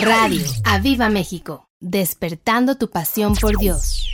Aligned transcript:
Radio 0.00 0.42
Aviva 0.64 1.08
México, 1.08 1.66
despertando 1.80 2.76
tu 2.76 2.90
pasión 2.90 3.34
por 3.34 3.56
Dios. 3.58 4.08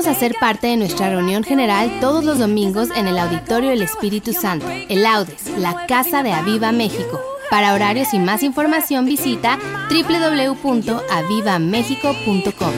Te 0.00 0.08
invitamos 0.08 0.32
a 0.32 0.40
parte 0.40 0.68
de 0.68 0.78
nuestra 0.78 1.10
reunión 1.10 1.44
general 1.44 2.00
todos 2.00 2.24
los 2.24 2.38
domingos 2.38 2.88
en 2.96 3.06
el 3.06 3.18
Auditorio 3.18 3.68
del 3.68 3.82
Espíritu 3.82 4.32
Santo, 4.32 4.64
el 4.88 5.04
Audes, 5.04 5.46
la 5.58 5.84
Casa 5.86 6.22
de 6.22 6.32
Aviva 6.32 6.72
México. 6.72 7.20
Para 7.50 7.74
horarios 7.74 8.14
y 8.14 8.18
más 8.18 8.42
información 8.42 9.04
visita 9.04 9.58
www.avivamexico.com. 9.90 12.72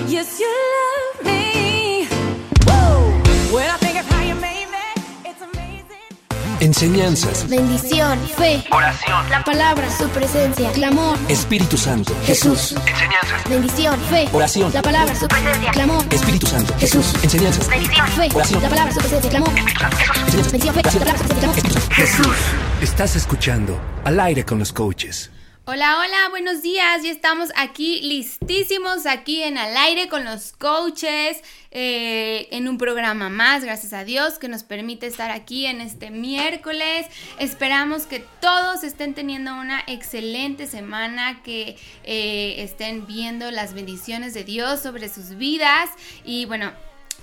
Enseñanzas. 6.82 7.48
Bendición. 7.48 8.18
Fe. 8.36 8.64
Oración. 8.72 9.30
La 9.30 9.44
palabra. 9.44 9.88
Su 9.96 10.08
presencia. 10.08 10.68
Clamor. 10.72 11.16
Espíritu 11.28 11.76
Santo. 11.78 12.12
Jesús. 12.24 12.72
Enseñanzas. 12.72 13.48
Bendición. 13.48 14.00
Fe. 14.10 14.28
Oración. 14.32 14.72
La 14.74 14.82
palabra. 14.82 15.14
Su 15.14 15.28
presencia. 15.28 15.70
Clamor. 15.70 16.04
Espíritu 16.10 16.48
Santo. 16.48 16.74
Jesús. 16.80 17.14
Enseñanzas. 17.22 17.68
Bendición. 17.68 18.08
Fe. 18.08 18.28
Oración. 18.34 18.62
La 18.64 18.68
palabra. 18.68 18.92
Su 18.92 18.98
presencia. 18.98 19.30
Clamor. 19.30 19.50
Jesús. 19.54 20.50
Bendición. 20.50 20.74
Fe. 20.74 20.82
La 20.82 20.90
palabra. 20.90 21.22
Su 21.22 21.28
presencia. 21.28 21.38
Clamor. 21.38 21.54
Espíritu 21.54 21.72
Santo. 21.80 21.94
Jesús. 21.94 22.36
Estás 22.80 23.14
escuchando 23.14 23.80
Al 24.04 24.18
aire 24.18 24.44
con 24.44 24.58
los 24.58 24.72
coaches. 24.72 25.30
Hola, 25.64 26.00
hola, 26.00 26.28
buenos 26.30 26.60
días. 26.60 27.04
Ya 27.04 27.12
estamos 27.12 27.50
aquí 27.54 28.00
listísimos, 28.00 29.06
aquí 29.06 29.44
en 29.44 29.56
al 29.56 29.76
aire 29.76 30.08
con 30.08 30.24
los 30.24 30.50
coaches, 30.50 31.40
eh, 31.70 32.48
en 32.50 32.66
un 32.66 32.78
programa 32.78 33.28
más, 33.28 33.62
gracias 33.62 33.92
a 33.92 34.02
Dios, 34.02 34.40
que 34.40 34.48
nos 34.48 34.64
permite 34.64 35.06
estar 35.06 35.30
aquí 35.30 35.66
en 35.66 35.80
este 35.80 36.10
miércoles. 36.10 37.06
Esperamos 37.38 38.06
que 38.06 38.24
todos 38.40 38.82
estén 38.82 39.14
teniendo 39.14 39.54
una 39.54 39.84
excelente 39.86 40.66
semana, 40.66 41.44
que 41.44 41.76
eh, 42.02 42.56
estén 42.58 43.06
viendo 43.06 43.52
las 43.52 43.72
bendiciones 43.72 44.34
de 44.34 44.42
Dios 44.42 44.80
sobre 44.80 45.08
sus 45.08 45.36
vidas. 45.36 45.90
Y 46.24 46.44
bueno, 46.46 46.72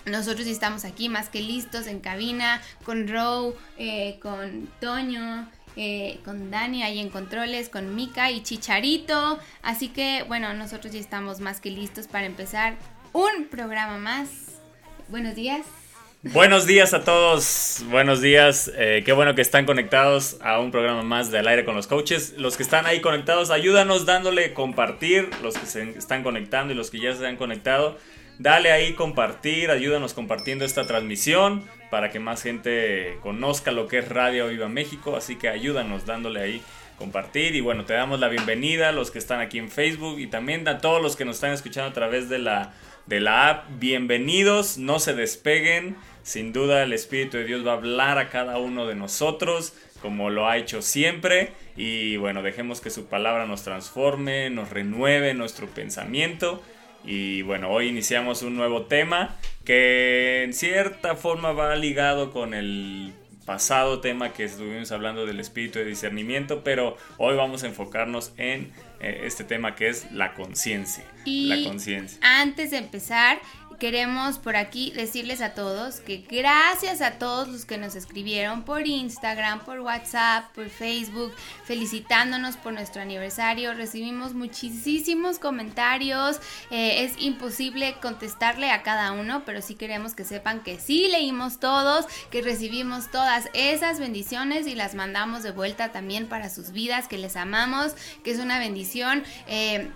nosotros 0.05 0.47
estamos 0.47 0.85
aquí 0.85 1.09
más 1.09 1.27
que 1.27 1.41
listos 1.41 1.87
en 1.87 1.99
cabina 1.99 2.61
con 2.85 3.09
Row, 3.09 3.53
eh, 3.77 4.17
con 4.21 4.69
Toño. 4.79 5.49
Eh, 5.75 6.19
con 6.25 6.51
Dani 6.51 6.83
ahí 6.83 6.99
en 6.99 7.09
controles, 7.09 7.69
con 7.69 7.95
Mika 7.95 8.31
y 8.31 8.43
Chicharito. 8.43 9.39
Así 9.61 9.89
que 9.89 10.23
bueno, 10.27 10.53
nosotros 10.53 10.93
ya 10.93 10.99
estamos 10.99 11.39
más 11.39 11.61
que 11.61 11.71
listos 11.71 12.07
para 12.07 12.25
empezar 12.25 12.75
un 13.13 13.47
programa 13.49 13.97
más. 13.97 14.29
Buenos 15.07 15.35
días. 15.35 15.65
Buenos 16.21 16.65
días 16.65 16.93
a 16.93 17.05
todos, 17.05 17.81
buenos 17.89 18.19
días, 18.19 18.69
eh, 18.75 19.03
qué 19.05 19.13
bueno 19.13 19.35
que 19.35 19.41
están 19.41 19.65
conectados 19.65 20.35
a 20.41 20.59
un 20.59 20.69
programa 20.69 21.01
más 21.01 21.31
de 21.31 21.39
Al 21.39 21.47
aire 21.47 21.63
con 21.63 21.75
los 21.75 21.87
coaches. 21.87 22.33
Los 22.37 22.57
que 22.57 22.63
están 22.63 22.85
ahí 22.85 22.99
conectados, 22.99 23.51
ayúdanos 23.51 24.05
dándole 24.05 24.53
compartir, 24.53 25.29
los 25.41 25.57
que 25.57 25.65
se 25.65 25.97
están 25.97 26.21
conectando 26.21 26.73
y 26.73 26.75
los 26.75 26.91
que 26.91 26.99
ya 26.99 27.15
se 27.15 27.25
han 27.25 27.37
conectado, 27.37 27.97
dale 28.39 28.71
ahí 28.71 28.93
compartir, 28.93 29.69
ayúdanos 29.69 30.13
compartiendo 30.13 30.65
esta 30.65 30.87
transmisión 30.87 31.63
para 31.91 32.09
que 32.09 32.19
más 32.19 32.41
gente 32.41 33.17
conozca 33.21 33.71
lo 33.71 33.87
que 33.87 33.99
es 33.99 34.09
Radio 34.09 34.47
Viva 34.47 34.69
México. 34.69 35.15
Así 35.15 35.35
que 35.35 35.49
ayúdanos 35.49 36.05
dándole 36.05 36.41
ahí 36.41 36.61
compartir. 36.97 37.55
Y 37.55 37.61
bueno, 37.61 37.85
te 37.85 37.93
damos 37.93 38.19
la 38.19 38.29
bienvenida 38.29 38.89
a 38.89 38.91
los 38.91 39.11
que 39.11 39.19
están 39.19 39.41
aquí 39.41 39.59
en 39.59 39.69
Facebook 39.69 40.19
y 40.19 40.27
también 40.27 40.67
a 40.67 40.79
todos 40.79 41.01
los 41.01 41.15
que 41.15 41.25
nos 41.25 41.35
están 41.35 41.51
escuchando 41.51 41.89
a 41.89 41.93
través 41.93 42.29
de 42.29 42.39
la, 42.39 42.73
de 43.05 43.19
la 43.19 43.49
app. 43.49 43.65
Bienvenidos, 43.77 44.77
no 44.77 44.99
se 44.99 45.13
despeguen. 45.13 45.97
Sin 46.23 46.53
duda 46.53 46.83
el 46.83 46.93
Espíritu 46.93 47.37
de 47.37 47.45
Dios 47.45 47.65
va 47.65 47.71
a 47.71 47.75
hablar 47.75 48.19
a 48.19 48.29
cada 48.29 48.57
uno 48.57 48.87
de 48.87 48.95
nosotros 48.95 49.73
como 50.01 50.29
lo 50.29 50.47
ha 50.47 50.57
hecho 50.57 50.81
siempre. 50.81 51.51
Y 51.75 52.15
bueno, 52.17 52.41
dejemos 52.41 52.79
que 52.79 52.89
su 52.89 53.07
palabra 53.07 53.45
nos 53.45 53.63
transforme, 53.63 54.49
nos 54.49 54.69
renueve 54.69 55.33
nuestro 55.33 55.67
pensamiento 55.67 56.63
y 57.03 57.41
bueno, 57.43 57.69
hoy 57.69 57.87
iniciamos 57.87 58.41
un 58.41 58.55
nuevo 58.55 58.83
tema 58.83 59.35
que 59.65 60.43
en 60.43 60.53
cierta 60.53 61.15
forma 61.15 61.51
va 61.51 61.75
ligado 61.75 62.31
con 62.31 62.53
el 62.53 63.13
pasado 63.45 63.99
tema 63.99 64.31
que 64.31 64.43
estuvimos 64.43 64.91
hablando 64.91 65.25
del 65.25 65.39
espíritu 65.39 65.79
de 65.79 65.85
discernimiento, 65.85 66.63
pero 66.63 66.97
hoy 67.17 67.35
vamos 67.35 67.63
a 67.63 67.67
enfocarnos 67.67 68.31
en 68.37 68.71
eh, 68.99 69.21
este 69.23 69.43
tema 69.43 69.73
que 69.73 69.89
es 69.89 70.11
la 70.11 70.35
conciencia. 70.35 71.03
La 71.25 71.63
conciencia. 71.67 72.19
Antes 72.21 72.69
de 72.71 72.77
empezar, 72.77 73.39
queremos 73.79 74.37
por 74.37 74.55
aquí 74.55 74.91
decirles 74.91 75.41
a 75.41 75.53
todos 75.53 76.01
que 76.01 76.17
gracias 76.29 77.01
a 77.01 77.11
todos 77.11 77.47
los 77.47 77.65
que 77.65 77.77
nos 77.77 77.95
escribieron 77.95 78.63
por 78.63 78.85
Instagram, 78.85 79.61
por 79.61 79.79
WhatsApp, 79.79 80.53
por 80.53 80.69
Facebook, 80.69 81.33
felicitándonos 81.63 82.57
por 82.57 82.73
nuestro 82.73 83.01
aniversario. 83.01 83.73
Recibimos 83.73 84.33
muchísimos 84.33 85.39
comentarios. 85.39 86.39
Eh, 86.71 87.05
es 87.05 87.13
imposible 87.21 87.95
contestarle 88.01 88.71
a 88.71 88.83
cada 88.83 89.13
uno, 89.13 89.43
pero 89.45 89.61
sí 89.61 89.75
queremos 89.75 90.13
que 90.13 90.25
sepan 90.25 90.61
que 90.61 90.79
sí 90.79 91.07
leímos 91.07 91.59
todos, 91.59 92.05
que 92.29 92.41
recibimos 92.41 93.09
todas 93.09 93.49
esas 93.53 93.99
bendiciones 93.99 94.67
y 94.67 94.75
las 94.75 94.93
mandamos 94.93 95.41
de 95.43 95.51
vuelta 95.51 95.91
también 95.91 96.27
para 96.27 96.49
sus 96.49 96.71
vidas, 96.71 97.07
que 97.07 97.17
les 97.17 97.35
amamos, 97.35 97.93
que 98.23 98.31
es 98.31 98.39
una 98.39 98.59
bendición. 98.59 99.23
Eh, 99.47 99.89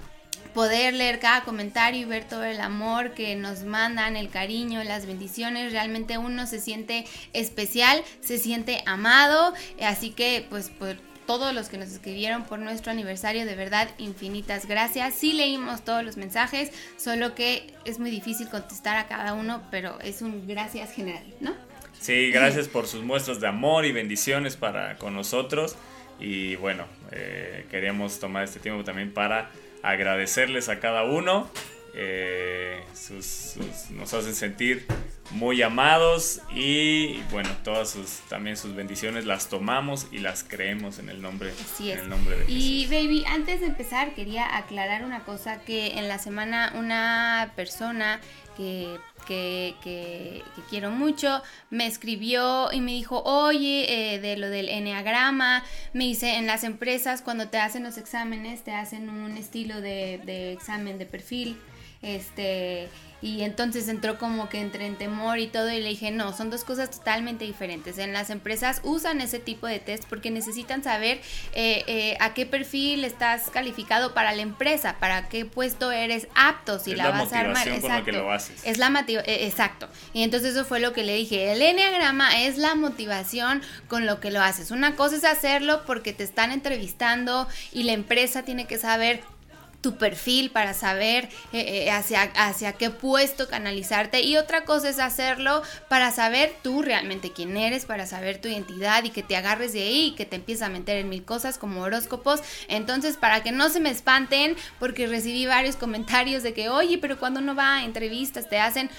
poder 0.53 0.93
leer 0.93 1.19
cada 1.19 1.43
comentario 1.43 2.01
y 2.01 2.05
ver 2.05 2.25
todo 2.25 2.43
el 2.43 2.61
amor 2.61 3.13
que 3.13 3.35
nos 3.35 3.63
mandan, 3.63 4.15
el 4.15 4.29
cariño, 4.29 4.83
las 4.83 5.05
bendiciones, 5.05 5.71
realmente 5.71 6.17
uno 6.17 6.47
se 6.47 6.59
siente 6.59 7.05
especial, 7.33 8.03
se 8.21 8.37
siente 8.37 8.83
amado, 8.85 9.53
así 9.81 10.11
que 10.11 10.45
pues 10.49 10.69
por 10.69 10.97
todos 11.25 11.53
los 11.53 11.69
que 11.69 11.77
nos 11.77 11.89
escribieron 11.89 12.43
por 12.43 12.59
nuestro 12.59 12.91
aniversario, 12.91 13.45
de 13.45 13.55
verdad 13.55 13.89
infinitas 13.97 14.67
gracias. 14.67 15.15
Sí 15.15 15.33
leímos 15.33 15.83
todos 15.83 16.03
los 16.03 16.17
mensajes, 16.17 16.71
solo 16.97 17.33
que 17.35 17.73
es 17.85 17.99
muy 17.99 18.11
difícil 18.11 18.49
contestar 18.49 18.97
a 18.97 19.07
cada 19.07 19.33
uno, 19.33 19.63
pero 19.71 19.99
es 20.01 20.21
un 20.21 20.47
gracias 20.47 20.91
general, 20.93 21.25
¿no? 21.39 21.53
Sí, 21.99 22.31
gracias 22.31 22.67
por 22.67 22.87
sus 22.87 23.03
muestras 23.03 23.39
de 23.39 23.47
amor 23.47 23.85
y 23.85 23.93
bendiciones 23.93 24.57
para 24.57 24.97
con 24.97 25.13
nosotros. 25.13 25.77
Y 26.19 26.55
bueno, 26.57 26.85
eh, 27.11 27.65
queríamos 27.71 28.19
tomar 28.19 28.43
este 28.43 28.59
tiempo 28.59 28.83
también 28.83 29.13
para 29.13 29.49
agradecerles 29.83 30.69
a 30.69 30.79
cada 30.79 31.03
uno. 31.03 31.47
Eh, 31.95 32.83
nos 33.91 34.13
hacen 34.15 34.33
sentir 34.33 34.87
muy 35.29 35.61
amados 35.61 36.41
y 36.53 37.21
bueno, 37.31 37.49
todas 37.63 37.91
sus 37.91 38.19
también 38.29 38.57
sus 38.57 38.75
bendiciones 38.75 39.25
las 39.25 39.47
tomamos 39.47 40.07
y 40.11 40.17
las 40.17 40.43
creemos 40.43 40.97
en 40.97 41.09
el 41.09 41.21
nombre, 41.21 41.53
En 41.79 41.99
el 41.99 42.09
nombre 42.09 42.37
de 42.37 42.51
Y 42.51 42.87
baby, 42.87 43.23
antes 43.27 43.61
de 43.61 43.67
empezar 43.67 44.15
quería 44.15 44.57
aclarar 44.57 45.03
una 45.03 45.23
cosa 45.23 45.61
que 45.61 45.99
en 45.99 46.07
la 46.07 46.17
semana 46.17 46.73
una 46.75 47.53
persona 47.55 48.19
que 48.57 48.97
que, 49.23 49.75
que, 49.83 50.43
quiero 50.69 50.91
mucho, 50.91 51.41
me 51.69 51.87
escribió 51.87 52.71
y 52.71 52.81
me 52.81 52.91
dijo, 52.91 53.21
oye, 53.23 54.15
eh, 54.15 54.19
de 54.19 54.37
lo 54.37 54.49
del 54.49 54.69
enneagrama, 54.69 55.63
me 55.93 56.05
dice, 56.05 56.35
en 56.35 56.47
las 56.47 56.63
empresas 56.63 57.21
cuando 57.21 57.49
te 57.49 57.57
hacen 57.57 57.83
los 57.83 57.97
exámenes, 57.97 58.63
te 58.63 58.71
hacen 58.71 59.09
un 59.09 59.37
estilo 59.37 59.81
de, 59.81 60.21
de 60.25 60.53
examen 60.53 60.97
de 60.97 61.05
perfil, 61.05 61.57
este, 62.03 62.89
y 63.23 63.43
entonces 63.43 63.87
entró 63.87 64.17
como 64.19 64.49
que 64.49 64.59
entre 64.59 64.85
en 64.85 64.97
temor 64.97 65.39
y 65.39 65.47
todo 65.47 65.71
y 65.71 65.79
le 65.79 65.87
dije, 65.87 66.11
no, 66.11 66.35
son 66.35 66.49
dos 66.49 66.65
cosas 66.65 66.91
totalmente 66.91 67.45
diferentes. 67.45 67.97
En 67.97 68.11
las 68.11 68.29
empresas 68.29 68.81
usan 68.83 69.21
ese 69.21 69.39
tipo 69.39 69.65
de 69.65 69.79
test 69.79 70.03
porque 70.09 70.29
necesitan 70.29 70.83
saber 70.83 71.21
eh, 71.53 71.85
eh, 71.87 72.17
a 72.19 72.33
qué 72.33 72.45
perfil 72.45 73.05
estás 73.05 73.49
calificado 73.49 74.13
para 74.13 74.33
la 74.33 74.41
empresa, 74.41 74.97
para 74.99 75.29
qué 75.29 75.45
puesto 75.45 75.93
eres 75.93 76.27
apto, 76.35 76.79
si 76.79 76.95
la, 76.95 77.11
vas 77.11 77.31
a 77.31 77.39
armar. 77.39 77.65
Exacto. 77.65 78.11
lo 78.11 78.29
haces. 78.29 78.61
Es 78.65 78.77
la 78.77 79.05
eh, 79.07 79.23
exacto. 79.25 79.87
Y 80.11 80.23
entonces 80.23 80.51
eso 80.51 80.65
fue 80.65 80.81
lo 80.81 80.91
que 80.91 81.03
le 81.03 81.15
dije. 81.15 81.53
El 81.53 81.61
enneagrama 81.61 82.41
es 82.41 82.57
la 82.57 82.75
motivación 82.75 83.61
con 83.87 84.05
lo 84.05 84.19
que 84.19 84.31
lo 84.31 84.41
haces. 84.41 84.69
Una 84.69 84.97
cosa 84.97 85.15
es 85.15 85.23
hacerlo 85.23 85.83
porque 85.85 86.11
te 86.11 86.25
están 86.25 86.51
entrevistando 86.51 87.47
y 87.71 87.83
la 87.83 87.93
empresa 87.93 88.43
tiene 88.43 88.65
que 88.65 88.77
saber 88.77 89.21
tu 89.83 89.97
perfil 89.97 90.49
para 90.49 90.73
saber 90.73 91.25
eh, 91.51 91.83
eh, 91.83 91.91
hacia, 91.91 92.23
hacia 92.37 92.71
qué 92.71 92.89
puesto 92.89 93.49
canalizarte 93.49 94.21
y 94.21 94.37
otra 94.37 94.63
cosa 94.63 94.89
es 94.89 94.97
hacerlo 94.97 95.61
para 95.89 96.09
saber 96.11 96.55
tú 96.63 96.81
realmente 96.81 97.33
quién 97.33 97.57
eres, 97.57 97.85
para 97.85 98.07
saber 98.07 98.39
tu 98.39 98.47
identidad 98.47 99.03
y 99.03 99.09
que 99.09 99.23
te 99.23 99.35
agarres 99.35 99.73
de 99.73 99.81
ahí 99.81 100.05
y 100.07 100.15
que 100.15 100.25
te 100.25 100.37
empieces 100.37 100.63
a 100.63 100.69
meter 100.69 100.97
en 100.97 101.09
mil 101.09 101.25
cosas 101.25 101.57
como 101.57 101.81
horóscopos. 101.81 102.39
Entonces, 102.69 103.17
para 103.17 103.43
que 103.43 103.51
no 103.51 103.69
se 103.69 103.81
me 103.81 103.89
espanten, 103.89 104.55
porque 104.79 105.05
recibí 105.05 105.45
varios 105.45 105.75
comentarios 105.75 106.43
de 106.43 106.53
que, 106.53 106.69
oye, 106.69 106.97
pero 106.97 107.19
cuando 107.19 107.41
uno 107.41 107.53
va 107.53 107.75
a 107.75 107.83
entrevistas 107.83 108.47
te 108.47 108.59
hacen 108.59 108.89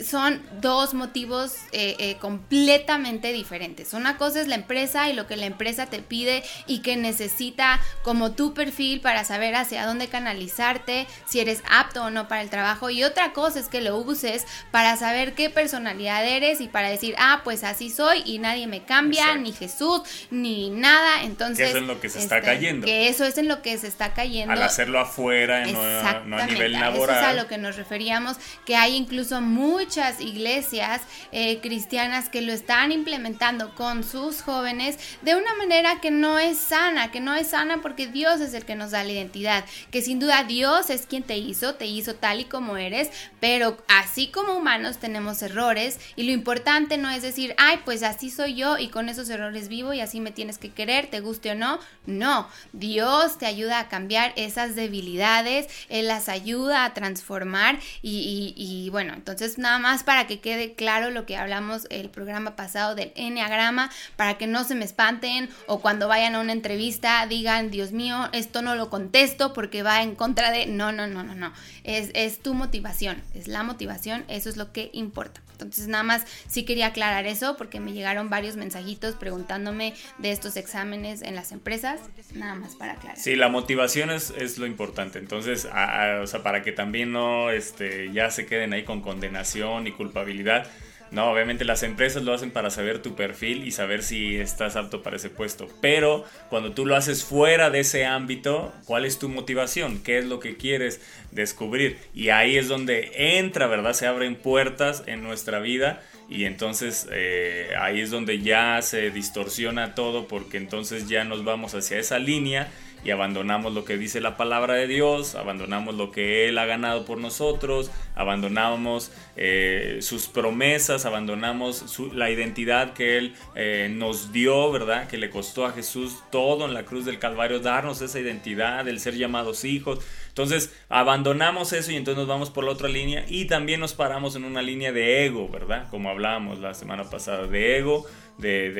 son 0.00 0.42
dos 0.60 0.94
motivos 0.94 1.52
eh, 1.72 1.96
eh, 1.98 2.16
completamente 2.18 3.32
diferentes. 3.32 3.92
Una 3.92 4.16
cosa 4.16 4.40
es 4.40 4.48
la 4.48 4.54
empresa 4.54 5.08
y 5.10 5.12
lo 5.12 5.26
que 5.26 5.36
la 5.36 5.46
empresa 5.46 5.86
te 5.86 6.00
pide 6.00 6.42
y 6.66 6.80
que 6.80 6.96
necesita 6.96 7.80
como 8.02 8.32
tu 8.32 8.54
perfil 8.54 9.00
para 9.00 9.24
saber 9.24 9.54
hacia 9.54 9.86
dónde 9.86 10.08
canalizarte, 10.08 11.06
si 11.26 11.40
eres 11.40 11.62
apto 11.70 12.04
o 12.04 12.10
no 12.10 12.26
para 12.26 12.42
el 12.42 12.50
trabajo. 12.50 12.90
Y 12.90 13.04
otra 13.04 13.32
cosa 13.32 13.60
es 13.60 13.68
que 13.68 13.80
lo 13.80 13.98
uses 13.98 14.46
para 14.70 14.96
saber 14.96 15.34
qué 15.34 15.50
personalidad 15.50 16.26
eres 16.26 16.60
y 16.60 16.68
para 16.68 16.88
decir, 16.88 17.14
ah, 17.18 17.42
pues 17.44 17.62
así 17.62 17.90
soy 17.90 18.22
y 18.24 18.38
nadie 18.38 18.66
me 18.66 18.84
cambia, 18.84 19.34
ni 19.36 19.52
Jesús, 19.52 20.02
ni 20.30 20.70
nada. 20.70 21.22
Entonces... 21.22 21.68
eso 21.68 21.76
es 21.76 21.82
en 21.82 21.86
lo 21.86 22.00
que 22.00 22.08
se 22.08 22.18
está 22.18 22.38
este, 22.38 22.48
cayendo. 22.48 22.86
Que 22.86 23.08
eso 23.08 23.24
es 23.24 23.36
en 23.36 23.48
lo 23.48 23.60
que 23.60 23.76
se 23.76 23.88
está 23.88 24.14
cayendo. 24.14 24.52
Al 24.52 24.62
hacerlo 24.62 25.00
afuera, 25.00 25.66
no, 25.66 26.24
no, 26.24 26.38
a 26.38 26.46
nivel 26.46 26.72
laboral. 26.72 27.18
Eso 27.18 27.26
es 27.26 27.32
a 27.38 27.42
lo 27.42 27.46
que 27.46 27.58
nos 27.58 27.76
referíamos, 27.76 28.38
que 28.64 28.76
hay 28.76 28.96
incluso 28.96 29.40
muchos 29.40 29.81
muchas 29.82 30.20
iglesias 30.20 31.02
eh, 31.32 31.58
cristianas 31.60 32.28
que 32.28 32.40
lo 32.40 32.52
están 32.52 32.92
implementando 32.92 33.74
con 33.74 34.04
sus 34.04 34.40
jóvenes 34.40 34.96
de 35.22 35.34
una 35.34 35.54
manera 35.54 36.00
que 36.00 36.12
no 36.12 36.38
es 36.38 36.56
sana, 36.56 37.10
que 37.10 37.18
no 37.18 37.34
es 37.34 37.48
sana 37.48 37.82
porque 37.82 38.06
Dios 38.06 38.40
es 38.40 38.54
el 38.54 38.64
que 38.64 38.76
nos 38.76 38.92
da 38.92 39.02
la 39.02 39.10
identidad, 39.10 39.64
que 39.90 40.00
sin 40.00 40.20
duda 40.20 40.44
Dios 40.44 40.88
es 40.88 41.06
quien 41.06 41.24
te 41.24 41.36
hizo, 41.36 41.74
te 41.74 41.86
hizo 41.86 42.14
tal 42.14 42.40
y 42.40 42.44
como 42.44 42.76
eres, 42.76 43.10
pero 43.40 43.76
así 43.88 44.28
como 44.28 44.54
humanos 44.54 44.98
tenemos 44.98 45.42
errores 45.42 45.98
y 46.14 46.22
lo 46.22 46.32
importante 46.32 46.96
no 46.96 47.10
es 47.10 47.22
decir, 47.22 47.54
ay, 47.58 47.80
pues 47.84 48.04
así 48.04 48.30
soy 48.30 48.54
yo 48.54 48.78
y 48.78 48.88
con 48.88 49.08
esos 49.08 49.28
errores 49.30 49.66
vivo 49.66 49.92
y 49.92 50.00
así 50.00 50.20
me 50.20 50.30
tienes 50.30 50.58
que 50.58 50.70
querer, 50.70 51.08
te 51.08 51.18
guste 51.18 51.50
o 51.50 51.54
no. 51.56 51.80
No, 52.06 52.48
Dios 52.72 53.38
te 53.38 53.46
ayuda 53.46 53.80
a 53.80 53.88
cambiar 53.88 54.32
esas 54.36 54.76
debilidades, 54.76 55.66
Él 55.88 56.06
las 56.06 56.28
ayuda 56.28 56.84
a 56.84 56.94
transformar 56.94 57.80
y, 58.00 58.54
y 58.56 58.90
bueno, 58.90 59.14
entonces 59.14 59.58
nada 59.58 59.71
nada 59.72 59.78
más 59.82 60.04
para 60.04 60.26
que 60.26 60.40
quede 60.40 60.74
claro 60.74 61.10
lo 61.10 61.24
que 61.24 61.38
hablamos 61.38 61.86
el 61.88 62.10
programa 62.10 62.56
pasado 62.56 62.94
del 62.94 63.10
enneagrama, 63.14 63.90
para 64.16 64.36
que 64.36 64.46
no 64.46 64.64
se 64.64 64.74
me 64.74 64.84
espanten 64.84 65.48
o 65.66 65.80
cuando 65.80 66.08
vayan 66.08 66.34
a 66.34 66.40
una 66.40 66.52
entrevista 66.52 67.26
digan, 67.26 67.70
Dios 67.70 67.92
mío, 67.92 68.28
esto 68.32 68.60
no 68.60 68.74
lo 68.74 68.90
contesto 68.90 69.54
porque 69.54 69.82
va 69.82 70.02
en 70.02 70.14
contra 70.14 70.50
de... 70.50 70.66
No, 70.66 70.92
no, 70.92 71.06
no, 71.06 71.22
no, 71.22 71.34
no. 71.34 71.54
Es, 71.84 72.10
es 72.12 72.42
tu 72.42 72.52
motivación, 72.52 73.22
es 73.32 73.48
la 73.48 73.62
motivación, 73.62 74.24
eso 74.28 74.50
es 74.50 74.58
lo 74.58 74.72
que 74.72 74.90
importa. 74.92 75.40
Entonces 75.62 75.88
nada 75.88 76.02
más 76.04 76.24
sí 76.48 76.64
quería 76.64 76.88
aclarar 76.88 77.26
eso 77.26 77.56
porque 77.56 77.80
me 77.80 77.92
llegaron 77.92 78.30
varios 78.30 78.56
mensajitos 78.56 79.14
preguntándome 79.14 79.94
de 80.18 80.32
estos 80.32 80.56
exámenes 80.56 81.22
en 81.22 81.34
las 81.34 81.52
empresas, 81.52 82.00
nada 82.34 82.54
más 82.54 82.74
para 82.76 82.92
aclarar. 82.94 83.18
Sí, 83.18 83.36
la 83.36 83.48
motivación 83.48 84.10
es, 84.10 84.30
es 84.36 84.58
lo 84.58 84.66
importante. 84.66 85.18
Entonces, 85.18 85.66
a- 85.72 86.20
o 86.22 86.26
sea, 86.26 86.42
para 86.42 86.62
que 86.62 86.72
también 86.72 87.12
no 87.12 87.50
este, 87.50 88.12
ya 88.12 88.30
se 88.30 88.46
queden 88.46 88.72
ahí 88.72 88.84
con 88.84 89.00
condenación 89.02 89.86
y 89.86 89.92
culpabilidad. 89.92 90.70
No, 91.12 91.30
obviamente 91.30 91.66
las 91.66 91.82
empresas 91.82 92.22
lo 92.22 92.32
hacen 92.32 92.50
para 92.50 92.70
saber 92.70 93.02
tu 93.02 93.14
perfil 93.14 93.66
y 93.66 93.70
saber 93.70 94.02
si 94.02 94.36
estás 94.36 94.76
apto 94.76 95.02
para 95.02 95.16
ese 95.16 95.28
puesto. 95.28 95.68
Pero 95.82 96.24
cuando 96.48 96.72
tú 96.72 96.86
lo 96.86 96.96
haces 96.96 97.22
fuera 97.22 97.68
de 97.68 97.80
ese 97.80 98.06
ámbito, 98.06 98.72
¿cuál 98.86 99.04
es 99.04 99.18
tu 99.18 99.28
motivación? 99.28 100.02
¿Qué 100.02 100.16
es 100.18 100.24
lo 100.24 100.40
que 100.40 100.56
quieres 100.56 101.02
descubrir? 101.30 101.98
Y 102.14 102.30
ahí 102.30 102.56
es 102.56 102.66
donde 102.66 103.36
entra, 103.38 103.66
¿verdad? 103.66 103.92
Se 103.92 104.06
abren 104.06 104.36
puertas 104.36 105.02
en 105.06 105.22
nuestra 105.22 105.58
vida 105.58 106.00
y 106.30 106.46
entonces 106.46 107.06
eh, 107.12 107.72
ahí 107.78 108.00
es 108.00 108.10
donde 108.10 108.40
ya 108.40 108.80
se 108.80 109.10
distorsiona 109.10 109.94
todo 109.94 110.26
porque 110.28 110.56
entonces 110.56 111.10
ya 111.10 111.24
nos 111.24 111.44
vamos 111.44 111.74
hacia 111.74 111.98
esa 111.98 112.18
línea 112.18 112.72
y 113.04 113.10
abandonamos 113.10 113.72
lo 113.74 113.84
que 113.84 113.96
dice 113.98 114.20
la 114.20 114.36
palabra 114.36 114.74
de 114.74 114.86
Dios, 114.86 115.34
abandonamos 115.34 115.94
lo 115.94 116.10
que 116.10 116.48
Él 116.48 116.58
ha 116.58 116.66
ganado 116.66 117.04
por 117.04 117.18
nosotros, 117.18 117.90
abandonamos 118.14 119.10
eh, 119.36 119.98
sus 120.00 120.26
promesas, 120.26 121.04
abandonamos 121.06 121.76
su- 121.76 122.12
la 122.12 122.30
identidad 122.30 122.92
que 122.92 123.18
Él 123.18 123.34
eh, 123.54 123.88
nos 123.92 124.32
dio, 124.32 124.70
¿verdad? 124.70 125.08
Que 125.08 125.18
le 125.18 125.30
costó 125.30 125.66
a 125.66 125.72
Jesús 125.72 126.22
todo 126.30 126.66
en 126.66 126.74
la 126.74 126.84
cruz 126.84 127.04
del 127.04 127.18
Calvario, 127.18 127.60
darnos 127.60 128.00
esa 128.02 128.20
identidad, 128.20 128.86
el 128.88 129.00
ser 129.00 129.16
llamados 129.16 129.64
hijos. 129.64 129.98
Entonces 130.28 130.74
abandonamos 130.88 131.72
eso 131.72 131.92
y 131.92 131.96
entonces 131.96 132.18
nos 132.18 132.28
vamos 132.28 132.50
por 132.50 132.64
la 132.64 132.70
otra 132.70 132.88
línea 132.88 133.24
y 133.28 133.46
también 133.46 133.80
nos 133.80 133.92
paramos 133.94 134.34
en 134.36 134.44
una 134.44 134.62
línea 134.62 134.92
de 134.92 135.26
ego, 135.26 135.48
¿verdad? 135.48 135.88
Como 135.90 136.08
hablábamos 136.08 136.58
la 136.60 136.72
semana 136.74 137.04
pasada, 137.04 137.46
de 137.46 137.78
ego, 137.78 138.06
de, 138.38 138.70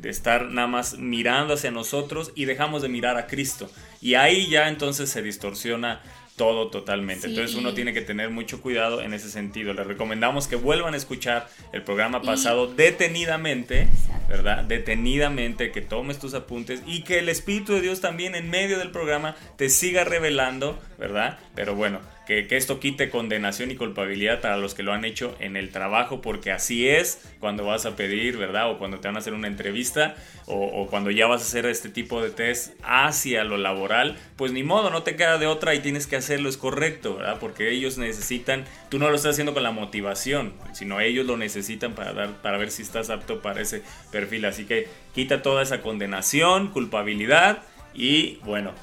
de- 0.00 0.08
estar 0.10 0.46
nada 0.50 0.66
más 0.68 0.98
mirando 0.98 1.54
hacia 1.54 1.70
nosotros 1.70 2.32
y 2.34 2.44
dejamos 2.46 2.82
de 2.82 2.88
mirar 2.88 3.16
a 3.16 3.26
Cristo. 3.26 3.70
Y 4.00 4.14
ahí 4.14 4.48
ya 4.48 4.68
entonces 4.68 5.10
se 5.10 5.22
distorsiona 5.22 6.00
todo 6.36 6.68
totalmente. 6.68 7.22
Sí, 7.26 7.30
Entonces 7.30 7.56
uno 7.56 7.74
tiene 7.74 7.92
que 7.92 8.00
tener 8.00 8.30
mucho 8.30 8.62
cuidado 8.62 9.02
en 9.02 9.12
ese 9.12 9.28
sentido. 9.28 9.72
Les 9.74 9.84
recomendamos 9.86 10.46
que 10.46 10.54
vuelvan 10.54 10.94
a 10.94 10.96
escuchar 10.96 11.48
el 11.72 11.82
programa 11.82 12.20
Y- 12.22 12.26
pasado 12.26 12.68
detenidamente, 12.68 13.88
¿verdad? 14.28 14.62
Detenidamente, 14.64 15.72
que 15.72 15.80
tomes 15.80 16.18
tus 16.20 16.34
apuntes 16.34 16.82
y 16.86 17.02
que 17.02 17.18
el 17.18 17.28
Espíritu 17.28 17.72
de 17.74 17.80
Dios 17.80 18.00
también 18.00 18.34
en 18.36 18.50
medio 18.50 18.78
del 18.78 18.90
programa 18.92 19.34
te 19.56 19.68
siga 19.68 20.04
revelando, 20.04 20.78
¿verdad? 20.98 21.38
Pero 21.56 21.74
bueno, 21.74 22.00
que, 22.28 22.46
esto 22.50 22.78
quite 22.78 23.08
condenación 23.08 23.70
y 23.70 23.76
culpabilidad 23.76 24.42
para 24.42 24.58
los 24.58 24.74
que 24.74 24.82
lo 24.82 24.92
han 24.92 25.06
hecho 25.06 25.34
en 25.40 25.56
el 25.56 25.70
trabajo, 25.70 26.20
porque 26.20 26.52
así 26.52 26.86
es 26.86 27.22
cuando 27.40 27.64
vas 27.64 27.86
a 27.86 27.96
pedir, 27.96 28.36
¿verdad? 28.36 28.70
O 28.70 28.78
cuando 28.78 29.00
te 29.00 29.08
van 29.08 29.16
a 29.16 29.20
hacer 29.20 29.32
una 29.32 29.48
entrevista, 29.48 30.14
o, 30.44 30.66
o 30.66 30.86
cuando 30.88 31.10
ya 31.10 31.26
vas 31.26 31.40
a 31.40 31.44
hacer 31.44 31.64
este 31.64 31.88
tipo 31.88 32.22
de 32.22 32.28
test 32.28 32.74
hacia 32.82 33.44
lo 33.44 33.56
laboral, 33.56 34.18
pues 34.36 34.52
ni 34.52 34.62
modo, 34.62 34.90
no 34.90 35.02
te 35.04 35.16
queda 35.16 35.38
de 35.38 35.46
otra 35.46 35.74
y 35.74 35.78
tienes 35.80 36.06
que 36.06 36.16
hacerlo, 36.16 36.50
es 36.50 36.58
correcto, 36.58 37.16
¿verdad? 37.16 37.38
Porque 37.40 37.70
ellos 37.70 37.96
necesitan, 37.96 38.66
tú 38.90 38.98
no 38.98 39.08
lo 39.08 39.16
estás 39.16 39.32
haciendo 39.32 39.54
con 39.54 39.62
la 39.62 39.70
motivación, 39.70 40.52
sino 40.74 41.00
ellos 41.00 41.24
lo 41.24 41.38
necesitan 41.38 41.94
para, 41.94 42.12
dar, 42.12 42.42
para 42.42 42.58
ver 42.58 42.70
si 42.70 42.82
estás 42.82 43.08
apto 43.08 43.40
para 43.40 43.62
ese 43.62 43.82
perfil. 44.12 44.44
Así 44.44 44.66
que 44.66 44.86
quita 45.14 45.40
toda 45.40 45.62
esa 45.62 45.80
condenación, 45.80 46.68
culpabilidad 46.72 47.62
y 47.94 48.36
bueno, 48.44 48.74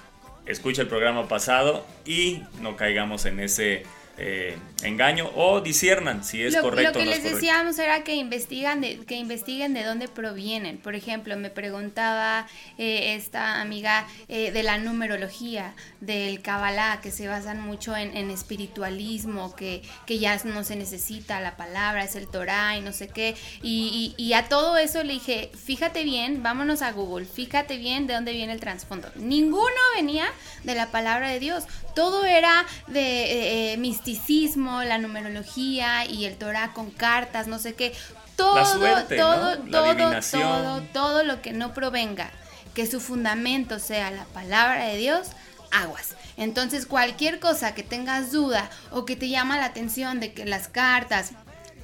escucha 0.45 0.81
el 0.81 0.87
programa 0.87 1.27
pasado 1.27 1.85
y 2.05 2.43
no 2.61 2.75
caigamos 2.75 3.25
en 3.25 3.39
ese 3.39 3.83
eh, 4.17 4.57
engaño 4.83 5.29
o 5.35 5.61
disiernan 5.61 6.23
si 6.23 6.41
es 6.43 6.53
lo, 6.53 6.61
correcto 6.61 6.99
lo 6.99 6.99
que 6.99 7.03
o 7.03 7.05
no 7.05 7.11
es 7.11 7.23
les 7.23 7.33
decíamos 7.33 7.77
era 7.79 8.03
que 8.03 8.15
investigan 8.15 8.81
de, 8.81 8.99
que 9.05 9.15
investiguen 9.15 9.73
de 9.73 9.83
dónde 9.83 10.07
provienen. 10.07 10.77
Por 10.77 10.95
ejemplo, 10.95 11.35
me 11.37 11.49
preguntaba 11.49 12.47
eh, 12.77 13.15
esta 13.15 13.61
amiga 13.61 14.07
eh, 14.27 14.51
de 14.51 14.63
la 14.63 14.77
numerología, 14.77 15.73
del 16.01 16.41
Kabbalah, 16.41 16.99
que 17.01 17.11
se 17.11 17.27
basan 17.27 17.59
mucho 17.61 17.95
en, 17.95 18.15
en 18.15 18.29
espiritualismo, 18.31 19.55
que, 19.55 19.81
que 20.05 20.19
ya 20.19 20.39
no 20.45 20.63
se 20.63 20.75
necesita 20.75 21.39
la 21.41 21.57
palabra, 21.57 22.03
es 22.03 22.15
el 22.15 22.27
Torah 22.27 22.77
y 22.77 22.81
no 22.81 22.93
sé 22.93 23.07
qué. 23.07 23.35
Y, 23.61 24.13
y- 24.17 24.23
y 24.23 24.33
a 24.33 24.47
todo 24.49 24.77
eso 24.77 25.03
le 25.03 25.13
dije, 25.13 25.51
fíjate 25.55 26.03
bien, 26.03 26.43
vámonos 26.43 26.81
a 26.81 26.91
Google, 26.91 27.25
fíjate 27.25 27.77
bien 27.77 28.07
de 28.07 28.13
dónde 28.13 28.31
viene 28.33 28.53
el 28.53 28.59
trasfondo. 28.59 29.09
Ninguno 29.15 29.65
venía 29.95 30.25
de 30.63 30.75
la 30.75 30.87
palabra 30.91 31.29
de 31.29 31.39
Dios. 31.39 31.63
Todo 31.95 32.25
era 32.25 32.65
de 32.87 33.73
eh, 33.73 33.77
misticismo, 34.05 34.83
la 34.83 34.97
numerología 34.97 36.05
y 36.05 36.25
el 36.25 36.37
Torah 36.37 36.73
con 36.73 36.91
cartas, 36.91 37.47
no 37.47 37.59
sé 37.59 37.73
qué. 37.73 37.93
Todo, 38.35 38.65
suerte, 38.65 39.17
¿no? 39.17 39.31
todo, 39.31 39.55
La 39.65 40.21
todo, 40.21 40.21
todo, 40.21 40.81
todo 40.93 41.23
lo 41.23 41.41
que 41.41 41.53
no 41.53 41.73
provenga, 41.73 42.29
que 42.73 42.85
su 42.85 42.99
fundamento 42.99 43.79
sea 43.79 44.11
la 44.11 44.25
palabra 44.25 44.85
de 44.87 44.97
Dios, 44.97 45.29
aguas. 45.71 46.15
Entonces 46.37 46.85
cualquier 46.85 47.39
cosa 47.39 47.73
que 47.73 47.83
tengas 47.83 48.31
duda 48.31 48.69
o 48.91 49.05
que 49.05 49.15
te 49.15 49.29
llama 49.29 49.57
la 49.57 49.65
atención 49.65 50.19
de 50.19 50.33
que 50.33 50.45
las 50.45 50.67
cartas, 50.67 51.31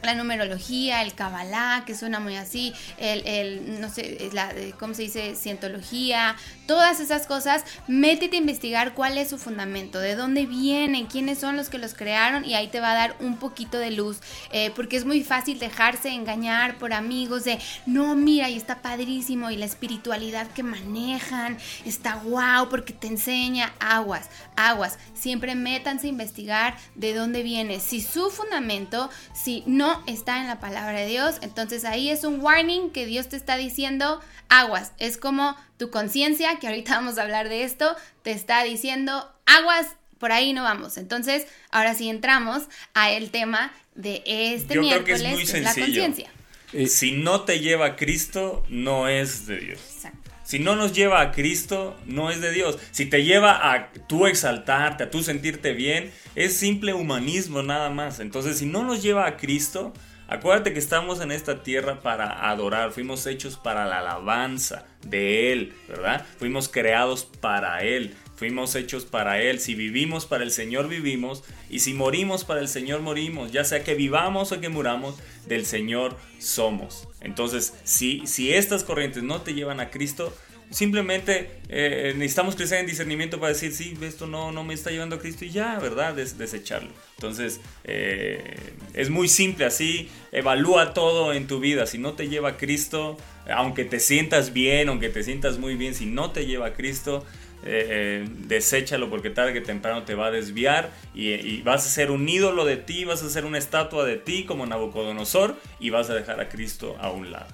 la 0.03 0.15
numerología, 0.15 1.01
el 1.01 1.13
Kabbalah, 1.13 1.84
que 1.86 1.96
suena 1.96 2.20
muy 2.20 2.36
así, 2.36 2.74
el, 2.98 3.25
el 3.25 3.81
no 3.81 3.89
sé, 3.89 4.29
la, 4.34 4.51
eh, 4.51 4.74
¿cómo 4.79 4.93
se 4.93 5.03
dice? 5.03 5.36
Cientología, 5.36 6.36
todas 6.65 7.00
esas 7.00 7.27
cosas, 7.27 7.63
métete 7.88 8.38
a 8.38 8.39
investigar 8.39 8.93
cuál 8.93 9.17
es 9.17 9.29
su 9.29 9.38
fundamento, 9.38 10.00
de 10.00 10.15
dónde 10.15 10.46
vienen, 10.46 11.05
quiénes 11.05 11.39
son 11.39 11.58
los 11.58 11.70
que 11.70 11.77
los 11.77 11.93
crearon 11.93 12.46
y 12.46 12.55
ahí 12.55 12.67
te 12.67 12.79
va 12.79 12.91
a 12.91 12.96
dar 12.96 13.15
un 13.20 13.38
poquito 13.38 13.77
de 13.77 13.91
luz, 13.91 14.20
eh, 14.51 14.72
porque 14.75 14.98
es 14.98 15.05
muy 15.05 15.24
fácil 15.24 15.60
dejarse 15.60 16.10
engañar 16.10 16.77
por 16.77 16.93
amigos 16.93 17.43
de, 17.43 17.60
no, 17.86 18.15
mira, 18.15 18.50
y 18.50 18.58
está 18.58 18.81
padrísimo, 18.81 19.51
y 19.51 19.58
la 19.58 19.65
espiritualidad 19.65 20.48
que 20.48 20.63
manejan, 20.63 21.58
está 21.86 22.15
guau, 22.15 22.70
porque 22.70 22.93
te 22.93 23.08
enseña 23.08 23.74
aguas, 23.79 24.29
aguas, 24.55 24.98
siempre 25.13 25.55
métanse 25.55 26.08
a 26.08 26.10
investigar 26.10 26.77
de 26.96 27.13
dónde 27.13 27.43
viene, 27.43 27.79
si 27.79 28.01
su 28.01 28.29
fundamento, 28.29 29.10
si 29.34 29.63
no 29.67 29.90
está 30.07 30.39
en 30.41 30.48
la 30.48 30.60
palabra 30.60 31.00
de 31.00 31.07
Dios, 31.07 31.36
entonces 31.41 31.86
ahí 31.86 32.10
es 32.10 32.24
un 32.24 32.41
warning 32.41 32.89
que 32.91 33.05
Dios 33.05 33.29
te 33.29 33.38
está 33.38 33.57
diciendo, 33.57 34.21
aguas, 34.50 34.91
es 34.98 35.17
como 35.17 35.55
tu 35.77 35.89
conciencia, 35.89 36.60
que 36.60 36.67
ahorita 36.67 36.95
vamos 36.95 37.17
a 37.17 37.24
hablar 37.24 37.50
de 37.50 37.63
esto, 37.63 37.95
te 38.24 38.31
está 38.31 38.63
diciendo, 38.63 39.31
aguas, 39.45 39.88
por 40.19 40.31
ahí 40.31 40.53
no 40.53 40.63
vamos. 40.63 40.98
Entonces, 40.98 41.48
ahora 41.71 41.95
sí 41.95 42.07
entramos 42.07 42.63
a 42.93 43.12
el 43.12 43.31
tema 43.31 43.74
de 43.95 44.21
este 44.25 44.75
Yo 44.75 44.81
creo 44.81 45.03
que 45.03 45.13
miércoles, 45.13 45.21
es 45.21 45.31
muy 45.31 45.45
que 45.45 45.57
es 45.57 45.63
la 45.63 45.74
conciencia. 45.74 46.29
Eh, 46.74 46.88
Si 46.88 47.12
no 47.12 47.41
te 47.41 47.60
lleva 47.60 47.86
a 47.88 47.95
Cristo, 47.95 48.63
no 48.69 49.07
es 49.07 49.48
de 49.48 49.57
Dios. 49.57 49.79
Exacto. 49.79 50.21
Si 50.51 50.60
no 50.60 50.75
nos 50.75 50.91
lleva 50.91 51.22
a 51.22 51.31
Cristo, 51.31 51.96
no 52.05 52.29
es 52.29 52.41
de 52.41 52.51
Dios. 52.51 52.77
Si 52.91 53.05
te 53.05 53.24
lleva 53.24 53.72
a 53.72 53.93
tú 54.10 54.27
exaltarte, 54.27 55.05
a 55.05 55.10
tú 55.10 55.24
sentirte 55.24 55.72
bien, 55.72 56.12
es 56.36 56.58
simple 56.58 56.93
humanismo 56.93 57.63
nada 57.63 57.89
más. 57.89 58.20
Entonces, 58.20 58.58
si 58.58 58.65
no 58.65 58.84
nos 58.84 59.01
lleva 59.01 59.25
a 59.25 59.38
Cristo, 59.38 59.93
acuérdate 60.27 60.74
que 60.74 60.79
estamos 60.79 61.22
en 61.22 61.31
esta 61.31 61.63
tierra 61.63 62.01
para 62.01 62.50
adorar. 62.50 62.91
Fuimos 62.91 63.25
hechos 63.27 63.55
para 63.55 63.86
la 63.86 64.00
alabanza 64.00 64.84
de 65.08 65.53
Él, 65.53 65.74
¿verdad? 65.88 66.25
Fuimos 66.38 66.67
creados 66.67 67.24
para 67.24 67.84
Él. 67.84 68.13
Fuimos 68.41 68.74
hechos 68.74 69.05
para 69.05 69.39
Él. 69.39 69.60
Si 69.60 69.75
vivimos 69.75 70.25
para 70.25 70.43
el 70.43 70.50
Señor, 70.50 70.88
vivimos. 70.89 71.43
Y 71.69 71.77
si 71.81 71.93
morimos 71.93 72.43
para 72.43 72.60
el 72.60 72.67
Señor, 72.67 73.01
morimos. 73.01 73.51
Ya 73.51 73.63
sea 73.63 73.83
que 73.83 73.93
vivamos 73.93 74.51
o 74.51 74.60
que 74.60 74.67
muramos, 74.67 75.13
del 75.45 75.63
Señor 75.67 76.17
somos. 76.39 77.07
Entonces, 77.19 77.75
si, 77.83 78.25
si 78.25 78.51
estas 78.51 78.83
corrientes 78.83 79.21
no 79.21 79.41
te 79.41 79.53
llevan 79.53 79.79
a 79.79 79.91
Cristo, 79.91 80.36
simplemente 80.71 81.51
eh, 81.69 82.13
necesitamos 82.15 82.55
crecer 82.55 82.79
en 82.79 82.88
discernimiento 82.88 83.39
para 83.39 83.53
decir, 83.53 83.74
sí, 83.74 83.95
esto 84.01 84.25
no, 84.25 84.51
no 84.51 84.63
me 84.63 84.74
está 84.74 84.89
llevando 84.89 85.17
a 85.17 85.19
Cristo 85.19 85.45
y 85.45 85.51
ya, 85.51 85.77
¿verdad? 85.77 86.15
Des- 86.15 86.39
desecharlo. 86.39 86.89
Entonces, 87.17 87.62
eh, 87.83 88.55
es 88.95 89.12
muy 89.12 89.27
simple 89.27 89.65
así, 89.65 90.10
evalúa 90.31 90.95
todo 90.95 91.33
en 91.33 91.45
tu 91.45 91.60
vida. 91.60 91.86
Si 91.86 92.00
no 92.00 92.13
te 92.13 92.27
lleva 92.27 92.50
a 92.50 92.57
Cristo, 92.57 93.17
aunque 93.53 93.86
te 93.86 94.00
sientas 94.00 94.51
bien, 94.51 94.89
aunque 94.89 95.10
te 95.10 95.21
sientas 95.24 95.60
muy 95.60 95.75
bien, 95.75 95.93
si 95.93 96.07
no 96.07 96.31
te 96.31 96.48
lleva 96.48 96.67
a 96.67 96.74
Cristo, 96.74 97.24
eh, 97.63 98.24
eh, 98.24 98.27
deséchalo 98.48 99.10
porque 99.10 99.30
tarde 99.30 99.53
que 99.53 99.62
temprano 99.62 100.03
te 100.03 100.15
va 100.15 100.27
a 100.27 100.32
desviar 100.32 100.91
y, 101.13 101.30
y 101.32 101.62
vas 101.62 101.86
a 101.86 101.89
ser 101.89 102.12
un 102.12 102.27
ídolo 102.27 102.65
de 102.65 102.77
ti, 102.77 103.06
vas 103.06 103.22
a 103.24 103.30
ser 103.30 103.46
una 103.46 103.58
estatua 103.58 104.06
de 104.06 104.18
ti 104.18 104.46
como 104.46 104.65
Nabucodonosor 104.65 105.56
y 105.80 105.89
vas 105.89 106.10
a 106.10 106.15
dejar 106.15 106.39
a 106.39 106.50
Cristo 106.50 106.96
a 107.00 107.12
un 107.12 107.32
lado. 107.32 107.48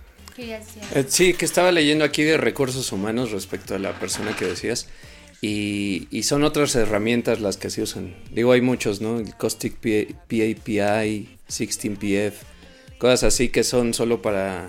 Eh, 0.93 1.05
Sí, 1.07 1.33
que 1.33 1.45
estaba 1.45 1.71
leyendo 1.71 2.05
aquí 2.05 2.23
de 2.23 2.37
recursos 2.37 2.91
humanos 2.91 3.31
respecto 3.31 3.75
a 3.75 3.79
la 3.79 3.99
persona 3.99 4.35
que 4.35 4.45
decías. 4.45 4.87
Y, 5.41 6.07
y 6.09 6.23
son 6.23 6.43
otras 6.43 6.75
herramientas 6.75 7.41
las 7.41 7.57
que 7.57 7.69
se 7.69 7.81
usan. 7.81 8.15
Digo, 8.31 8.51
hay 8.53 8.61
muchos, 8.61 9.01
¿no? 9.01 9.19
El 9.19 9.35
Caustic 9.35 9.75
PAPI, 9.75 11.37
16PF, 11.47 12.33
cosas 12.97 13.23
así 13.23 13.49
que 13.49 13.63
son 13.63 13.93
solo 13.93 14.21
para, 14.21 14.67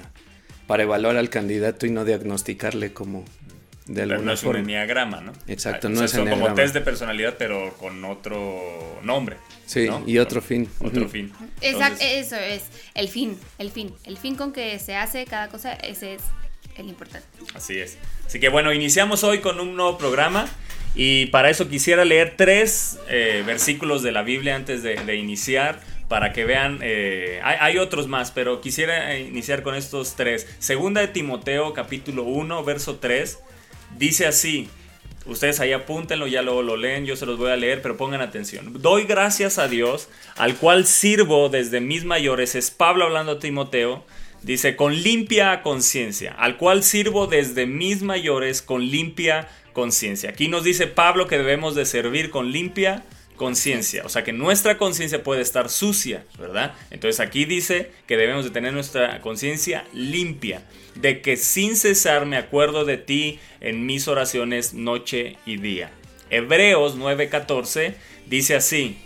para 0.66 0.82
evaluar 0.82 1.16
al 1.16 1.30
candidato 1.30 1.86
y 1.86 1.90
no 1.90 2.04
diagnosticarle 2.04 2.92
como 2.92 3.24
de 3.88 3.94
Pero 4.02 4.12
alguna 4.12 4.26
no 4.26 4.32
es 4.34 4.42
un 4.42 4.46
forma. 4.46 4.60
enneagrama, 4.60 5.20
¿no? 5.22 5.32
Exacto, 5.48 5.88
Ah, 5.88 5.90
o 5.90 5.92
no 5.94 5.96
sea, 5.98 6.04
es 6.04 6.10
son 6.12 6.20
como 6.20 6.32
enneagrama. 6.34 6.54
test 6.62 6.74
de 6.74 6.80
personalidad, 6.82 7.34
pero 7.38 7.74
con 7.78 8.04
otro 8.04 9.00
nombre. 9.02 9.36
Sí, 9.66 9.86
¿no? 9.86 10.02
y 10.06 10.18
otro 10.18 10.40
fin. 10.40 10.68
Otro 10.80 11.02
Ujú. 11.02 11.10
fin. 11.10 11.32
Exacto, 11.60 11.96
Entonces, 12.00 12.26
eso 12.26 12.36
es 12.36 12.62
el 12.94 13.08
fin, 13.08 13.36
el 13.58 13.70
fin, 13.70 13.92
el 14.04 14.16
fin 14.16 14.34
con 14.36 14.52
que 14.52 14.78
se 14.78 14.94
hace 14.94 15.24
cada 15.26 15.48
cosa, 15.48 15.72
ese 15.72 16.14
es 16.14 16.22
el 16.76 16.88
importante. 16.88 17.26
Así 17.54 17.78
es. 17.78 17.98
Así 18.26 18.38
que 18.40 18.48
bueno, 18.50 18.72
iniciamos 18.72 19.24
hoy 19.24 19.40
con 19.40 19.58
un 19.60 19.74
nuevo 19.76 19.98
programa 19.98 20.46
y 20.94 21.26
para 21.26 21.50
eso 21.50 21.68
quisiera 21.68 22.04
leer 22.04 22.34
tres 22.36 22.98
eh, 23.08 23.42
versículos 23.46 24.02
de 24.02 24.12
la 24.12 24.22
Biblia 24.22 24.54
antes 24.54 24.82
de, 24.82 24.96
de 24.96 25.16
iniciar 25.16 25.80
para 26.08 26.32
que 26.32 26.44
vean, 26.46 26.78
eh, 26.82 27.38
hay, 27.44 27.56
hay 27.60 27.78
otros 27.78 28.08
más, 28.08 28.30
pero 28.30 28.62
quisiera 28.62 29.14
eh, 29.14 29.20
iniciar 29.20 29.62
con 29.62 29.74
estos 29.74 30.14
tres. 30.16 30.46
Segunda 30.58 31.02
de 31.02 31.08
Timoteo 31.08 31.74
capítulo 31.74 32.22
1, 32.22 32.64
verso 32.64 32.96
3, 32.96 33.38
dice 33.96 34.26
así, 34.26 34.68
ustedes 35.26 35.60
ahí 35.60 35.72
apúntenlo, 35.72 36.26
ya 36.26 36.42
luego 36.42 36.62
lo 36.62 36.76
leen, 36.76 37.06
yo 37.06 37.16
se 37.16 37.26
los 37.26 37.38
voy 37.38 37.50
a 37.50 37.56
leer, 37.56 37.80
pero 37.82 37.96
pongan 37.96 38.20
atención. 38.20 38.80
Doy 38.80 39.04
gracias 39.04 39.58
a 39.58 39.68
Dios, 39.68 40.08
al 40.36 40.56
cual 40.56 40.86
sirvo 40.86 41.48
desde 41.48 41.80
mis 41.80 42.04
mayores, 42.04 42.54
es 42.54 42.70
Pablo 42.70 43.04
hablando 43.04 43.32
a 43.32 43.38
Timoteo, 43.38 44.04
Dice, 44.42 44.76
con 44.76 44.94
limpia 44.94 45.62
conciencia, 45.62 46.32
al 46.38 46.56
cual 46.56 46.84
sirvo 46.84 47.26
desde 47.26 47.66
mis 47.66 48.02
mayores 48.02 48.62
con 48.62 48.86
limpia 48.86 49.48
conciencia. 49.72 50.30
Aquí 50.30 50.48
nos 50.48 50.64
dice 50.64 50.86
Pablo 50.86 51.26
que 51.26 51.38
debemos 51.38 51.74
de 51.74 51.84
servir 51.84 52.30
con 52.30 52.52
limpia 52.52 53.02
conciencia. 53.36 54.02
O 54.04 54.08
sea 54.08 54.22
que 54.22 54.32
nuestra 54.32 54.78
conciencia 54.78 55.22
puede 55.24 55.42
estar 55.42 55.68
sucia, 55.68 56.24
¿verdad? 56.38 56.74
Entonces 56.90 57.20
aquí 57.20 57.46
dice 57.46 57.90
que 58.06 58.16
debemos 58.16 58.44
de 58.44 58.50
tener 58.50 58.72
nuestra 58.72 59.20
conciencia 59.20 59.84
limpia. 59.92 60.62
De 61.00 61.20
que 61.20 61.36
sin 61.36 61.76
cesar 61.76 62.26
me 62.26 62.36
acuerdo 62.36 62.84
de 62.84 62.96
ti 62.96 63.38
en 63.60 63.86
mis 63.86 64.08
oraciones 64.08 64.74
noche 64.74 65.36
y 65.46 65.56
día. 65.56 65.92
Hebreos 66.30 66.96
9:14 66.96 67.94
dice 68.26 68.56
así. 68.56 68.98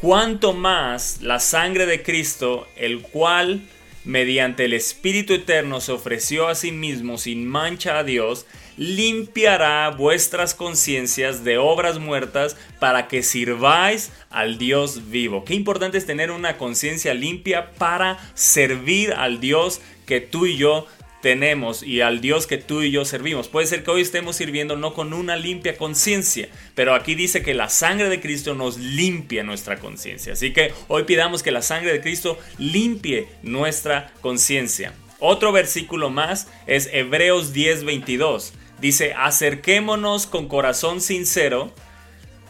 Cuanto 0.00 0.52
más 0.52 1.22
la 1.22 1.40
sangre 1.40 1.86
de 1.86 2.02
Cristo, 2.02 2.68
el 2.76 3.00
cual 3.02 3.62
mediante 4.04 4.66
el 4.66 4.72
Espíritu 4.72 5.34
Eterno 5.34 5.80
se 5.80 5.92
ofreció 5.92 6.48
a 6.48 6.54
sí 6.54 6.70
mismo 6.70 7.18
sin 7.18 7.46
mancha 7.46 7.98
a 7.98 8.04
Dios, 8.04 8.46
limpiará 8.76 9.90
vuestras 9.90 10.54
conciencias 10.54 11.42
de 11.42 11.58
obras 11.58 11.98
muertas 11.98 12.56
para 12.78 13.08
que 13.08 13.22
sirváis 13.22 14.12
al 14.30 14.56
Dios 14.56 15.10
vivo. 15.10 15.44
Qué 15.44 15.54
importante 15.54 15.98
es 15.98 16.06
tener 16.06 16.30
una 16.30 16.56
conciencia 16.58 17.12
limpia 17.12 17.72
para 17.72 18.18
servir 18.34 19.12
al 19.12 19.40
Dios 19.40 19.80
que 20.06 20.20
tú 20.20 20.46
y 20.46 20.56
yo 20.56 20.86
tenemos 21.28 21.82
y 21.82 22.00
al 22.00 22.22
Dios 22.22 22.46
que 22.46 22.56
tú 22.56 22.80
y 22.80 22.90
yo 22.90 23.04
servimos. 23.04 23.48
Puede 23.48 23.66
ser 23.66 23.84
que 23.84 23.90
hoy 23.90 24.00
estemos 24.00 24.36
sirviendo 24.36 24.76
no 24.76 24.94
con 24.94 25.12
una 25.12 25.36
limpia 25.36 25.76
conciencia, 25.76 26.48
pero 26.74 26.94
aquí 26.94 27.14
dice 27.14 27.42
que 27.42 27.52
la 27.52 27.68
sangre 27.68 28.08
de 28.08 28.18
Cristo 28.18 28.54
nos 28.54 28.78
limpia 28.78 29.42
nuestra 29.42 29.78
conciencia. 29.78 30.32
Así 30.32 30.54
que 30.54 30.72
hoy 30.86 31.02
pidamos 31.02 31.42
que 31.42 31.50
la 31.50 31.60
sangre 31.60 31.92
de 31.92 32.00
Cristo 32.00 32.38
limpie 32.56 33.28
nuestra 33.42 34.10
conciencia. 34.22 34.94
Otro 35.18 35.52
versículo 35.52 36.08
más 36.08 36.48
es 36.66 36.88
Hebreos 36.94 37.52
10:22. 37.52 38.54
Dice, 38.80 39.12
acerquémonos 39.12 40.26
con 40.26 40.48
corazón 40.48 41.02
sincero, 41.02 41.74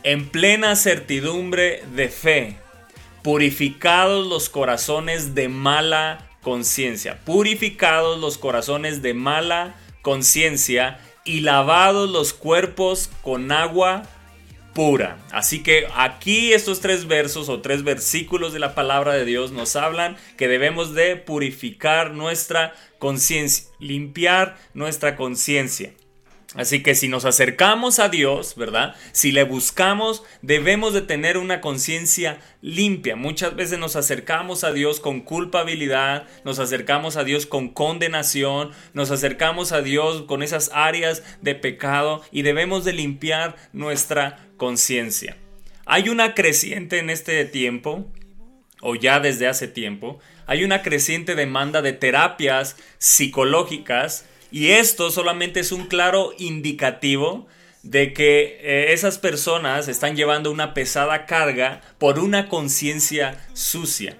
en 0.05 0.29
plena 0.29 0.77
certidumbre 0.77 1.83
de 1.97 2.11
fe, 2.11 2.59
purificados 3.25 4.25
los 4.29 4.49
corazones 4.49 5.35
de 5.35 5.49
mala 5.49 6.28
conciencia, 6.49 7.19
purificados 7.27 8.19
los 8.19 8.39
corazones 8.39 9.03
de 9.03 9.13
mala 9.13 9.75
conciencia 10.01 10.99
y 11.27 11.41
lavados 11.41 12.09
los 12.09 12.33
cuerpos 12.33 13.11
con 13.21 13.53
agua 13.53 14.05
pura. 14.73 15.19
Así 15.31 15.63
que 15.63 15.89
aquí 15.95 16.55
estos 16.55 16.81
tres 16.81 17.07
versos 17.07 17.51
o 17.51 17.61
tres 17.61 17.85
versículos 17.85 18.55
de 18.55 18.61
la 18.61 18.75
palabra 18.75 19.13
de 19.13 19.27
Dios 19.27 19.53
nos 19.53 19.77
hablan 19.77 20.17
que 20.39 20.49
debemos 20.49 20.95
de 20.95 21.17
purificar 21.17 22.13
nuestra 22.13 22.73
conciencia, 22.99 23.69
limpiar 23.79 24.57
nuestra 24.73 25.17
conciencia. 25.17 25.93
Así 26.59 26.83
que 26.83 26.97
si 26.97 27.07
nos 27.07 27.25
acercamos 27.25 28.01
a 28.01 28.09
Dios, 28.09 28.57
¿verdad? 28.57 28.97
Si 29.13 29.31
le 29.31 29.45
buscamos, 29.45 30.25
debemos 30.43 30.93
de 30.93 31.03
tener 31.03 31.39
una 31.39 31.61
conciencia 31.61 32.41
limpia. 32.63 33.15
Muchas 33.15 33.55
veces 33.55 33.79
nos 33.79 33.95
acercamos 33.95 34.65
a 34.65 34.73
Dios 34.73 34.99
con 34.99 35.21
culpabilidad, 35.21 36.27
nos 36.45 36.59
acercamos 36.59 37.17
a 37.17 37.23
Dios 37.23 37.47
con 37.47 37.69
condenación, 37.69 38.73
nos 38.93 39.13
acercamos 39.13 39.71
a 39.71 39.83
Dios 39.83 40.23
con 40.23 40.43
esas 40.43 40.73
áreas 40.75 41.23
de 41.43 41.55
pecado 41.55 42.23
y 42.33 42.43
debemos 42.43 42.85
de 42.85 42.93
limpiar 42.93 43.55
nuestra 43.73 44.45
conciencia. 44.57 45.37
Hay 45.87 46.09
una 46.09 46.35
creciente 46.35 46.99
en 46.99 47.09
este 47.09 47.45
tiempo, 47.45 48.11
o 48.81 48.97
ya 48.97 49.21
desde 49.21 49.47
hace 49.47 49.69
tiempo, 49.69 50.19
hay 50.49 50.65
una 50.65 50.83
creciente 50.83 51.37
demanda 51.37 51.83
de 51.83 51.93
terapias 51.93 52.75
psicológicas 52.99 54.25
y 54.51 54.69
esto 54.69 55.11
solamente 55.11 55.61
es 55.61 55.73
un 55.73 55.87
claro 55.87 56.33
indicativo 56.39 57.47
de 57.83 58.13
que 58.13 58.59
eh, 58.61 58.93
esas 58.93 59.19
personas 59.19 59.89
están 59.89 60.17
llevando 60.17 60.51
una 60.51 60.75
pesada 60.75 61.27
carga 61.27 61.81
por 61.99 62.19
una 62.19 62.49
conciencia 62.49 63.39
sucia. 63.53 64.17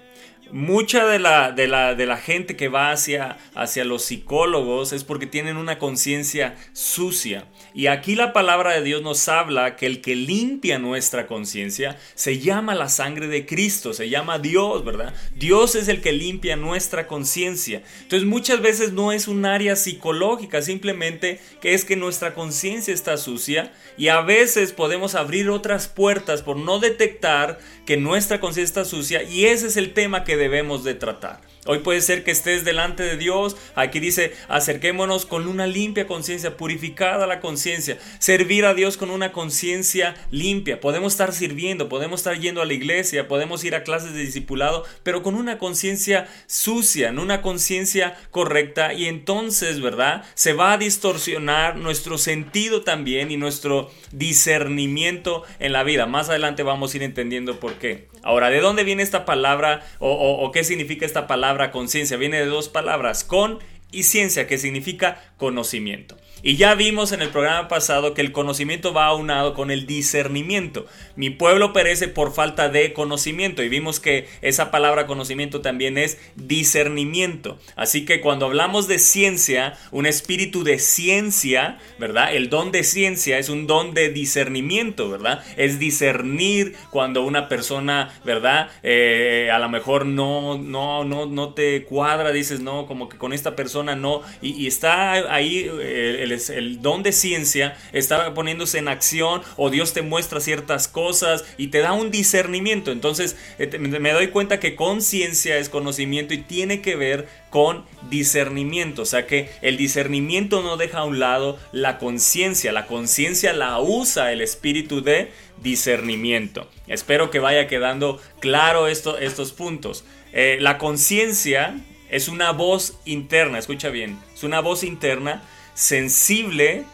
Mucha 0.51 1.07
de 1.07 1.19
la, 1.19 1.53
de, 1.53 1.69
la, 1.69 1.95
de 1.95 2.07
la 2.07 2.17
gente 2.17 2.57
que 2.57 2.69
va 2.69 2.91
hacia, 2.91 3.37
hacia 3.55 3.85
los 3.85 4.05
psicólogos 4.05 4.93
es 4.93 5.05
porque 5.05 5.27
tienen 5.27 5.57
una 5.57 5.79
conciencia 5.79 6.57
sucia. 6.73 7.47
Y 7.75 7.89
aquí 7.89 8.15
la 8.15 8.33
palabra 8.33 8.73
de 8.73 8.83
Dios 8.83 9.03
nos 9.03 9.29
habla 9.29 9.77
que 9.77 9.87
el 9.87 10.01
que 10.01 10.17
limpia 10.17 10.79
nuestra 10.79 11.27
conciencia 11.27 11.99
se 12.15 12.39
llama 12.39 12.75
la 12.75 12.89
sangre 12.89 13.29
de 13.29 13.45
Cristo, 13.45 13.93
se 13.93 14.09
llama 14.09 14.39
Dios, 14.39 14.85
¿verdad? 14.85 15.15
Dios 15.35 15.75
es 15.75 15.89
el 15.89 16.01
que 16.01 16.13
limpia 16.13 16.57
nuestra 16.57 17.07
conciencia. 17.07 17.83
Entonces 18.03 18.27
muchas 18.27 18.63
veces 18.63 18.93
no 18.93 19.13
es 19.13 19.29
un 19.29 19.45
área 19.45 19.77
psicológica, 19.77 20.63
simplemente 20.63 21.41
que 21.61 21.75
es 21.75 21.85
que 21.85 21.97
nuestra 21.97 22.35
conciencia 22.35 22.95
está 22.95 23.19
sucia 23.19 23.73
y 23.99 24.09
a 24.09 24.23
veces 24.23 24.73
podemos 24.73 25.15
abrir 25.15 25.51
otras 25.51 25.89
puertas 25.89 26.43
por 26.43 26.57
no 26.57 26.79
detectar 26.79 27.59
que 27.85 27.97
nuestra 27.97 28.41
conciencia 28.41 28.83
está 28.83 28.85
sucia 28.85 29.23
y 29.23 29.47
ese 29.47 29.67
es 29.67 29.77
el 29.77 29.93
tema 29.93 30.25
que 30.25 30.38
debemos 30.39 30.85
de 30.85 30.95
tratar. 30.95 31.41
Hoy 31.67 31.81
puede 31.81 32.01
ser 32.01 32.25
que 32.25 32.31
estés 32.31 32.65
delante 32.65 33.03
de 33.03 33.19
Dios. 33.19 33.55
Aquí 33.75 34.01
dice, 34.01 34.33
acerquémonos 34.49 35.27
con 35.27 35.47
una 35.47 35.67
limpia 35.67 36.07
conciencia, 36.07 36.57
purificada 36.57 37.27
la 37.27 37.41
conciencia. 37.41 37.99
Servir 38.21 38.65
a 38.65 38.73
Dios 38.73 38.97
con 38.97 39.11
una 39.11 39.33
conciencia 39.33 40.15
limpia. 40.31 40.81
Podemos 40.81 41.13
estar 41.13 41.35
sirviendo, 41.35 41.91
podemos 41.91 42.21
estar 42.21 42.39
yendo 42.39 42.63
a 42.63 42.65
la 42.65 42.73
iglesia, 42.73 43.29
podemos 43.29 43.65
ir 43.65 43.75
a 43.75 43.83
clases 43.83 44.15
de 44.15 44.21
discipulado, 44.21 44.87
pero 45.03 45.23
con 45.23 45.35
una 45.35 45.59
conciencia 45.59 46.27
sucia, 46.47 47.13
no 47.13 47.21
una 47.21 47.43
conciencia 47.43 48.17
correcta. 48.31 48.95
Y 48.95 49.07
entonces, 49.07 49.83
¿verdad? 49.83 50.25
Se 50.33 50.55
va 50.55 50.73
a 50.73 50.79
distorsionar 50.79 51.77
nuestro 51.77 52.17
sentido 52.17 52.81
también 52.81 53.31
y 53.31 53.37
nuestro 53.37 53.91
discernimiento 54.11 55.43
en 55.59 55.73
la 55.73 55.83
vida. 55.83 56.07
Más 56.07 56.31
adelante 56.31 56.63
vamos 56.63 56.95
a 56.95 56.97
ir 56.97 57.03
entendiendo 57.03 57.61
por 57.61 57.75
qué. 57.75 58.09
Ahora, 58.23 58.51
¿de 58.51 58.61
dónde 58.61 58.85
viene 58.85 59.03
esta 59.03 59.25
palabra 59.25 59.87
o, 59.99 60.51
qué 60.53 60.65
significa 60.65 61.07
esta 61.07 61.27
palabra 61.27 61.71
conciencia? 61.71 62.17
Viene 62.17 62.39
de 62.39 62.47
dos 62.47 62.69
palabras, 62.69 63.25
con 63.25 63.59
y 63.91 64.03
ciencia, 64.03 64.47
que 64.47 64.59
significa 64.59 65.23
conocimiento. 65.37 66.17
Y 66.43 66.57
ya 66.57 66.75
vimos 66.77 67.11
en 67.11 67.21
el 67.21 67.31
programa 67.31 67.67
pasado 67.67 68.15
que 68.15 68.21
el 68.21 68.31
conocimiento 68.31 68.93
va 68.93 69.07
aunado 69.07 69.55
con 69.55 69.73
el 69.73 69.87
discernimiento. 69.87 70.87
Mi 71.17 71.31
pueblo 71.31 71.73
perece 71.73 72.07
por 72.07 72.33
falta 72.33 72.69
de 72.69 72.93
conocimiento 72.93 73.65
y 73.65 73.69
vimos 73.69 73.99
que 73.99 74.29
esa 74.41 74.71
palabra 74.71 75.07
conocimiento 75.07 75.61
también 75.63 75.99
es 75.99 76.19
discernimiento. 76.37 77.59
Así 77.75 78.05
que 78.05 78.21
cuando 78.21 78.47
hablamos 78.47 78.87
de 78.87 79.01
ciencia, 79.01 79.77
un 79.91 80.07
espíritu 80.07 80.63
de 80.63 80.79
ciencia, 80.79 81.79
¿verdad? 81.99 82.33
El 82.33 82.51
don 82.51 82.71
de 82.71 82.85
ciencia 82.85 83.39
es 83.39 83.49
un 83.49 83.67
don 83.67 83.93
de 83.93 84.11
discernimiento, 84.11 85.11
¿verdad? 85.11 85.45
Es 85.57 85.81
discernir 85.81 86.77
cuando 86.91 87.25
una 87.25 87.49
persona, 87.49 88.15
¿verdad? 88.25 88.71
Eh, 88.85 89.51
a 89.53 89.59
lo 89.59 89.69
mejor 89.69 90.07
no, 90.07 90.57
no, 90.57 91.03
no, 91.03 91.27
no 91.27 91.55
te 91.55 91.85
cuadra, 91.85 92.31
dices, 92.31 92.61
no, 92.61 92.87
como 92.87 93.09
que 93.09 93.19
con 93.19 93.33
esta 93.33 93.57
persona 93.57 93.97
no. 93.97 94.23
Y, 94.41 94.69
está 94.69 95.35
ahí... 95.35 95.69
Eh, 95.81 96.28
el, 96.33 96.83
don 96.83 97.03
de 97.03 97.13
ciencia 97.13 97.77
está 97.93 98.35
poniéndose 98.35 98.79
en 98.79 98.89
acción 98.89 99.43
o 99.57 99.71
Dios 99.71 99.93
te 99.93 100.03
muestra 100.03 100.41
ciertas 100.41 100.89
cosas 100.89 101.45
y 101.57 101.69
te 101.69 101.79
da 101.79 101.93
un 101.93 102.11
discernimiento. 102.11 102.93
Entonces 102.93 103.37
eh, 103.59 103.79
me 103.79 104.13
doy 104.13 104.29
cuenta 104.29 104.61
que 104.61 104.77
conciencia 104.77 105.59
es 105.59 105.69
conocimiento 105.69 106.35
y 106.35 106.39
tiene 106.39 106.81
que 106.81 106.97
ver 106.97 107.29
con 107.51 107.85
discernimiento. 108.11 109.03
O 109.03 109.07
sea 109.07 109.27
que 109.27 109.51
el 109.63 109.77
discernimiento 109.77 110.63
no 110.63 110.77
deja 110.77 110.99
a 110.99 111.05
un 111.05 111.19
lado 111.19 111.59
la 111.73 111.99
conciencia. 111.99 112.73
La 112.73 112.87
conciencia 112.87 113.53
la 113.53 113.81
usa 113.81 114.33
el 114.33 114.41
espíritu 114.41 115.03
de 115.03 115.31
discernimiento. 115.63 116.69
Espero 116.87 117.31
que 117.31 117.39
vaya 117.39 117.67
quedando 117.67 118.21
claro 118.41 118.87
esto, 118.89 119.19
estos 119.19 119.53
puntos. 119.53 120.05
Eh, 120.33 120.59
la 120.61 120.79
conciencia 120.79 121.75
es 122.11 122.29
una 122.29 122.53
voz 122.53 122.99
interna, 123.05 123.59
escucha 123.59 123.91
bien, 123.91 124.19
es 124.35 124.43
una 124.43 124.61
voz 124.61 124.83
interna 124.83 125.43
sensible, 125.79 126.85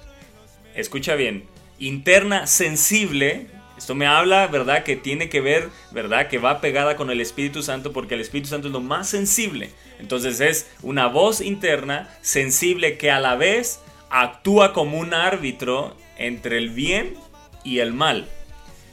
escucha 0.75 1.15
bien, 1.15 1.47
interna 1.79 2.47
sensible. 2.47 3.47
Esto 3.79 3.95
me 3.95 4.07
habla, 4.07 4.47
¿verdad? 4.47 4.85
Que 4.85 4.95
tiene 4.95 5.31
que 5.31 5.41
ver, 5.41 5.71
¿verdad? 5.91 6.29
Que 6.29 6.37
va 6.37 6.61
pegada 6.61 6.95
con 6.95 7.11
el 7.11 7.23
Espíritu 7.23 7.63
Santo 7.63 7.95
porque 7.95 8.15
el 8.15 8.21
Espíritu 8.21 8.51
Santo 8.51 8.69
es 8.69 8.75
lo 8.75 8.83
más 8.83 9.09
sensible. 9.09 9.71
Entonces 9.99 10.39
es 10.41 10.71
una 10.83 11.07
voz 11.07 11.41
interna 11.41 12.15
sensible 12.21 12.99
que 12.99 13.11
a 13.11 13.21
la 13.21 13.37
vez 13.37 13.81
actúa 14.11 14.75
como 14.75 14.99
un 14.99 15.15
árbitro 15.15 15.97
entre 16.19 16.59
el 16.59 16.69
bien 16.69 17.15
y 17.65 17.79
el 17.79 17.95
mal. 17.95 18.29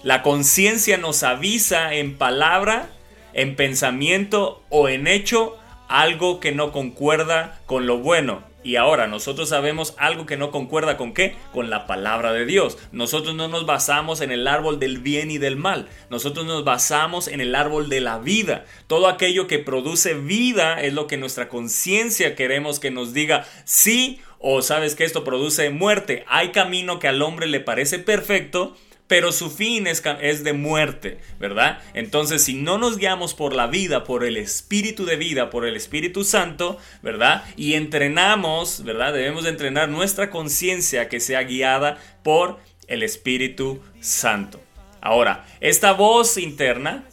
La 0.04 0.23
conciencia 0.23 0.97
nos 0.97 1.21
avisa 1.23 1.93
en 1.93 2.17
palabra, 2.17 2.89
en 3.34 3.58
pensamiento 3.58 4.63
o 4.69 4.88
en 4.88 5.06
hecho 5.08 5.58
algo 5.89 6.39
que 6.39 6.54
no 6.54 6.71
concuerda 6.71 7.60
con 7.65 7.86
lo 7.88 7.97
bueno. 7.97 8.50
Y 8.63 8.76
ahora 8.76 9.08
nosotros 9.08 9.50
sabemos 9.50 9.95
algo 9.97 10.26
que 10.26 10.38
no 10.38 10.52
concuerda 10.52 10.97
con 10.97 11.13
qué? 11.13 11.36
Con 11.52 11.69
la 11.69 11.88
palabra 11.88 12.32
de 12.34 12.45
Dios. 12.45 12.78
Nosotros 12.91 13.36
no 13.36 13.47
nos 13.47 13.65
basamos 13.65 14.21
en 14.21 14.32
el 14.32 14.47
árbol 14.47 14.80
del 14.80 15.00
bien 15.00 15.32
y 15.32 15.38
del 15.38 15.56
mal. 15.56 15.88
Nosotros 16.10 16.45
nos 16.45 16.63
basamos 16.63 17.28
en 17.28 17.41
el 17.41 17.56
árbol 17.56 17.89
de 17.89 18.02
la 18.02 18.19
vida. 18.19 18.65
Todo 18.88 19.08
aquello 19.08 19.47
que 19.47 19.60
produce 19.60 20.13
vida 20.13 20.82
es 20.82 20.93
lo 20.93 21.08
que 21.08 21.17
nuestra 21.17 21.50
conciencia 21.50 22.36
queremos 22.36 22.80
que 22.80 22.91
nos 22.91 23.13
diga 23.13 23.45
sí 23.65 24.21
o 24.38 24.62
sabes 24.62 24.95
que 24.95 25.06
esto 25.06 25.24
produce 25.24 25.69
muerte. 25.69 26.24
Hay 26.28 26.52
camino 26.52 27.00
que 27.00 27.08
al 27.08 27.21
hombre 27.21 27.47
le 27.47 27.60
parece 27.60 28.00
perfecto 28.00 28.76
pero 29.12 29.34
su 29.34 29.52
fin 29.52 29.88
es, 29.88 30.04
de 30.45 30.54
muerte, 30.54 31.17
¿verdad? 31.38 31.80
Entonces, 31.93 32.45
si 32.45 32.54
no 32.54 32.78
nos 32.78 32.97
guiamos 32.97 33.34
por 33.34 33.52
la 33.52 33.67
vida, 33.67 34.06
por 34.06 34.24
el 34.24 34.38
Espíritu 34.38 35.04
de 35.04 35.17
vida, 35.17 35.50
por 35.50 35.65
el 35.65 35.76
Espíritu 35.76 36.24
Santo, 36.24 36.78
¿verdad? 37.02 37.43
Y 37.58 37.74
entrenamos, 37.74 38.86
¿verdad? 38.86 39.12
Debemos 39.12 39.43
de 39.43 39.50
entrenar 39.50 39.89
nuestra 39.89 40.30
conciencia 40.30 41.10
que 41.10 41.19
sea 41.19 41.43
guiada 41.43 41.97
por 42.24 42.60
el 42.88 43.04
Espíritu 43.04 43.82
Santo. 44.00 44.62
Ahora, 45.02 45.45
esta 45.60 45.91
voz 45.91 46.38
interna 46.38 47.04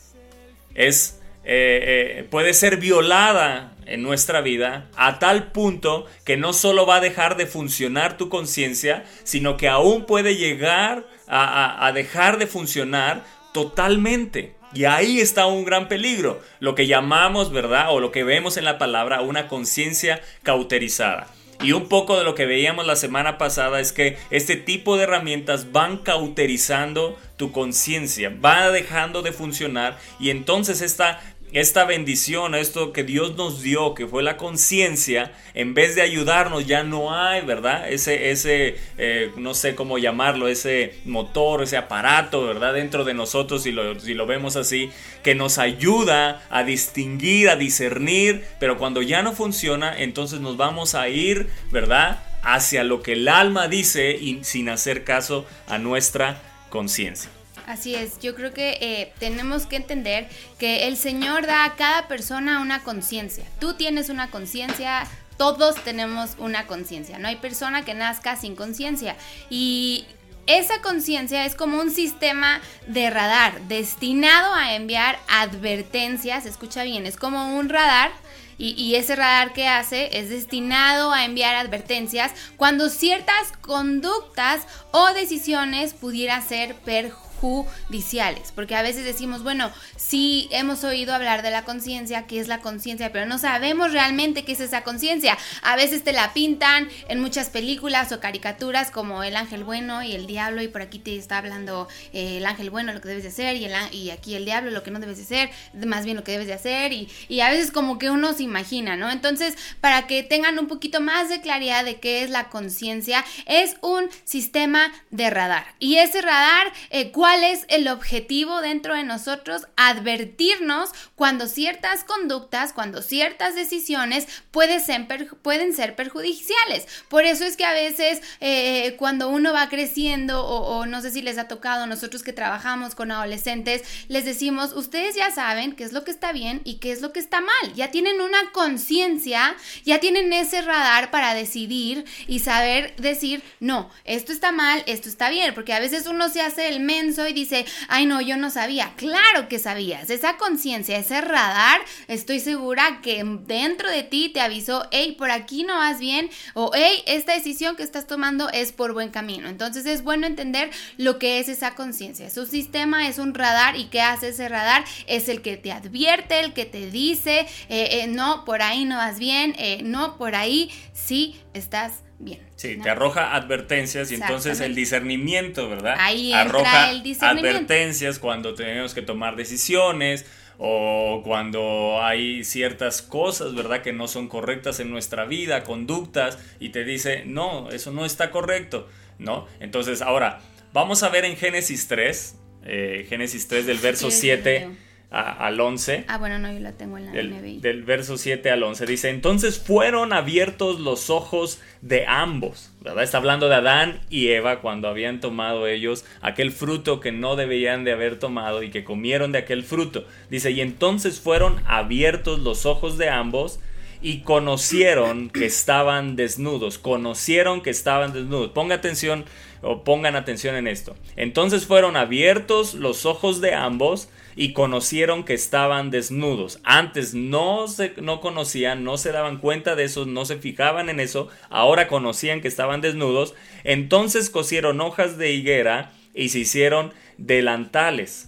es, 0.76 1.18
eh, 1.42 2.20
eh, 2.20 2.26
puede 2.30 2.54
ser 2.54 2.76
violada 2.76 3.74
en 3.86 4.04
nuestra 4.04 4.40
vida 4.40 4.88
a 4.94 5.18
tal 5.18 5.50
punto 5.50 6.06
que 6.24 6.36
no 6.36 6.52
solo 6.52 6.86
va 6.86 6.96
a 6.96 7.00
dejar 7.00 7.36
de 7.36 7.46
funcionar 7.46 8.16
tu 8.16 8.28
conciencia, 8.28 9.04
sino 9.24 9.56
que 9.56 9.66
aún 9.66 10.04
puede 10.04 10.36
llegar 10.36 11.17
a, 11.28 11.90
dejar 11.94 12.38
de 12.38 12.46
funcionar 12.46 13.24
totalmente. 13.52 14.54
Y 14.74 14.84
ahí 14.84 15.20
está 15.20 15.46
un 15.46 15.64
gran 15.64 15.88
peligro, 15.88 16.42
lo 16.60 16.74
que 16.74 16.86
llamamos, 16.86 17.50
¿verdad? 17.50 17.86
O 17.90 18.00
lo 18.00 18.12
que 18.12 18.24
vemos 18.24 18.56
en 18.56 18.64
la 18.64 18.78
palabra, 18.78 19.22
una 19.22 19.48
conciencia 19.48 20.20
cauterizada. 20.42 21.26
Y 21.62 21.72
un 21.72 21.88
poco 21.88 22.16
de 22.16 22.24
lo 22.24 22.34
que 22.34 22.46
veíamos 22.46 22.86
la 22.86 22.94
semana 22.94 23.36
pasada 23.36 23.80
es 23.80 23.92
que 23.92 24.16
este 24.30 24.54
tipo 24.54 24.96
de 24.96 25.04
herramientas 25.04 25.72
van 25.72 25.98
cauterizando 25.98 27.18
tu 27.36 27.50
conciencia, 27.50 28.32
va 28.44 28.70
dejando 28.70 29.22
de 29.22 29.32
funcionar 29.32 29.98
y 30.20 30.30
entonces 30.30 30.82
esta 30.82 31.20
esta 31.52 31.84
bendición, 31.84 32.54
esto 32.54 32.92
que 32.92 33.04
Dios 33.04 33.36
nos 33.36 33.62
dio, 33.62 33.94
que 33.94 34.06
fue 34.06 34.22
la 34.22 34.36
conciencia, 34.36 35.32
en 35.54 35.74
vez 35.74 35.94
de 35.94 36.02
ayudarnos, 36.02 36.66
ya 36.66 36.82
no 36.82 37.14
hay, 37.14 37.40
¿verdad? 37.40 37.90
Ese, 37.90 38.30
ese 38.30 38.76
eh, 38.98 39.32
no 39.36 39.54
sé 39.54 39.74
cómo 39.74 39.98
llamarlo, 39.98 40.48
ese 40.48 40.94
motor, 41.04 41.62
ese 41.62 41.76
aparato, 41.76 42.44
¿verdad? 42.44 42.74
Dentro 42.74 43.04
de 43.04 43.14
nosotros, 43.14 43.62
si 43.62 43.72
lo, 43.72 43.98
si 43.98 44.14
lo 44.14 44.26
vemos 44.26 44.56
así, 44.56 44.90
que 45.22 45.34
nos 45.34 45.58
ayuda 45.58 46.42
a 46.50 46.64
distinguir, 46.64 47.48
a 47.48 47.56
discernir, 47.56 48.44
pero 48.60 48.76
cuando 48.76 49.02
ya 49.02 49.22
no 49.22 49.32
funciona, 49.32 49.98
entonces 49.98 50.40
nos 50.40 50.56
vamos 50.56 50.94
a 50.94 51.08
ir, 51.08 51.48
¿verdad? 51.70 52.22
Hacia 52.42 52.84
lo 52.84 53.02
que 53.02 53.12
el 53.12 53.28
alma 53.28 53.68
dice 53.68 54.12
y 54.12 54.44
sin 54.44 54.68
hacer 54.68 55.04
caso 55.04 55.46
a 55.66 55.78
nuestra 55.78 56.42
conciencia. 56.68 57.30
Así 57.68 57.94
es, 57.94 58.18
yo 58.18 58.34
creo 58.34 58.54
que 58.54 58.78
eh, 58.80 59.12
tenemos 59.18 59.66
que 59.66 59.76
entender 59.76 60.26
que 60.58 60.88
el 60.88 60.96
Señor 60.96 61.46
da 61.46 61.66
a 61.66 61.76
cada 61.76 62.08
persona 62.08 62.60
una 62.60 62.82
conciencia. 62.82 63.44
Tú 63.60 63.74
tienes 63.74 64.08
una 64.08 64.30
conciencia, 64.30 65.06
todos 65.36 65.74
tenemos 65.84 66.30
una 66.38 66.66
conciencia. 66.66 67.18
No 67.18 67.28
hay 67.28 67.36
persona 67.36 67.84
que 67.84 67.92
nazca 67.92 68.36
sin 68.36 68.56
conciencia. 68.56 69.16
Y 69.50 70.06
esa 70.46 70.80
conciencia 70.80 71.44
es 71.44 71.54
como 71.54 71.78
un 71.78 71.90
sistema 71.90 72.62
de 72.86 73.10
radar 73.10 73.60
destinado 73.68 74.54
a 74.54 74.74
enviar 74.74 75.18
advertencias, 75.28 76.46
escucha 76.46 76.84
bien, 76.84 77.04
es 77.04 77.18
como 77.18 77.54
un 77.58 77.68
radar 77.68 78.12
y, 78.56 78.70
y, 78.82 78.94
ese 78.94 79.14
radar 79.14 79.52
que 79.52 79.68
hace 79.68 80.18
es 80.18 80.30
destinado 80.30 81.12
a 81.12 81.26
enviar 81.26 81.54
advertencias 81.54 82.32
cuando 82.56 82.88
ciertas 82.88 83.52
conductas 83.60 84.66
o 84.90 85.12
decisiones 85.12 85.92
pudieran 85.92 86.42
ser 86.42 86.74
perjudiciales 86.76 87.27
judiciales, 87.40 88.52
porque 88.54 88.74
a 88.74 88.82
veces 88.82 89.04
decimos, 89.04 89.42
bueno, 89.42 89.70
sí 89.96 90.48
hemos 90.50 90.84
oído 90.84 91.14
hablar 91.14 91.42
de 91.42 91.50
la 91.50 91.64
conciencia, 91.64 92.26
qué 92.26 92.40
es 92.40 92.48
la 92.48 92.60
conciencia, 92.60 93.12
pero 93.12 93.26
no 93.26 93.38
sabemos 93.38 93.92
realmente 93.92 94.44
qué 94.44 94.52
es 94.52 94.60
esa 94.60 94.82
conciencia. 94.82 95.38
A 95.62 95.76
veces 95.76 96.04
te 96.04 96.12
la 96.12 96.32
pintan 96.32 96.88
en 97.08 97.20
muchas 97.20 97.50
películas 97.50 98.12
o 98.12 98.20
caricaturas 98.20 98.90
como 98.90 99.22
el 99.22 99.36
ángel 99.36 99.64
bueno 99.64 100.02
y 100.02 100.12
el 100.12 100.26
diablo 100.26 100.62
y 100.62 100.68
por 100.68 100.82
aquí 100.82 100.98
te 100.98 101.16
está 101.16 101.38
hablando 101.38 101.88
eh, 102.12 102.38
el 102.38 102.46
ángel 102.46 102.70
bueno 102.70 102.92
lo 102.92 103.00
que 103.00 103.08
debes 103.08 103.24
de 103.24 103.30
hacer 103.30 103.56
y, 103.56 103.64
el, 103.64 103.72
y 103.92 104.10
aquí 104.10 104.34
el 104.34 104.44
diablo 104.44 104.70
lo 104.70 104.82
que 104.82 104.90
no 104.90 104.98
debes 104.98 105.18
de 105.18 105.24
hacer, 105.24 105.50
más 105.86 106.04
bien 106.04 106.16
lo 106.16 106.24
que 106.24 106.32
debes 106.32 106.46
de 106.46 106.54
hacer 106.54 106.92
y, 106.92 107.08
y 107.28 107.40
a 107.40 107.50
veces 107.50 107.70
como 107.70 107.98
que 107.98 108.10
uno 108.10 108.32
se 108.32 108.42
imagina, 108.42 108.96
¿no? 108.96 109.10
Entonces, 109.10 109.56
para 109.80 110.06
que 110.06 110.22
tengan 110.22 110.58
un 110.58 110.66
poquito 110.66 111.00
más 111.00 111.28
de 111.28 111.40
claridad 111.40 111.84
de 111.84 112.00
qué 112.00 112.22
es 112.22 112.30
la 112.30 112.48
conciencia, 112.48 113.24
es 113.46 113.76
un 113.80 114.08
sistema 114.24 114.92
de 115.10 115.30
radar. 115.30 115.66
Y 115.78 115.96
ese 115.96 116.22
radar, 116.22 116.72
eh, 116.90 117.10
¿cuál 117.10 117.27
es 117.36 117.64
el 117.68 117.88
objetivo 117.88 118.60
dentro 118.60 118.94
de 118.94 119.04
nosotros? 119.04 119.66
Advertirnos 119.76 120.90
cuando 121.14 121.46
ciertas 121.46 122.04
conductas, 122.04 122.72
cuando 122.72 123.02
ciertas 123.02 123.54
decisiones 123.54 124.26
pueden 124.50 124.80
ser, 124.80 125.06
pueden 125.42 125.74
ser 125.74 125.94
perjudiciales. 125.94 126.86
Por 127.08 127.24
eso 127.24 127.44
es 127.44 127.56
que 127.56 127.64
a 127.64 127.72
veces 127.72 128.22
eh, 128.40 128.96
cuando 128.98 129.28
uno 129.28 129.52
va 129.52 129.68
creciendo 129.68 130.44
o, 130.44 130.86
no 130.86 131.00
sé 131.02 131.10
si 131.10 131.22
les 131.22 131.38
ha 131.38 131.48
tocado, 131.48 131.86
nosotros 131.86 132.22
que 132.22 132.32
trabajamos 132.32 132.94
con 132.94 133.10
adolescentes, 133.10 133.82
les 134.08 134.24
decimos, 134.24 134.72
ustedes 134.72 135.14
ya 135.14 135.30
saben 135.30 135.72
qué 135.72 135.84
es 135.84 135.92
lo 135.92 136.04
que 136.04 136.10
está 136.10 136.32
bien 136.32 136.60
y 136.64 136.76
qué 136.76 136.92
es 136.92 137.00
lo 137.00 137.12
que 137.12 137.20
está 137.20 137.40
mal. 137.40 137.74
Ya 137.74 137.90
tienen 137.90 138.20
una 138.20 138.50
conciencia, 138.52 139.56
ya 139.84 139.98
tienen 139.98 140.32
ese 140.32 140.62
radar 140.62 141.10
para 141.10 141.34
decidir 141.34 142.04
y 142.26 142.40
saber 142.40 142.94
decir, 142.96 143.42
no, 143.60 143.90
esto 144.04 144.32
está 144.32 144.52
mal, 144.52 144.82
esto 144.86 145.08
está 145.08 145.30
bien, 145.30 145.54
porque 145.54 145.72
a 145.72 145.80
veces 145.80 146.06
uno 146.06 146.28
se 146.28 146.40
hace 146.40 146.68
el 146.68 146.80
menso 146.80 147.17
y 147.26 147.32
dice, 147.32 147.64
ay 147.88 148.06
no, 148.06 148.20
yo 148.20 148.36
no 148.36 148.50
sabía. 148.50 148.92
Claro 148.96 149.48
que 149.48 149.58
sabías. 149.58 150.10
Esa 150.10 150.36
conciencia, 150.36 150.98
ese 150.98 151.20
radar, 151.20 151.80
estoy 152.06 152.40
segura 152.40 153.00
que 153.02 153.24
dentro 153.46 153.90
de 153.90 154.02
ti 154.02 154.28
te 154.28 154.40
avisó, 154.40 154.86
hey, 154.90 155.14
por 155.18 155.30
aquí 155.30 155.64
no 155.64 155.76
vas 155.76 155.98
bien, 155.98 156.30
o 156.54 156.70
hey, 156.74 157.02
esta 157.06 157.34
decisión 157.34 157.76
que 157.76 157.82
estás 157.82 158.06
tomando 158.06 158.48
es 158.50 158.72
por 158.72 158.92
buen 158.92 159.10
camino. 159.10 159.48
Entonces 159.48 159.86
es 159.86 160.02
bueno 160.02 160.26
entender 160.26 160.70
lo 160.96 161.18
que 161.18 161.38
es 161.38 161.48
esa 161.48 161.74
conciencia. 161.74 162.30
Su 162.30 162.46
sistema 162.46 163.08
es 163.08 163.18
un 163.18 163.34
radar 163.34 163.76
y 163.76 163.86
qué 163.86 164.00
hace 164.00 164.28
ese 164.28 164.48
radar 164.48 164.84
es 165.06 165.28
el 165.28 165.42
que 165.42 165.56
te 165.56 165.72
advierte, 165.72 166.40
el 166.40 166.52
que 166.52 166.64
te 166.64 166.90
dice, 166.90 167.40
eh, 167.68 168.02
eh, 168.02 168.06
no, 168.06 168.44
por 168.44 168.62
ahí 168.62 168.84
no 168.84 168.96
vas 168.96 169.18
bien, 169.18 169.54
eh, 169.58 169.80
no, 169.82 170.16
por 170.16 170.34
ahí 170.34 170.70
sí 170.92 171.40
estás 171.54 172.02
bien. 172.18 172.40
Sí, 172.56 172.76
te 172.82 172.90
arroja 172.90 173.34
advertencias 173.34 174.10
y 174.10 174.16
entonces 174.16 174.60
el 174.60 174.74
discernimiento, 174.74 175.68
¿verdad? 175.68 175.96
Ahí 175.98 176.32
arroja 176.32 176.90
el 176.90 177.02
discernimiento. 177.02 177.56
advertencias 177.56 178.18
cuando 178.18 178.54
tenemos 178.54 178.94
que 178.94 179.02
tomar 179.02 179.36
decisiones 179.36 180.26
o 180.58 181.22
cuando 181.24 182.02
hay 182.02 182.42
ciertas 182.44 183.00
cosas, 183.00 183.54
¿verdad? 183.54 183.82
Que 183.82 183.92
no 183.92 184.08
son 184.08 184.28
correctas 184.28 184.80
en 184.80 184.90
nuestra 184.90 185.24
vida, 185.24 185.62
conductas, 185.62 186.38
y 186.58 186.70
te 186.70 186.84
dice, 186.84 187.22
no, 187.24 187.70
eso 187.70 187.92
no 187.92 188.04
está 188.04 188.32
correcto, 188.32 188.88
¿no? 189.18 189.46
Entonces, 189.60 190.02
ahora, 190.02 190.40
vamos 190.72 191.04
a 191.04 191.10
ver 191.10 191.24
en 191.24 191.36
Génesis 191.36 191.86
3, 191.86 192.36
eh, 192.64 193.06
Génesis 193.08 193.46
3 193.46 193.66
del 193.66 193.78
verso 193.78 194.10
7 194.10 194.68
a- 195.10 195.46
al 195.46 195.58
11. 195.60 196.04
Ah, 196.08 196.18
bueno, 196.18 196.38
no, 196.38 196.52
yo 196.52 196.60
la 196.60 196.72
tengo 196.72 196.98
en 196.98 197.06
la 197.06 197.12
Del, 197.12 197.30
NBI. 197.32 197.60
del 197.60 197.82
verso 197.82 198.18
7 198.18 198.50
al 198.50 198.62
11 198.62 198.84
dice, 198.86 199.08
entonces 199.08 199.58
fueron 199.58 200.12
abiertos 200.12 200.80
los 200.80 201.08
ojos 201.08 201.60
de 201.80 202.06
ambos, 202.06 202.72
¿verdad? 202.80 203.04
Está 203.04 203.18
hablando 203.18 203.48
de 203.48 203.54
Adán 203.54 204.00
y 204.10 204.28
Eva 204.28 204.60
cuando 204.60 204.86
habían 204.88 205.20
tomado 205.20 205.66
ellos 205.66 206.04
aquel 206.20 206.50
fruto 206.52 207.00
que 207.00 207.10
no 207.12 207.36
debían 207.36 207.84
de 207.84 207.92
haber 207.92 208.18
tomado 208.18 208.62
y 208.62 208.70
que 208.70 208.84
comieron 208.84 209.32
de 209.32 209.38
aquel 209.38 209.62
fruto. 209.64 210.04
Dice, 210.28 210.50
y 210.50 210.60
entonces 210.60 211.20
fueron 211.20 211.62
abiertos 211.66 212.40
los 212.40 212.66
ojos 212.66 212.98
de 212.98 213.08
ambos 213.08 213.60
y 214.00 214.20
conocieron 214.20 215.30
que 215.30 215.46
estaban 215.46 216.16
desnudos, 216.16 216.78
conocieron 216.78 217.62
que 217.62 217.70
estaban 217.70 218.12
desnudos. 218.12 218.50
Ponga 218.50 218.76
atención 218.76 219.24
o 219.62 219.82
pongan 219.82 220.16
atención 220.16 220.54
en 220.56 220.68
esto. 220.68 220.96
Entonces 221.16 221.66
fueron 221.66 221.96
abiertos 221.96 222.74
los 222.74 223.06
ojos 223.06 223.40
de 223.40 223.54
ambos 223.54 224.08
y 224.36 224.52
conocieron 224.52 225.24
que 225.24 225.34
estaban 225.34 225.90
desnudos. 225.90 226.60
Antes 226.62 227.12
no 227.14 227.66
se 227.66 227.94
no 228.00 228.20
conocían, 228.20 228.84
no 228.84 228.96
se 228.96 229.10
daban 229.10 229.38
cuenta 229.38 229.74
de 229.74 229.84
eso, 229.84 230.06
no 230.06 230.24
se 230.24 230.36
fijaban 230.36 230.88
en 230.88 231.00
eso, 231.00 231.28
ahora 231.50 231.88
conocían 231.88 232.40
que 232.40 232.48
estaban 232.48 232.80
desnudos. 232.80 233.34
Entonces 233.64 234.30
cosieron 234.30 234.80
hojas 234.80 235.18
de 235.18 235.32
higuera 235.32 235.92
y 236.14 236.28
se 236.28 236.40
hicieron 236.40 236.92
delantales. 237.16 238.27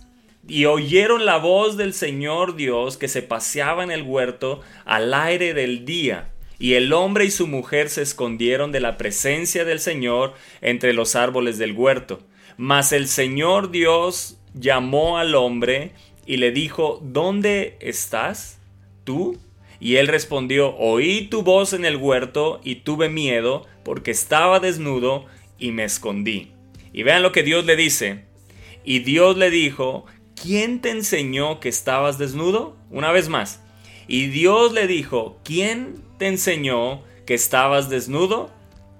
Y 0.50 0.66
oyeron 0.66 1.26
la 1.26 1.36
voz 1.36 1.76
del 1.76 1.94
Señor 1.94 2.56
Dios 2.56 2.96
que 2.96 3.06
se 3.06 3.22
paseaba 3.22 3.84
en 3.84 3.92
el 3.92 4.02
huerto 4.02 4.62
al 4.84 5.14
aire 5.14 5.54
del 5.54 5.84
día. 5.84 6.32
Y 6.58 6.74
el 6.74 6.92
hombre 6.92 7.24
y 7.24 7.30
su 7.30 7.46
mujer 7.46 7.88
se 7.88 8.02
escondieron 8.02 8.72
de 8.72 8.80
la 8.80 8.96
presencia 8.96 9.64
del 9.64 9.78
Señor 9.78 10.34
entre 10.60 10.92
los 10.92 11.14
árboles 11.14 11.56
del 11.56 11.70
huerto. 11.70 12.18
Mas 12.56 12.90
el 12.90 13.06
Señor 13.06 13.70
Dios 13.70 14.38
llamó 14.52 15.18
al 15.18 15.36
hombre 15.36 15.92
y 16.26 16.38
le 16.38 16.50
dijo, 16.50 16.98
¿Dónde 17.00 17.76
estás 17.78 18.58
tú? 19.04 19.38
Y 19.78 19.96
él 19.96 20.08
respondió, 20.08 20.74
Oí 20.78 21.28
tu 21.28 21.44
voz 21.44 21.74
en 21.74 21.84
el 21.84 21.94
huerto 21.94 22.60
y 22.64 22.74
tuve 22.74 23.08
miedo 23.08 23.68
porque 23.84 24.10
estaba 24.10 24.58
desnudo 24.58 25.26
y 25.60 25.70
me 25.70 25.84
escondí. 25.84 26.50
Y 26.92 27.04
vean 27.04 27.22
lo 27.22 27.30
que 27.30 27.44
Dios 27.44 27.64
le 27.66 27.76
dice. 27.76 28.24
Y 28.82 29.00
Dios 29.00 29.36
le 29.36 29.50
dijo, 29.50 30.06
¿quién 30.40 30.80
te 30.80 30.90
enseñó 30.90 31.60
que 31.60 31.68
estabas 31.68 32.18
desnudo? 32.18 32.76
Una 32.90 33.12
vez 33.12 33.28
más. 33.28 33.60
Y 34.08 34.26
Dios 34.28 34.72
le 34.72 34.86
dijo, 34.86 35.38
¿quién 35.44 36.02
te 36.18 36.26
enseñó 36.26 37.02
que 37.26 37.34
estabas 37.34 37.90
desnudo? 37.90 38.50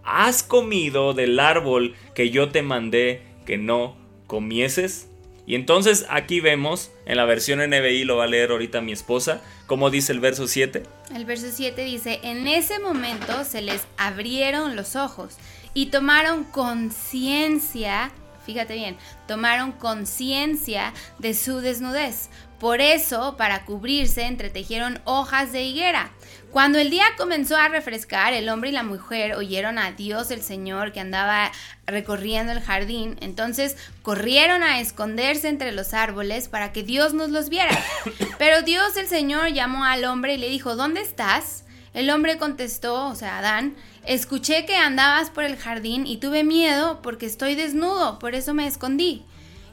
¿Has 0.05 0.42
comido 0.42 1.14
del 1.14 1.40
árbol 1.40 1.94
que 2.14 2.31
yo 2.31 2.50
te 2.50 2.62
mandé 2.62 3.22
que 3.46 3.59
no 3.59 3.96
comieses? 4.26 5.09
Y 5.46 5.57
entonces 5.57 6.07
aquí 6.11 6.40
vemos, 6.40 6.92
en 7.07 7.16
la 7.16 7.24
versión 7.24 7.59
NBI 7.59 8.05
lo 8.05 8.18
va 8.18 8.24
a 8.24 8.29
leer 8.29 8.53
ahorita 8.53 8.81
mi 8.83 8.92
esposa, 8.92 9.42
como 9.66 9.90
dice 9.90 10.12
el 10.12 10.20
verso 10.20 10.46
7. 10.46 10.85
El 11.12 11.24
verso 11.24 11.46
7 11.53 11.83
dice, 11.83 12.20
en 12.22 12.46
ese 12.46 12.79
momento 12.79 13.44
se 13.44 13.62
les 13.62 13.83
abrieron 13.96 14.76
los 14.76 14.94
ojos 14.94 15.38
y 15.74 15.87
tomaron 15.87 16.44
conciencia, 16.44 18.12
fíjate 18.51 18.75
bien, 18.75 18.97
tomaron 19.29 19.71
conciencia 19.71 20.93
de 21.19 21.35
su 21.35 21.61
desnudez. 21.61 22.31
Por 22.59 22.81
eso, 22.81 23.37
para 23.37 23.65
cubrirse, 23.65 24.25
entretejieron 24.25 25.01
hojas 25.05 25.53
de 25.53 25.63
higuera. 25.63 26.11
Cuando 26.51 26.79
el 26.79 26.91
día 26.91 27.05
comenzó 27.17 27.57
a 27.57 27.69
refrescar, 27.69 28.33
el 28.33 28.49
hombre 28.49 28.71
y 28.71 28.73
la 28.73 28.83
mujer 28.83 29.35
oyeron 29.35 29.79
a 29.79 29.93
Dios 29.93 30.33
el 30.33 30.43
Señor 30.43 30.93
que 30.93 31.01
andaba 31.01 31.53
recorriendo 31.87 32.53
el 32.53 32.61
jardín. 32.61 33.17
Entonces 33.21 33.77
corrieron 34.03 34.63
a 34.63 34.81
esconderse 34.81 35.49
entre 35.49 35.71
los 35.73 35.95
árboles 35.95 36.49
para 36.49 36.73
que 36.73 36.83
Dios 36.83 37.15
nos 37.15 37.31
los 37.31 37.49
viera. 37.49 37.79
Pero 38.39 38.63
Dios 38.63 38.97
el 38.97 39.07
Señor 39.07 39.53
llamó 39.53 39.85
al 39.85 40.05
hombre 40.05 40.35
y 40.35 40.39
le 40.39 40.49
dijo, 40.49 40.75
¿dónde 40.75 41.01
estás? 41.01 41.65
El 41.92 42.09
hombre 42.11 42.38
contestó, 42.38 43.09
o 43.09 43.14
sea, 43.16 43.38
Adán, 43.38 43.74
escuché 44.07 44.64
que 44.64 44.76
andabas 44.76 45.31
por 45.31 45.42
el 45.44 45.57
jardín 45.57 46.07
y 46.07 46.18
tuve 46.18 46.44
miedo 46.44 47.03
porque 47.03 47.26
estoy 47.26 47.57
desnudo, 47.57 48.18
por 48.20 48.35
eso 48.35 48.55
me 48.55 48.66
escondí. 48.66 49.24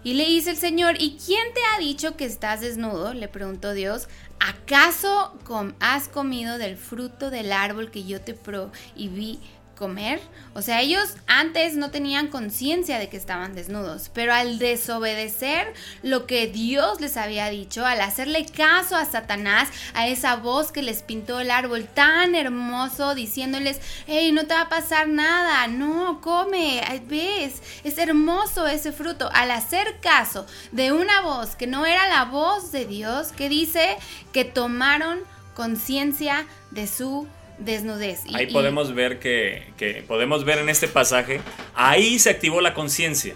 Y 0.04 0.14
le 0.14 0.26
dice 0.26 0.52
el 0.52 0.58
Señor, 0.58 0.96
¿y 1.00 1.18
quién 1.24 1.54
te 1.54 1.60
ha 1.74 1.80
dicho 1.80 2.16
que 2.16 2.26
estás 2.26 2.62
desnudo? 2.62 3.14
Le 3.14 3.28
preguntó 3.28 3.74
Dios, 3.74 4.08
¿acaso 4.40 5.38
has 5.80 6.08
comido 6.08 6.58
del 6.58 6.78
fruto 6.78 7.30
del 7.30 7.52
árbol 7.52 7.92
que 7.92 8.06
yo 8.06 8.22
te 8.22 8.34
prohibí 8.34 9.40
comer? 9.78 10.20
O 10.54 10.62
sea, 10.62 10.82
ellos 10.82 11.16
antes 11.28 11.76
no 11.76 11.92
tenían 11.92 12.28
conciencia 12.28 13.00
de 13.00 13.08
que 13.08 13.16
estaban 13.16 13.56
desnudos, 13.56 14.10
pero 14.14 14.34
al 14.34 14.60
desobedecer 14.60 15.74
lo 16.04 16.26
que 16.26 16.48
Dios 16.48 17.00
les 17.00 17.16
había 17.16 17.50
dicho, 17.50 17.86
al 17.86 18.02
hacerle 18.02 18.46
caso 18.46 18.96
a 18.96 19.06
Satanás, 19.06 19.70
a 19.94 20.08
esa 20.08 20.36
voz 20.36 20.72
que 20.72 20.82
les 20.82 21.04
pintó 21.04 21.40
el 21.40 21.52
árbol 21.52 21.88
tan 21.94 22.36
hermoso, 22.36 23.16
diciéndoles, 23.16 23.80
hey, 24.08 24.32
no 24.32 24.46
te 24.48 24.56
va 24.56 24.62
a 24.62 24.70
pasar 24.70 25.08
nada, 25.08 25.68
no, 25.68 26.20
come, 26.22 26.82
ves, 27.08 27.62
es 27.84 27.98
hermoso 27.98 28.68
ese 28.68 28.92
fruto. 28.92 29.30
Al 29.34 29.52
hacer 29.52 30.00
caso 30.02 30.46
de 30.72 30.92
una 30.92 31.22
voz 31.22 31.56
que 31.56 31.68
no 31.68 31.86
era 31.86 32.08
la 32.08 32.26
voz 32.26 32.72
de 32.72 32.86
Dios, 32.86 33.32
que 33.32 33.48
dice 33.48 33.98
que 34.34 34.44
tomaron 34.44 35.20
conciencia 35.56 36.46
de 36.72 36.88
su 36.88 37.28
desnudez. 37.60 38.22
Y- 38.26 38.36
Ahí 38.36 38.46
y- 38.50 38.54
podemos 38.54 38.94
ver 38.94 39.20
que, 39.20 39.72
que 39.78 40.04
podemos 40.08 40.44
ver 40.46 40.60
en 40.60 40.70
este 40.70 40.88
pasaje, 40.88 41.42
ahí 41.76 42.20
se 42.20 42.30
activó 42.30 42.62
la 42.62 42.74
conciencia. 42.74 43.36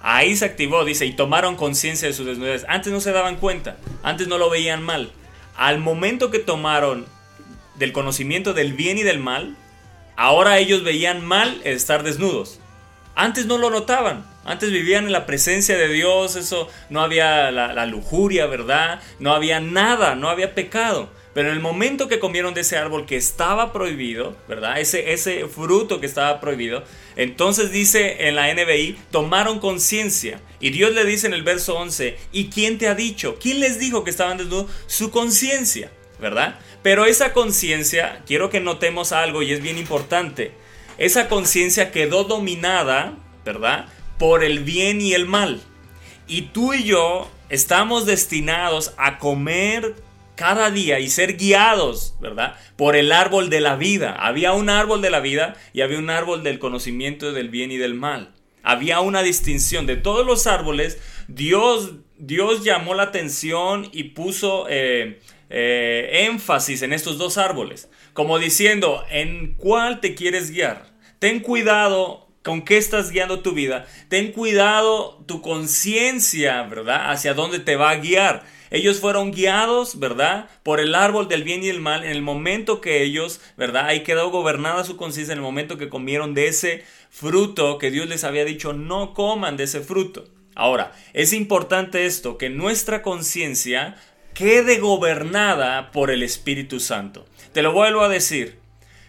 Ahí 0.00 0.36
se 0.36 0.44
activó, 0.44 0.84
dice, 0.84 1.06
y 1.06 1.14
tomaron 1.14 1.56
conciencia 1.56 2.06
de 2.06 2.14
su 2.14 2.24
desnudez. 2.24 2.64
Antes 2.68 2.92
no 2.92 3.00
se 3.00 3.12
daban 3.12 3.36
cuenta, 3.36 3.76
antes 4.02 4.28
no 4.28 4.38
lo 4.38 4.50
veían 4.50 4.82
mal. 4.82 5.10
Al 5.56 5.78
momento 5.78 6.30
que 6.30 6.38
tomaron 6.38 7.06
del 7.76 7.92
conocimiento 7.92 8.54
del 8.54 8.74
bien 8.74 8.98
y 8.98 9.02
del 9.02 9.18
mal, 9.18 9.56
ahora 10.16 10.58
ellos 10.58 10.84
veían 10.84 11.24
mal 11.24 11.60
el 11.64 11.74
estar 11.76 12.02
desnudos. 12.04 12.60
Antes 13.16 13.46
no 13.46 13.56
lo 13.58 13.70
notaban, 13.70 14.24
antes 14.44 14.70
vivían 14.70 15.06
en 15.06 15.12
la 15.12 15.24
presencia 15.26 15.76
de 15.76 15.88
Dios, 15.88 16.36
eso 16.36 16.68
no 16.90 17.00
había 17.00 17.50
la, 17.50 17.72
la 17.72 17.86
lujuria, 17.86 18.46
¿verdad? 18.46 19.00
No 19.18 19.32
había 19.34 19.58
nada, 19.58 20.14
no 20.14 20.28
había 20.28 20.54
pecado. 20.54 21.10
Pero 21.36 21.50
en 21.50 21.54
el 21.54 21.60
momento 21.60 22.08
que 22.08 22.18
comieron 22.18 22.54
de 22.54 22.62
ese 22.62 22.78
árbol 22.78 23.04
que 23.04 23.16
estaba 23.16 23.70
prohibido, 23.70 24.34
¿verdad? 24.48 24.80
Ese, 24.80 25.12
ese 25.12 25.46
fruto 25.48 26.00
que 26.00 26.06
estaba 26.06 26.40
prohibido, 26.40 26.82
entonces 27.14 27.70
dice 27.70 28.26
en 28.26 28.36
la 28.36 28.50
NBI, 28.54 28.96
tomaron 29.10 29.58
conciencia. 29.58 30.40
Y 30.60 30.70
Dios 30.70 30.94
le 30.94 31.04
dice 31.04 31.26
en 31.26 31.34
el 31.34 31.42
verso 31.42 31.76
11, 31.76 32.16
¿y 32.32 32.48
quién 32.48 32.78
te 32.78 32.88
ha 32.88 32.94
dicho? 32.94 33.36
¿Quién 33.38 33.60
les 33.60 33.78
dijo 33.78 34.02
que 34.02 34.08
estaban 34.08 34.38
desnudos? 34.38 34.70
Su 34.86 35.10
conciencia, 35.10 35.92
¿verdad? 36.18 36.58
Pero 36.82 37.04
esa 37.04 37.34
conciencia, 37.34 38.22
quiero 38.26 38.48
que 38.48 38.60
notemos 38.60 39.12
algo 39.12 39.42
y 39.42 39.52
es 39.52 39.60
bien 39.60 39.76
importante. 39.76 40.52
Esa 40.96 41.28
conciencia 41.28 41.92
quedó 41.92 42.24
dominada, 42.24 43.18
¿verdad? 43.44 43.90
Por 44.18 44.42
el 44.42 44.60
bien 44.60 45.02
y 45.02 45.12
el 45.12 45.26
mal. 45.26 45.60
Y 46.26 46.48
tú 46.54 46.72
y 46.72 46.84
yo 46.84 47.30
estamos 47.50 48.06
destinados 48.06 48.94
a 48.96 49.18
comer 49.18 50.05
cada 50.36 50.70
día 50.70 51.00
y 51.00 51.08
ser 51.08 51.36
guiados, 51.36 52.16
¿verdad? 52.20 52.56
Por 52.76 52.94
el 52.94 53.10
árbol 53.10 53.50
de 53.50 53.60
la 53.60 53.76
vida. 53.76 54.14
Había 54.14 54.52
un 54.52 54.70
árbol 54.70 55.02
de 55.02 55.10
la 55.10 55.20
vida 55.20 55.56
y 55.72 55.80
había 55.80 55.98
un 55.98 56.10
árbol 56.10 56.42
del 56.42 56.58
conocimiento 56.58 57.32
del 57.32 57.48
bien 57.48 57.72
y 57.72 57.76
del 57.76 57.94
mal. 57.94 58.34
Había 58.62 59.00
una 59.00 59.22
distinción 59.22 59.86
de 59.86 59.96
todos 59.96 60.26
los 60.26 60.46
árboles. 60.46 60.98
Dios, 61.28 61.94
Dios 62.18 62.64
llamó 62.64 62.94
la 62.94 63.04
atención 63.04 63.88
y 63.92 64.04
puso 64.04 64.66
eh, 64.68 65.20
eh, 65.50 66.26
énfasis 66.28 66.82
en 66.82 66.92
estos 66.92 67.18
dos 67.18 67.38
árboles. 67.38 67.88
Como 68.12 68.38
diciendo, 68.38 69.04
¿en 69.10 69.54
cuál 69.54 70.00
te 70.00 70.14
quieres 70.14 70.50
guiar? 70.50 70.86
Ten 71.18 71.40
cuidado 71.40 72.28
con 72.42 72.62
qué 72.62 72.76
estás 72.76 73.10
guiando 73.10 73.40
tu 73.40 73.52
vida. 73.52 73.86
Ten 74.08 74.32
cuidado 74.32 75.24
tu 75.26 75.42
conciencia, 75.42 76.62
¿verdad? 76.62 77.10
Hacia 77.10 77.34
dónde 77.34 77.58
te 77.58 77.76
va 77.76 77.90
a 77.90 77.96
guiar. 77.96 78.44
Ellos 78.70 79.00
fueron 79.00 79.30
guiados, 79.30 79.98
¿verdad? 79.98 80.48
Por 80.62 80.80
el 80.80 80.94
árbol 80.94 81.28
del 81.28 81.44
bien 81.44 81.62
y 81.62 81.68
el 81.68 81.80
mal 81.80 82.04
en 82.04 82.10
el 82.10 82.22
momento 82.22 82.80
que 82.80 83.02
ellos, 83.02 83.40
¿verdad? 83.56 83.86
Ahí 83.86 84.02
quedó 84.02 84.30
gobernada 84.30 84.84
su 84.84 84.96
conciencia 84.96 85.32
en 85.32 85.38
el 85.38 85.44
momento 85.44 85.78
que 85.78 85.88
comieron 85.88 86.34
de 86.34 86.48
ese 86.48 86.84
fruto 87.10 87.78
que 87.78 87.90
Dios 87.90 88.08
les 88.08 88.24
había 88.24 88.44
dicho 88.44 88.72
no 88.72 89.14
coman 89.14 89.56
de 89.56 89.64
ese 89.64 89.80
fruto. 89.80 90.28
Ahora, 90.54 90.92
es 91.12 91.32
importante 91.32 92.06
esto, 92.06 92.38
que 92.38 92.48
nuestra 92.48 93.02
conciencia 93.02 93.96
quede 94.34 94.78
gobernada 94.78 95.90
por 95.92 96.10
el 96.10 96.22
Espíritu 96.22 96.80
Santo. 96.80 97.26
Te 97.52 97.62
lo 97.62 97.72
vuelvo 97.72 98.02
a 98.02 98.08
decir. 98.08 98.58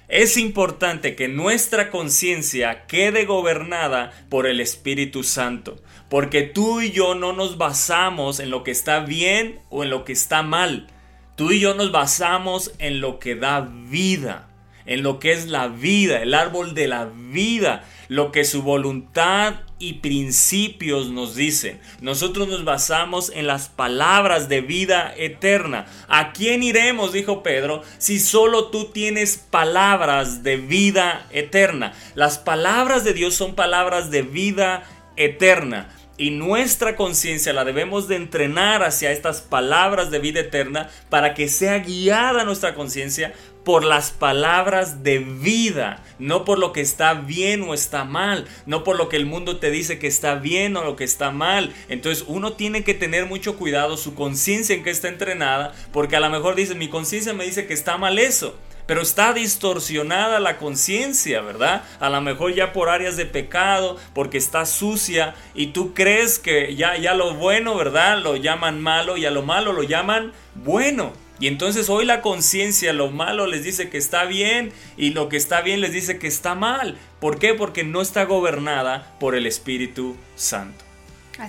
Es 0.08 0.38
importante 0.38 1.18
que 1.18 1.28
nuestra 1.28 1.90
conciencia 1.90 2.86
quede 2.88 3.26
gobernada 3.26 4.14
por 4.30 4.48
el 4.48 4.62
Espíritu 4.62 5.24
Santo, 5.24 5.82
porque 6.10 6.44
tú 6.44 6.82
y 6.82 6.92
yo 6.92 7.16
no 7.16 7.34
nos 7.34 7.58
basamos 7.58 8.40
en 8.40 8.50
lo 8.50 8.64
que 8.64 8.72
está 8.72 9.02
bien 9.02 9.60
o 9.70 9.84
en 9.84 9.90
lo 9.90 10.06
que 10.06 10.14
está 10.14 10.42
mal. 10.42 10.88
Tú 11.36 11.52
y 11.52 11.60
yo 11.60 11.74
nos 11.74 11.92
basamos 11.92 12.72
en 12.80 13.02
lo 13.02 13.20
que 13.20 13.36
da 13.36 13.62
vida, 13.62 14.48
en 14.86 15.04
lo 15.04 15.20
que 15.20 15.34
es 15.34 15.48
la 15.48 15.68
vida, 15.68 16.22
el 16.22 16.34
árbol 16.34 16.74
de 16.74 16.88
la 16.88 17.06
vida, 17.06 17.84
lo 18.08 18.32
que 18.32 18.46
su 18.46 18.64
voluntad 18.64 19.56
y 19.80 19.96
principios 19.96 21.10
nos 21.10 21.36
dicen. 21.36 21.80
Nosotros 22.02 22.48
nos 22.48 22.64
basamos 22.64 23.32
en 23.36 23.46
las 23.46 23.68
palabras 23.68 24.50
de 24.50 24.62
vida 24.62 25.14
eterna. 25.16 25.86
¿A 26.08 26.32
quién 26.32 26.64
iremos, 26.64 27.14
dijo 27.14 27.44
Pedro, 27.44 27.84
si 27.98 28.20
solo 28.20 28.70
tú 28.70 28.86
tienes 28.86 29.38
palabras 29.38 30.42
de 30.42 30.58
vida 30.58 31.28
eterna? 31.32 31.94
Las 32.16 32.40
palabras 32.40 33.04
de 33.04 33.14
Dios 33.14 33.36
son 33.36 33.54
palabras 33.54 34.10
de 34.10 34.24
vida 34.24 34.84
eterna. 35.18 35.90
Y 36.18 36.32
nuestra 36.32 36.96
conciencia 36.96 37.54
la 37.54 37.64
debemos 37.64 38.08
de 38.08 38.16
entrenar 38.16 38.82
hacia 38.82 39.12
estas 39.12 39.42
palabras 39.42 40.10
de 40.10 40.18
vida 40.18 40.40
eterna 40.40 40.90
para 41.10 41.36
que 41.36 41.48
sea 41.48 41.78
guiada 41.78 42.44
nuestra 42.44 42.74
conciencia 42.74 43.34
por 43.64 43.84
las 43.84 44.12
palabras 44.12 45.04
de 45.04 45.20
vida, 45.20 46.02
no 46.20 46.44
por 46.46 46.58
lo 46.58 46.72
que 46.72 46.82
está 46.82 47.14
bien 47.14 47.62
o 47.64 47.74
está 47.74 48.04
mal, 48.04 48.48
no 48.66 48.84
por 48.84 48.98
lo 48.98 49.10
que 49.10 49.18
el 49.18 49.26
mundo 49.26 49.58
te 49.58 49.70
dice 49.70 50.00
que 50.00 50.08
está 50.08 50.36
bien 50.36 50.76
o 50.76 50.84
lo 50.84 50.96
que 50.96 51.04
está 51.04 51.32
mal. 51.32 51.74
Entonces 51.88 52.24
uno 52.28 52.54
tiene 52.54 52.84
que 52.84 52.94
tener 52.94 53.26
mucho 53.26 53.58
cuidado 53.58 53.98
su 53.98 54.16
conciencia 54.16 54.74
en 54.74 54.84
que 54.84 54.90
está 54.90 55.10
entrenada, 55.10 55.74
porque 55.92 56.16
a 56.16 56.22
lo 56.22 56.30
mejor 56.30 56.56
dice, 56.56 56.76
mi 56.76 56.88
conciencia 56.88 57.34
me 57.34 57.46
dice 57.46 57.68
que 57.68 57.74
está 57.74 57.98
mal 57.98 58.18
eso 58.18 58.58
pero 58.88 59.02
está 59.02 59.34
distorsionada 59.34 60.40
la 60.40 60.58
conciencia, 60.58 61.42
¿verdad? 61.42 61.84
A 62.00 62.10
lo 62.10 62.20
mejor 62.22 62.56
ya 62.56 62.74
por 62.74 62.90
áreas 62.90 63.18
de 63.18 63.26
pecado, 63.26 63.98
porque 64.14 64.38
está 64.38 64.66
sucia 64.66 65.36
y 65.54 65.68
tú 65.68 65.94
crees 65.94 66.40
que 66.40 66.76
ya, 66.76 66.98
ya 66.98 67.14
lo 67.14 67.36
bueno, 67.36 67.76
¿verdad? 67.76 68.18
Lo 68.18 68.38
llaman 68.38 68.82
malo 68.82 69.18
y 69.18 69.26
a 69.26 69.32
lo 69.32 69.44
malo 69.44 69.74
lo 69.74 69.84
llaman 69.84 70.32
bueno. 70.56 71.14
Y 71.40 71.48
entonces 71.48 71.90
hoy 71.90 72.06
la 72.06 72.22
conciencia, 72.22 72.94
lo 72.94 73.12
malo 73.12 73.46
les 73.46 73.64
dice 73.64 73.90
que 73.90 73.98
está 73.98 74.26
bien 74.26 74.72
y 74.96 75.12
lo 75.12 75.30
que 75.30 75.38
está 75.38 75.62
bien 75.62 75.82
les 75.82 75.92
dice 75.92 76.18
que 76.18 76.28
está 76.28 76.56
mal. 76.56 76.98
¿Por 77.20 77.38
qué? 77.38 77.54
Porque 77.54 77.84
no 77.84 78.02
está 78.02 78.24
gobernada 78.24 79.16
por 79.20 79.36
el 79.36 79.46
Espíritu 79.46 80.16
Santo. 80.36 80.86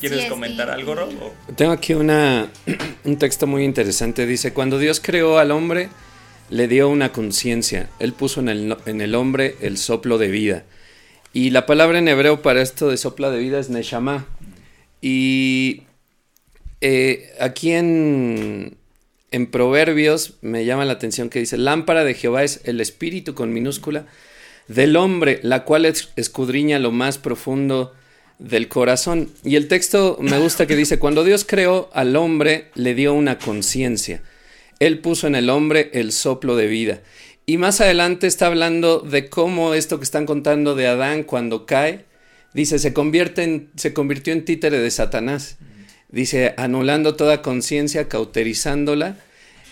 ¿Quieres 0.00 0.26
comentar 0.26 0.68
algo, 0.68 0.94
Rob? 0.94 1.10
Tengo 1.56 1.72
aquí 1.72 1.94
una, 1.94 2.50
un 3.04 3.16
texto 3.16 3.46
muy 3.46 3.64
interesante. 3.64 4.26
Dice, 4.26 4.52
cuando 4.52 4.78
Dios 4.78 5.00
creó 5.02 5.38
al 5.38 5.50
hombre, 5.50 5.88
le 6.50 6.68
dio 6.68 6.88
una 6.88 7.12
conciencia. 7.12 7.90
Él 7.98 8.12
puso 8.12 8.40
en 8.40 8.48
el, 8.48 9.14
hombre 9.14 9.56
el 9.60 9.76
soplo 9.78 10.18
de 10.18 10.28
vida. 10.28 10.64
Y 11.32 11.50
la 11.50 11.66
palabra 11.66 11.98
en 11.98 12.08
hebreo 12.08 12.42
para 12.42 12.62
esto 12.62 12.88
de 12.88 12.96
soplo 12.96 13.30
de 13.30 13.38
vida 13.38 13.58
es 13.58 13.70
neshama. 13.70 14.26
Y 15.00 15.82
eh, 16.80 17.30
aquí 17.40 17.72
en, 17.72 18.76
en 19.30 19.46
Proverbios 19.46 20.34
me 20.40 20.64
llama 20.64 20.84
la 20.84 20.94
atención 20.94 21.28
que 21.28 21.38
dice, 21.38 21.58
lámpara 21.58 22.04
de 22.04 22.14
Jehová 22.14 22.44
es 22.44 22.62
el 22.64 22.80
espíritu 22.80 23.34
con 23.34 23.52
minúscula 23.52 24.06
del 24.68 24.96
hombre, 24.96 25.40
la 25.42 25.64
cual 25.64 25.86
escudriña 25.86 26.78
lo 26.78 26.92
más 26.92 27.18
profundo 27.18 27.94
del 28.38 28.68
corazón. 28.68 29.30
Y 29.44 29.56
el 29.56 29.68
texto 29.68 30.18
me 30.20 30.38
gusta 30.38 30.66
que 30.66 30.76
dice, 30.76 30.98
cuando 30.98 31.24
Dios 31.24 31.44
creó 31.44 31.90
al 31.92 32.16
hombre, 32.16 32.70
le 32.74 32.94
dio 32.94 33.14
una 33.14 33.38
conciencia. 33.38 34.22
Él 34.80 35.00
puso 35.00 35.26
en 35.26 35.34
el 35.34 35.50
hombre 35.50 35.90
el 35.92 36.12
soplo 36.12 36.56
de 36.56 36.66
vida. 36.66 37.00
Y 37.46 37.56
más 37.56 37.80
adelante 37.80 38.26
está 38.26 38.46
hablando 38.46 39.00
de 39.00 39.28
cómo 39.28 39.74
esto 39.74 39.98
que 39.98 40.04
están 40.04 40.26
contando 40.26 40.74
de 40.74 40.86
Adán 40.86 41.22
cuando 41.22 41.64
cae, 41.64 42.04
dice, 42.52 42.78
se, 42.78 42.92
convierte 42.92 43.42
en, 43.42 43.70
se 43.76 43.94
convirtió 43.94 44.32
en 44.32 44.44
títere 44.44 44.78
de 44.78 44.90
Satanás. 44.90 45.56
Dice, 46.10 46.54
anulando 46.56 47.16
toda 47.16 47.42
conciencia, 47.42 48.08
cauterizándola, 48.08 49.16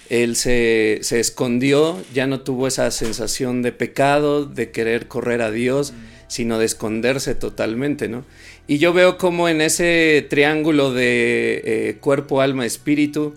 él 0.08 0.36
se, 0.36 1.00
se, 1.02 1.20
escondió, 1.20 2.02
ya 2.14 2.26
no 2.26 2.40
tuvo 2.40 2.66
esa 2.66 2.90
sensación 2.90 3.62
de 3.62 3.72
pecado, 3.72 4.46
de 4.46 4.70
querer 4.70 5.08
correr 5.08 5.42
a 5.42 5.50
Dios, 5.50 5.92
sino 6.28 6.58
de 6.58 6.66
esconderse 6.66 7.34
totalmente, 7.34 8.08
¿no? 8.08 8.24
Y 8.66 8.78
yo 8.78 8.92
veo 8.92 9.18
como 9.18 9.48
en 9.48 9.60
ese 9.60 10.26
triángulo 10.28 10.92
de 10.92 11.62
eh, 11.64 11.96
cuerpo, 12.00 12.40
alma, 12.40 12.66
espíritu, 12.66 13.34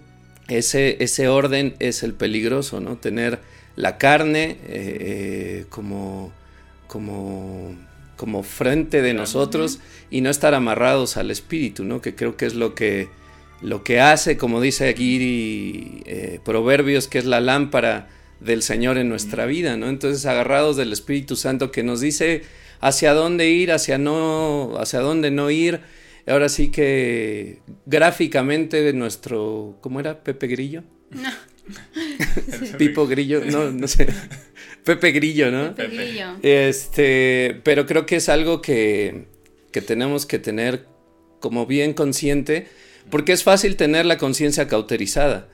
ese, 0.49 0.97
ese 1.03 1.27
orden 1.27 1.75
es 1.79 2.03
el 2.03 2.13
peligroso, 2.13 2.79
¿no? 2.79 2.97
Tener 2.97 3.39
la 3.75 3.97
carne 3.97 4.51
eh, 4.51 4.57
eh, 4.67 5.65
como, 5.69 6.31
como, 6.87 7.75
como 8.17 8.43
frente 8.43 9.01
de 9.01 9.13
nosotros 9.13 9.79
y 10.11 10.21
no 10.21 10.29
estar 10.29 10.53
amarrados 10.53 11.17
al 11.17 11.31
espíritu, 11.31 11.85
¿no? 11.85 12.01
Que 12.01 12.15
creo 12.15 12.35
que 12.35 12.45
es 12.45 12.55
lo 12.55 12.75
que, 12.75 13.07
lo 13.61 13.83
que 13.83 14.01
hace, 14.01 14.37
como 14.37 14.59
dice 14.59 14.89
aquí 14.89 16.01
eh, 16.05 16.39
Proverbios, 16.43 17.07
que 17.07 17.19
es 17.19 17.25
la 17.25 17.39
lámpara 17.39 18.09
del 18.39 18.63
Señor 18.63 18.97
en 18.97 19.09
nuestra 19.09 19.45
vida, 19.45 19.77
¿no? 19.77 19.87
Entonces 19.87 20.25
agarrados 20.25 20.77
del 20.77 20.91
Espíritu 20.91 21.35
Santo 21.35 21.71
que 21.71 21.83
nos 21.83 22.01
dice 22.01 22.43
hacia 22.81 23.13
dónde 23.13 23.49
ir, 23.49 23.71
hacia 23.71 23.97
no, 23.97 24.73
hacia 24.79 24.99
dónde 24.99 25.31
no 25.31 25.49
ir, 25.49 25.81
Ahora 26.27 26.49
sí 26.49 26.69
que 26.69 27.59
gráficamente 27.85 28.91
nuestro, 28.93 29.77
¿cómo 29.81 29.99
era? 29.99 30.23
Pepe 30.23 30.47
Grillo. 30.47 30.83
No. 31.11 31.29
Pipo 32.77 33.07
Grillo, 33.07 33.43
no, 33.45 33.71
no 33.71 33.87
sé. 33.87 34.07
Pepe 34.83 35.11
Grillo, 35.11 35.51
¿no? 35.51 35.75
Pepe 35.75 35.95
Grillo. 35.95 36.27
Este, 36.41 37.59
pero 37.63 37.85
creo 37.85 38.05
que 38.05 38.17
es 38.17 38.29
algo 38.29 38.61
que, 38.61 39.25
que 39.71 39.81
tenemos 39.81 40.25
que 40.25 40.39
tener 40.39 40.85
como 41.39 41.65
bien 41.65 41.93
consciente, 41.93 42.67
porque 43.09 43.31
es 43.31 43.43
fácil 43.43 43.75
tener 43.75 44.05
la 44.05 44.17
conciencia 44.17 44.67
cauterizada. 44.67 45.47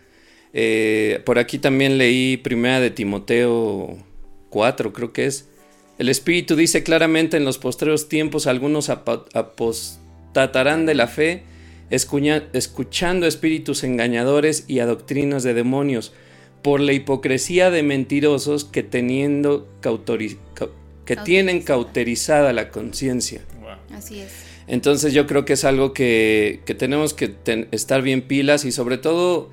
Eh, 0.54 1.22
por 1.26 1.38
aquí 1.38 1.60
también 1.60 1.98
leí 1.98 2.38
primera 2.38 2.80
de 2.80 2.90
Timoteo 2.90 3.98
4, 4.50 4.94
creo 4.94 5.14
que 5.14 5.26
es. 5.26 5.48
El 5.98 6.10
Espíritu 6.10 6.56
dice 6.56 6.84
claramente 6.84 7.38
en 7.38 7.46
los 7.46 7.58
postreros 7.58 8.10
tiempos 8.10 8.48
algunos 8.48 8.90
apos 8.90 10.00
tratarán 10.36 10.86
de 10.86 10.96
la 10.96 11.08
fe, 11.08 11.44
escuchando 11.90 13.26
espíritus 13.26 13.86
engañadores 13.86 14.66
y 14.68 14.80
a 14.80 14.86
doctrinas 14.86 15.44
de 15.44 15.54
demonios, 15.54 16.12
por 16.62 16.82
la 16.82 16.92
hipocresía 16.92 17.72
de 17.72 17.84
mentirosos 17.84 18.66
que, 18.66 18.84
teniendo 18.84 19.66
que 21.06 21.16
tienen 21.16 21.62
cauterizada 21.62 22.52
la 22.52 22.70
conciencia. 22.70 23.44
Así 23.94 24.20
es. 24.20 24.34
Entonces 24.68 25.14
yo 25.14 25.26
creo 25.26 25.46
que 25.46 25.54
es 25.54 25.64
algo 25.64 25.94
que, 25.94 26.60
tenemos 26.78 27.14
que 27.14 27.34
estar 27.72 28.02
bien 28.02 28.22
pilas 28.22 28.66
y 28.66 28.74
sobre 28.74 28.98
todo 28.98 29.52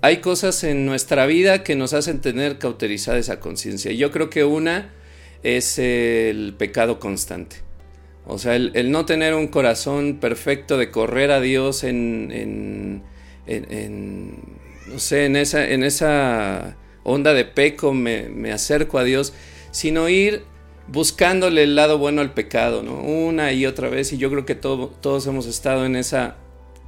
hay 0.00 0.18
cosas 0.22 0.64
en 0.64 0.86
nuestra 0.86 1.26
vida 1.26 1.62
que 1.62 1.76
nos 1.76 1.92
hacen 1.92 2.22
tener 2.22 2.56
cauterizada 2.56 3.18
esa 3.18 3.38
conciencia. 3.38 3.92
Yo 3.92 4.10
creo 4.10 4.30
que 4.30 4.44
una 4.44 4.94
es 5.42 5.78
el 5.78 6.54
pecado 6.56 6.98
constante. 6.98 7.56
O 8.26 8.38
sea, 8.38 8.54
el, 8.54 8.90
no 8.90 9.04
tener 9.04 9.34
un 9.34 9.48
corazón 9.48 10.18
perfecto 10.20 10.78
de 10.78 10.90
correr 10.90 11.30
a 11.32 11.40
Dios 11.40 11.82
en, 11.82 13.02
no 14.86 14.98
sé, 14.98 15.26
en 15.26 15.36
esa, 15.36 15.68
en 15.68 15.82
esa 15.82 16.76
onda 17.02 17.34
de 17.34 17.44
peco 17.44 17.92
me, 17.92 18.52
acerco 18.52 18.98
a 18.98 19.04
Dios, 19.04 19.32
sino 19.70 20.08
ir 20.08 20.44
buscándole 20.86 21.64
el 21.64 21.74
lado 21.74 21.98
bueno 21.98 22.20
al 22.20 22.32
pecado, 22.32 22.82
¿no? 22.82 23.00
Una 23.00 23.52
y 23.52 23.66
otra 23.66 23.88
vez, 23.88 24.12
y 24.12 24.18
yo 24.18 24.30
creo 24.30 24.46
que 24.46 24.54
todos 24.54 25.26
hemos 25.26 25.46
estado 25.46 25.84
en 25.84 25.96
esa 25.96 26.36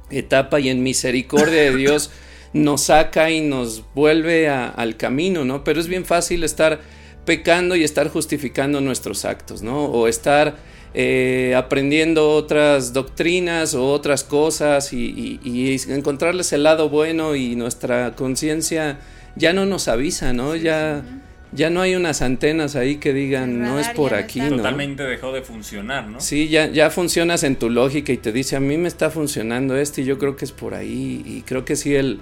etapa 0.09 0.59
y 0.59 0.69
en 0.69 0.83
misericordia 0.83 1.63
de 1.63 1.75
Dios 1.75 2.11
nos 2.53 2.83
saca 2.83 3.29
y 3.29 3.41
nos 3.41 3.83
vuelve 3.93 4.47
al 4.47 4.95
camino, 4.97 5.43
¿no? 5.43 5.63
Pero 5.63 5.81
es 5.81 5.87
bien 5.87 6.05
fácil 6.05 6.43
estar 6.43 6.79
pecando 7.25 7.75
y 7.75 7.83
estar 7.83 8.07
justificando 8.09 8.79
nuestros 8.81 9.25
actos, 9.25 9.61
¿no? 9.61 9.85
O 9.85 10.07
estar 10.07 10.55
eh, 10.97 11.53
aprendiendo 11.57 12.31
otras 12.31 12.93
doctrinas 12.93 13.75
o 13.75 13.91
otras 13.91 14.23
cosas 14.23 14.93
y, 14.93 15.77
encontrarles 15.89 16.53
el 16.53 16.63
lado 16.63 16.87
bueno 16.87 17.35
y 17.35 17.57
nuestra 17.57 18.15
conciencia 18.15 18.99
ya 19.35 19.51
no 19.51 19.65
nos 19.65 19.89
avisa, 19.89 20.31
¿no? 20.31 20.55
Ya, 20.55 21.03
ya 21.51 21.69
no 21.69 21.81
hay 21.81 21.95
unas 21.95 22.21
antenas 22.21 22.77
ahí 22.77 22.95
que 22.95 23.11
digan 23.11 23.61
no 23.61 23.77
es 23.77 23.89
por 23.89 24.13
aquí, 24.13 24.39
¿no? 24.39 24.55
Totalmente 24.55 25.03
dejó 25.03 25.33
de 25.33 25.41
funcionar, 25.41 26.07
¿no? 26.07 26.21
Sí, 26.21 26.47
ya, 26.47 26.67
ya 26.67 26.89
funcionas 26.89 27.43
en 27.43 27.57
tu 27.57 27.69
lógica 27.69 28.13
y 28.13 28.17
te 28.17 28.31
dice 28.31 28.55
a 28.55 28.61
mí 28.61 28.77
me 28.77 28.87
está 28.87 29.09
funcionando 29.09 29.75
esto 29.75 29.99
y 29.99 30.05
yo 30.05 30.17
creo 30.17 30.37
que 30.37 30.45
es 30.45 30.53
por 30.53 30.75
ahí 30.75 31.21
y 31.25 31.41
creo 31.41 31.65
que 31.65 31.75
sí 31.75 31.93
el, 31.93 32.21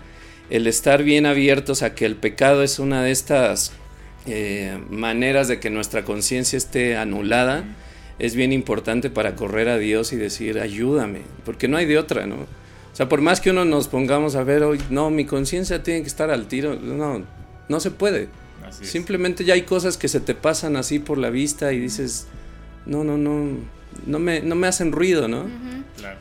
el 0.50 0.66
estar 0.66 1.04
bien 1.04 1.28
abiertos 1.28 1.84
a 1.84 1.94
que 1.94 2.08
el 2.08 2.16
pecado 2.16 2.64
es 2.64 2.80
una 2.80 3.04
de 3.04 3.12
estas 3.12 3.72
eh, 4.26 4.80
maneras 4.90 5.48
de 5.48 5.60
que 5.60 5.70
nuestra 5.70 6.04
conciencia 6.04 6.58
esté 6.58 6.98
anulada 6.98 7.66
es 8.24 8.36
bien 8.38 8.54
importante 8.54 9.10
para 9.10 9.36
correr 9.36 9.68
a 9.68 9.78
Dios 9.78 10.14
y 10.14 10.16
decir, 10.16 10.58
ayúdame, 10.58 11.24
porque 11.44 11.68
no 11.68 11.76
hay 11.76 11.86
de 11.86 11.98
otra, 11.98 12.26
¿no? 12.26 12.36
O 12.36 12.96
sea, 12.96 13.10
por 13.10 13.20
más 13.20 13.42
que 13.42 13.52
uno 13.52 13.66
nos 13.66 13.90
pongamos 13.90 14.36
a 14.36 14.46
ver 14.46 14.64
hoy, 14.64 14.80
no, 14.90 15.10
mi 15.10 15.26
conciencia 15.26 15.84
tiene 15.84 16.04
que 16.04 16.08
estar 16.08 16.32
al 16.32 16.48
tiro, 16.48 16.76
no, 16.76 17.26
no 17.68 17.80
se 17.82 17.92
puede. 17.92 18.30
Simplemente 18.82 19.44
ya 19.44 19.56
hay 19.56 19.64
cosas 19.64 19.98
que 19.98 20.08
se 20.08 20.22
te 20.22 20.36
pasan 20.36 20.78
así 20.78 21.00
por 21.00 21.18
la 21.18 21.30
vista 21.30 21.74
y 21.74 21.80
dices, 21.80 22.28
no, 22.86 23.04
no, 23.04 23.18
no, 23.18 23.58
no 24.08 24.20
me, 24.20 24.40
no 24.40 24.56
me 24.56 24.68
hacen 24.68 24.94
ruido, 24.94 25.28
¿no? 25.28 25.46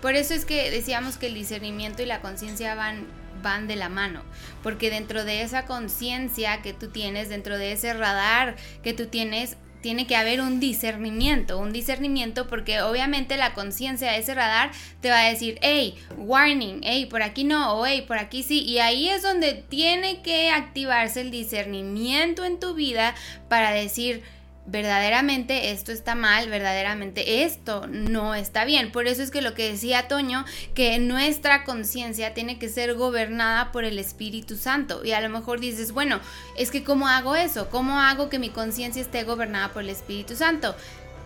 Por 0.01 0.17
eso 0.17 0.35
es 0.35 0.45
que 0.45 0.73
decíamos 0.73 1.19
que 1.19 1.29
el 1.29 1.35
discernimiento 1.35 2.03
y 2.03 2.07
la 2.07 2.21
conciencia 2.21 2.75
van 2.75 3.07
van 3.43 3.67
de 3.67 3.75
la 3.75 3.89
mano, 3.89 4.23
porque 4.63 4.89
dentro 4.89 5.25
de 5.25 5.43
esa 5.43 5.67
conciencia 5.67 6.63
que 6.63 6.73
tú 6.73 6.89
tienes, 6.89 7.29
dentro 7.29 7.59
de 7.59 7.73
ese 7.73 7.93
radar 7.93 8.55
que 8.85 8.93
tú 8.93 9.07
tienes, 9.07 9.57
tiene 9.83 10.07
que 10.07 10.17
haber 10.17 10.41
un 10.41 10.61
discernimiento, 10.61 11.59
un 11.59 11.73
discernimiento 11.73 12.47
porque 12.47 12.81
obviamente 12.81 13.37
la 13.37 13.53
conciencia 13.53 14.13
de 14.13 14.19
ese 14.19 14.35
radar 14.35 14.71
te 15.01 15.11
va 15.11 15.21
a 15.21 15.29
decir, 15.29 15.59
hey, 15.61 15.97
warning, 16.17 16.81
hey, 16.85 17.07
por 17.07 17.23
aquí 17.23 17.45
no, 17.45 17.75
o 17.75 17.85
hey, 17.85 18.05
por 18.07 18.19
aquí 18.19 18.43
sí, 18.43 18.63
y 18.63 18.79
ahí 18.79 19.09
es 19.09 19.23
donde 19.23 19.53
tiene 19.55 20.23
que 20.23 20.51
activarse 20.51 21.21
el 21.21 21.31
discernimiento 21.31 22.45
en 22.45 22.59
tu 22.59 22.75
vida 22.75 23.15
para 23.49 23.73
decir, 23.73 24.23
verdaderamente 24.67 25.73
esto 25.73 25.93
está 25.93 26.15
mal, 26.15 26.49
verdaderamente 26.49 27.45
esto 27.45 27.87
no 27.89 28.35
está 28.35 28.65
bien. 28.65 28.93
Por 28.93 29.07
eso 29.07 29.23
es 29.23 29.31
que 29.31 29.43
lo 29.43 29.55
que 29.55 29.71
decía 29.71 30.09
Toño, 30.09 30.45
que 30.75 30.99
nuestra 30.99 31.65
conciencia 31.65 32.35
tiene 32.35 32.59
que 32.59 32.69
ser 32.69 32.95
gobernada 32.95 33.73
por 33.73 33.85
el 33.85 33.99
Espíritu 33.99 34.57
Santo. 34.57 35.05
Y 35.05 35.13
a 35.13 35.21
lo 35.21 35.29
mejor 35.29 35.61
dices, 35.61 35.93
bueno, 35.93 36.21
es 36.57 36.71
que 36.71 36.85
¿cómo 36.85 37.09
hago 37.09 37.35
eso? 37.35 37.69
¿Cómo 37.71 38.01
hago 38.01 38.29
que 38.29 38.39
mi 38.39 38.51
conciencia 38.51 39.03
esté 39.03 39.25
gobernada 39.25 39.73
por 39.73 39.83
el 39.83 39.91
Espíritu 39.91 40.37
Santo? 40.37 40.75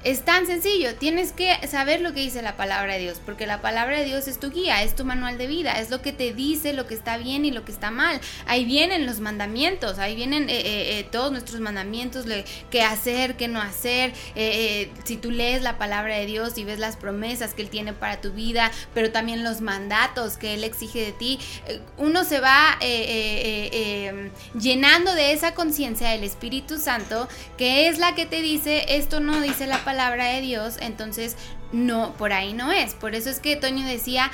Es 0.05 0.24
tan 0.24 0.47
sencillo, 0.47 0.94
tienes 0.94 1.32
que 1.32 1.57
saber 1.66 2.01
lo 2.01 2.12
que 2.12 2.20
dice 2.20 2.40
la 2.40 2.57
palabra 2.57 2.94
de 2.94 3.01
Dios, 3.01 3.20
porque 3.24 3.47
la 3.47 3.61
palabra 3.61 3.99
de 3.99 4.05
Dios 4.05 4.28
es 4.28 4.38
tu 4.38 4.51
guía, 4.51 4.82
es 4.82 4.94
tu 4.94 5.05
manual 5.05 5.36
de 5.36 5.49
vida, 5.49 5.80
es 5.80 5.90
lo 5.90 6.01
que 6.01 6.12
te 6.12 6.32
dice 6.32 6.72
lo 6.72 6.86
que 6.86 6.94
está 6.94 7.16
bien 7.16 7.44
y 7.44 7.51
lo 7.51 7.64
que 7.64 7.72
está 7.72 7.90
mal. 7.90 8.20
Ahí 8.47 8.64
vienen 8.64 9.05
los 9.07 9.18
mandamientos, 9.20 9.99
ahí 9.99 10.14
vienen 10.14 10.49
eh, 10.49 10.61
eh, 10.61 10.99
eh, 10.99 11.09
todos 11.11 11.32
nuestros 11.32 11.61
mandamientos, 11.61 12.24
qué 12.70 12.82
hacer, 12.82 13.36
qué 13.36 13.49
no 13.49 13.61
hacer. 13.61 14.12
si 15.05 15.16
tú 15.16 15.30
lees 15.30 15.62
la 15.62 15.76
palabra 15.78 16.16
de 16.16 16.26
Dios 16.26 16.57
y 16.59 16.64
ves 16.64 16.78
las 16.78 16.97
promesas 16.97 17.55
que 17.55 17.62
Él 17.62 17.70
tiene 17.70 17.92
para 17.92 18.20
tu 18.20 18.32
vida, 18.32 18.70
pero 18.94 19.11
también 19.11 19.42
los 19.42 19.61
mandatos 19.61 20.36
que 20.36 20.55
Él 20.55 20.62
exige 20.62 21.01
de 21.01 21.12
ti, 21.12 21.38
uno 21.97 22.22
se 22.24 22.40
va 22.40 22.78
llenando 24.55 25.14
de 25.14 25.32
esa 25.32 25.55
conciencia 25.55 26.11
del 26.11 26.22
Espíritu 26.22 26.78
Santo, 26.78 27.28
que 27.57 27.88
es 27.88 27.99
la 27.99 28.14
que 28.14 28.26
te 28.26 28.40
dice, 28.40 28.84
esto 28.97 29.20
no 29.20 29.40
dice 29.40 29.66
la 29.66 29.84
palabra 29.87 30.26
de 30.26 30.43
Dios, 30.43 30.76
entonces 30.80 31.37
no, 31.72 32.12
por 32.18 32.34
ahí 32.34 32.53
no 32.53 32.72
es. 32.72 32.93
Por 32.93 33.14
eso 33.14 33.30
es 33.30 33.41
que 33.41 33.57
Toño 33.57 33.87
decía, 33.87 34.30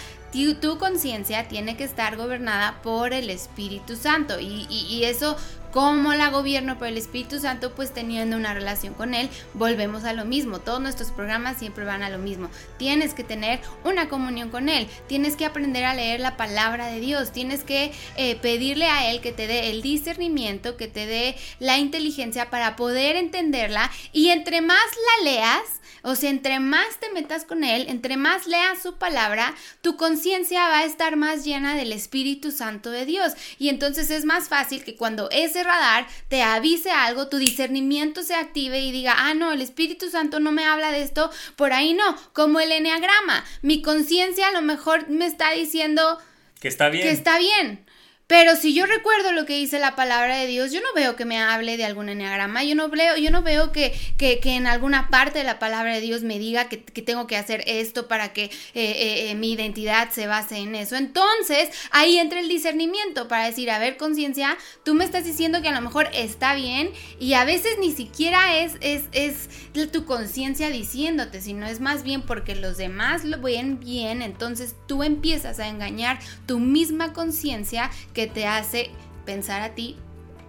tu, 0.60 0.78
conciencia 0.78 1.46
tiene 1.46 1.76
que 1.76 1.84
estar 1.84 2.16
gobernada 2.16 2.80
por 2.82 3.12
el 3.12 3.30
Espíritu 3.30 3.94
Santo. 3.96 4.40
Y, 4.40 4.66
y, 4.68 5.04
eso, 5.04 5.36
como 5.72 6.12
la 6.14 6.28
gobierno 6.28 6.78
por 6.78 6.88
el 6.88 6.98
Espíritu 6.98 7.40
Santo? 7.40 7.74
Pues 7.74 7.92
teniendo 7.92 8.36
una 8.36 8.54
relación 8.54 8.94
con 8.94 9.14
Él, 9.14 9.28
volvemos 9.54 10.04
a 10.04 10.12
lo 10.12 10.24
mismo. 10.24 10.60
Todos 10.60 10.80
nuestros 10.80 11.10
programas 11.10 11.58
siempre 11.58 11.84
van 11.84 12.02
a 12.02 12.10
lo 12.10 12.18
mismo. 12.18 12.50
Tienes 12.78 13.14
que 13.14 13.24
tener 13.24 13.60
una 13.84 14.08
comunión 14.08 14.50
con 14.50 14.68
Él. 14.68 14.86
Tienes 15.08 15.36
que 15.36 15.46
aprender 15.46 15.84
a 15.84 15.94
leer 15.94 16.20
la 16.20 16.36
palabra 16.36 16.86
de 16.86 17.00
Dios. 17.00 17.32
Tienes 17.32 17.64
que 17.64 17.92
eh, 18.16 18.36
pedirle 18.36 18.86
a 18.86 19.10
Él 19.10 19.20
que 19.20 19.32
te 19.32 19.46
dé 19.46 19.70
el 19.70 19.82
discernimiento, 19.82 20.76
que 20.76 20.88
te 20.88 21.06
dé 21.06 21.36
la 21.58 21.78
inteligencia 21.78 22.50
para 22.50 22.76
poder 22.76 23.16
entenderla. 23.16 23.90
Y 24.12 24.28
entre 24.28 24.60
más 24.60 24.78
la 24.78 25.24
leas, 25.24 25.81
o 26.02 26.14
sea, 26.14 26.30
entre 26.30 26.60
más 26.60 26.98
te 27.00 27.10
metas 27.12 27.44
con 27.44 27.64
Él, 27.64 27.86
entre 27.88 28.16
más 28.16 28.46
leas 28.46 28.82
su 28.82 28.96
palabra, 28.96 29.54
tu 29.80 29.96
conciencia 29.96 30.68
va 30.68 30.78
a 30.78 30.84
estar 30.84 31.16
más 31.16 31.44
llena 31.44 31.76
del 31.76 31.92
Espíritu 31.92 32.50
Santo 32.50 32.90
de 32.90 33.06
Dios. 33.06 33.32
Y 33.58 33.68
entonces 33.68 34.10
es 34.10 34.24
más 34.24 34.48
fácil 34.48 34.84
que 34.84 34.96
cuando 34.96 35.28
ese 35.30 35.62
radar 35.62 36.06
te 36.28 36.42
avise 36.42 36.90
algo, 36.90 37.28
tu 37.28 37.38
discernimiento 37.38 38.22
se 38.22 38.34
active 38.34 38.80
y 38.80 38.92
diga, 38.92 39.14
ah, 39.16 39.34
no, 39.34 39.52
el 39.52 39.62
Espíritu 39.62 40.10
Santo 40.10 40.40
no 40.40 40.52
me 40.52 40.64
habla 40.64 40.90
de 40.90 41.02
esto, 41.02 41.30
por 41.56 41.72
ahí 41.72 41.94
no, 41.94 42.16
como 42.32 42.60
el 42.60 42.72
enneagrama. 42.72 43.44
Mi 43.62 43.82
conciencia 43.82 44.48
a 44.48 44.52
lo 44.52 44.62
mejor 44.62 45.08
me 45.08 45.26
está 45.26 45.52
diciendo... 45.52 46.18
Que 46.60 46.68
está 46.68 46.88
bien. 46.88 47.06
Que 47.06 47.12
está 47.12 47.38
bien. 47.38 47.84
Pero 48.32 48.56
si 48.56 48.72
yo 48.72 48.86
recuerdo 48.86 49.30
lo 49.32 49.44
que 49.44 49.58
dice 49.58 49.78
la 49.78 49.94
palabra 49.94 50.38
de 50.38 50.46
Dios, 50.46 50.72
yo 50.72 50.80
no 50.80 50.86
veo 50.94 51.16
que 51.16 51.26
me 51.26 51.38
hable 51.38 51.76
de 51.76 51.84
algún 51.84 52.08
enneagrama, 52.08 52.64
yo 52.64 52.74
no 52.74 52.88
veo, 52.88 53.18
yo 53.18 53.30
no 53.30 53.42
veo 53.42 53.72
que, 53.72 53.92
que, 54.16 54.40
en 54.42 54.66
alguna 54.66 55.10
parte 55.10 55.40
de 55.40 55.44
la 55.44 55.58
palabra 55.58 55.92
de 55.92 56.00
Dios 56.00 56.22
me 56.22 56.38
diga 56.38 56.66
que, 56.70 56.78
tengo 56.78 57.26
que 57.26 57.36
hacer 57.36 57.62
esto 57.66 58.08
para 58.08 58.32
que 58.32 58.44
eh, 58.44 58.50
eh, 58.74 59.30
eh, 59.30 59.34
mi 59.34 59.52
identidad 59.52 60.08
se 60.12 60.26
base 60.28 60.56
en 60.56 60.74
eso. 60.74 60.96
Entonces, 60.96 61.68
ahí 61.90 62.16
entra 62.16 62.40
el 62.40 62.48
discernimiento 62.48 63.28
para 63.28 63.44
decir, 63.44 63.70
a 63.70 63.78
ver, 63.78 63.98
conciencia, 63.98 64.56
tú 64.82 64.94
me 64.94 65.04
estás 65.04 65.26
diciendo 65.26 65.60
que 65.60 65.68
a 65.68 65.72
lo 65.72 65.82
mejor 65.82 66.08
está 66.14 66.54
bien 66.54 66.90
y 67.20 67.34
a 67.34 67.44
veces 67.44 67.76
ni 67.80 67.92
siquiera 67.92 68.56
es, 68.56 68.76
es, 68.80 69.10
es 69.12 69.50
tu 69.92 70.06
conciencia 70.06 70.70
diciéndote, 70.70 71.42
sino 71.42 71.66
es 71.66 71.80
más 71.80 72.02
bien 72.02 72.22
porque 72.22 72.54
los 72.54 72.78
demás 72.78 73.24
lo 73.24 73.42
ven 73.42 73.78
bien, 73.78 74.22
entonces 74.22 74.74
tú 74.88 75.02
empiezas 75.02 75.58
a 75.58 75.68
engañar 75.68 76.18
tu 76.46 76.60
misma 76.60 77.12
conciencia 77.12 77.90
que 78.14 78.21
te 78.26 78.46
hace 78.46 78.90
pensar 79.24 79.62
a 79.62 79.74
ti, 79.74 79.96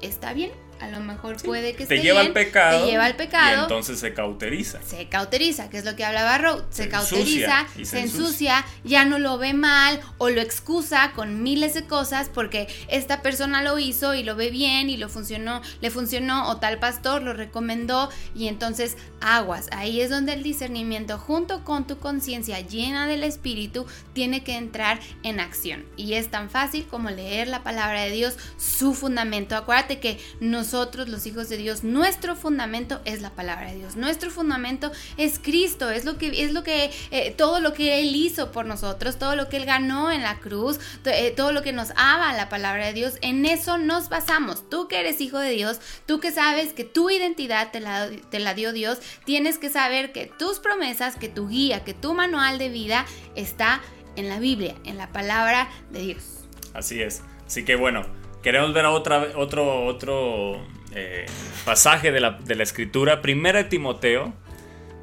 está 0.02 0.34
bien, 0.34 0.52
a 0.84 0.90
lo 0.90 1.00
mejor 1.00 1.42
puede 1.42 1.76
que 1.76 1.86
te 1.86 2.02
lleva 2.02 2.20
al 2.20 2.34
pecado. 2.34 2.84
Te 2.84 2.92
lleva 2.92 3.06
al 3.06 3.16
pecado. 3.16 3.58
Y 3.58 3.62
entonces 3.62 4.00
se 4.00 4.14
cauteriza. 4.14 4.82
Se 4.84 5.08
cauteriza, 5.08 5.70
que 5.70 5.78
es 5.78 5.86
lo 5.86 5.96
que 5.96 6.04
hablaba 6.04 6.38
Rowe. 6.38 6.64
Se, 6.72 6.90
cauteriza, 6.90 7.66
se, 7.82 8.02
ensucia, 8.02 8.66
ya 8.84 9.06
no 9.06 9.18
lo 9.18 9.38
ve 9.38 9.54
mal 9.54 10.02
o 10.18 10.30
lo 10.30 10.42
excusa 10.42 11.14
con 11.16 11.42
miles 11.42 11.74
de 11.74 11.86
cosas 11.86 12.30
porque 12.34 12.68
esta 12.90 13.22
persona 13.22 13.64
lo 13.64 13.80
hizo 13.80 14.14
y 14.14 14.24
lo 14.24 14.36
ve 14.36 14.50
bien 14.50 14.90
y 14.90 14.98
lo 14.98 15.08
funcionó, 15.08 15.62
le 15.80 15.90
funcionó 15.90 16.50
o 16.50 16.58
tal 16.58 16.80
pastor 16.80 17.22
lo 17.22 17.34
recomendó 17.34 18.10
y 18.36 18.50
entonces 18.50 18.98
aguas. 19.22 19.68
Ahí 19.72 20.02
es 20.02 20.10
donde 20.10 20.34
el 20.34 20.44
discernimiento 20.44 21.18
junto 21.18 21.64
con 21.64 21.88
tu 21.88 21.98
conciencia 22.00 22.60
llena 22.60 23.08
del 23.08 23.24
espíritu 23.24 23.86
tiene 24.12 24.44
que 24.44 24.58
entrar 24.58 25.00
en 25.24 25.40
acción. 25.40 25.86
Y 25.96 26.16
es 26.16 26.30
tan 26.30 26.50
fácil 26.50 26.86
como 26.88 27.10
leer 27.10 27.48
la 27.48 27.64
palabra 27.64 28.02
de 28.02 28.12
Dios, 28.12 28.36
su 28.58 28.94
fundamento. 28.94 29.56
Acuérdate 29.56 30.00
que 30.00 30.20
nos 30.42 30.73
nosotros, 30.74 31.08
los 31.08 31.28
hijos 31.28 31.50
de 31.50 31.58
Dios, 31.58 31.84
nuestro 31.84 32.36
fundamento 32.36 33.00
es 33.06 33.22
la 33.22 33.30
palabra 33.30 33.70
de 33.70 33.78
Dios. 33.78 33.96
Nuestro 33.96 34.32
fundamento 34.32 34.92
es 35.18 35.38
Cristo, 35.38 35.92
es 35.92 36.04
lo 36.04 36.18
que 36.18 36.44
es 36.44 36.52
lo 36.52 36.64
que 36.64 36.90
eh, 37.12 37.32
todo 37.38 37.60
lo 37.60 37.74
que 37.74 38.02
él 38.02 38.16
hizo 38.16 38.52
por 38.52 38.66
nosotros, 38.66 39.20
todo 39.20 39.36
lo 39.36 39.50
que 39.50 39.58
él 39.58 39.66
ganó 39.66 40.12
en 40.12 40.24
la 40.24 40.40
cruz, 40.40 40.80
eh, 41.06 41.30
todo 41.30 41.52
lo 41.52 41.62
que 41.62 41.74
nos 41.74 41.92
ama 41.96 42.34
la 42.34 42.50
palabra 42.50 42.88
de 42.88 42.94
Dios, 42.94 43.20
en 43.22 43.46
eso 43.46 43.78
nos 43.78 44.10
basamos. 44.10 44.68
Tú 44.68 44.88
que 44.88 45.00
eres 45.00 45.22
hijo 45.22 45.38
de 45.38 45.52
Dios, 45.52 45.80
tú 46.08 46.20
que 46.20 46.32
sabes 46.32 46.74
que 46.74 46.84
tu 46.86 47.12
identidad 47.12 47.70
te 47.72 47.80
la, 47.80 48.10
te 48.32 48.40
la 48.40 48.56
dio 48.56 48.74
Dios, 48.74 48.98
tienes 49.26 49.60
que 49.60 49.70
saber 49.70 50.12
que 50.12 50.26
tus 50.26 50.58
promesas, 50.58 51.18
que 51.18 51.30
tu 51.30 51.50
guía, 51.50 51.84
que 51.84 51.94
tu 51.94 52.16
manual 52.16 52.58
de 52.58 52.70
vida 52.70 53.06
está 53.36 53.80
en 54.16 54.28
la 54.28 54.40
Biblia, 54.40 54.74
en 54.86 54.98
la 54.98 55.12
palabra 55.12 55.70
de 55.92 56.02
Dios. 56.02 56.48
Así 56.74 57.00
es. 57.00 57.22
Así 57.46 57.64
que 57.64 57.76
bueno, 57.76 58.08
Queremos 58.44 58.74
ver 58.74 58.86
otra, 58.86 59.30
otro, 59.38 59.86
otro 59.86 60.60
eh, 60.94 61.26
pasaje 61.64 62.12
de 62.12 62.20
la, 62.20 62.38
escritura. 62.60 63.22
Primera 63.22 63.64
de 63.64 63.70
Timoteo. 63.70 64.34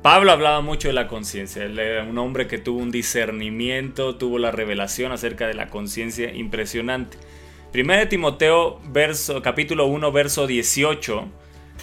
Pablo 0.02 0.30
hablaba 0.32 0.60
mucho 0.60 0.88
de 0.88 0.94
la 0.94 1.08
conciencia. 1.08 1.64
Él 1.64 1.78
era 1.78 2.04
un 2.04 2.18
hombre 2.18 2.46
que 2.46 2.58
tuvo 2.58 2.80
un 2.80 2.90
discernimiento, 2.90 4.16
tuvo 4.16 4.38
la 4.38 4.50
revelación 4.50 5.10
acerca 5.12 5.46
de 5.46 5.54
la 5.54 5.68
conciencia 5.70 6.34
impresionante. 6.34 7.16
Primera 7.72 8.00
de 8.00 8.06
Timoteo, 8.06 8.78
verso, 8.90 9.40
capítulo 9.40 9.86
1, 9.86 10.12
verso 10.12 10.46
18. 10.46 11.26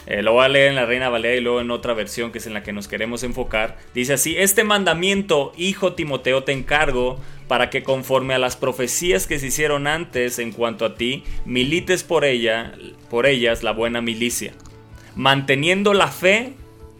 Eh, 0.05 0.21
lo 0.21 0.33
voy 0.33 0.45
a 0.45 0.49
leer 0.49 0.69
en 0.69 0.75
la 0.75 0.85
Reina 0.85 1.09
Valera 1.09 1.35
y 1.35 1.41
luego 1.41 1.59
en 1.59 1.71
otra 1.71 1.95
versión 1.95 2.31
que 2.31 2.37
es 2.37 2.45
en 2.45 2.53
la 2.53 2.61
que 2.61 2.71
nos 2.71 2.87
queremos 2.87 3.23
enfocar. 3.23 3.77
Dice 3.95 4.13
así, 4.13 4.37
este 4.37 4.63
mandamiento, 4.63 5.53
hijo 5.57 5.93
Timoteo, 5.93 6.43
te 6.43 6.51
encargo 6.51 7.19
para 7.47 7.69
que 7.69 7.83
conforme 7.83 8.33
a 8.33 8.39
las 8.39 8.55
profecías 8.55 9.27
que 9.27 9.39
se 9.39 9.47
hicieron 9.47 9.87
antes 9.87 10.39
en 10.39 10.51
cuanto 10.51 10.85
a 10.85 10.95
ti, 10.95 11.23
milites 11.45 12.03
por 12.03 12.25
ella, 12.25 12.73
por 13.09 13.25
ellas 13.25 13.63
la 13.63 13.71
buena 13.71 14.01
milicia, 14.01 14.53
manteniendo 15.15 15.93
la 15.93 16.07
fe 16.07 16.53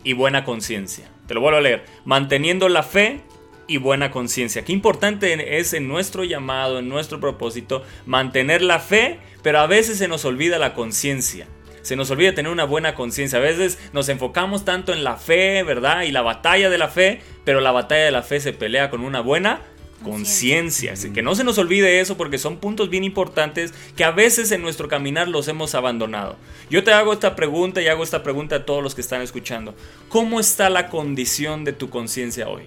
y 0.03 0.13
buena 0.13 0.43
conciencia. 0.43 1.09
Te 1.27 1.33
lo 1.33 1.41
vuelvo 1.41 1.57
a 1.59 1.61
leer, 1.61 1.83
manteniendo 2.05 2.69
la 2.69 2.83
fe 2.83 3.19
y 3.67 3.77
buena 3.77 4.11
conciencia. 4.11 4.63
Qué 4.63 4.71
importante 4.71 5.59
es 5.59 5.73
en 5.73 5.89
nuestro 5.89 6.23
llamado, 6.23 6.79
en 6.79 6.87
nuestro 6.87 7.19
propósito, 7.19 7.83
mantener 8.05 8.61
la 8.61 8.79
fe, 8.79 9.19
pero 9.43 9.59
a 9.59 9.67
veces 9.67 9.97
se 9.97 10.07
nos 10.07 10.23
olvida 10.25 10.57
la 10.57 10.73
conciencia 10.73 11.47
se 11.87 11.95
nos 11.95 12.11
olvida 12.11 12.35
tener 12.35 12.51
una 12.51 12.65
buena 12.65 12.95
conciencia. 12.95 13.39
A 13.39 13.41
veces 13.41 13.79
nos 13.93 14.09
enfocamos 14.09 14.65
tanto 14.65 14.91
en 14.91 15.05
la 15.05 15.15
fe, 15.15 15.63
¿verdad? 15.63 16.01
Y 16.01 16.11
la 16.11 16.21
batalla 16.21 16.69
de 16.69 16.77
la 16.77 16.89
fe, 16.89 17.21
pero 17.45 17.61
la 17.61 17.71
batalla 17.71 18.03
de 18.03 18.11
la 18.11 18.23
fe 18.23 18.41
se 18.41 18.51
pelea 18.51 18.89
con 18.89 19.05
una 19.05 19.21
buena 19.21 19.61
conciencia. 20.03 20.93
Que 21.13 21.21
no 21.21 21.35
se 21.35 21.43
nos 21.43 21.57
olvide 21.57 21.99
eso 21.99 22.17
porque 22.17 22.37
son 22.37 22.57
puntos 22.57 22.89
bien 22.89 23.03
importantes 23.03 23.73
que 23.95 24.03
a 24.03 24.11
veces 24.11 24.51
en 24.51 24.61
nuestro 24.61 24.87
caminar 24.87 25.27
los 25.27 25.47
hemos 25.47 25.75
abandonado. 25.75 26.37
Yo 26.69 26.83
te 26.83 26.91
hago 26.91 27.13
esta 27.13 27.35
pregunta 27.35 27.81
y 27.81 27.87
hago 27.87 28.03
esta 28.03 28.23
pregunta 28.23 28.57
a 28.57 28.65
todos 28.65 28.83
los 28.83 28.95
que 28.95 29.01
están 29.01 29.21
escuchando. 29.21 29.75
¿Cómo 30.09 30.39
está 30.39 30.69
la 30.69 30.89
condición 30.89 31.63
de 31.63 31.73
tu 31.73 31.89
conciencia 31.89 32.47
hoy? 32.47 32.63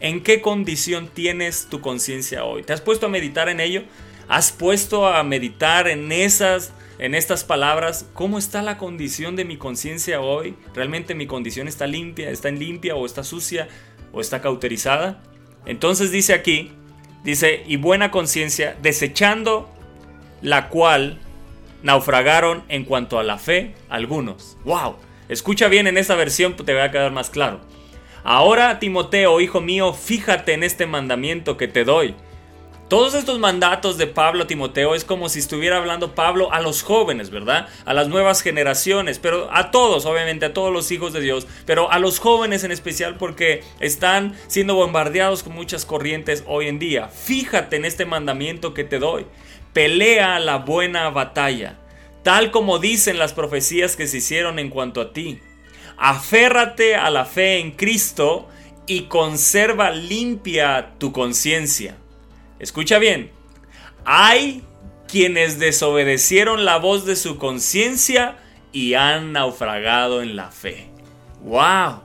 ¿En 0.00 0.22
qué 0.22 0.40
condición 0.40 1.08
tienes 1.08 1.66
tu 1.70 1.80
conciencia 1.80 2.44
hoy? 2.44 2.62
¿Te 2.62 2.72
has 2.72 2.80
puesto 2.80 3.06
a 3.06 3.10
meditar 3.10 3.48
en 3.48 3.60
ello? 3.60 3.84
¿Has 4.28 4.52
puesto 4.52 5.06
a 5.06 5.22
meditar 5.22 5.88
en 5.88 6.12
esas 6.12 6.72
en 6.98 7.14
estas 7.14 7.44
palabras, 7.44 8.06
¿cómo 8.14 8.38
está 8.38 8.62
la 8.62 8.78
condición 8.78 9.36
de 9.36 9.44
mi 9.44 9.58
conciencia 9.58 10.22
hoy? 10.22 10.54
¿Realmente 10.74 11.14
mi 11.14 11.26
condición 11.26 11.68
está 11.68 11.86
limpia, 11.86 12.30
está 12.30 12.48
en 12.48 12.58
limpia 12.58 12.96
o 12.96 13.04
está 13.04 13.22
sucia 13.22 13.68
o 14.12 14.20
está 14.22 14.40
cauterizada? 14.40 15.22
Entonces 15.66 16.10
dice 16.10 16.32
aquí, 16.32 16.72
dice, 17.24 17.62
y 17.66 17.76
buena 17.76 18.10
conciencia, 18.10 18.76
desechando 18.80 19.68
la 20.42 20.68
cual 20.68 21.18
naufragaron 21.82 22.64
en 22.68 22.84
cuanto 22.84 23.18
a 23.18 23.24
la 23.24 23.38
fe 23.38 23.74
algunos. 23.88 24.56
¡Wow! 24.64 24.96
Escucha 25.28 25.68
bien 25.68 25.86
en 25.86 25.98
esta 25.98 26.14
versión, 26.14 26.54
te 26.56 26.72
va 26.72 26.84
a 26.84 26.90
quedar 26.90 27.12
más 27.12 27.30
claro. 27.30 27.60
Ahora, 28.22 28.78
Timoteo, 28.78 29.40
hijo 29.40 29.60
mío, 29.60 29.92
fíjate 29.92 30.52
en 30.52 30.62
este 30.62 30.86
mandamiento 30.86 31.56
que 31.56 31.68
te 31.68 31.84
doy. 31.84 32.14
Todos 32.88 33.14
estos 33.14 33.40
mandatos 33.40 33.98
de 33.98 34.06
Pablo 34.06 34.44
a 34.44 34.46
Timoteo 34.46 34.94
es 34.94 35.02
como 35.02 35.28
si 35.28 35.40
estuviera 35.40 35.78
hablando 35.78 36.14
Pablo 36.14 36.52
a 36.52 36.60
los 36.60 36.84
jóvenes, 36.84 37.30
¿verdad? 37.30 37.66
A 37.84 37.92
las 37.94 38.06
nuevas 38.06 38.42
generaciones, 38.42 39.18
pero 39.18 39.48
a 39.52 39.72
todos, 39.72 40.06
obviamente, 40.06 40.46
a 40.46 40.54
todos 40.54 40.72
los 40.72 40.92
hijos 40.92 41.12
de 41.12 41.20
Dios, 41.20 41.48
pero 41.64 41.90
a 41.90 41.98
los 41.98 42.20
jóvenes 42.20 42.62
en 42.62 42.70
especial 42.70 43.16
porque 43.16 43.64
están 43.80 44.36
siendo 44.46 44.76
bombardeados 44.76 45.42
con 45.42 45.52
muchas 45.52 45.84
corrientes 45.84 46.44
hoy 46.46 46.68
en 46.68 46.78
día. 46.78 47.08
Fíjate 47.08 47.74
en 47.74 47.86
este 47.86 48.04
mandamiento 48.04 48.72
que 48.72 48.84
te 48.84 49.00
doy. 49.00 49.26
Pelea 49.72 50.38
la 50.38 50.58
buena 50.58 51.10
batalla, 51.10 51.80
tal 52.22 52.52
como 52.52 52.78
dicen 52.78 53.18
las 53.18 53.32
profecías 53.32 53.96
que 53.96 54.06
se 54.06 54.18
hicieron 54.18 54.60
en 54.60 54.70
cuanto 54.70 55.00
a 55.00 55.12
ti. 55.12 55.40
Aférrate 55.96 56.94
a 56.94 57.10
la 57.10 57.24
fe 57.24 57.58
en 57.58 57.72
Cristo 57.72 58.48
y 58.86 59.08
conserva 59.08 59.90
limpia 59.90 60.92
tu 60.98 61.10
conciencia. 61.10 61.96
Escucha 62.58 62.98
bien. 62.98 63.30
Hay 64.04 64.62
quienes 65.08 65.58
desobedecieron 65.58 66.64
la 66.64 66.78
voz 66.78 67.04
de 67.06 67.16
su 67.16 67.38
conciencia 67.38 68.38
y 68.72 68.94
han 68.94 69.32
naufragado 69.32 70.22
en 70.22 70.36
la 70.36 70.50
fe. 70.50 70.88
¡Wow! 71.42 72.02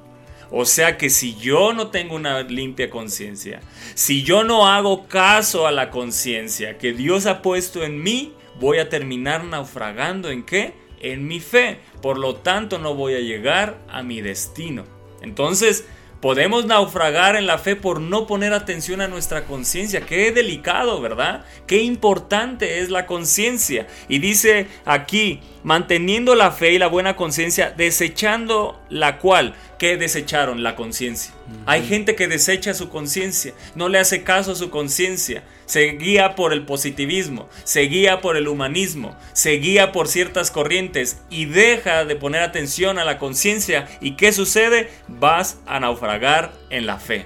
O 0.51 0.65
sea 0.65 0.97
que 0.97 1.09
si 1.09 1.35
yo 1.35 1.73
no 1.73 1.87
tengo 1.87 2.15
una 2.15 2.41
limpia 2.43 2.89
conciencia, 2.89 3.61
si 3.93 4.23
yo 4.23 4.43
no 4.43 4.67
hago 4.67 5.07
caso 5.07 5.65
a 5.65 5.71
la 5.71 5.89
conciencia 5.89 6.77
que 6.77 6.91
Dios 6.91 7.25
ha 7.25 7.41
puesto 7.41 7.83
en 7.83 8.03
mí, 8.03 8.33
voy 8.59 8.79
a 8.79 8.89
terminar 8.89 9.45
naufragando 9.45 10.29
en 10.29 10.43
qué? 10.43 10.73
En 10.99 11.25
mi 11.25 11.39
fe. 11.39 11.79
Por 12.01 12.17
lo 12.17 12.35
tanto, 12.35 12.79
no 12.79 12.95
voy 12.95 13.13
a 13.13 13.21
llegar 13.21 13.79
a 13.89 14.03
mi 14.03 14.21
destino. 14.21 14.83
Entonces, 15.21 15.85
Podemos 16.21 16.65
naufragar 16.65 17.35
en 17.35 17.47
la 17.47 17.57
fe 17.57 17.75
por 17.75 17.99
no 17.99 18.27
poner 18.27 18.53
atención 18.53 19.01
a 19.01 19.07
nuestra 19.07 19.45
conciencia. 19.45 20.01
Qué 20.01 20.31
delicado, 20.31 21.01
¿verdad? 21.01 21.45
Qué 21.65 21.81
importante 21.81 22.79
es 22.79 22.91
la 22.91 23.07
conciencia. 23.07 23.87
Y 24.07 24.19
dice 24.19 24.67
aquí, 24.85 25.39
manteniendo 25.63 26.35
la 26.35 26.51
fe 26.51 26.73
y 26.73 26.79
la 26.79 26.87
buena 26.87 27.15
conciencia, 27.15 27.73
desechando 27.75 28.81
la 28.89 29.19
cual, 29.19 29.55
¿qué 29.77 29.97
desecharon? 29.97 30.63
La 30.63 30.75
conciencia. 30.75 31.33
Hay 31.65 31.85
gente 31.85 32.15
que 32.15 32.27
desecha 32.27 32.73
su 32.73 32.89
conciencia, 32.89 33.53
no 33.75 33.89
le 33.89 33.99
hace 33.99 34.23
caso 34.23 34.53
a 34.53 34.55
su 34.55 34.69
conciencia, 34.69 35.43
se 35.65 35.87
guía 35.93 36.35
por 36.35 36.53
el 36.53 36.65
positivismo, 36.65 37.47
se 37.63 37.81
guía 37.81 38.21
por 38.21 38.37
el 38.37 38.47
humanismo, 38.47 39.17
se 39.33 39.51
guía 39.51 39.91
por 39.91 40.07
ciertas 40.07 40.51
corrientes 40.51 41.21
y 41.29 41.45
deja 41.45 42.05
de 42.05 42.15
poner 42.15 42.41
atención 42.41 42.99
a 42.99 43.05
la 43.05 43.17
conciencia. 43.17 43.87
¿Y 44.01 44.15
qué 44.15 44.31
sucede? 44.31 44.89
Vas 45.07 45.59
a 45.65 45.79
naufragar 45.79 46.53
en 46.69 46.85
la 46.85 46.97
fe. 46.97 47.25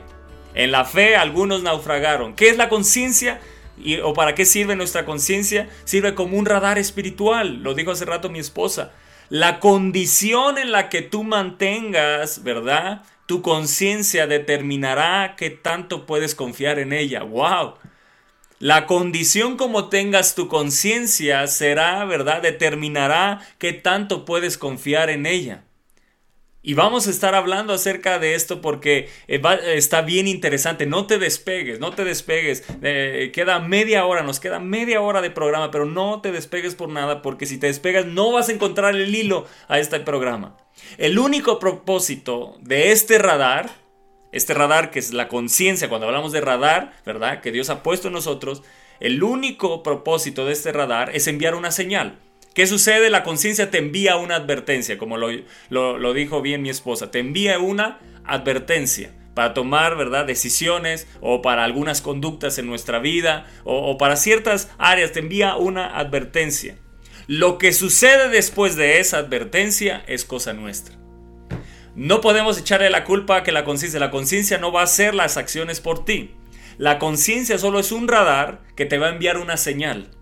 En 0.54 0.72
la 0.72 0.86
fe 0.86 1.16
algunos 1.16 1.64
naufragaron. 1.64 2.34
¿Qué 2.34 2.50
es 2.50 2.58
la 2.58 2.70
conciencia? 2.70 3.40
¿O 4.04 4.14
para 4.14 4.36
qué 4.36 4.46
sirve 4.46 4.76
nuestra 4.76 5.06
conciencia? 5.06 5.70
Sirve 5.84 6.16
como 6.16 6.38
un 6.38 6.46
radar 6.46 6.78
espiritual, 6.78 7.62
lo 7.62 7.74
dijo 7.74 7.92
hace 7.92 8.06
rato 8.06 8.30
mi 8.30 8.40
esposa. 8.40 8.92
La 9.30 9.60
condición 9.60 10.58
en 10.58 10.72
la 10.72 10.90
que 10.90 11.02
tú 11.02 11.24
mantengas, 11.24 12.44
¿verdad? 12.44 13.04
Tu 13.26 13.42
conciencia 13.42 14.28
determinará 14.28 15.36
qué 15.36 15.50
tanto 15.50 16.06
puedes 16.06 16.36
confiar 16.36 16.80
en 16.80 16.94
ella. 16.94 17.24
¡Wow! 17.24 17.76
La 18.60 18.86
condición 18.86 19.58
como 19.58 19.90
tengas 19.90 20.34
tu 20.36 20.48
conciencia 20.48 21.46
será, 21.48 22.06
¿verdad? 22.06 22.42
Determinará 22.42 23.42
qué 23.58 23.74
tanto 23.74 24.24
puedes 24.26 24.58
confiar 24.58 25.10
en 25.10 25.26
ella. 25.26 25.64
Y 26.68 26.74
vamos 26.74 27.05
a 27.05 27.11
estar 27.11 27.36
hablando 27.36 27.74
acerca 27.74 28.18
de 28.18 28.34
esto 28.34 28.59
porque 28.59 29.07
eh, 29.28 29.39
está 29.76 30.01
bien 30.01 30.28
interesante. 30.28 30.88
No 30.88 31.05
te 31.05 31.20
despegues, 31.20 31.80
no 31.80 31.91
te 31.91 32.03
despegues. 32.03 32.63
Eh, 32.82 33.30
queda 33.32 33.59
media 33.59 34.07
hora, 34.07 34.24
nos 34.24 34.39
queda 34.39 34.59
media 34.59 34.99
hora 34.99 35.22
de 35.22 35.30
programa, 35.30 35.70
pero 35.70 35.86
no 35.86 36.22
te 36.22 36.32
despegues 36.32 36.74
por 36.74 36.89
nada 36.89 37.22
porque 37.22 37.45
si 37.45 37.59
te 37.59 37.68
despegas 37.68 38.07
no 38.07 38.32
vas 38.32 38.49
a 38.49 38.53
encontrar 38.53 38.95
el 38.95 39.13
hilo 39.13 39.45
a 39.68 39.78
este 39.78 39.99
programa. 39.99 40.57
El 40.97 41.20
único 41.20 41.59
propósito 41.59 42.57
de 42.61 42.91
este 42.91 43.20
radar, 43.20 43.70
este 44.32 44.55
radar 44.55 44.89
que 44.89 44.97
es 44.97 45.13
la 45.13 45.28
conciencia, 45.28 45.88
cuando 45.88 46.07
hablamos 46.07 46.32
de 46.32 46.41
radar, 46.41 46.93
¿verdad? 47.05 47.41
Que 47.41 47.51
Dios 47.51 47.70
ha 47.70 47.84
puesto 47.84 48.07
en 48.07 48.16
nosotros, 48.16 48.63
el 48.99 49.22
único 49.22 49.84
propósito 49.84 50.47
de 50.47 50.53
este 50.53 50.72
radar 50.72 51.16
es 51.16 51.28
enviar 51.28 51.53
una 51.53 51.70
señal. 51.70 52.18
¿Qué 52.56 52.68
sucede? 52.68 53.10
La 53.10 53.24
conciencia 53.24 53.70
te 53.70 53.80
envía 53.80 54.16
una 54.16 54.38
advertencia, 54.38 54.97
como 54.97 55.18
lo, 55.18 56.14
dijo 56.14 56.41
bien 56.41 56.62
mi 56.62 56.70
esposa, 56.70 57.12
te 57.12 57.20
envía 57.20 57.60
una 57.60 57.99
advertencia 58.24 59.12
para 59.34 59.53
tomar 59.53 59.97
¿verdad? 59.97 60.26
decisiones 60.26 61.06
o 61.20 61.41
para 61.41 61.66
algunas 61.66 61.99
conductas 61.99 62.58
en 62.58 62.66
nuestra 62.66 62.99
vida 62.99 63.45
o, 63.66 63.91
o 63.91 63.97
para 63.97 64.16
ciertas 64.16 64.72
áreas, 64.78 65.12
te 65.12 65.20
envía 65.20 65.58
una 65.58 65.97
advertencia. 65.97 66.78
Lo 67.28 67.58
que 67.58 67.74
sucede 67.74 68.30
después 68.30 68.78
de 68.78 68.99
esa 68.99 69.18
advertencia 69.18 70.06
es 70.08 70.24
cosa 70.24 70.53
nuestra. 70.53 70.95
No 71.93 72.22
podemos 72.22 72.58
echarle 72.58 72.89
la 72.89 73.03
culpa 73.03 73.36
a 73.36 73.43
que 73.43 73.51
la 73.51 73.66
conciencia, 73.66 73.99
la 73.99 74.12
conciencia 74.12 74.60
no 74.60 74.72
va 74.72 74.80
a 74.80 74.86
hacer 74.86 75.14
las 75.14 75.36
acciones 75.36 75.82
por 75.82 76.06
ti. 76.06 76.32
La 76.78 76.99
conciencia 76.99 77.58
solo 77.58 77.80
es 77.80 77.91
un 77.91 78.08
radar 78.08 78.62
que 78.78 78.86
te 78.86 78.97
va 78.97 79.08
a 79.08 79.12
enviar 79.12 79.39
una 79.39 79.58
señal. 79.58 80.14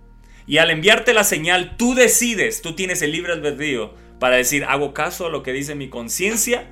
Y 0.45 0.57
al 0.57 0.71
enviarte 0.71 1.13
la 1.13 1.23
señal, 1.23 1.77
tú 1.77 1.95
decides, 1.95 2.61
tú 2.61 2.75
tienes 2.75 3.01
el 3.01 3.11
libre 3.11 3.33
albedrío 3.33 3.93
para 4.19 4.35
decir, 4.37 4.65
¿hago 4.65 4.93
caso 4.93 5.27
a 5.27 5.29
lo 5.29 5.43
que 5.43 5.53
dice 5.53 5.75
mi 5.75 5.89
conciencia 5.89 6.69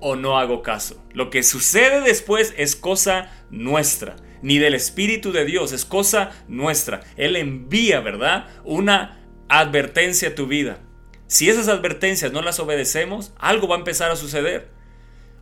o 0.00 0.16
no 0.16 0.38
hago 0.38 0.62
caso? 0.62 1.02
Lo 1.12 1.30
que 1.30 1.42
sucede 1.42 2.00
después 2.00 2.54
es 2.56 2.76
cosa 2.76 3.30
nuestra, 3.50 4.16
ni 4.42 4.58
del 4.58 4.74
Espíritu 4.74 5.32
de 5.32 5.44
Dios, 5.44 5.72
es 5.72 5.84
cosa 5.84 6.32
nuestra. 6.48 7.00
Él 7.16 7.36
envía, 7.36 8.00
¿verdad? 8.00 8.48
Una 8.64 9.20
advertencia 9.48 10.30
a 10.30 10.34
tu 10.34 10.46
vida. 10.46 10.80
Si 11.26 11.48
esas 11.48 11.68
advertencias 11.68 12.32
no 12.32 12.42
las 12.42 12.60
obedecemos, 12.60 13.32
algo 13.38 13.68
va 13.68 13.76
a 13.76 13.78
empezar 13.78 14.10
a 14.10 14.16
suceder. 14.16 14.70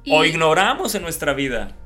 O 0.08 0.24
ignoramos 0.24 0.94
en 0.94 1.02
nuestra 1.02 1.32
vida. 1.32 1.76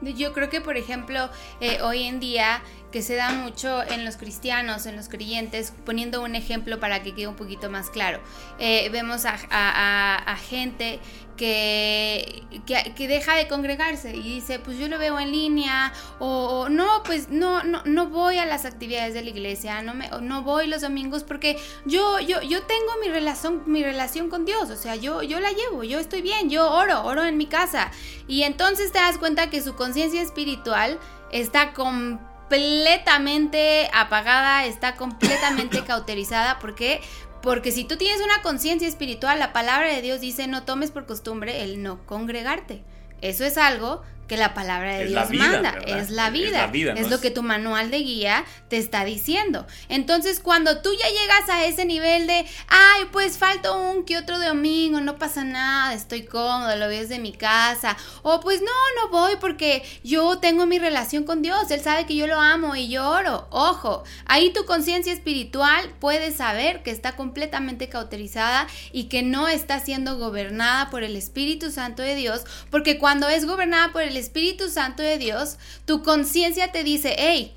Yo 0.00 0.32
creo 0.32 0.48
que, 0.48 0.60
por 0.60 0.76
ejemplo, 0.76 1.28
eh, 1.60 1.80
hoy 1.82 2.04
en 2.04 2.20
día 2.20 2.62
que 2.90 3.02
se 3.02 3.14
da 3.14 3.30
mucho 3.30 3.82
en 3.82 4.04
los 4.04 4.16
cristianos, 4.16 4.86
en 4.86 4.96
los 4.96 5.08
creyentes, 5.08 5.72
poniendo 5.84 6.22
un 6.22 6.34
ejemplo 6.34 6.80
para 6.80 7.02
que 7.02 7.14
quede 7.14 7.28
un 7.28 7.36
poquito 7.36 7.70
más 7.70 7.90
claro. 7.90 8.20
Eh, 8.58 8.88
vemos 8.90 9.24
a, 9.26 10.36
gente 10.48 11.00
que, 11.36 12.42
que, 12.66 13.08
deja 13.08 13.34
de 13.34 13.48
congregarse 13.48 14.14
y 14.14 14.22
dice, 14.22 14.58
pues 14.58 14.78
yo 14.78 14.88
lo 14.88 14.98
veo 14.98 15.18
en 15.18 15.30
línea, 15.30 15.92
o, 16.18 16.68
no, 16.68 17.02
pues 17.04 17.30
no, 17.30 17.62
no, 17.62 17.82
no 17.84 18.08
voy 18.08 18.38
a 18.38 18.44
las 18.44 18.64
actividades 18.64 19.14
de 19.14 19.22
la 19.22 19.30
iglesia, 19.30 19.82
no, 19.82 19.94
me, 19.94 20.10
no 20.20 20.42
voy 20.42 20.66
los 20.66 20.82
domingos 20.82 21.22
porque 21.22 21.58
yo, 21.86 22.18
yo, 22.20 22.42
yo 22.42 22.62
tengo 22.62 22.92
mi 23.02 23.08
relación, 23.08 23.62
mi 23.66 23.82
relación 23.82 24.28
con 24.28 24.44
Dios, 24.44 24.70
o 24.70 24.76
sea, 24.76 24.96
yo, 24.96 25.22
yo 25.22 25.40
la 25.40 25.50
llevo, 25.50 25.84
yo 25.84 25.98
estoy 25.98 26.22
bien, 26.22 26.50
yo 26.50 26.70
oro, 26.70 27.04
oro 27.04 27.24
en 27.24 27.36
mi 27.36 27.46
casa. 27.46 27.90
Y 28.26 28.42
entonces 28.42 28.92
te 28.92 28.98
das 28.98 29.16
cuenta 29.18 29.50
que 29.50 29.62
su 29.62 29.74
conciencia 29.74 30.20
espiritual 30.22 30.98
está 31.32 31.72
con 31.72 32.29
completamente 32.50 33.88
apagada, 33.94 34.66
está 34.66 34.96
completamente 34.96 35.84
cauterizada. 35.86 36.58
¿Por 36.58 36.74
qué? 36.74 37.00
Porque 37.42 37.70
si 37.70 37.84
tú 37.84 37.96
tienes 37.96 38.20
una 38.20 38.42
conciencia 38.42 38.88
espiritual, 38.88 39.38
la 39.38 39.52
palabra 39.52 39.88
de 39.88 40.02
Dios 40.02 40.20
dice 40.20 40.48
no 40.48 40.64
tomes 40.64 40.90
por 40.90 41.06
costumbre 41.06 41.62
el 41.62 41.80
no 41.80 42.04
congregarte. 42.06 42.82
Eso 43.22 43.44
es 43.44 43.56
algo 43.56 44.02
que 44.30 44.36
la 44.36 44.54
palabra 44.54 44.94
de 44.94 45.06
Dios 45.06 45.28
manda, 45.32 45.76
es 45.88 46.10
la 46.10 46.30
vida, 46.30 46.70
es, 46.94 47.10
lo 47.10 47.20
que 47.20 47.32
tu 47.32 47.42
manual 47.42 47.90
de 47.90 47.98
guía 47.98 48.44
te 48.68 48.76
está 48.76 49.04
diciendo. 49.04 49.66
Entonces, 49.88 50.38
cuando 50.38 50.82
tú 50.82 50.90
ya 50.92 51.08
llegas 51.08 51.48
a 51.48 51.64
ese 51.64 51.84
nivel 51.84 52.28
de, 52.28 52.46
ay, 52.68 53.06
pues 53.10 53.38
falta 53.38 53.72
un 53.72 54.04
que 54.04 54.16
otro 54.16 54.38
domingo, 54.38 55.00
no 55.00 55.18
pasa 55.18 55.42
nada, 55.42 55.94
estoy 55.94 56.22
cómodo, 56.22 56.76
lo 56.76 56.86
veo 56.86 57.00
desde 57.00 57.18
mi 57.18 57.32
casa, 57.32 57.96
o 58.22 58.38
pues 58.38 58.60
no, 58.60 58.70
no 59.02 59.08
voy 59.10 59.32
porque 59.40 59.82
yo 60.04 60.38
tengo 60.38 60.64
mi 60.64 60.78
relación 60.78 61.24
con 61.24 61.42
Dios, 61.42 61.68
Él 61.72 61.80
sabe 61.80 62.06
que 62.06 62.14
yo 62.14 62.28
lo 62.28 62.38
amo 62.38 62.76
y 62.76 62.88
yo 62.88 63.10
oro. 63.10 63.48
Ojo, 63.50 64.04
ahí 64.26 64.52
tu 64.52 64.64
conciencia 64.64 65.12
espiritual 65.12 65.92
puede 65.98 66.30
saber 66.30 66.84
que 66.84 66.92
está 66.92 67.16
completamente 67.16 67.88
cauterizada 67.88 68.68
y 68.92 69.08
que 69.08 69.24
no 69.24 69.48
está 69.48 69.80
siendo 69.80 70.18
gobernada 70.18 70.88
por 70.88 71.02
el 71.02 71.16
Espíritu 71.16 71.72
Santo 71.72 72.02
de 72.02 72.14
Dios, 72.14 72.44
porque 72.70 72.96
cuando 72.96 73.28
es 73.28 73.44
gobernada 73.44 73.90
por 73.90 74.02
el 74.02 74.19
Espíritu 74.20 74.68
Santo 74.68 75.02
de 75.02 75.18
Dios, 75.18 75.56
tu 75.84 76.02
conciencia 76.02 76.72
te 76.72 76.84
dice, 76.84 77.14
hey, 77.18 77.56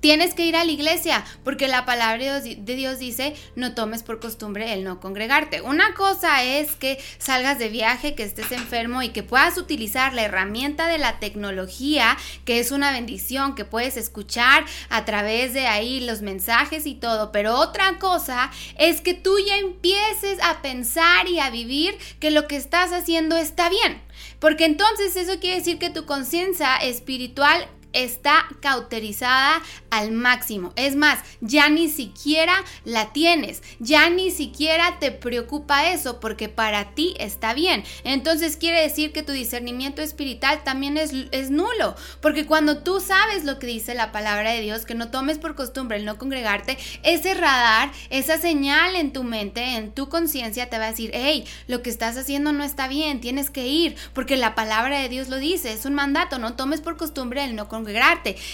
Tienes 0.00 0.34
que 0.34 0.46
ir 0.46 0.56
a 0.56 0.64
la 0.64 0.70
iglesia 0.70 1.24
porque 1.44 1.68
la 1.68 1.84
palabra 1.84 2.40
de 2.40 2.76
Dios 2.76 2.98
dice 2.98 3.34
no 3.56 3.74
tomes 3.74 4.02
por 4.02 4.20
costumbre 4.20 4.72
el 4.72 4.84
no 4.84 5.00
congregarte. 5.00 5.60
Una 5.60 5.94
cosa 5.94 6.42
es 6.42 6.72
que 6.76 6.98
salgas 7.18 7.58
de 7.58 7.68
viaje, 7.68 8.14
que 8.14 8.22
estés 8.22 8.52
enfermo 8.52 9.02
y 9.02 9.10
que 9.10 9.22
puedas 9.22 9.58
utilizar 9.58 10.14
la 10.14 10.22
herramienta 10.22 10.86
de 10.86 10.98
la 10.98 11.18
tecnología, 11.18 12.16
que 12.44 12.58
es 12.58 12.70
una 12.70 12.92
bendición, 12.92 13.54
que 13.54 13.64
puedes 13.64 13.96
escuchar 13.96 14.64
a 14.88 15.04
través 15.04 15.52
de 15.52 15.66
ahí 15.66 16.00
los 16.00 16.22
mensajes 16.22 16.86
y 16.86 16.94
todo. 16.94 17.32
Pero 17.32 17.56
otra 17.56 17.98
cosa 17.98 18.50
es 18.78 19.00
que 19.00 19.14
tú 19.14 19.36
ya 19.46 19.58
empieces 19.58 20.38
a 20.42 20.62
pensar 20.62 21.26
y 21.28 21.40
a 21.40 21.50
vivir 21.50 21.96
que 22.18 22.30
lo 22.30 22.46
que 22.46 22.56
estás 22.56 22.92
haciendo 22.92 23.36
está 23.36 23.68
bien. 23.68 24.00
Porque 24.42 24.64
entonces 24.64 25.14
eso 25.14 25.38
quiere 25.38 25.58
decir 25.58 25.78
que 25.78 25.88
tu 25.88 26.04
conciencia 26.04 26.74
espiritual 26.78 27.68
está 27.92 28.46
cauterizada 28.60 29.62
al 29.90 30.12
máximo. 30.12 30.72
Es 30.76 30.96
más, 30.96 31.18
ya 31.40 31.68
ni 31.68 31.88
siquiera 31.88 32.54
la 32.84 33.12
tienes, 33.12 33.62
ya 33.78 34.08
ni 34.10 34.30
siquiera 34.30 34.98
te 34.98 35.10
preocupa 35.10 35.90
eso 35.90 36.20
porque 36.20 36.48
para 36.48 36.94
ti 36.94 37.14
está 37.18 37.54
bien. 37.54 37.84
Entonces 38.04 38.56
quiere 38.56 38.80
decir 38.80 39.12
que 39.12 39.22
tu 39.22 39.32
discernimiento 39.32 40.02
espiritual 40.02 40.64
también 40.64 40.96
es, 40.96 41.12
nulo, 41.50 41.94
porque 42.20 42.46
cuando 42.46 42.78
tú 42.78 43.00
sabes 43.00 43.44
lo 43.44 43.58
que 43.58 43.66
dice 43.66 43.94
la 43.94 44.12
palabra 44.12 44.52
de 44.52 44.60
Dios, 44.60 44.86
que 44.86 44.94
no 44.94 45.10
tomes 45.10 45.38
por 45.38 45.54
costumbre 45.54 45.98
el 45.98 46.04
no 46.04 46.18
congregarte, 46.18 46.78
ese 47.02 47.34
radar, 47.34 47.90
esa 48.10 48.38
señal 48.38 48.96
en 48.96 49.12
tu 49.12 49.24
mente, 49.24 49.76
en 49.76 49.92
tu 49.92 50.08
conciencia 50.08 50.70
te 50.70 50.78
va 50.78 50.86
a 50.86 50.90
decir, 50.90 51.10
hey, 51.12 51.44
lo 51.66 51.82
que 51.82 51.90
estás 51.90 52.16
haciendo 52.16 52.52
no 52.52 52.64
está 52.64 52.88
bien, 52.88 53.20
tienes 53.20 53.50
que 53.50 53.66
ir, 53.66 53.96
porque 54.14 54.36
la 54.36 54.54
palabra 54.54 55.00
de 55.00 55.08
Dios 55.08 55.28
lo 55.28 55.38
dice, 55.38 55.72
es 55.72 55.84
un 55.84 55.94
mandato, 55.94 56.38
no 56.38 56.54
tomes 56.54 56.80
por 56.80 56.96
costumbre 56.96 57.44
el 57.44 57.54
no 57.54 57.68
congregarte 57.68 57.81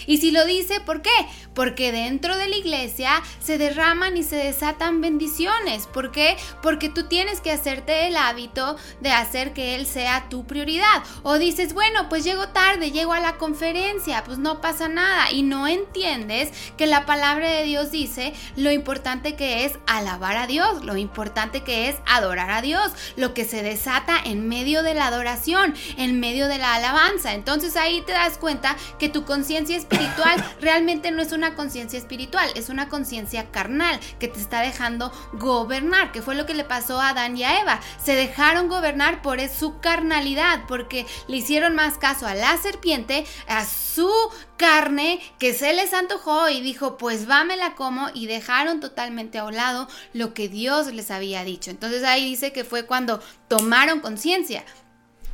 y 0.07 0.19
si 0.19 0.31
lo 0.31 0.45
dice, 0.45 0.81
¿por 0.81 1.03
qué? 1.03 1.11
Porque 1.55 1.93
dentro 1.93 2.37
de 2.37 2.49
la 2.49 2.57
iglesia 2.57 3.23
se 3.41 3.59
derraman 3.59 4.17
y 4.17 4.23
se 4.23 4.37
desatan 4.37 5.01
bendiciones. 5.01 5.87
¿Por 5.87 6.13
qué? 6.13 6.37
Porque 6.63 6.89
tú 6.89 7.09
tienes 7.09 7.41
que 7.41 7.51
hacerte 7.51 8.07
el 8.07 8.17
hábito 8.17 8.77
de 9.01 9.11
hacer 9.11 9.53
que 9.53 9.75
Él 9.75 9.87
sea 9.87 10.29
tu 10.29 10.47
prioridad. 10.47 11.03
O 11.23 11.39
dices, 11.39 11.75
bueno, 11.75 12.09
pues 12.09 12.25
llego 12.25 12.49
tarde, 12.49 12.91
llego 12.91 13.13
a 13.13 13.21
la 13.21 13.37
conferencia, 13.37 14.23
pues 14.25 14.39
no 14.39 14.61
pasa 14.61 14.89
nada. 14.89 15.31
Y 15.33 15.43
no 15.43 15.67
entiendes 15.67 16.51
que 16.77 16.87
la 16.87 17.07
palabra 17.07 17.51
de 17.51 17.65
Dios 17.65 17.91
dice 17.91 18.33
lo 18.57 18.71
importante 18.71 19.35
que 19.35 19.65
es 19.65 19.79
alabar 19.87 20.37
a 20.37 20.47
Dios, 20.47 20.85
lo 20.85 20.97
importante 20.97 21.63
que 21.63 21.89
es 21.89 21.97
adorar 22.07 22.51
a 22.51 22.63
Dios, 22.63 22.93
lo 23.17 23.35
que 23.35 23.45
se 23.45 23.63
desata 23.63 24.17
en 24.25 24.49
medio 24.49 24.83
de 24.83 24.95
la 24.95 25.07
adoración, 25.07 25.75
en 25.97 26.21
medio 26.21 26.49
de 26.49 26.59
la 26.59 26.75
alabanza. 26.75 27.35
Entonces 27.35 27.77
ahí 27.77 28.03
te 28.03 28.13
das 28.13 28.39
cuenta 28.39 28.77
que 28.99 29.09
tu 29.19 29.25
conciencia 29.25 29.77
espiritual 29.77 30.45
realmente 30.61 31.11
no 31.11 31.21
es 31.23 31.33
una 31.33 31.57
conciencia 31.57 31.99
espiritual, 31.99 32.49
es 32.55 32.69
una 32.69 32.89
conciencia 32.89 33.51
carnal 33.51 33.99
que 34.21 34.29
te 34.29 34.39
está 34.39 34.61
dejando 34.61 35.13
gobernar, 35.33 36.13
que 36.13 36.23
fue 36.23 36.37
lo 36.37 36.47
que 36.47 36.55
le 36.55 36.63
pasó 36.63 37.01
a 37.01 37.09
Adán 37.09 37.37
y 37.37 37.43
a 37.43 37.61
Eva. 37.61 37.81
Se 38.01 38.15
dejaron 38.15 38.69
gobernar 38.69 39.21
por 39.21 39.41
su 39.49 39.81
carnalidad, 39.81 40.67
porque 40.69 41.05
le 41.27 41.39
hicieron 41.39 41.75
más 41.75 41.99
caso 41.99 42.29
a 42.29 42.35
la 42.35 42.57
serpiente, 42.59 43.27
a 43.49 43.65
su 43.65 44.13
carne, 44.57 45.21
que 45.41 45.53
se 45.53 45.73
les 45.73 45.95
antojó 45.95 46.49
y 46.49 46.61
dijo, 46.61 46.97
pues 46.97 47.29
va, 47.29 47.43
me 47.43 47.57
la 47.57 47.75
como, 47.75 48.11
y 48.15 48.27
dejaron 48.27 48.79
totalmente 48.79 49.39
a 49.39 49.45
un 49.47 49.57
lado 49.57 49.89
lo 50.13 50.33
que 50.33 50.49
Dios 50.49 50.93
les 50.93 51.11
había 51.11 51.43
dicho. 51.43 51.73
Entonces 51.73 52.05
ahí 52.05 52.25
dice 52.25 52.53
que 52.53 52.63
fue 52.63 52.87
cuando 52.87 53.21
tomaron 53.49 53.99
conciencia 53.99 54.65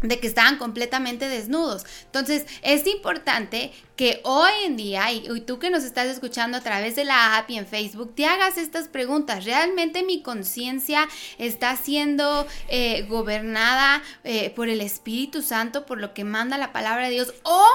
de 0.09 0.21
que 0.21 0.27
estaban 0.27 0.59
completamente 0.59 1.29
desnudos. 1.29 1.85
Entonces, 2.05 2.47
es 2.63 2.87
importante 2.87 3.73
que 3.97 4.21
hoy 4.25 4.53
en 4.65 4.77
día, 4.77 5.11
y, 5.13 5.41
tú 5.41 5.59
que 5.59 5.71
nos 5.71 5.85
estás 5.85 6.07
escuchando 6.07 6.59
a 6.59 6.61
través 6.61 6.97
de 6.97 7.05
la 7.05 7.39
app 7.39 7.51
y 7.51 7.57
en 7.57 7.67
Facebook, 7.67 8.15
te 8.15 8.27
hagas 8.27 8.59
estas 8.59 8.89
preguntas. 8.89 9.45
¿Realmente 9.45 10.03
mi 10.03 10.23
conciencia 10.23 11.09
está 11.39 11.77
siendo 11.77 12.47
eh, 12.69 13.07
gobernada 13.09 14.03
eh, 14.25 14.51
por 14.51 14.69
el 14.69 14.81
Espíritu 14.81 15.43
Santo, 15.43 15.87
por 15.87 16.01
lo 16.01 16.13
que 16.13 16.25
manda 16.25 16.59
la 16.59 16.73
palabra 16.73 17.07
de 17.07 17.15
Dios? 17.15 17.35
¿O 17.43 17.67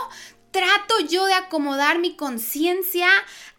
trato 0.51 0.99
yo 1.09 1.25
de 1.25 1.34
acomodar 1.34 1.99
mi 1.99 2.15
conciencia 2.15 3.07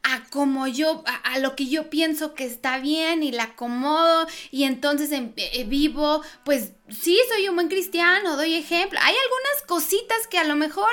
a 0.02 0.24
como 0.30 0.66
yo, 0.66 1.04
a, 1.24 1.38
lo 1.38 1.54
que 1.54 1.68
yo 1.68 1.90
pienso 1.90 2.34
que 2.34 2.44
está 2.44 2.78
bien 2.78 3.22
y 3.22 3.32
la 3.32 3.44
acomodo 3.44 4.26
y 4.50 4.64
entonces 4.64 5.12
em, 5.12 5.32
eh, 5.36 5.64
vivo, 5.64 6.22
pues 6.44 6.72
sí, 6.88 7.18
soy 7.28 7.48
un 7.48 7.56
buen 7.56 7.68
cristiano, 7.68 8.36
doy 8.36 8.54
ejemplo. 8.54 8.98
Hay 9.02 9.14
algunas 9.14 9.66
cositas 9.66 10.26
que 10.28 10.38
a 10.38 10.44
lo 10.44 10.56
mejor, 10.56 10.90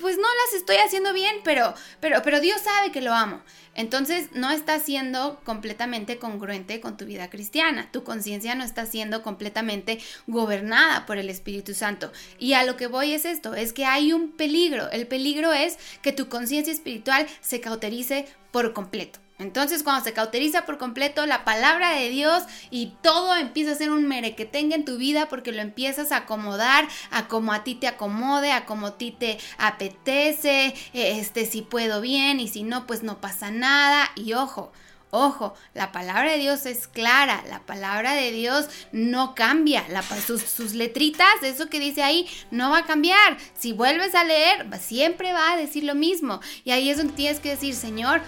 pues 0.00 0.16
no 0.16 0.22
las 0.44 0.54
estoy 0.54 0.76
haciendo 0.76 1.12
bien, 1.12 1.36
pero, 1.44 1.74
pero, 2.00 2.22
pero 2.22 2.40
Dios 2.40 2.60
sabe 2.62 2.92
que 2.92 3.00
lo 3.00 3.14
amo. 3.14 3.42
Entonces 3.74 4.30
no 4.32 4.50
está 4.50 4.78
siendo 4.80 5.40
completamente 5.44 6.18
congruente 6.18 6.80
con 6.80 6.96
tu 6.96 7.04
vida 7.06 7.30
cristiana. 7.30 7.90
Tu 7.92 8.04
conciencia 8.04 8.54
no 8.54 8.64
está 8.64 8.86
siendo 8.86 9.22
completamente 9.22 10.00
gobernada 10.26 11.06
por 11.06 11.18
el 11.18 11.30
Espíritu 11.30 11.74
Santo. 11.74 12.12
Y 12.38 12.54
a 12.54 12.64
lo 12.64 12.76
que 12.76 12.88
voy 12.88 13.12
es 13.12 13.24
esto, 13.24 13.54
es 13.54 13.72
que 13.72 13.84
hay 13.84 14.12
un 14.12 14.32
peligro. 14.32 14.90
El 14.90 15.06
peligro 15.06 15.52
es 15.52 15.78
que 16.02 16.12
tu 16.12 16.28
conciencia 16.28 16.72
espiritual 16.72 17.26
se 17.40 17.60
cauterice 17.60 18.26
por 18.50 18.72
completo. 18.72 19.20
Entonces, 19.40 19.82
cuando 19.82 20.04
se 20.04 20.12
cauteriza 20.12 20.66
por 20.66 20.76
completo 20.76 21.24
la 21.24 21.44
palabra 21.44 21.94
de 21.94 22.10
Dios 22.10 22.44
y 22.70 22.92
todo 23.02 23.34
empieza 23.34 23.72
a 23.72 23.74
ser 23.74 23.90
un 23.90 24.06
merequetengue 24.06 24.74
en 24.74 24.84
tu 24.84 24.98
vida 24.98 25.28
porque 25.28 25.50
lo 25.50 25.62
empiezas 25.62 26.12
a 26.12 26.18
acomodar 26.18 26.86
a 27.10 27.26
como 27.26 27.54
a 27.54 27.64
ti 27.64 27.74
te 27.74 27.88
acomode, 27.88 28.52
a 28.52 28.66
como 28.66 28.88
a 28.88 28.98
ti 28.98 29.12
te 29.12 29.38
apetece, 29.56 30.74
este, 30.92 31.46
si 31.46 31.62
puedo 31.62 32.02
bien 32.02 32.38
y 32.38 32.48
si 32.48 32.62
no, 32.62 32.86
pues 32.86 33.02
no 33.02 33.20
pasa 33.20 33.50
nada. 33.50 34.10
Y 34.14 34.34
ojo, 34.34 34.72
Ojo, 35.12 35.54
la 35.74 35.90
palabra 35.90 36.30
de 36.30 36.38
Dios 36.38 36.66
es 36.66 36.86
clara, 36.86 37.42
la 37.48 37.58
palabra 37.66 38.14
de 38.14 38.30
Dios 38.30 38.66
no 38.92 39.34
cambia, 39.34 39.84
sus, 40.24 40.40
sus, 40.42 40.74
letritas, 40.74 41.42
eso 41.42 41.68
que 41.68 41.80
dice 41.80 42.04
ahí, 42.04 42.28
no 42.52 42.70
va 42.70 42.78
a 42.78 42.86
cambiar. 42.86 43.36
Si 43.58 43.72
vuelves 43.72 44.14
a 44.14 44.22
leer, 44.22 44.68
siempre 44.80 45.32
va 45.32 45.52
a 45.52 45.56
decir 45.56 45.82
lo 45.82 45.96
mismo. 45.96 46.40
Y 46.62 46.70
ahí 46.70 46.90
es 46.90 46.98
donde 46.98 47.14
tienes 47.14 47.40
que 47.40 47.50
decir, 47.50 47.74
Señor, 47.74 48.22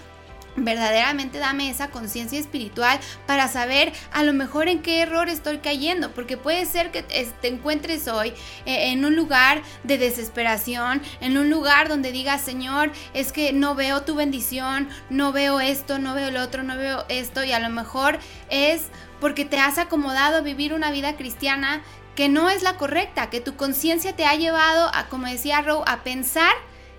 verdaderamente 0.56 1.38
dame 1.38 1.70
esa 1.70 1.90
conciencia 1.90 2.38
espiritual 2.38 2.98
para 3.26 3.48
saber 3.48 3.92
a 4.12 4.22
lo 4.22 4.32
mejor 4.32 4.68
en 4.68 4.82
qué 4.82 5.00
error 5.00 5.28
estoy 5.28 5.58
cayendo, 5.58 6.12
porque 6.12 6.36
puede 6.36 6.66
ser 6.66 6.90
que 6.90 7.02
te 7.02 7.48
encuentres 7.48 8.08
hoy 8.08 8.30
eh, 8.66 8.92
en 8.92 9.04
un 9.04 9.16
lugar 9.16 9.62
de 9.84 9.98
desesperación, 9.98 11.00
en 11.20 11.38
un 11.38 11.50
lugar 11.50 11.88
donde 11.88 12.12
digas, 12.12 12.40
Señor, 12.40 12.92
es 13.14 13.32
que 13.32 13.52
no 13.52 13.74
veo 13.74 14.02
tu 14.02 14.14
bendición, 14.14 14.88
no 15.10 15.32
veo 15.32 15.60
esto, 15.60 15.98
no 15.98 16.14
veo 16.14 16.30
lo 16.30 16.42
otro, 16.42 16.62
no 16.62 16.76
veo 16.76 17.04
esto, 17.08 17.44
y 17.44 17.52
a 17.52 17.60
lo 17.60 17.70
mejor 17.70 18.18
es 18.50 18.88
porque 19.20 19.44
te 19.44 19.58
has 19.58 19.78
acomodado 19.78 20.38
a 20.38 20.40
vivir 20.40 20.74
una 20.74 20.90
vida 20.90 21.16
cristiana 21.16 21.82
que 22.14 22.28
no 22.28 22.50
es 22.50 22.62
la 22.62 22.76
correcta, 22.76 23.30
que 23.30 23.40
tu 23.40 23.56
conciencia 23.56 24.14
te 24.14 24.26
ha 24.26 24.34
llevado 24.34 24.90
a, 24.92 25.08
como 25.08 25.26
decía 25.26 25.62
Rowe, 25.62 25.84
a 25.86 26.02
pensar 26.04 26.52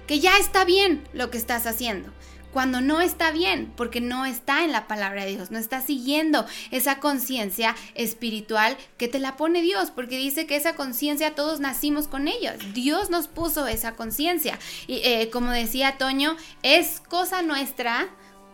que 0.08 0.20
ya 0.20 0.38
está 0.38 0.66
bien 0.66 1.08
lo 1.14 1.30
que 1.30 1.38
estás 1.38 1.68
haciendo 1.68 2.12
cuando 2.54 2.80
no 2.80 3.02
está 3.02 3.32
bien, 3.32 3.74
porque 3.76 4.00
no 4.00 4.26
está 4.26 4.64
en 4.64 4.72
la 4.72 4.88
palabra 4.88 5.26
de 5.26 5.32
Dios, 5.32 5.52
no 5.52 5.58
está 5.58 5.82
siguiendo 5.82 6.46
esa 6.72 7.00
conciencia 7.00 7.76
espiritual 7.96 8.78
que 8.98 9.08
te 9.08 9.20
la 9.20 9.36
pone 9.36 9.62
Dios, 9.62 9.92
porque 9.92 10.18
dice 10.18 10.46
que 10.46 10.56
esa 10.56 10.76
conciencia 10.76 11.36
todos 11.36 11.60
nacimos 11.60 12.08
con 12.08 12.28
ella. 12.28 12.56
Dios 12.74 13.10
nos 13.10 13.28
puso 13.28 13.68
esa 13.68 13.96
conciencia. 13.96 14.60
Y 14.88 15.02
eh, 15.04 15.30
como 15.32 15.52
decía 15.52 15.98
Toño, 15.98 16.38
es 16.62 17.02
cosa 17.02 17.42
nuestra 17.42 18.08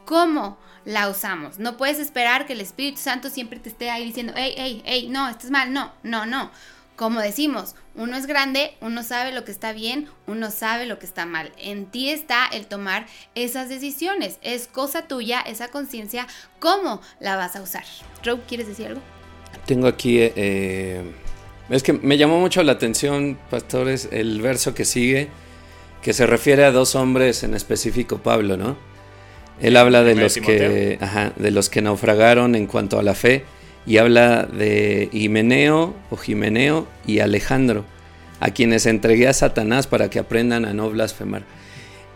cómo 0.06 0.58
la 0.86 1.10
usamos. 1.10 1.60
No 1.60 1.78
puedes 1.78 2.00
esperar 2.00 2.48
que 2.48 2.54
el 2.54 2.62
Espíritu 2.62 3.00
Santo 3.00 3.30
siempre 3.30 3.60
te 3.60 3.70
esté 3.70 3.92
ahí 3.92 4.06
diciendo, 4.06 4.34
hey, 4.36 4.54
hey, 4.58 4.82
hey, 4.86 5.08
no, 5.10 5.28
estás 5.28 5.52
mal, 5.52 5.74
no, 5.74 5.92
no, 6.04 6.26
no 6.26 6.52
como 7.00 7.22
decimos, 7.22 7.76
uno 8.00 8.16
es 8.16 8.28
grande, 8.28 8.72
uno 8.80 9.04
sabe 9.04 9.34
lo 9.34 9.44
que 9.44 9.52
está 9.52 9.74
bien, 9.74 10.08
uno 10.26 10.52
sabe 10.52 10.86
lo 10.86 11.00
que 11.00 11.06
está 11.06 11.26
mal. 11.26 11.52
En 11.58 11.86
ti 11.86 12.10
está 12.10 12.48
el 12.48 12.66
tomar 12.66 13.06
esas 13.36 13.68
decisiones. 13.68 14.40
Es 14.42 14.68
cosa 14.68 15.06
tuya, 15.06 15.42
esa 15.42 15.68
conciencia, 15.68 16.26
cómo 16.60 17.02
la 17.20 17.36
vas 17.36 17.58
a 17.58 17.62
usar. 17.62 17.84
Rob, 18.24 18.40
¿quieres 18.48 18.70
decir 18.70 18.88
algo? 18.88 19.02
Tengo 19.66 19.88
aquí, 19.88 20.18
eh, 20.22 21.04
es 21.70 21.84
que 21.84 21.92
me 21.92 22.18
llamó 22.18 22.40
mucho 22.40 22.64
la 22.64 22.72
atención, 22.72 23.38
pastores, 23.50 24.08
el 24.14 24.42
verso 24.42 24.74
que 24.74 24.86
sigue, 24.86 25.28
que 26.02 26.14
se 26.14 26.26
refiere 26.26 26.64
a 26.64 26.72
dos 26.72 26.96
hombres 26.96 27.44
en 27.44 27.54
específico, 27.54 28.20
Pablo, 28.20 28.56
¿no? 28.56 28.78
Él 29.60 29.76
habla 29.76 30.04
de 30.04 30.16
los, 30.16 30.38
que, 30.38 30.98
ajá, 31.02 31.34
de 31.36 31.52
los 31.52 31.70
que 31.70 31.82
naufragaron 31.82 32.56
en 32.56 32.66
cuanto 32.66 32.98
a 32.98 33.04
la 33.04 33.14
fe 33.14 33.44
y 33.90 33.98
habla 33.98 34.44
de 34.46 35.10
Himeneo 35.12 35.96
o 36.12 36.16
Jimeneo 36.16 36.88
y 37.08 37.22
Alejandro, 37.22 37.86
a 38.40 38.52
quienes 38.52 38.86
entregué 38.86 39.28
a 39.28 39.34
Satanás 39.34 39.88
para 39.88 40.12
que 40.12 40.20
aprendan 40.20 40.64
a 40.66 40.74
no 40.76 40.92
blasfemar. 40.92 41.42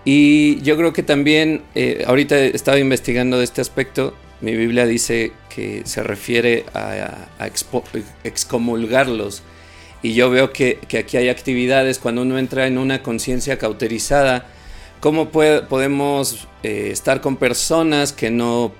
Y 0.05 0.61
yo 0.61 0.78
creo 0.78 0.93
que 0.93 1.01
también, 1.01 1.63
eh, 1.74 2.03
ahorita 2.05 2.38
estaba 2.38 2.78
investigando 2.78 3.39
de 3.39 3.45
este 3.45 3.61
aspecto, 3.61 4.13
mi 4.39 4.55
Biblia 4.55 4.86
dice 4.86 5.32
que 5.49 5.82
se 5.86 6.03
refiere 6.03 6.63
a, 6.76 7.28
excomulgarlos. 8.24 9.41
Y 10.03 10.13
yo 10.13 10.30
veo 10.30 10.53
que, 10.53 10.78
que 10.88 10.99
aquí 10.99 11.17
hay 11.17 11.30
actividades 11.30 11.97
cuando 11.97 12.21
uno 12.21 12.38
entra 12.38 12.67
en 12.67 12.78
una 12.78 13.01
conciencia 13.01 13.57
cauterizada, 13.57 14.45
¿Cómo 14.99 15.32
puede- 15.32 15.63
podemos 15.63 16.47
eh, 16.63 16.89
estar 16.93 17.19
con 17.19 17.36
personas 17.36 18.13
que 18.13 18.32
no 18.32 18.71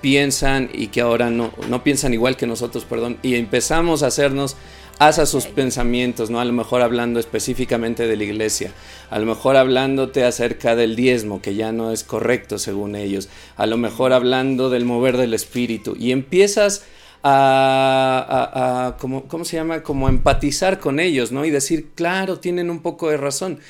piensan 0.00 0.70
y 0.72 0.88
que 0.88 1.00
ahora 1.00 1.30
no, 1.30 1.52
no 1.68 1.82
piensan 1.82 2.14
igual 2.14 2.36
que 2.36 2.46
nosotros, 2.46 2.84
perdón, 2.84 3.18
y 3.22 3.34
empezamos 3.34 4.02
a 4.02 4.08
hacernos 4.08 4.56
haz 5.00 5.20
a 5.20 5.26
sus 5.26 5.46
pensamientos, 5.46 6.28
¿no? 6.28 6.40
A 6.40 6.44
lo 6.44 6.52
mejor 6.52 6.82
hablando 6.82 7.20
específicamente 7.20 8.08
de 8.08 8.16
la 8.16 8.24
iglesia, 8.24 8.72
a 9.10 9.18
lo 9.20 9.26
mejor 9.26 9.56
hablándote 9.56 10.24
acerca 10.24 10.74
del 10.74 10.96
diezmo, 10.96 11.40
que 11.40 11.54
ya 11.54 11.70
no 11.70 11.92
es 11.92 12.02
correcto 12.02 12.58
según 12.58 12.96
ellos, 12.96 13.28
a 13.56 13.66
lo 13.66 13.76
mejor 13.76 14.12
hablando 14.12 14.70
del 14.70 14.84
mover 14.84 15.16
del 15.16 15.34
espíritu, 15.34 15.94
y 15.96 16.10
empiezas 16.10 16.84
a, 17.22 18.24
a- 18.28 18.86
a- 18.88 18.96
¿cómo, 18.96 19.28
cómo 19.28 19.44
se 19.44 19.56
llama? 19.56 19.82
Como 19.82 20.08
empatizar 20.08 20.80
con 20.80 20.98
ellos, 21.00 21.30
¿no? 21.32 21.44
Y 21.44 21.50
decir, 21.50 21.90
claro, 21.94 22.38
tienen 22.40 22.68
un 22.70 22.80
poco 22.80 23.08
de 23.10 23.16
razón. 23.16 23.60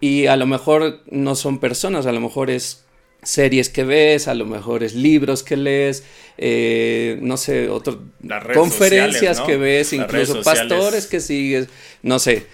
Y 0.00 0.26
a 0.26 0.36
lo 0.36 0.46
mejor 0.46 1.00
no 1.10 1.34
son 1.34 1.58
personas, 1.58 2.06
a 2.06 2.12
lo 2.12 2.20
mejor 2.20 2.50
es 2.50 2.84
series 3.24 3.68
que 3.68 3.84
ves, 3.84 4.28
a 4.28 4.34
lo 4.34 4.46
mejor 4.46 4.84
es 4.84 4.94
libros 4.94 5.42
que 5.42 5.56
lees, 5.56 6.04
eh, 6.38 7.18
no 7.20 7.36
sé, 7.36 7.68
redes 7.68 8.56
conferencias 8.56 9.36
sociales, 9.36 9.38
¿no? 9.40 9.46
que 9.46 9.56
ves, 9.56 9.92
Las 9.92 10.00
incluso 10.00 10.42
pastores 10.42 11.06
que 11.06 11.20
sigues, 11.20 11.68
no 12.02 12.18
sé. 12.18 12.46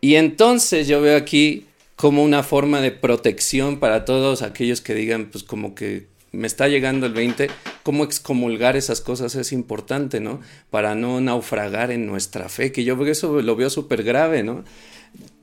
Y 0.00 0.16
entonces 0.16 0.86
yo 0.86 1.00
veo 1.00 1.16
aquí 1.16 1.66
como 1.96 2.22
una 2.22 2.42
forma 2.42 2.80
de 2.80 2.90
protección 2.90 3.78
para 3.78 4.04
todos 4.04 4.42
aquellos 4.42 4.80
que 4.80 4.94
digan, 4.94 5.30
pues 5.30 5.44
como 5.44 5.74
que 5.74 6.06
me 6.32 6.46
está 6.46 6.68
llegando 6.68 7.06
el 7.06 7.12
20, 7.12 7.48
cómo 7.82 8.04
excomulgar 8.04 8.76
esas 8.76 9.00
cosas 9.00 9.34
es 9.34 9.52
importante, 9.52 10.20
¿no? 10.20 10.40
Para 10.70 10.94
no 10.94 11.20
naufragar 11.20 11.90
en 11.90 12.06
nuestra 12.06 12.48
fe, 12.50 12.72
que 12.72 12.84
yo 12.84 13.02
eso 13.06 13.40
lo 13.40 13.56
veo 13.56 13.70
súper 13.70 14.02
grave, 14.02 14.42
¿no? 14.42 14.64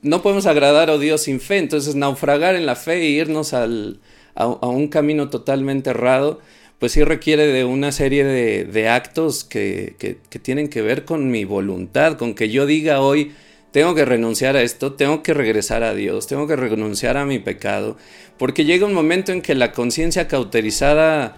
No 0.04 0.22
podemos 0.22 0.46
agradar 0.46 0.92
a 0.92 0.98
Dios 0.98 1.24
sin 1.24 1.40
fe, 1.40 1.58
entonces 1.58 1.96
naufragar 1.96 2.56
en 2.56 2.66
la 2.66 2.76
fe 2.76 3.02
e 3.02 3.10
irnos 3.10 3.54
al, 3.54 4.00
a, 4.36 4.44
a 4.44 4.68
un 4.68 4.88
camino 4.88 5.30
totalmente 5.30 5.90
errado, 5.92 6.40
pues 6.80 6.92
sí 6.92 7.04
requiere 7.04 7.48
de 7.48 7.64
una 7.64 7.94
serie 7.94 8.26
de, 8.26 8.66
de 8.66 8.90
actos 8.90 9.46
que, 9.46 9.96
que, 10.00 10.18
que 10.30 10.40
tienen 10.40 10.68
que 10.68 10.82
ver 10.82 11.06
con 11.06 11.32
mi 11.32 11.46
voluntad, 11.46 12.18
con 12.18 12.34
que 12.34 12.50
yo 12.50 12.66
diga 12.66 13.00
hoy, 13.00 13.32
tengo 13.72 13.96
que 13.96 14.06
renunciar 14.06 14.56
a 14.56 14.62
esto, 14.62 14.94
tengo 14.94 15.24
que 15.24 15.34
regresar 15.34 15.82
a 15.82 15.96
Dios, 15.96 16.28
tengo 16.28 16.46
que 16.46 16.56
renunciar 16.56 17.16
a 17.18 17.26
mi 17.26 17.40
pecado, 17.40 17.98
porque 18.38 18.66
llega 18.66 18.86
un 18.86 18.94
momento 18.94 19.32
en 19.32 19.42
que 19.42 19.56
la 19.56 19.72
conciencia 19.72 20.28
cauterizada, 20.28 21.38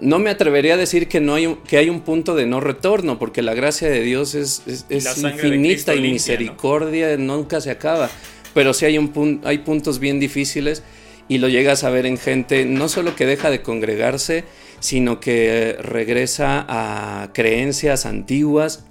no 0.00 0.18
me 0.18 0.28
atrevería 0.28 0.74
a 0.74 0.76
decir 0.76 1.08
que, 1.08 1.20
no 1.20 1.34
hay 1.34 1.46
un, 1.46 1.56
que 1.62 1.78
hay 1.78 1.88
un 1.88 2.00
punto 2.00 2.34
de 2.34 2.46
no 2.46 2.60
retorno, 2.60 3.18
porque 3.18 3.42
la 3.42 3.54
gracia 3.54 3.88
de 3.88 4.02
Dios 4.02 4.34
es, 4.34 4.62
es, 4.66 4.84
infinita 5.22 5.94
y 5.94 6.00
limpia, 6.00 6.08
¿no? 6.08 6.12
misericordia 6.12 7.16
nunca 7.16 7.60
se 7.60 7.70
acaba, 7.70 8.10
pero 8.52 8.74
sí 8.74 8.86
hay, 8.86 8.98
un 8.98 9.40
hay 9.44 9.58
puntos 9.58 10.00
bien 10.00 10.18
difíciles 10.18 10.82
y 11.28 11.38
lo 11.38 11.48
llegas 11.48 11.84
a 11.84 11.90
ver 11.90 12.06
en 12.06 12.18
gente 12.18 12.64
no 12.64 12.88
solo 12.88 13.16
que 13.16 13.26
deja 13.26 13.50
de 13.50 13.62
congregarse, 13.62 14.44
sino 14.80 15.20
que 15.20 15.76
regresa 15.80 16.64
a 16.68 17.32
creencias 17.32 18.06
antiguas, 18.06 18.84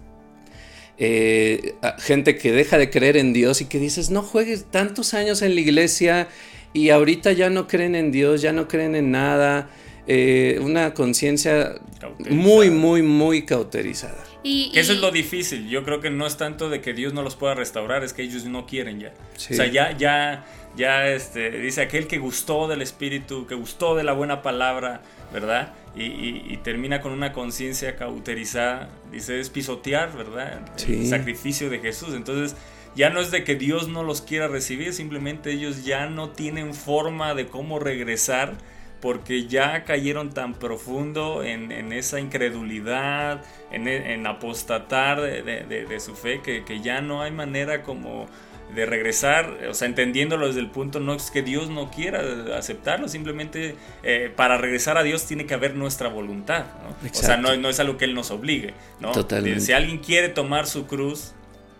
eh, 0.98 1.76
a 1.82 2.00
gente 2.00 2.38
que 2.38 2.52
deja 2.52 2.78
de 2.78 2.90
creer 2.90 3.18
en 3.18 3.34
Dios 3.34 3.62
y 3.62 3.66
que 3.66 3.80
dices, 3.80 4.10
no 4.10 4.22
juegues 4.22 4.66
tantos 4.72 5.14
años 5.14 5.42
en 5.42 5.56
la 5.56 5.62
iglesia 5.62 6.28
y 6.74 6.90
ahorita 6.90 7.32
ya 7.32 7.50
no 7.50 7.68
creen 7.68 7.96
en 7.96 8.12
Dios, 8.12 8.42
ya 8.42 8.52
no 8.52 8.68
creen 8.68 8.96
en 8.96 9.12
nada. 9.12 9.70
eh, 10.08 10.60
una 10.62 10.94
conciencia 10.94 11.76
muy, 12.30 12.70
muy, 12.70 13.02
muy 13.02 13.44
cauterizada. 13.44 14.24
Y, 14.44 14.72
eso 14.76 14.94
es 14.94 15.00
lo 15.00 15.10
difícil. 15.10 15.68
Yo 15.68 15.84
creo 15.84 16.00
que 16.00 16.12
no 16.12 16.28
es 16.28 16.38
tanto 16.38 16.70
de 16.70 16.80
que 16.80 16.94
Dios 16.94 17.14
no 17.14 17.24
los 17.24 17.36
pueda 17.36 17.56
restaurar, 17.56 18.04
es 18.04 18.14
que 18.14 18.22
ellos 18.22 18.46
no 18.46 18.68
quieren 18.68 19.00
ya. 19.00 19.14
Sí. 19.36 19.54
O 19.54 19.58
sea, 19.58 19.66
ya, 19.66 19.98
ya, 19.98 20.46
ya, 20.76 21.08
este, 21.10 21.52
dice 21.52 21.82
aquel 21.82 22.08
que 22.08 22.18
gustó 22.18 22.68
del 22.68 22.82
Espíritu, 22.82 23.48
que 23.48 23.56
gustó 23.56 23.96
de 23.96 24.04
la 24.04 24.14
buena 24.14 24.42
palabra, 24.42 25.02
¿verdad? 25.34 25.74
Y, 25.96 26.04
y- 26.04 26.46
y 26.50 26.58
termina 26.58 27.02
con 27.02 27.12
una 27.14 27.32
conciencia 27.32 27.96
cauterizada. 27.96 28.90
Dice, 29.12 29.40
es 29.40 29.50
pisotear, 29.50 30.16
¿verdad? 30.16 30.62
El 30.88 31.08
sacrificio 31.08 31.70
de 31.70 31.80
Jesús. 31.80 32.14
Entonces, 32.14 32.56
ya 32.96 33.10
no 33.10 33.20
es 33.20 33.32
de 33.32 33.44
que 33.44 33.56
Dios 33.56 33.88
no 33.88 34.04
los 34.04 34.22
quiera 34.22 34.48
recibir, 34.48 34.94
simplemente 34.94 35.52
ellos 35.52 35.86
ya 35.86 36.08
no 36.08 36.30
tienen 36.30 36.74
forma 36.74 37.34
de 37.34 37.48
cómo 37.48 37.80
regresar 37.80 38.54
porque 39.02 39.48
ya 39.48 39.84
cayeron 39.84 40.34
tan 40.34 40.54
profundo 40.56 41.44
en, 41.44 41.72
en 41.72 41.92
esa 41.94 42.20
incredulidad, 42.20 43.44
en, 43.72 43.88
en 43.88 44.26
apostatar 44.26 45.22
de, 45.22 45.42
de- 45.44 45.64
de- 45.64 45.86
de 45.86 46.00
su 46.00 46.16
fe, 46.16 46.42
que, 46.42 46.64
que 46.64 46.82
ya 46.82 47.02
no 47.02 47.22
hay 47.22 47.32
manera 47.32 47.84
como 47.84 48.28
de 48.76 48.86
regresar, 48.86 49.58
o 49.70 49.74
sea, 49.74 49.88
entendiéndolo 49.88 50.48
desde 50.48 50.60
el 50.60 50.70
punto, 50.70 51.00
no 51.00 51.14
es 51.14 51.32
que 51.32 51.42
Dios 51.42 51.70
no 51.70 51.90
quiera 51.90 52.22
aceptarlo, 52.58 53.08
simplemente 53.08 53.76
eh, 54.04 54.32
para 54.36 54.58
regresar 54.58 54.98
a 54.98 55.04
Dios 55.04 55.26
tiene 55.26 55.46
que 55.46 55.54
haber 55.54 55.76
nuestra 55.76 56.10
voluntad, 56.10 56.66
¿no? 56.84 57.10
O 57.10 57.14
sea, 57.14 57.38
no, 57.38 57.56
no 57.58 57.70
es 57.70 57.80
algo 57.80 57.98
que 57.98 58.06
Él 58.06 58.14
nos 58.14 58.32
obligue, 58.32 58.74
¿no? 59.00 59.12
Totalmente. 59.12 59.62
Si 59.62 59.72
alguien 59.72 60.00
quiere 60.00 60.30
tomar 60.30 60.68
su 60.68 60.88
cruz 60.88 61.34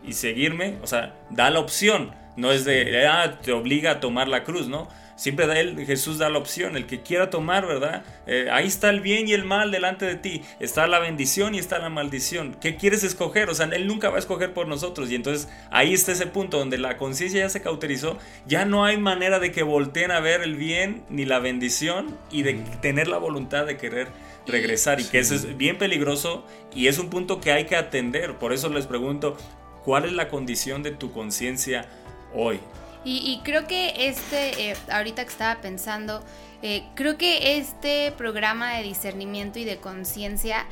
y 0.06 0.14
seguirme, 0.14 0.78
o 0.82 0.88
sea, 0.88 1.16
da 1.30 1.50
la 1.50 1.60
opción, 1.60 2.14
no 2.38 2.52
es 2.52 2.66
de, 2.66 3.08
ah, 3.08 3.40
te 3.42 3.52
obliga 3.52 3.92
a 3.92 4.00
tomar 4.00 4.28
la 4.28 4.44
cruz, 4.44 4.68
¿no? 4.68 4.88
Siempre 5.16 5.48
da 5.48 5.58
él, 5.58 5.86
Jesús 5.86 6.18
da 6.18 6.30
la 6.30 6.38
opción, 6.38 6.76
el 6.76 6.88
que 6.88 7.02
quiera 7.02 7.30
tomar, 7.30 7.66
¿verdad? 7.66 8.04
Eh, 8.28 8.50
ahí 8.52 8.68
está 8.68 8.90
el 8.90 9.00
bien 9.00 9.30
y 9.30 9.34
el 9.34 9.46
mal 9.46 9.72
delante 9.72 10.06
de 10.06 10.16
ti, 10.16 10.42
está 10.60 10.88
la 10.88 11.00
bendición 11.00 11.56
y 11.56 11.60
está 11.60 11.80
la 11.80 11.90
maldición. 11.90 12.58
¿Qué 12.60 12.76
quieres 12.76 13.04
escoger? 13.04 13.50
O 13.50 13.56
sea, 13.56 13.68
Él 13.68 13.88
nunca 13.88 14.10
va 14.10 14.18
a 14.18 14.20
escoger 14.20 14.54
por 14.54 14.68
nosotros. 14.68 15.10
Y 15.10 15.16
entonces 15.16 15.48
ahí 15.72 15.94
está 15.94 16.12
ese 16.12 16.28
punto 16.28 16.58
donde 16.60 16.78
la 16.78 16.98
conciencia 16.98 17.40
ya 17.40 17.50
se 17.50 17.62
cauterizó, 17.62 18.18
ya 18.46 18.66
no 18.66 18.84
hay 18.84 18.98
manera 18.98 19.40
de 19.40 19.54
que 19.54 19.64
volteen 19.64 20.12
a 20.12 20.20
ver 20.20 20.42
el 20.42 20.56
bien 20.56 21.06
ni 21.10 21.24
la 21.24 21.40
bendición 21.40 22.18
y 22.30 22.44
de 22.44 22.56
tener 22.82 23.08
la 23.08 23.18
voluntad 23.18 23.66
de 23.66 23.78
querer 23.78 24.10
regresar. 24.46 25.00
Y 25.00 25.06
que 25.06 25.20
eso 25.20 25.34
es 25.34 25.56
bien 25.56 25.78
peligroso 25.78 26.46
y 26.74 26.88
es 26.88 27.00
un 27.00 27.10
punto 27.10 27.40
que 27.40 27.54
hay 27.54 27.66
que 27.66 27.78
atender. 27.78 28.36
Por 28.36 28.52
eso 28.52 28.68
les 28.68 28.86
pregunto, 28.86 29.38
¿cuál 29.86 30.04
es 30.04 30.12
la 30.12 30.28
condición 30.28 30.84
de 30.84 30.92
tu 30.92 31.14
conciencia 31.14 31.86
hoy? 32.34 32.60
Y, 33.06 33.18
y 33.20 33.42
creo 33.44 33.68
que 33.68 34.10
este, 34.10 34.72
eh, 34.72 34.76
ahorita 34.92 35.24
que 35.24 35.30
estaba 35.30 35.62
pensando, 35.62 36.24
eh, 36.62 36.84
creo 36.96 37.18
que 37.18 37.58
este 37.58 38.12
programa 38.18 38.74
de 38.74 38.84
discernimiento 38.84 39.60
y 39.60 39.64
de 39.64 39.78
conciencia, 39.78 40.66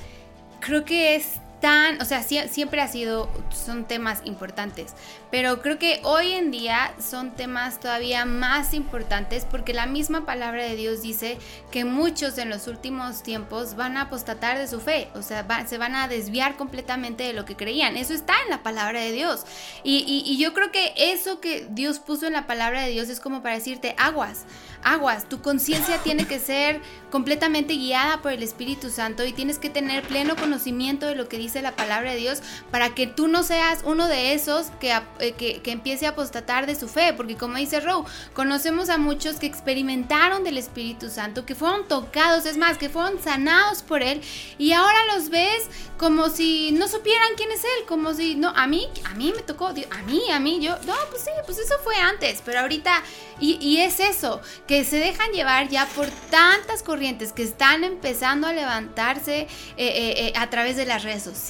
creo 0.59 0.83
que 0.83 1.15
es 1.15 1.39
tan, 1.63 2.01
o 2.01 2.05
sea, 2.05 2.21
sie- 2.23 2.49
siempre 2.49 2.81
ha 2.81 2.89
sido, 2.89 3.29
son 3.49 3.85
temas 3.85 4.19
importantes, 4.25 4.91
pero 5.31 5.61
creo 5.61 5.79
que 5.79 6.01
hoy 6.03 6.33
en 6.33 6.51
día 6.51 6.93
son 7.01 7.31
temas 7.31 7.79
todavía 7.79 8.25
más 8.25 8.73
importantes 8.73 9.45
porque 9.49 9.73
la 9.73 9.85
misma 9.85 10.25
palabra 10.25 10.65
de 10.65 10.75
Dios 10.75 11.01
dice 11.01 11.37
que 11.71 11.85
muchos 11.85 12.37
en 12.37 12.49
los 12.49 12.67
últimos 12.67 13.23
tiempos 13.23 13.77
van 13.77 13.95
a 13.95 14.01
apostatar 14.01 14.57
de 14.57 14.67
su 14.67 14.81
fe, 14.81 15.07
o 15.15 15.21
sea, 15.21 15.43
va- 15.43 15.65
se 15.65 15.77
van 15.77 15.95
a 15.95 16.09
desviar 16.09 16.57
completamente 16.57 17.23
de 17.23 17.31
lo 17.31 17.45
que 17.45 17.55
creían. 17.55 17.95
Eso 17.95 18.13
está 18.13 18.33
en 18.43 18.49
la 18.49 18.61
palabra 18.61 18.99
de 18.99 19.13
Dios. 19.13 19.45
Y, 19.85 19.99
y- 20.05 20.29
y 20.29 20.37
yo 20.37 20.53
creo 20.53 20.69
que 20.69 20.93
eso 20.97 21.39
que 21.39 21.65
Dios 21.69 21.99
puso 21.99 22.27
en 22.27 22.33
la 22.33 22.45
palabra 22.45 22.81
de 22.81 22.89
Dios 22.91 23.07
es 23.07 23.21
como 23.21 23.41
para 23.41 23.55
decirte, 23.55 23.95
aguas, 23.97 24.41
aguas, 24.83 25.29
tu 25.29 25.41
conciencia 25.41 25.97
tiene 25.99 26.27
que 26.27 26.39
ser 26.39 26.81
completamente 27.09 27.75
guiada 27.75 28.21
por 28.21 28.33
el 28.33 28.43
Espíritu 28.43 28.89
Santo 28.89 29.23
y 29.23 29.31
tienes 29.31 29.59
que 29.59 29.69
tener 29.69 30.03
pleno 30.03 30.35
conocimiento 30.35 31.07
de 31.07 31.15
lo 31.15 31.29
que 31.29 31.37
dice 31.37 31.52
la 31.61 31.75
palabra 31.75 32.11
de 32.11 32.17
Dios 32.17 32.41
para 32.71 32.95
que 32.95 33.07
tú 33.07 33.27
no 33.27 33.43
seas 33.43 33.79
uno 33.83 34.07
de 34.07 34.33
esos 34.33 34.67
que, 34.79 34.93
eh, 35.19 35.33
que, 35.33 35.61
empiece 35.71 36.05
a 36.05 36.09
apostatar 36.09 36.65
de 36.65 36.75
su 36.75 36.87
fe, 36.87 37.13
porque 37.13 37.35
como 37.35 37.57
dice 37.57 37.79
Row, 37.79 38.05
conocemos 38.33 38.89
a 38.89 38.97
muchos 38.97 39.37
que 39.37 39.47
experimentaron 39.47 40.43
del 40.43 40.57
Espíritu 40.57 41.09
Santo, 41.09 41.45
que 41.45 41.55
fueron 41.55 41.87
tocados, 41.87 42.45
es 42.45 42.57
más, 42.57 42.77
que 42.77 42.89
fueron 42.89 43.21
sanados 43.21 43.81
por 43.81 44.03
Él 44.03 44.21
y 44.57 44.73
ahora 44.73 44.97
los 45.15 45.29
ves 45.29 45.63
como 45.97 46.29
si 46.29 46.71
no 46.73 46.87
supieran 46.87 47.29
quién 47.37 47.51
es 47.51 47.63
Él, 47.63 47.85
como 47.87 48.13
si, 48.13 48.35
no, 48.35 48.49
a 48.49 48.67
mí, 48.67 48.89
a 49.05 49.13
mí 49.15 49.33
me 49.35 49.41
tocó, 49.41 49.67
a 49.67 49.73
mí, 49.73 50.31
a 50.31 50.39
mí, 50.39 50.59
yo, 50.61 50.77
no, 50.85 50.93
pues 51.09 51.23
sí, 51.23 51.31
pues 51.45 51.57
eso 51.59 51.75
fue 51.83 51.95
antes, 51.95 52.41
pero 52.43 52.59
ahorita, 52.59 53.01
y, 53.39 53.57
y 53.61 53.77
es 53.77 53.99
eso, 53.99 54.41
que 54.67 54.83
se 54.83 54.97
dejan 54.97 55.31
llevar 55.31 55.69
ya 55.69 55.87
por 55.87 56.07
tantas 56.29 56.83
corrientes 56.83 57.31
que 57.33 57.43
están 57.43 57.83
empezando 57.83 58.47
a 58.47 58.53
levantarse 58.53 59.41
eh, 59.41 59.47
eh, 59.77 60.33
a 60.35 60.49
través 60.49 60.75
de 60.75 60.85
las 60.85 61.03
redes 61.03 61.23
sociales, 61.23 61.42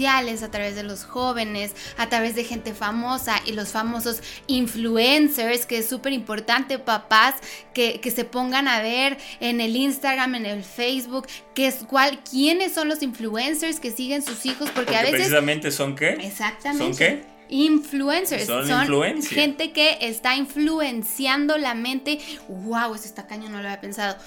a 0.44 0.52
través 0.52 0.76
de 0.76 0.84
los 0.84 1.04
jóvenes, 1.04 1.74
a 1.98 2.10
través 2.10 2.36
de 2.36 2.44
gente 2.44 2.74
famosa 2.74 3.36
y 3.46 3.52
los 3.52 3.70
famosos 3.70 4.22
influencers, 4.48 5.66
que 5.66 5.78
es 5.80 5.90
súper 5.90 6.14
importante, 6.14 6.80
papás, 6.80 7.36
que, 7.74 8.00
que 8.00 8.10
se 8.12 8.26
pongan 8.26 8.68
a 8.68 8.82
ver 8.82 9.18
en 9.40 9.62
el 9.62 9.76
Instagram, 9.76 10.36
en 10.36 10.46
el 10.46 10.64
Facebook, 10.64 11.28
que 11.54 11.68
es 11.68 11.86
cuál, 11.88 12.20
quiénes 12.24 12.74
son 12.74 12.90
los 12.90 13.04
influencers 13.04 13.80
que 13.80 13.92
siguen 13.92 14.24
sus 14.24 14.46
hijos, 14.46 14.70
porque, 14.72 14.94
Porque 14.94 14.96
a 14.96 15.02
veces... 15.02 15.18
precisamente 15.18 15.72
son 15.72 15.96
qué? 15.96 16.10
Exactamente. 16.10 16.84
¿Son 16.84 16.96
qué? 16.96 17.24
Influencers. 17.50 18.46
Son 18.46 18.68
Son, 18.68 19.22
gente 19.22 19.72
que 19.74 19.98
está 20.02 20.36
influenciando 20.36 21.58
la 21.58 21.76
mente. 21.76 22.20
¡Wow! 22.48 22.96
Eso 22.96 23.06
está 23.06 23.28
caño, 23.28 23.50
no 23.50 23.62
lo 23.62 23.68
había 23.68 23.80
pensado. 23.80 24.18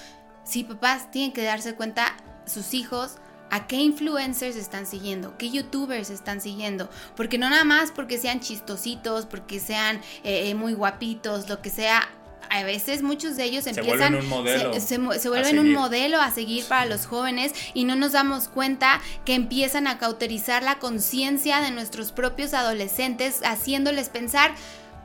Sí, 0.45 0.63
papás 0.63 1.11
tienen 1.11 1.33
que 1.33 1.43
darse 1.43 1.75
cuenta, 1.75 2.15
sus 2.45 2.73
hijos, 2.73 3.17
a 3.49 3.67
qué 3.67 3.77
influencers 3.77 4.55
están 4.55 4.85
siguiendo, 4.85 5.37
qué 5.37 5.49
youtubers 5.49 6.09
están 6.09 6.41
siguiendo. 6.41 6.89
Porque 7.15 7.37
no 7.37 7.49
nada 7.49 7.63
más 7.63 7.91
porque 7.91 8.17
sean 8.17 8.39
chistositos, 8.39 9.25
porque 9.25 9.59
sean 9.59 9.97
eh, 10.23 10.49
eh, 10.49 10.55
muy 10.55 10.73
guapitos, 10.73 11.49
lo 11.49 11.61
que 11.61 11.69
sea. 11.69 12.09
a 12.49 12.63
veces 12.63 13.03
muchos 13.03 13.35
de 13.35 13.43
ellos 13.43 13.65
Se 13.65 13.71
empiezan 13.71 14.13
vuelven 14.13 14.23
un 14.23 14.29
modelo 14.29 14.73
se, 14.73 14.79
se 14.79 15.19
se 15.19 15.29
vuelven 15.29 15.59
un 15.59 15.73
modelo 15.73 16.21
a 16.21 16.31
seguir 16.31 16.65
para 16.65 16.85
los 16.85 17.05
jóvenes 17.05 17.53
y 17.73 17.83
no 17.83 17.95
nos 17.95 18.13
damos 18.13 18.47
cuenta 18.47 19.01
que 19.25 19.35
empiezan 19.35 19.85
a 19.85 19.97
cauterizar 19.97 20.63
la 20.63 20.79
conciencia 20.79 21.59
de 21.59 21.71
nuestros 21.71 22.13
propios 22.13 22.53
adolescentes 22.53 23.41
haciéndoles 23.43 24.09
pensar 24.09 24.53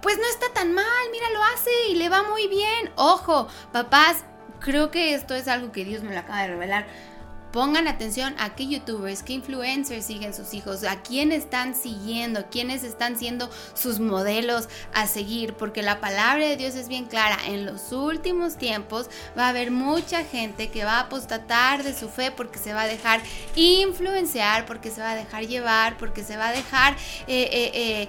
pues 0.03 0.19
no 0.19 0.25
está 0.27 0.53
tan 0.53 0.73
mal, 0.73 0.85
mira 1.13 1.31
lo 1.31 1.43
hace 1.45 1.71
y 1.91 1.95
le 1.95 2.09
va 2.09 2.25
muy 2.25 2.49
bien. 2.49 2.91
Ojo, 2.97 3.47
papás, 3.73 4.25
creo 4.59 4.91
que 4.91 5.15
esto 5.15 5.35
es 5.35 5.47
algo 5.49 5.71
que 5.71 5.85
Dios 5.85 6.03
me 6.03 6.13
lo 6.13 6.19
acaba 6.19 6.43
de 6.43 6.49
revelar. 6.49 6.87
Pongan 7.53 7.87
atención 7.87 8.35
a 8.39 8.55
qué 8.55 8.67
youtubers, 8.67 9.23
qué 9.23 9.35
influencers 9.35 10.07
siguen 10.07 10.33
sus 10.33 10.55
hijos, 10.55 10.85
a 10.85 11.03
quién 11.03 11.33
están 11.33 11.75
siguiendo, 11.75 12.47
quiénes 12.51 12.83
están 12.83 13.19
siendo 13.19 13.51
sus 13.75 14.01
modelos 14.01 14.71
a 14.95 15.07
seguir, 15.07 15.53
porque 15.55 15.83
la 15.83 16.01
palabra 16.01 16.47
de 16.47 16.57
Dios 16.57 16.75
es 16.77 16.89
bien 16.89 17.05
clara. 17.05 17.37
En 17.47 17.67
los 17.67 17.93
últimos 17.93 18.57
tiempos 18.57 19.11
va 19.37 19.47
a 19.47 19.49
haber 19.51 19.71
mucha 19.71 20.25
gente 20.25 20.71
que 20.71 20.85
va 20.85 20.93
a 20.93 21.01
apostatar 21.01 21.83
de 21.83 21.93
su 21.93 22.09
fe 22.09 22.31
porque 22.31 22.59
se 22.59 22.73
va 22.73 22.83
a 22.83 22.87
dejar 22.87 23.21
influenciar, 23.55 24.65
porque 24.65 24.91
se 24.91 25.03
va 25.03 25.11
a 25.11 25.15
dejar 25.15 25.47
llevar, 25.47 25.99
porque 25.99 26.25
se 26.25 26.39
va 26.39 26.49
a 26.49 26.53
dejar... 26.53 26.97
Eh, 27.27 28.09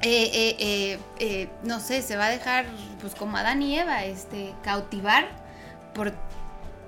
eh, 0.00 0.98
eh, 1.18 1.48
no 1.64 1.80
sé, 1.80 2.02
se 2.02 2.16
va 2.16 2.26
a 2.26 2.30
dejar, 2.30 2.66
pues 3.00 3.14
como 3.16 3.36
Adán 3.36 3.62
y 3.62 3.76
Eva, 3.78 4.04
este, 4.04 4.54
cautivar 4.62 5.28
por 5.92 6.12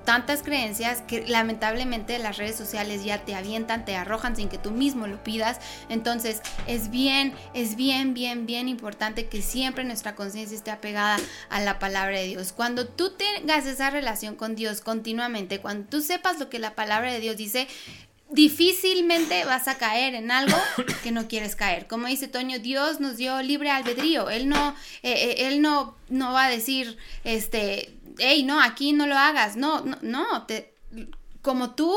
tantas 0.05 0.43
creencias 0.43 1.03
que 1.03 1.27
lamentablemente 1.27 2.19
las 2.19 2.37
redes 2.37 2.57
sociales 2.57 3.05
ya 3.05 3.25
te 3.25 3.35
avientan, 3.35 3.85
te 3.85 3.97
arrojan 3.97 4.37
sin 4.37 4.49
que 4.49 4.59
tú 4.59 4.71
mismo 4.71 5.07
lo 5.07 5.23
pidas. 5.23 5.59
Entonces 5.89 6.41
es 6.67 6.91
bien, 6.91 7.35
es 7.55 7.77
bien, 7.77 8.15
bien, 8.15 8.47
bien 8.47 8.69
importante 8.69 9.27
que 9.27 9.43
siempre 9.43 9.85
nuestra 9.85 10.15
conciencia 10.15 10.57
esté 10.57 10.71
apegada 10.71 11.19
a 11.49 11.61
la 11.61 11.79
palabra 11.79 12.19
de 12.19 12.27
Dios. 12.27 12.53
Cuando 12.53 12.87
tú 12.87 13.11
tengas 13.11 13.67
esa 13.67 13.91
relación 13.91 14.37
con 14.37 14.55
Dios 14.55 14.81
continuamente, 14.81 15.61
cuando 15.61 15.89
tú 15.89 16.01
sepas 16.01 16.39
lo 16.39 16.49
que 16.49 16.59
la 16.59 16.75
palabra 16.75 17.13
de 17.13 17.21
Dios 17.21 17.37
dice, 17.37 17.69
difícilmente 18.31 19.45
vas 19.45 19.69
a 19.69 19.77
caer 19.77 20.15
en 20.15 20.31
algo 20.31 20.57
que 21.03 21.11
no 21.11 21.29
quieres 21.29 21.57
caer. 21.57 21.87
Como 21.87 22.07
dice 22.07 22.29
Toño, 22.29 22.59
Dios 22.59 23.01
nos 23.01 23.17
dio 23.17 23.43
libre 23.43 23.71
albedrío. 23.71 24.31
Él 24.31 24.49
no, 24.49 24.75
eh, 25.03 25.13
eh, 25.13 25.49
él 25.49 25.61
no, 25.63 25.97
no 26.09 26.33
va 26.33 26.45
a 26.45 26.51
decir, 26.51 26.97
este, 27.25 27.93
hey, 28.19 28.43
no, 28.43 28.61
aquí 28.61 28.93
no 28.93 29.07
lo 29.07 29.17
hagas. 29.17 29.57
No, 29.57 29.81
no, 29.85 29.97
no. 30.03 30.47
Te, 30.47 30.75
como 31.43 31.75
tú, 31.75 31.95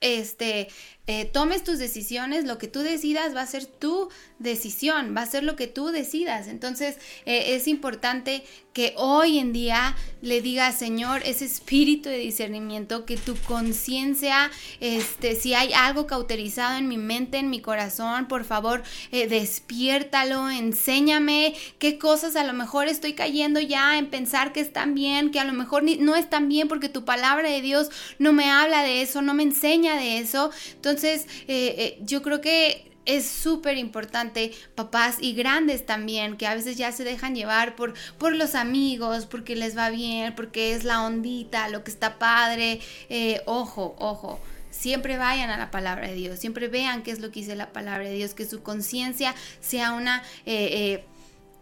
este, 0.00 0.68
eh, 1.10 1.24
tomes 1.24 1.64
tus 1.64 1.80
decisiones, 1.80 2.44
lo 2.44 2.56
que 2.56 2.68
tú 2.68 2.82
decidas 2.82 3.34
va 3.34 3.40
a 3.40 3.46
ser 3.46 3.66
tu 3.66 4.10
decisión, 4.38 5.12
va 5.16 5.22
a 5.22 5.26
ser 5.26 5.42
lo 5.42 5.56
que 5.56 5.66
tú 5.66 5.88
decidas. 5.88 6.46
Entonces 6.46 6.98
eh, 7.26 7.56
es 7.56 7.66
importante 7.66 8.44
que 8.72 8.94
hoy 8.96 9.40
en 9.40 9.52
día 9.52 9.96
le 10.22 10.40
digas, 10.40 10.78
Señor, 10.78 11.22
ese 11.24 11.44
espíritu 11.44 12.08
de 12.08 12.18
discernimiento, 12.18 13.06
que 13.06 13.16
tu 13.16 13.34
conciencia, 13.34 14.52
este, 14.78 15.34
si 15.34 15.54
hay 15.54 15.72
algo 15.72 16.06
cauterizado 16.06 16.78
en 16.78 16.86
mi 16.86 16.96
mente, 16.96 17.38
en 17.38 17.50
mi 17.50 17.60
corazón, 17.60 18.28
por 18.28 18.44
favor, 18.44 18.84
eh, 19.10 19.26
despiértalo, 19.26 20.48
enséñame 20.48 21.54
qué 21.80 21.98
cosas 21.98 22.36
a 22.36 22.44
lo 22.44 22.52
mejor 22.52 22.86
estoy 22.86 23.14
cayendo 23.14 23.58
ya 23.58 23.98
en 23.98 24.06
pensar 24.06 24.52
que 24.52 24.60
están 24.60 24.94
bien, 24.94 25.32
que 25.32 25.40
a 25.40 25.44
lo 25.44 25.54
mejor 25.54 25.82
no 25.82 26.14
están 26.14 26.48
bien 26.48 26.68
porque 26.68 26.88
tu 26.88 27.04
palabra 27.04 27.50
de 27.50 27.60
Dios 27.62 27.90
no 28.20 28.32
me 28.32 28.48
habla 28.48 28.82
de 28.84 29.02
eso, 29.02 29.22
no 29.22 29.34
me 29.34 29.42
enseña 29.42 29.96
de 29.96 30.18
eso. 30.18 30.52
Entonces, 30.76 30.99
eh, 31.04 31.26
eh, 31.46 31.98
yo 32.02 32.22
creo 32.22 32.40
que 32.40 32.90
es 33.06 33.26
súper 33.26 33.78
importante, 33.78 34.52
papás 34.74 35.16
y 35.20 35.32
grandes 35.34 35.86
también, 35.86 36.36
que 36.36 36.46
a 36.46 36.54
veces 36.54 36.76
ya 36.76 36.92
se 36.92 37.02
dejan 37.02 37.34
llevar 37.34 37.74
por, 37.76 37.94
por 38.18 38.34
los 38.34 38.54
amigos, 38.54 39.26
porque 39.26 39.56
les 39.56 39.76
va 39.76 39.90
bien, 39.90 40.34
porque 40.34 40.74
es 40.74 40.84
la 40.84 41.02
ondita, 41.02 41.68
lo 41.68 41.82
que 41.82 41.90
está 41.90 42.18
padre. 42.18 42.80
Eh, 43.08 43.40
ojo, 43.46 43.96
ojo. 43.98 44.40
Siempre 44.70 45.18
vayan 45.18 45.50
a 45.50 45.58
la 45.58 45.70
palabra 45.70 46.08
de 46.08 46.14
Dios, 46.14 46.38
siempre 46.38 46.68
vean 46.68 47.02
qué 47.02 47.10
es 47.10 47.18
lo 47.18 47.32
que 47.32 47.40
dice 47.40 47.56
la 47.56 47.72
palabra 47.72 48.08
de 48.08 48.14
Dios, 48.14 48.34
que 48.34 48.46
su 48.46 48.62
conciencia 48.62 49.34
sea 49.60 49.92
una 49.92 50.22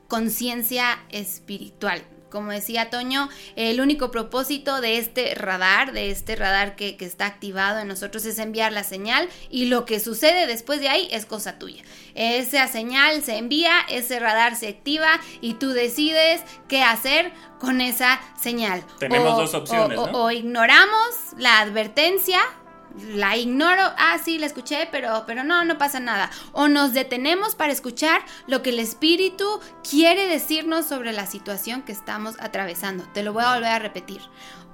conciencia 0.09 0.99
espiritual. 1.11 2.03
Como 2.31 2.51
decía 2.53 2.91
Toño, 2.91 3.29
el 3.57 3.81
único 3.81 4.11
propósito 4.11 4.81
de 4.81 4.99
este 4.99 5.35
radar, 5.35 5.93
de 5.93 6.11
este 6.11 6.37
radar 6.37 6.77
que, 6.77 6.97
que 6.97 7.05
está 7.05 7.27
activado 7.27 7.81
en 7.81 7.89
nosotros 7.89 8.25
es 8.25 8.39
enviar 8.39 8.73
la 8.73 8.85
señal 8.85 9.29
y 9.51 9.67
lo 9.67 9.85
que 9.85 10.01
sucede 10.01 10.47
después 10.47 10.81
de 10.81 10.89
ahí 10.89 11.09
es 11.11 11.27
cosa 11.27 11.59
tuya. 11.59 11.83
Esa 12.15 12.67
señal 12.69 13.23
se 13.23 13.37
envía, 13.39 13.73
ese 13.89 14.19
radar 14.21 14.57
se 14.57 14.69
activa 14.69 15.21
y 15.41 15.55
tú 15.55 15.71
decides 15.71 16.43
qué 16.69 16.83
hacer 16.83 17.33
con 17.61 17.81
esa 17.81 18.21
señal. 18.41 18.85
Tenemos 18.99 19.37
dos 19.37 19.55
opciones, 19.55 19.99
o- 19.99 20.07
¿no? 20.09 20.25
o 20.25 20.31
ignoramos 20.31 21.15
la 21.37 21.61
advertencia 21.61 22.41
la 23.15 23.37
ignoro, 23.37 23.83
ah, 23.97 24.19
sí, 24.23 24.39
la 24.39 24.47
escuché, 24.47 24.89
pero, 24.91 25.25
pero 25.27 25.45
no, 25.45 25.65
no 25.65 25.79
pasa 25.79 26.01
nada. 26.01 26.31
O 26.53 26.69
nos 26.69 26.93
detenemos 26.93 27.55
para 27.55 27.73
escuchar 27.73 28.23
lo 28.47 28.63
que 28.63 28.71
el 28.71 28.79
Espíritu 28.79 29.61
quiere 29.89 30.27
decirnos 30.27 30.87
sobre 30.87 31.13
la 31.13 31.27
situación 31.27 31.83
que 31.83 31.93
estamos 31.93 32.37
atravesando. 32.41 33.05
Te 33.13 33.23
lo 33.23 33.33
voy 33.33 33.45
a 33.45 33.55
volver 33.55 33.71
a 33.71 33.79
repetir. 33.79 34.21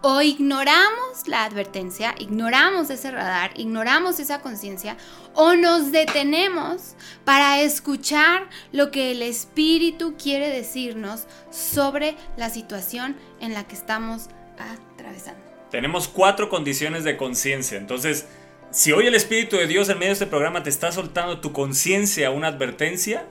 O 0.03 0.20
ignoramos 0.20 1.27
la 1.27 1.45
advertencia, 1.45 2.14
ignoramos 2.18 2.91
ese 2.91 3.11
radar, 3.11 3.53
ignoramos 3.55 4.20
esa 4.20 4.43
conciencia, 4.43 4.99
o 5.33 5.55
nos 5.55 5.93
detenemos 5.93 6.95
para 7.25 7.61
escuchar 7.61 8.51
lo 8.70 8.91
que 8.91 9.12
el 9.12 9.22
Espíritu 9.22 10.14
quiere 10.22 10.51
decirnos 10.51 11.27
sobre 11.51 12.16
la 12.37 12.51
situación 12.51 13.16
en 13.41 13.55
la 13.55 13.66
que 13.66 13.77
estamos 13.77 14.29
atravesando. 14.59 15.53
Tenemos 15.75 16.07
cuatro 16.07 16.49
condiciones 16.51 17.03
de 17.03 17.16
conciencia. 17.16 17.77
Entonces, 17.77 18.29
si 18.70 18.93
hoy 18.93 19.09
el 19.09 19.16
Espíritu 19.16 19.57
de 19.57 19.66
Dios 19.66 19.89
en 19.89 19.99
medio 19.99 20.11
de 20.11 20.12
este 20.12 20.27
programa 20.27 20.62
te 20.62 20.70
está 20.70 20.93
soltando 20.93 21.41
tu 21.41 21.53
conciencia 21.53 22.31
una 22.31 22.47
advertencia, 22.47 23.27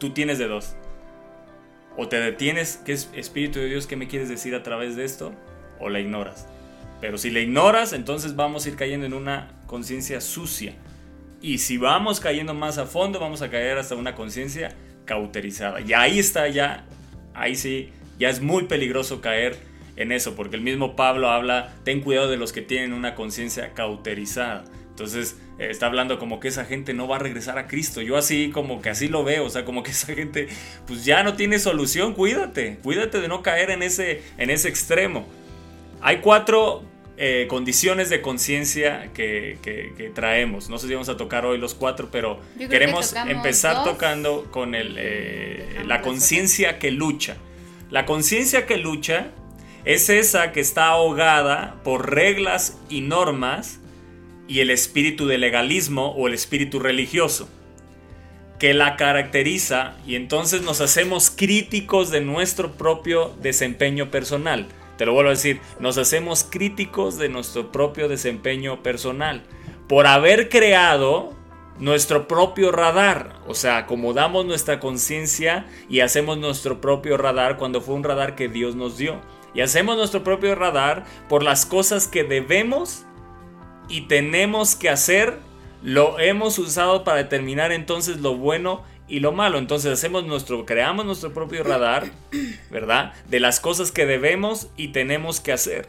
tú 0.00 0.10
tienes 0.10 0.38
de 0.38 0.48
dos. 0.48 0.74
O 1.96 2.08
te 2.08 2.18
detienes, 2.18 2.80
¿qué 2.84 2.92
es 2.92 3.08
Espíritu 3.14 3.60
de 3.60 3.66
Dios? 3.66 3.86
¿Qué 3.86 3.94
me 3.94 4.08
quieres 4.08 4.28
decir 4.28 4.56
a 4.56 4.64
través 4.64 4.96
de 4.96 5.04
esto? 5.04 5.32
O 5.78 5.88
la 5.88 6.00
ignoras. 6.00 6.48
Pero 7.00 7.18
si 7.18 7.30
la 7.30 7.38
ignoras, 7.38 7.92
entonces 7.92 8.34
vamos 8.34 8.66
a 8.66 8.68
ir 8.68 8.74
cayendo 8.74 9.06
en 9.06 9.14
una 9.14 9.52
conciencia 9.68 10.20
sucia. 10.20 10.74
Y 11.40 11.58
si 11.58 11.78
vamos 11.78 12.18
cayendo 12.18 12.52
más 12.52 12.78
a 12.78 12.86
fondo, 12.86 13.20
vamos 13.20 13.42
a 13.42 13.48
caer 13.48 13.78
hasta 13.78 13.94
una 13.94 14.16
conciencia 14.16 14.74
cauterizada. 15.04 15.80
Y 15.80 15.92
ahí 15.92 16.18
está 16.18 16.48
ya, 16.48 16.84
ahí 17.32 17.54
sí, 17.54 17.92
ya 18.18 18.28
es 18.28 18.40
muy 18.40 18.64
peligroso 18.64 19.20
caer 19.20 19.75
en 19.96 20.12
eso, 20.12 20.34
porque 20.36 20.56
el 20.56 20.62
mismo 20.62 20.94
Pablo 20.96 21.30
habla, 21.30 21.74
ten 21.84 22.00
cuidado 22.00 22.30
de 22.30 22.36
los 22.36 22.52
que 22.52 22.62
tienen 22.62 22.92
una 22.92 23.14
conciencia 23.14 23.72
cauterizada. 23.74 24.64
Entonces 24.90 25.36
eh, 25.58 25.68
está 25.70 25.86
hablando 25.86 26.18
como 26.18 26.40
que 26.40 26.48
esa 26.48 26.64
gente 26.64 26.94
no 26.94 27.06
va 27.08 27.16
a 27.16 27.18
regresar 27.18 27.58
a 27.58 27.66
Cristo. 27.66 28.00
Yo 28.00 28.16
así 28.16 28.50
como 28.50 28.80
que 28.80 28.88
así 28.90 29.08
lo 29.08 29.24
veo, 29.24 29.44
o 29.44 29.50
sea, 29.50 29.64
como 29.64 29.82
que 29.82 29.90
esa 29.90 30.14
gente 30.14 30.48
pues 30.86 31.04
ya 31.04 31.22
no 31.22 31.34
tiene 31.34 31.58
solución. 31.58 32.14
Cuídate, 32.14 32.78
cuídate 32.82 33.20
de 33.20 33.28
no 33.28 33.42
caer 33.42 33.70
en 33.70 33.82
ese, 33.82 34.22
en 34.38 34.50
ese 34.50 34.68
extremo. 34.68 35.26
Hay 36.00 36.18
cuatro 36.18 36.82
eh, 37.18 37.46
condiciones 37.48 38.10
de 38.10 38.20
conciencia 38.20 39.10
que, 39.14 39.58
que- 39.62 39.92
que 39.96 40.10
traemos. 40.10 40.68
No 40.68 40.78
sé 40.78 40.86
si 40.88 40.92
vamos 40.94 41.08
a 41.08 41.16
tocar 41.16 41.44
hoy 41.46 41.58
los 41.58 41.74
cuatro, 41.74 42.08
pero 42.10 42.40
que 42.58 42.68
queremos 42.68 43.14
empezar 43.26 43.76
dos. 43.76 43.84
tocando 43.84 44.44
con 44.50 44.74
el, 44.74 44.96
eh, 44.98 45.82
la 45.86 46.00
conciencia 46.02 46.78
que 46.78 46.90
lucha. 46.90 47.36
La 47.90 48.04
conciencia 48.04 48.66
que 48.66 48.76
lucha 48.78 49.28
es 49.86 50.10
esa 50.10 50.52
que 50.52 50.60
está 50.60 50.88
ahogada 50.88 51.76
por 51.84 52.12
reglas 52.12 52.78
y 52.90 53.00
normas 53.00 53.80
y 54.48 54.60
el 54.60 54.70
espíritu 54.70 55.26
de 55.26 55.38
legalismo 55.38 56.08
o 56.08 56.26
el 56.26 56.34
espíritu 56.34 56.78
religioso 56.80 57.48
que 58.58 58.74
la 58.74 58.96
caracteriza 58.96 59.96
y 60.06 60.16
entonces 60.16 60.62
nos 60.62 60.80
hacemos 60.80 61.30
críticos 61.30 62.10
de 62.10 62.20
nuestro 62.20 62.72
propio 62.72 63.32
desempeño 63.40 64.10
personal. 64.10 64.66
Te 64.98 65.06
lo 65.06 65.12
vuelvo 65.12 65.28
a 65.28 65.34
decir, 65.34 65.60
nos 65.78 65.98
hacemos 65.98 66.42
críticos 66.42 67.18
de 67.18 67.28
nuestro 67.28 67.70
propio 67.70 68.08
desempeño 68.08 68.82
personal 68.82 69.42
por 69.88 70.06
haber 70.06 70.48
creado 70.48 71.34
nuestro 71.78 72.26
propio 72.26 72.72
radar, 72.72 73.34
o 73.46 73.54
sea, 73.54 73.76
acomodamos 73.76 74.46
nuestra 74.46 74.80
conciencia 74.80 75.66
y 75.90 76.00
hacemos 76.00 76.38
nuestro 76.38 76.80
propio 76.80 77.18
radar 77.18 77.58
cuando 77.58 77.82
fue 77.82 77.94
un 77.94 78.02
radar 78.02 78.34
que 78.34 78.48
Dios 78.48 78.74
nos 78.74 78.96
dio. 78.96 79.20
Y 79.56 79.62
hacemos 79.62 79.96
nuestro 79.96 80.22
propio 80.22 80.54
radar 80.54 81.06
por 81.30 81.42
las 81.42 81.64
cosas 81.64 82.06
que 82.08 82.24
debemos 82.24 83.06
y 83.88 84.02
tenemos 84.02 84.76
que 84.76 84.90
hacer, 84.90 85.38
lo 85.82 86.20
hemos 86.20 86.58
usado 86.58 87.04
para 87.04 87.16
determinar 87.16 87.72
entonces 87.72 88.18
lo 88.18 88.36
bueno 88.36 88.84
y 89.08 89.20
lo 89.20 89.32
malo. 89.32 89.56
Entonces 89.56 89.90
hacemos 89.90 90.26
nuestro, 90.26 90.66
creamos 90.66 91.06
nuestro 91.06 91.32
propio 91.32 91.64
radar, 91.64 92.10
¿verdad? 92.70 93.14
De 93.30 93.40
las 93.40 93.58
cosas 93.58 93.92
que 93.92 94.04
debemos 94.04 94.68
y 94.76 94.88
tenemos 94.88 95.40
que 95.40 95.52
hacer. 95.52 95.88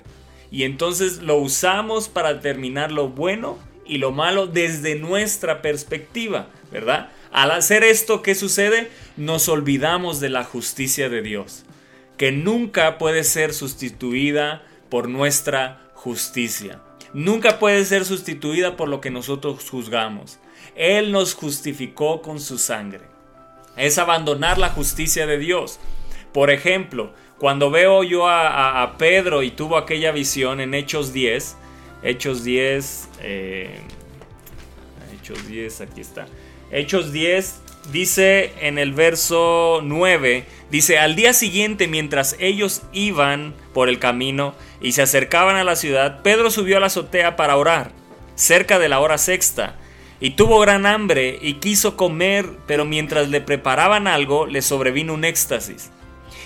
Y 0.49 0.63
entonces 0.63 1.22
lo 1.22 1.36
usamos 1.36 2.07
para 2.07 2.36
determinar 2.36 2.93
lo 2.93 3.09
bueno 3.09 3.57
y 3.86 3.97
lo 3.97 4.13
malo 4.13 4.47
desde 4.47 4.95
nuestra 4.95 5.61
perspectiva, 5.61 6.47
¿verdad? 6.72 7.09
Al 7.34 7.51
hacer 7.51 7.84
esto, 7.84 8.22
¿qué 8.22 8.34
sucede? 8.34 8.89
Nos 9.18 9.49
olvidamos 9.49 10.22
de 10.22 10.30
la 10.30 10.45
justicia 10.45 11.09
de 11.09 11.22
Dios. 11.22 11.65
Que 12.18 12.32
nunca 12.32 12.97
puede 12.97 13.24
ser 13.24 13.53
sustituida 13.53 14.63
por 14.89 15.07
nuestra 15.07 15.89
justicia. 15.93 16.82
Nunca 17.13 17.59
puede 17.59 17.86
ser 17.86 18.05
sustituida 18.05 18.76
por 18.76 18.89
lo 18.89 19.01
que 19.01 19.11
nosotros 19.11 19.70
juzgamos. 19.70 20.39
Él 20.76 21.11
nos 21.11 21.34
justificó 21.36 22.22
con 22.22 22.39
su 22.39 22.57
sangre. 22.57 23.01
Es 23.76 23.97
abandonar 23.97 24.57
la 24.57 24.70
justicia 24.70 25.26
de 25.28 25.38
Dios. 25.38 25.80
Por 26.34 26.49
ejemplo, 26.49 27.13
cuando 27.38 27.70
veo 27.70 28.03
yo 28.03 28.28
a, 28.28 28.95
Pedro 28.97 29.43
y 29.43 29.51
tuvo 29.51 29.78
aquella 29.78 30.11
visión 30.11 30.59
en 30.59 30.74
Hechos 30.74 31.13
10, 31.13 31.55
Hechos 32.03 32.43
10, 32.43 33.09
eh, 33.22 33.80
Hechos 35.13 35.47
10, 35.47 35.82
aquí 35.82 36.01
está. 36.01 36.28
Hechos 36.72 37.11
10 37.11 37.61
dice 37.92 38.54
en 38.62 38.78
el 38.78 38.94
verso 38.94 39.82
9, 39.84 40.46
dice, 40.70 40.98
al 40.98 41.16
día 41.16 41.34
siguiente 41.34 41.88
mientras 41.88 42.36
ellos 42.40 42.84
iban 42.94 43.54
por 43.74 43.90
el 43.90 44.00
camino 44.00 44.56
y 44.82 44.92
se 44.94 45.02
acercaban 45.02 45.56
a 45.56 45.64
la 45.64 45.76
ciudad, 45.76 46.22
Pedro 46.22 46.52
subió 46.52 46.78
a 46.78 46.80
la 46.80 46.88
azotea 46.88 47.36
para 47.36 47.58
orar, 47.58 47.92
cerca 48.36 48.80
de 48.80 48.90
la 48.90 49.00
hora 49.00 49.18
sexta, 49.18 49.76
y 50.20 50.32
tuvo 50.32 50.60
gran 50.60 50.86
hambre 50.86 51.38
y 51.42 51.56
quiso 51.56 51.96
comer, 51.96 52.48
pero 52.66 52.86
mientras 52.86 53.30
le 53.30 53.42
preparaban 53.42 54.08
algo, 54.08 54.48
le 54.48 54.62
sobrevino 54.62 55.14
un 55.14 55.26
éxtasis. 55.26 55.92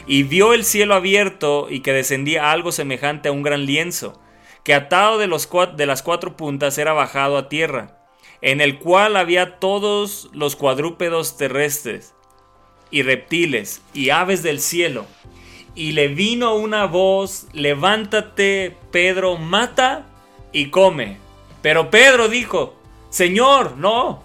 Y 0.08 0.24
vio 0.24 0.54
el 0.54 0.66
cielo 0.66 0.96
abierto 0.96 1.68
y 1.70 1.80
que 1.80 1.94
descendía 1.94 2.52
algo 2.52 2.72
semejante 2.72 3.30
a 3.30 3.32
un 3.32 3.44
gran 3.44 3.66
lienzo, 3.66 4.20
que 4.64 4.74
atado 4.74 5.18
de, 5.18 5.28
las 5.28 6.02
cuatro 6.04 6.36
puntas 6.36 6.78
era 6.78 6.92
bajado 6.94 7.38
a 7.38 7.48
tierra 7.48 8.01
en 8.42 8.62
el 8.62 8.80
cual 8.80 9.16
había 9.16 9.60
todos 9.60 10.30
los 10.34 10.56
cuadrúpedos 10.56 11.38
terrestres 11.38 12.14
y 12.90 13.04
reptiles 13.04 13.82
y 13.94 14.10
aves 14.10 14.44
del 14.44 14.60
cielo. 14.60 15.06
Y 15.76 15.94
le 15.94 16.10
vino 16.10 16.56
una 16.56 16.86
voz, 16.86 17.48
levántate, 17.54 18.76
Pedro, 18.92 19.38
mata 19.38 20.08
y 20.52 20.70
come. 20.70 21.18
Pero 21.62 21.90
Pedro 21.90 22.28
dijo, 22.28 22.76
Señor, 23.10 23.78
no, 23.78 24.24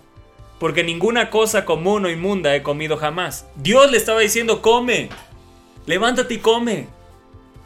porque 0.58 0.82
ninguna 0.82 1.30
cosa 1.30 1.64
común 1.64 2.06
o 2.06 2.10
inmunda 2.10 2.56
he 2.56 2.62
comido 2.62 2.96
jamás. 2.96 3.46
Dios 3.56 3.90
le 3.90 3.98
estaba 3.98 4.20
diciendo, 4.20 4.62
come, 4.62 5.10
levántate 5.84 6.34
y 6.34 6.38
come. 6.38 6.88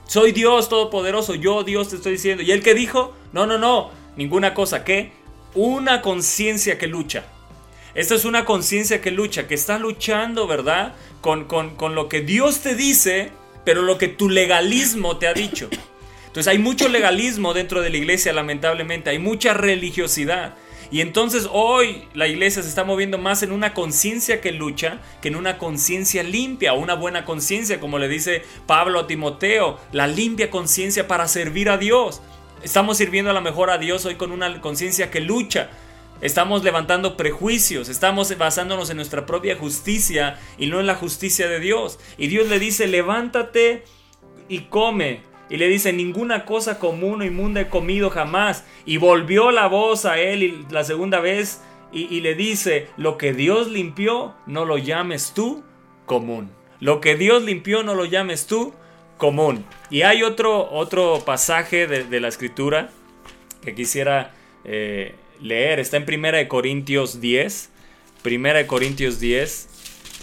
Soy 0.07 0.33
Dios 0.33 0.69
Todopoderoso, 0.69 1.37
yo 1.37 1.63
Dios 1.63 1.89
te 1.89 1.97
estoy 1.97 2.13
diciendo. 2.13 2.43
Y 2.43 2.51
él 2.51 2.63
que 2.63 2.75
dijo, 2.75 3.15
no, 3.33 3.47
no, 3.47 3.59
no, 3.59 3.91
ninguna 4.17 4.55
cosa, 4.55 4.85
¿qué? 4.85 5.13
Una 5.55 6.03
conciencia 6.03 6.79
que 6.79 6.87
lucha. 6.87 7.25
Esta 7.95 8.15
es 8.15 8.25
una 8.25 8.45
conciencia 8.45 9.01
que 9.01 9.11
lucha, 9.11 9.47
que 9.49 9.55
está 9.55 9.79
luchando, 9.79 10.47
¿verdad? 10.47 10.95
Con, 11.21 11.45
con, 11.45 11.95
lo 11.95 12.09
que 12.09 12.21
Dios 12.21 12.61
te 12.61 12.75
dice, 12.75 13.33
pero 13.65 13.83
lo 13.83 13.99
que 13.99 14.09
tu 14.09 14.29
legalismo 14.29 15.19
te 15.19 15.27
ha 15.27 15.35
dicho. 15.35 15.69
Entonces 16.27 16.47
hay 16.47 16.59
mucho 16.59 16.89
legalismo 16.89 17.53
dentro 17.53 17.83
de 17.83 17.91
la 17.91 17.97
iglesia, 17.97 18.33
lamentablemente, 18.33 19.11
hay 19.11 19.19
mucha 19.19 19.55
religiosidad. 19.55 20.55
Y 20.93 21.01
entonces 21.03 21.49
hoy 21.53 22.05
la 22.15 22.27
iglesia 22.27 22.63
se 22.63 22.69
está 22.69 22.83
moviendo 22.85 23.17
más 23.17 23.43
en 23.43 23.53
una 23.53 23.75
conciencia 23.75 24.41
que 24.41 24.51
lucha 24.51 24.99
que 25.23 25.29
en 25.29 25.37
una 25.37 25.57
conciencia 25.57 26.23
limpia, 26.23 26.73
una 26.73 26.95
buena 26.95 27.25
conciencia, 27.25 27.79
como 27.79 27.99
le 27.99 28.09
dice 28.09 28.43
Pablo 28.67 29.01
a 29.01 29.07
Timoteo, 29.07 29.79
la 29.93 30.09
limpia 30.09 30.51
conciencia 30.51 31.07
para 31.07 31.29
servir 31.29 31.71
a 31.71 31.79
Dios. 31.79 32.23
Estamos 32.63 32.99
sirviendo 32.99 33.31
a 33.31 33.35
lo 33.35 33.41
mejor 33.41 33.71
a 33.71 33.79
Dios 33.79 34.05
hoy 34.05 34.17
con 34.17 34.33
una 34.33 34.61
conciencia 34.61 35.11
que 35.11 35.21
lucha. 35.21 35.71
Estamos 36.21 36.63
levantando 36.63 37.17
prejuicios, 37.17 37.89
estamos 37.89 38.37
basándonos 38.37 38.91
en 38.91 38.97
nuestra 38.97 39.25
propia 39.25 39.57
justicia 39.57 40.39
y 40.59 40.67
no 40.67 40.79
en 40.79 40.87
la 40.87 40.95
justicia 40.95 41.49
de 41.49 41.59
Dios. 41.59 41.99
Y 42.19 42.27
Dios 42.27 42.49
le 42.49 42.59
dice, 42.59 42.87
levántate 42.87 43.85
y 44.47 44.61
come. 44.65 45.23
Y 45.49 45.57
le 45.57 45.69
dice, 45.69 45.95
ninguna 45.95 46.45
cosa 46.45 46.79
común 46.79 47.23
o 47.23 47.25
inmunda 47.25 47.63
he 47.63 47.69
comido 47.69 48.11
jamás. 48.11 48.65
Y 48.85 48.99
volvió 48.99 49.51
la 49.51 49.67
voz 49.67 50.05
a 50.05 50.19
él 50.19 50.67
la 50.71 50.85
segunda 50.85 51.21
vez 51.21 51.63
y, 51.93 52.15
y 52.15 52.21
le 52.21 52.35
dice, 52.35 52.89
lo 52.99 53.17
que 53.17 53.33
Dios 53.33 53.69
limpió, 53.69 54.35
no 54.47 54.67
lo 54.67 54.77
llames 54.77 55.33
tú 55.35 55.65
común. 56.05 56.51
Lo 56.79 57.01
que 57.01 57.17
Dios 57.17 57.43
limpió, 57.43 57.83
no 57.83 57.95
lo 57.95 58.05
llames 58.05 58.47
tú 58.47 58.75
común. 59.21 59.64
Y 59.91 60.03
hay 60.03 60.25
otro, 60.25 60.68
otro 60.73 61.23
pasaje 61.25 61.87
de, 61.87 62.21
la 62.21 62.27
escritura 62.27 62.91
que 63.62 63.77
quisiera 63.77 64.35
eh, 64.64 65.14
leer. 65.41 65.79
Está 65.79 65.97
en 65.97 66.05
Primera 66.05 66.39
de 66.39 66.49
Corintios 66.49 67.21
10. 67.21 67.71
Primera 68.23 68.59
de 68.59 68.66
Corintios 68.66 69.21
10 69.21 69.70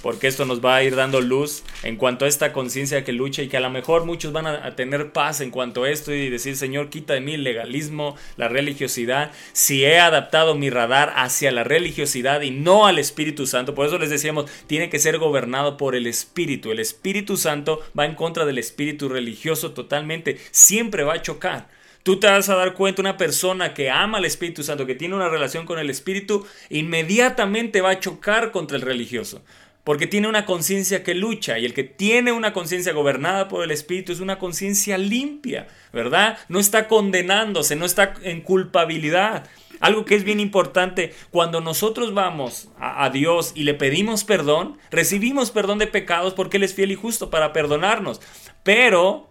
porque 0.02 0.28
esto 0.28 0.46
nos 0.46 0.64
va 0.64 0.76
a 0.76 0.84
ir 0.84 0.96
dando 0.96 1.22
luz 1.22 1.64
en 1.84 1.96
cuanto 1.96 2.26
a 2.26 2.28
esta 2.28 2.54
conciencia 2.54 3.04
que 3.04 3.12
lucha 3.12 3.42
y 3.42 3.48
que 3.48 3.58
a 3.58 3.62
lo 3.62 3.70
mejor 3.70 4.06
muchos 4.06 4.32
van 4.32 4.48
a, 4.48 4.76
tener 4.76 5.12
paz 5.12 5.42
en 5.42 5.52
cuanto 5.52 5.84
a 5.84 5.90
esto 5.90 6.14
y 6.14 6.30
decir, 6.30 6.56
Señor, 6.56 6.90
quita 6.90 7.14
de 7.14 7.22
mí 7.22 7.34
el 7.34 7.44
legalismo, 7.44 8.16
la 8.36 8.48
religiosidad, 8.48 9.32
si 9.54 9.86
he 9.86 10.00
adaptado 10.00 10.56
mi 10.56 10.70
radar 10.70 11.14
hacia 11.16 11.52
la 11.52 11.64
religiosidad 11.64 12.42
y 12.42 12.52
no 12.52 12.86
al 12.86 13.00
Espíritu 13.00 13.48
Santo, 13.48 13.74
por 13.74 13.88
eso 13.88 13.98
les 13.98 14.10
decíamos, 14.10 14.46
tiene 14.68 14.90
que 14.90 15.00
ser 15.00 15.18
gobernado 15.18 15.78
por 15.78 15.96
el 15.96 16.08
Espíritu, 16.08 16.72
el 16.72 16.80
Espíritu 16.80 17.38
Santo 17.38 17.82
va 17.98 18.06
en 18.06 18.16
contra 18.16 18.46
del 18.46 18.58
espíritu 18.58 19.10
religioso 19.10 19.72
totalmente, 19.72 20.38
siempre 20.52 21.04
va 21.04 21.16
a 21.16 21.22
chocar. 21.22 21.68
Tú 22.04 22.20
te 22.20 22.28
vas 22.28 22.48
a 22.48 22.56
dar 22.56 22.74
cuenta, 22.74 23.02
una 23.02 23.18
persona 23.18 23.74
que 23.74 23.90
ama 23.90 24.20
al 24.20 24.26
Espíritu 24.26 24.64
Santo, 24.64 24.86
que 24.86 24.96
tiene 24.96 25.16
una 25.16 25.28
relación 25.28 25.66
con 25.66 25.78
el 25.78 25.90
Espíritu, 25.90 26.48
inmediatamente 26.70 27.82
va 27.82 27.90
a 27.90 28.00
chocar 28.00 28.52
contra 28.52 28.78
el 28.78 28.84
religioso 28.84 29.42
porque 29.88 30.06
tiene 30.06 30.28
una 30.28 30.46
conciencia 30.46 31.02
que 31.02 31.16
lucha 31.16 31.60
y 31.60 31.66
el 31.66 31.74
que 31.74 31.86
tiene 31.86 32.34
una 32.34 32.52
conciencia 32.52 32.92
gobernada 32.92 33.48
por 33.48 33.64
el 33.64 33.72
Espíritu 33.72 34.12
es 34.12 34.20
una 34.20 34.38
conciencia 34.38 34.98
limpia, 34.98 35.70
¿verdad? 35.94 36.38
No 36.50 36.60
está 36.60 36.90
condenándose, 36.90 37.78
no 37.78 37.86
está 37.86 38.14
en 38.24 38.42
culpabilidad. 38.42 39.48
Algo 39.80 40.04
que 40.04 40.16
es 40.16 40.26
bien 40.26 40.42
importante, 40.42 41.14
cuando 41.32 41.62
nosotros 41.62 42.14
vamos 42.14 42.68
a, 42.78 43.10
Dios 43.12 43.54
y 43.56 43.64
le 43.64 43.76
pedimos 43.76 44.26
perdón, 44.26 44.78
recibimos 44.92 45.52
perdón 45.52 45.78
de 45.78 45.88
pecados 45.88 46.34
porque 46.34 46.58
Él 46.58 46.64
es 46.64 46.74
fiel 46.74 46.92
y 46.92 46.96
justo 46.96 47.30
para 47.30 47.54
perdonarnos. 47.54 48.20
Pero, 48.64 49.30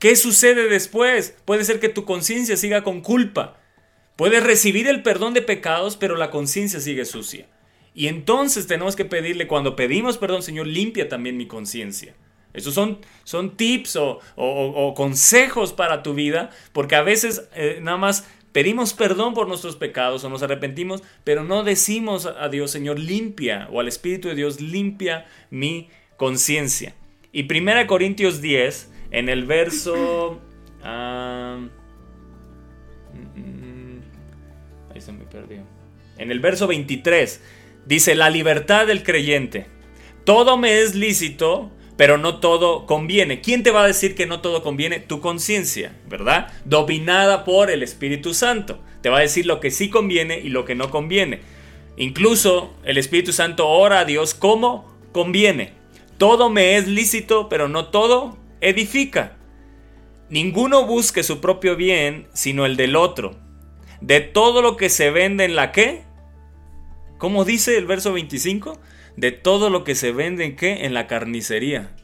¿qué 0.00 0.16
sucede 0.16 0.68
después? 0.68 1.36
Puede 1.44 1.64
ser 1.64 1.78
que 1.78 1.88
tu 1.88 2.04
conciencia 2.04 2.56
siga 2.56 2.82
con 2.82 3.02
culpa. 3.02 3.60
Puedes 4.16 4.42
recibir 4.42 4.88
el 4.88 5.04
perdón 5.04 5.32
de 5.32 5.42
pecados, 5.42 5.96
pero 5.96 6.16
la 6.16 6.32
conciencia 6.32 6.80
sigue 6.80 7.04
sucia. 7.04 7.46
Y 7.94 8.08
entonces 8.08 8.66
tenemos 8.66 8.96
que 8.96 9.04
pedirle, 9.04 9.46
cuando 9.46 9.76
pedimos 9.76 10.18
perdón, 10.18 10.42
Señor, 10.42 10.66
limpia 10.66 11.08
también 11.08 11.36
mi 11.36 11.46
conciencia. 11.46 12.14
Esos 12.54 12.74
son, 12.74 12.98
son 13.24 13.56
tips 13.56 13.96
o, 13.96 14.94
consejos 14.94 15.72
para 15.72 16.02
tu 16.02 16.14
vida, 16.14 16.50
porque 16.72 16.96
a 16.96 17.02
veces 17.02 17.48
eh, 17.54 17.78
nada 17.82 17.96
más 17.96 18.28
pedimos 18.52 18.92
perdón 18.92 19.32
por 19.34 19.48
nuestros 19.48 19.76
pecados 19.76 20.24
o 20.24 20.28
nos 20.28 20.42
arrepentimos, 20.42 21.02
pero 21.24 21.44
no 21.44 21.64
decimos 21.64 22.26
a 22.26 22.48
Dios, 22.48 22.70
Señor, 22.70 22.98
limpia, 22.98 23.68
o 23.72 23.80
al 23.80 23.88
Espíritu 23.88 24.28
de 24.28 24.34
Dios, 24.34 24.60
limpia 24.60 25.26
mi 25.50 25.88
conciencia. 26.16 26.94
Y 27.32 27.50
1 27.50 27.86
Corintios 27.86 28.40
10, 28.40 28.90
en 29.10 29.28
el 29.28 29.44
verso... 29.46 30.40
Ah, 30.82 31.58
mm, 33.14 33.40
mm, 33.40 34.00
ahí 34.94 35.00
se 35.00 35.12
me 35.12 35.24
perdió. 35.24 35.62
En 36.18 36.30
el 36.30 36.40
verso 36.40 36.66
23 36.66 37.40
Dice 37.86 38.14
la 38.14 38.30
libertad 38.30 38.86
del 38.86 39.02
creyente. 39.02 39.66
Todo 40.24 40.56
me 40.56 40.80
es 40.82 40.94
lícito, 40.94 41.70
pero 41.96 42.16
no 42.16 42.40
todo 42.40 42.86
conviene. 42.86 43.40
¿Quién 43.40 43.62
te 43.62 43.70
va 43.70 43.84
a 43.84 43.86
decir 43.86 44.14
que 44.14 44.26
no 44.26 44.40
todo 44.40 44.62
conviene? 44.62 45.00
Tu 45.00 45.20
conciencia, 45.20 45.96
¿verdad? 46.08 46.52
Dominada 46.64 47.44
por 47.44 47.70
el 47.70 47.82
Espíritu 47.82 48.34
Santo. 48.34 48.80
Te 49.02 49.08
va 49.08 49.18
a 49.18 49.22
decir 49.22 49.46
lo 49.46 49.60
que 49.60 49.70
sí 49.70 49.90
conviene 49.90 50.38
y 50.38 50.48
lo 50.48 50.64
que 50.64 50.74
no 50.74 50.90
conviene. 50.90 51.40
Incluso 51.96 52.74
el 52.84 52.98
Espíritu 52.98 53.32
Santo 53.32 53.68
ora 53.68 54.00
a 54.00 54.04
Dios 54.04 54.34
como 54.34 54.96
conviene. 55.12 55.74
Todo 56.18 56.50
me 56.50 56.76
es 56.76 56.86
lícito, 56.86 57.48
pero 57.48 57.68
no 57.68 57.86
todo 57.86 58.38
edifica. 58.60 59.36
Ninguno 60.30 60.86
busque 60.86 61.22
su 61.22 61.40
propio 61.40 61.76
bien, 61.76 62.28
sino 62.32 62.64
el 62.64 62.76
del 62.76 62.96
otro. 62.96 63.36
De 64.00 64.20
todo 64.20 64.62
lo 64.62 64.76
que 64.76 64.88
se 64.88 65.10
vende 65.10 65.44
en 65.44 65.56
la 65.56 65.72
que 65.72 66.04
¿Cómo 67.22 67.44
dice 67.44 67.78
el 67.78 67.86
verso 67.86 68.12
25? 68.12 68.80
De 69.16 69.30
todo 69.30 69.70
lo 69.70 69.84
que 69.84 69.94
se 69.94 70.10
vende 70.10 70.44
en 70.44 70.56
qué? 70.56 70.86
En 70.86 70.92
la 70.92 71.06
carnicería. 71.06 71.94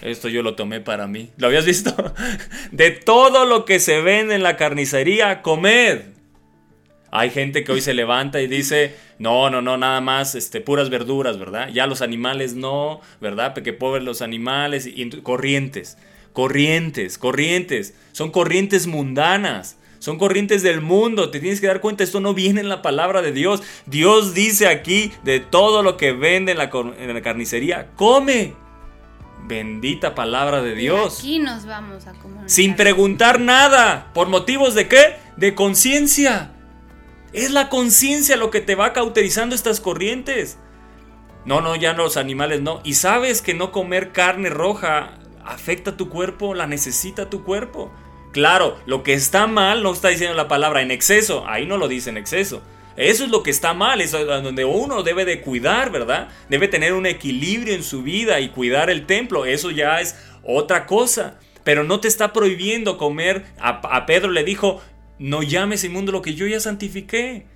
Esto 0.00 0.28
yo 0.28 0.44
lo 0.44 0.54
tomé 0.54 0.80
para 0.80 1.08
mí. 1.08 1.30
¿Lo 1.38 1.48
habías 1.48 1.66
visto? 1.66 1.92
De 2.70 2.92
todo 2.92 3.46
lo 3.46 3.64
que 3.64 3.80
se 3.80 4.00
vende 4.00 4.36
en 4.36 4.44
la 4.44 4.56
carnicería, 4.56 5.42
comed. 5.42 6.02
Hay 7.10 7.30
gente 7.30 7.64
que 7.64 7.72
hoy 7.72 7.80
se 7.80 7.94
levanta 7.94 8.40
y 8.40 8.46
dice, 8.46 8.94
no, 9.18 9.50
no, 9.50 9.60
no, 9.60 9.76
nada 9.76 10.00
más, 10.00 10.36
este, 10.36 10.60
puras 10.60 10.88
verduras, 10.88 11.36
¿verdad? 11.36 11.70
Ya 11.72 11.88
los 11.88 12.00
animales 12.00 12.54
no, 12.54 13.00
¿verdad? 13.20 13.54
Porque 13.54 13.72
pobres 13.72 14.04
los 14.04 14.22
animales 14.22 14.86
y 14.86 15.10
corrientes, 15.22 15.98
corrientes, 16.32 17.18
corrientes, 17.18 17.94
son 18.12 18.30
corrientes 18.30 18.86
mundanas. 18.86 19.78
Son 20.02 20.18
corrientes 20.18 20.64
del 20.64 20.80
mundo. 20.80 21.30
Te 21.30 21.38
tienes 21.38 21.60
que 21.60 21.68
dar 21.68 21.80
cuenta, 21.80 22.02
esto 22.02 22.18
no 22.18 22.34
viene 22.34 22.60
en 22.60 22.68
la 22.68 22.82
palabra 22.82 23.22
de 23.22 23.30
Dios. 23.30 23.62
Dios 23.86 24.34
dice 24.34 24.66
aquí 24.66 25.12
de 25.22 25.38
todo 25.38 25.84
lo 25.84 25.96
que 25.96 26.10
vende 26.10 26.50
en 26.50 26.58
la, 26.58 27.22
carnicería, 27.22 27.92
come. 27.94 28.56
Bendita 29.46 30.16
palabra 30.16 30.60
de 30.60 30.74
Dios. 30.74 31.20
Aquí 31.20 31.38
nos 31.38 31.66
vamos 31.66 32.08
a 32.08 32.14
comunicar. 32.14 32.50
Sin 32.50 32.74
preguntar 32.74 33.38
nada. 33.38 34.10
¿Por 34.12 34.26
motivos 34.26 34.74
de 34.74 34.88
qué? 34.88 35.18
De 35.36 35.54
conciencia. 35.54 36.50
Es 37.32 37.52
la 37.52 37.68
conciencia 37.68 38.34
lo 38.36 38.50
que 38.50 38.60
te 38.60 38.74
va 38.74 38.92
cauterizando 38.92 39.54
estas 39.54 39.78
corrientes. 39.78 40.58
No, 41.44 41.60
no, 41.60 41.76
ya 41.76 41.92
no, 41.92 42.02
los 42.02 42.16
animales 42.16 42.60
no. 42.60 42.80
Y 42.82 42.94
sabes 42.94 43.40
que 43.40 43.54
no 43.54 43.70
comer 43.70 44.10
carne 44.10 44.50
roja 44.50 45.20
afecta 45.44 45.92
a 45.92 45.96
tu 45.96 46.08
cuerpo, 46.08 46.54
la 46.54 46.66
necesita 46.66 47.30
tu 47.30 47.44
cuerpo. 47.44 47.92
Claro, 48.32 48.78
lo 48.86 49.02
que 49.02 49.12
está 49.12 49.46
mal 49.46 49.82
no 49.82 49.92
está 49.92 50.08
diciendo 50.08 50.36
la 50.36 50.48
palabra 50.48 50.82
en 50.82 50.90
exceso, 50.90 51.44
ahí 51.46 51.66
no 51.66 51.76
lo 51.76 51.88
dice 51.88 52.10
en 52.10 52.16
exceso. 52.16 52.62
Eso 52.96 53.24
es 53.24 53.30
lo 53.30 53.42
que 53.42 53.50
está 53.50 53.72
mal, 53.72 54.00
es 54.00 54.12
donde 54.12 54.64
uno 54.64 55.02
debe 55.02 55.24
de 55.24 55.40
cuidar, 55.40 55.90
¿verdad? 55.90 56.28
Debe 56.48 56.68
tener 56.68 56.92
un 56.92 57.06
equilibrio 57.06 57.74
en 57.74 57.82
su 57.82 58.02
vida 58.02 58.40
y 58.40 58.48
cuidar 58.50 58.90
el 58.90 59.06
templo, 59.06 59.46
eso 59.46 59.70
ya 59.70 60.00
es 60.00 60.16
otra 60.42 60.86
cosa. 60.86 61.38
Pero 61.64 61.84
no 61.84 62.00
te 62.00 62.08
está 62.08 62.32
prohibiendo 62.32 62.98
comer. 62.98 63.44
A, 63.60 64.04
Pedro 64.06 64.30
le 64.30 64.44
dijo, 64.44 64.82
no 65.18 65.42
llames 65.42 65.84
inmundo 65.84 66.12
lo 66.12 66.22
que 66.22 66.34
yo 66.34 66.46
ya 66.46 66.60
santifiqué. 66.60 67.46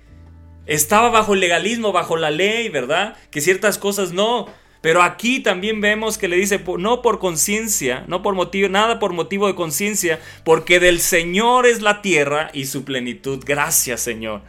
Estaba 0.65 1.09
bajo 1.09 1.33
el 1.33 1.39
legalismo, 1.39 1.91
bajo 1.91 2.17
la 2.17 2.31
ley, 2.31 2.69
¿verdad? 2.69 3.15
Que 3.31 3.41
ciertas 3.41 3.77
cosas 3.77 4.13
no. 4.13 4.47
Pero 4.81 5.01
aquí 5.01 5.39
también 5.39 5.81
vemos 5.81 6.17
que 6.17 6.27
le 6.27 6.37
dice, 6.37 6.61
no 6.77 7.01
por 7.01 7.19
conciencia, 7.19 8.03
no 8.07 8.21
por 8.21 8.35
motivo, 8.35 8.69
nada 8.69 8.99
por 8.99 9.13
motivo 9.13 9.47
de 9.47 9.55
conciencia, 9.55 10.19
porque 10.43 10.79
del 10.79 10.99
Señor 10.99 11.65
es 11.65 11.81
la 11.81 12.01
tierra 12.01 12.51
y 12.53 12.65
su 12.65 12.83
plenitud. 12.83 13.43
Gracias, 13.45 14.01
Señor. 14.01 14.41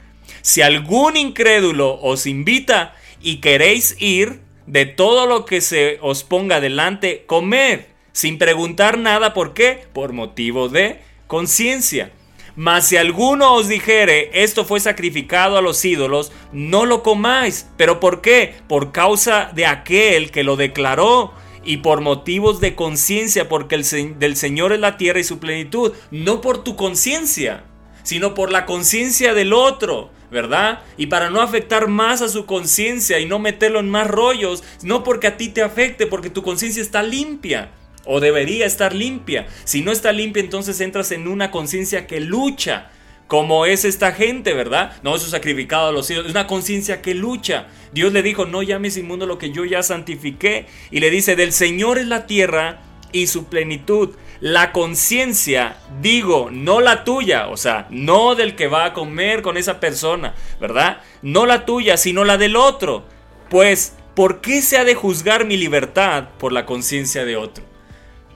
Si 0.43 0.63
algún 0.63 1.17
incrédulo 1.17 1.99
os 2.01 2.27
invita 2.27 2.95
y 3.21 3.37
queréis 3.37 3.97
ir, 3.99 4.41
de 4.69 4.85
todo 4.85 5.27
lo 5.27 5.47
que 5.47 5.63
se 5.63 5.99
os 6.03 6.25
ponga 6.25 6.61
delante, 6.61 7.25
comed, 7.27 7.81
sin 8.13 8.37
preguntar 8.37 8.99
nada 8.99 9.33
por 9.33 9.55
qué, 9.55 9.87
por 9.95 10.13
motivo 10.13 10.69
de 10.69 11.01
conciencia. 11.27 12.13
Mas 12.59 12.89
si 12.89 12.97
alguno 12.97 13.55
os 13.55 13.69
dijere, 13.69 14.31
esto 14.33 14.65
fue 14.65 14.81
sacrificado 14.81 15.57
a 15.57 15.63
los 15.63 15.85
ídolos, 15.85 16.33
no 16.51 16.87
lo 16.87 17.05
comáis. 17.05 17.69
¿Pero 17.77 18.01
por 18.01 18.21
qué? 18.21 18.57
Por 18.67 18.91
causa 18.91 19.53
de 19.55 19.65
aquel 19.65 20.33
que 20.33 20.43
lo 20.43 20.57
declaró 20.57 21.33
y 21.63 21.77
por 21.77 22.01
motivos 22.01 22.61
de 22.61 22.75
conciencia, 22.75 23.49
porque 23.49 23.77
el, 23.77 24.19
del 24.19 24.35
Señor 24.35 24.73
es 24.73 24.81
la 24.81 24.97
tierra 24.97 25.21
y 25.21 25.25
su 25.25 25.39
plenitud, 25.39 25.93
no 26.11 26.41
por 26.41 26.65
tu 26.65 26.75
conciencia, 26.75 27.63
sino 28.03 28.35
por 28.35 28.51
la 28.51 28.67
conciencia 28.67 29.35
del 29.35 29.53
otro. 29.53 30.11
¿verdad? 30.33 30.81
Y 30.97 31.07
para 31.07 31.31
no 31.31 31.41
afectar 31.41 31.87
más 31.87 32.23
a 32.23 32.29
su 32.29 32.45
conciencia 32.45 33.21
y 33.21 33.25
no 33.25 33.39
meterlo 33.39 33.79
en 33.79 33.89
más 33.89 34.09
rollos, 34.09 34.65
no 34.83 35.05
porque 35.05 35.29
a 35.29 35.37
ti 35.37 35.49
te 35.49 35.63
afecte, 35.63 36.09
porque 36.09 36.29
tu 36.29 36.43
conciencia 36.43 36.83
está 36.83 37.05
limpia 37.05 37.71
o 38.09 38.21
debería 38.21 38.65
estar 38.65 38.95
limpia. 38.95 39.47
Si 39.65 39.83
no 39.83 39.93
está 39.93 40.13
limpia, 40.13 40.43
entonces 40.43 40.81
entras 40.81 41.13
en 41.13 41.29
una 41.29 41.51
conciencia 41.51 42.07
que 42.07 42.21
lucha, 42.21 42.91
como 43.27 43.67
es 43.67 43.85
esta 43.85 44.13
gente, 44.13 44.55
¿verdad? 44.55 44.97
No, 45.03 45.15
eso 45.15 45.29
sacrificado 45.29 45.89
a 45.89 45.93
los 45.93 46.11
hijos, 46.11 46.25
es 46.25 46.31
una 46.31 46.47
conciencia 46.47 47.03
que 47.03 47.15
lucha. 47.15 47.67
Dios 47.93 48.11
le 48.15 48.23
dijo, 48.23 48.47
no 48.47 48.63
llames 48.63 48.97
inmundo 48.97 49.27
lo 49.27 49.37
que 49.37 49.51
yo 49.51 49.67
ya 49.67 49.83
santifiqué. 49.83 50.67
Y 50.91 51.01
le 51.01 51.11
dice, 51.11 51.37
del 51.37 51.53
Señor 51.53 51.99
es 51.99 52.07
la 52.07 52.27
tierra 52.27 52.81
y 53.13 53.27
su 53.27 53.45
plenitud. 53.45 54.17
La 54.41 54.73
conciencia, 54.73 55.77
digo, 56.01 56.49
no 56.51 56.81
la 56.81 57.05
tuya, 57.05 57.49
o 57.49 57.59
sea, 57.59 57.89
no 57.91 58.35
del 58.35 58.57
que 58.57 58.69
va 58.69 58.87
a 58.87 58.95
comer 58.95 59.43
con 59.43 59.59
esa 59.59 59.81
persona, 59.81 60.35
¿verdad? 60.59 61.03
No 61.21 61.45
la 61.45 61.67
tuya, 61.67 61.99
sino 61.99 62.25
la 62.25 62.39
del 62.39 62.57
otro. 62.57 63.05
Pues, 63.51 63.97
¿por 64.15 64.41
qué 64.41 64.63
se 64.63 64.79
ha 64.79 64.85
de 64.85 64.95
juzgar 64.95 65.45
mi 65.45 65.59
libertad 65.59 66.31
por 66.39 66.53
la 66.53 66.65
conciencia 66.65 67.27
de 67.27 67.37
otro? 67.37 67.69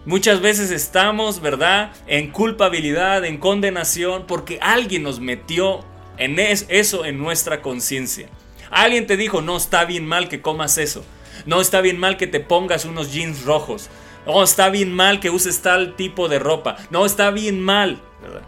Muchas 0.04 0.40
veces 0.40 0.70
estamos, 0.72 1.40
¿verdad?, 1.40 1.92
en 2.08 2.30
culpabilidad, 2.30 3.24
en 3.24 3.38
condenación, 3.38 4.24
porque 4.26 4.58
alguien 4.60 5.04
nos 5.04 5.20
metió 5.20 5.84
en 6.18 6.38
eso 6.38 7.04
en 7.04 7.18
nuestra 7.18 7.62
conciencia. 7.62 8.28
Alguien 8.70 9.06
te 9.06 9.16
dijo, 9.16 9.42
no 9.42 9.56
está 9.56 9.84
bien 9.84 10.06
mal 10.06 10.28
que 10.28 10.40
comas 10.40 10.78
eso. 10.78 11.04
No 11.46 11.60
está 11.60 11.80
bien 11.80 11.98
mal 11.98 12.16
que 12.16 12.26
te 12.26 12.40
pongas 12.40 12.84
unos 12.84 13.12
jeans 13.12 13.44
rojos. 13.44 13.90
No 14.26 14.42
está 14.42 14.70
bien 14.70 14.92
mal 14.92 15.20
que 15.20 15.30
uses 15.30 15.62
tal 15.62 15.94
tipo 15.94 16.28
de 16.28 16.38
ropa. 16.38 16.76
No 16.90 17.06
está 17.06 17.30
bien 17.30 17.60
mal, 17.60 18.00
¿verdad? 18.20 18.42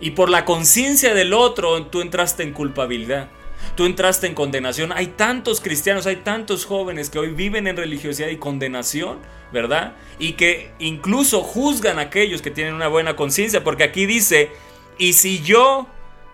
Y 0.00 0.12
por 0.12 0.30
la 0.30 0.44
conciencia 0.44 1.14
del 1.14 1.32
otro 1.32 1.86
tú 1.86 2.00
entraste 2.00 2.42
en 2.42 2.52
culpabilidad. 2.52 3.28
Tú 3.74 3.86
entraste 3.86 4.26
en 4.26 4.34
condenación. 4.34 4.92
Hay 4.92 5.08
tantos 5.08 5.60
cristianos, 5.60 6.06
hay 6.06 6.16
tantos 6.16 6.64
jóvenes 6.64 7.10
que 7.10 7.18
hoy 7.18 7.30
viven 7.30 7.66
en 7.66 7.76
religiosidad 7.76 8.28
y 8.28 8.36
condenación 8.36 9.18
¿verdad? 9.52 9.94
Y 10.18 10.32
que 10.32 10.72
incluso 10.78 11.42
juzgan 11.42 11.98
a 11.98 12.02
aquellos 12.02 12.42
que 12.42 12.50
tienen 12.50 12.74
una 12.74 12.88
buena 12.88 13.14
conciencia, 13.14 13.62
porque 13.62 13.84
aquí 13.84 14.06
dice, 14.06 14.50
y 14.98 15.12
si 15.12 15.42
yo 15.42 15.86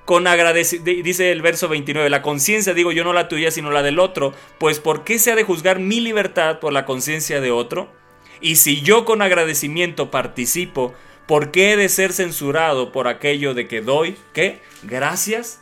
con 0.05 0.27
agradecimiento, 0.27 1.03
dice 1.03 1.33
el 1.33 1.43
verso 1.43 1.69
29, 1.69 2.09
la 2.09 2.23
conciencia, 2.23 2.73
digo 2.73 2.93
yo 2.93 3.05
no 3.05 3.13
la 3.13 3.29
tuya, 3.29 3.51
sino 3.51 3.71
la 3.71 3.83
del 3.83 3.99
otro, 3.99 4.33
pues 4.59 4.81
¿por 4.81 5.05
qué 5.05 5.19
se 5.19 5.33
ha 5.33 5.37
de 5.37 5.43
juzgar 5.43 5.81
mi 5.81 6.01
libertad 6.01 6.61
por 6.61 6.73
la 6.73 6.87
conciencia 6.87 7.41
de 7.41 7.51
otro? 7.51 7.93
Y 8.41 8.57
si 8.57 8.81
yo 8.81 9.05
con 9.05 9.21
agradecimiento 9.21 10.11
participo, 10.11 10.95
¿por 11.27 11.51
qué 11.51 11.73
he 11.73 11.77
de 11.77 11.89
ser 11.89 12.13
censurado 12.13 12.93
por 12.93 13.09
aquello 13.09 13.53
de 13.53 13.67
que 13.69 13.83
doy, 13.83 14.17
¿qué? 14.33 14.63
Gracias. 14.85 15.61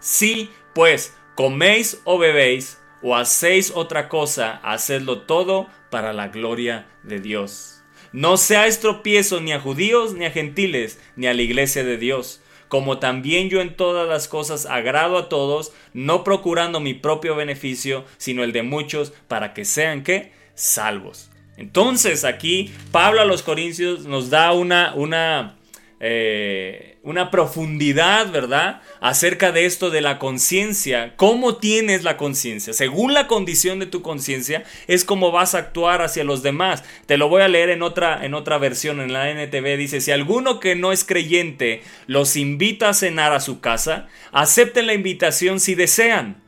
Sí, 0.00 0.50
pues 0.74 1.14
coméis 1.34 2.00
o 2.04 2.18
bebéis 2.18 2.78
o 3.02 3.16
hacéis 3.16 3.72
otra 3.74 4.08
cosa, 4.08 4.60
hacedlo 4.62 5.22
todo 5.22 5.68
para 5.90 6.12
la 6.12 6.28
gloria 6.28 6.86
de 7.02 7.20
Dios. 7.20 7.82
No 8.12 8.36
sea 8.36 8.68
tropiezo 8.78 9.40
ni 9.40 9.52
a 9.52 9.60
judíos, 9.60 10.14
ni 10.14 10.24
a 10.24 10.30
gentiles, 10.30 11.00
ni 11.16 11.26
a 11.26 11.34
la 11.34 11.42
iglesia 11.42 11.84
de 11.84 11.96
Dios, 11.96 12.42
como 12.68 12.98
también 12.98 13.50
yo 13.50 13.60
en 13.60 13.76
todas 13.76 14.08
las 14.08 14.28
cosas 14.28 14.66
agrado 14.66 15.16
a 15.16 15.28
todos, 15.28 15.72
no 15.92 16.24
procurando 16.24 16.80
mi 16.80 16.94
propio 16.94 17.36
beneficio, 17.36 18.04
sino 18.16 18.44
el 18.44 18.52
de 18.52 18.62
muchos, 18.62 19.12
para 19.28 19.54
que 19.54 19.64
sean 19.64 20.02
que 20.02 20.32
salvos. 20.54 21.30
Entonces 21.56 22.24
aquí 22.24 22.72
Pablo 22.90 23.20
a 23.20 23.26
los 23.26 23.42
Corintios 23.42 24.06
nos 24.06 24.30
da 24.30 24.52
una, 24.52 24.94
una 24.94 25.56
eh, 26.02 26.96
una 27.02 27.30
profundidad, 27.30 28.32
¿verdad? 28.32 28.80
Acerca 29.00 29.52
de 29.52 29.66
esto 29.66 29.90
de 29.90 30.00
la 30.00 30.18
conciencia. 30.18 31.14
¿Cómo 31.16 31.56
tienes 31.56 32.04
la 32.04 32.16
conciencia? 32.16 32.72
Según 32.72 33.12
la 33.12 33.26
condición 33.26 33.78
de 33.78 33.86
tu 33.86 34.00
conciencia, 34.00 34.64
es 34.86 35.04
como 35.04 35.30
vas 35.30 35.54
a 35.54 35.58
actuar 35.58 36.00
hacia 36.00 36.24
los 36.24 36.42
demás. 36.42 36.84
Te 37.04 37.18
lo 37.18 37.28
voy 37.28 37.42
a 37.42 37.48
leer 37.48 37.68
en 37.68 37.82
otra, 37.82 38.24
en 38.24 38.32
otra 38.32 38.56
versión, 38.56 39.00
en 39.00 39.12
la 39.12 39.30
NTV. 39.30 39.76
Dice, 39.76 40.00
si 40.00 40.10
alguno 40.10 40.58
que 40.58 40.74
no 40.74 40.90
es 40.90 41.04
creyente 41.04 41.82
los 42.06 42.34
invita 42.36 42.88
a 42.88 42.94
cenar 42.94 43.32
a 43.32 43.40
su 43.40 43.60
casa, 43.60 44.08
acepten 44.32 44.86
la 44.86 44.94
invitación 44.94 45.60
si 45.60 45.74
desean. 45.74 46.42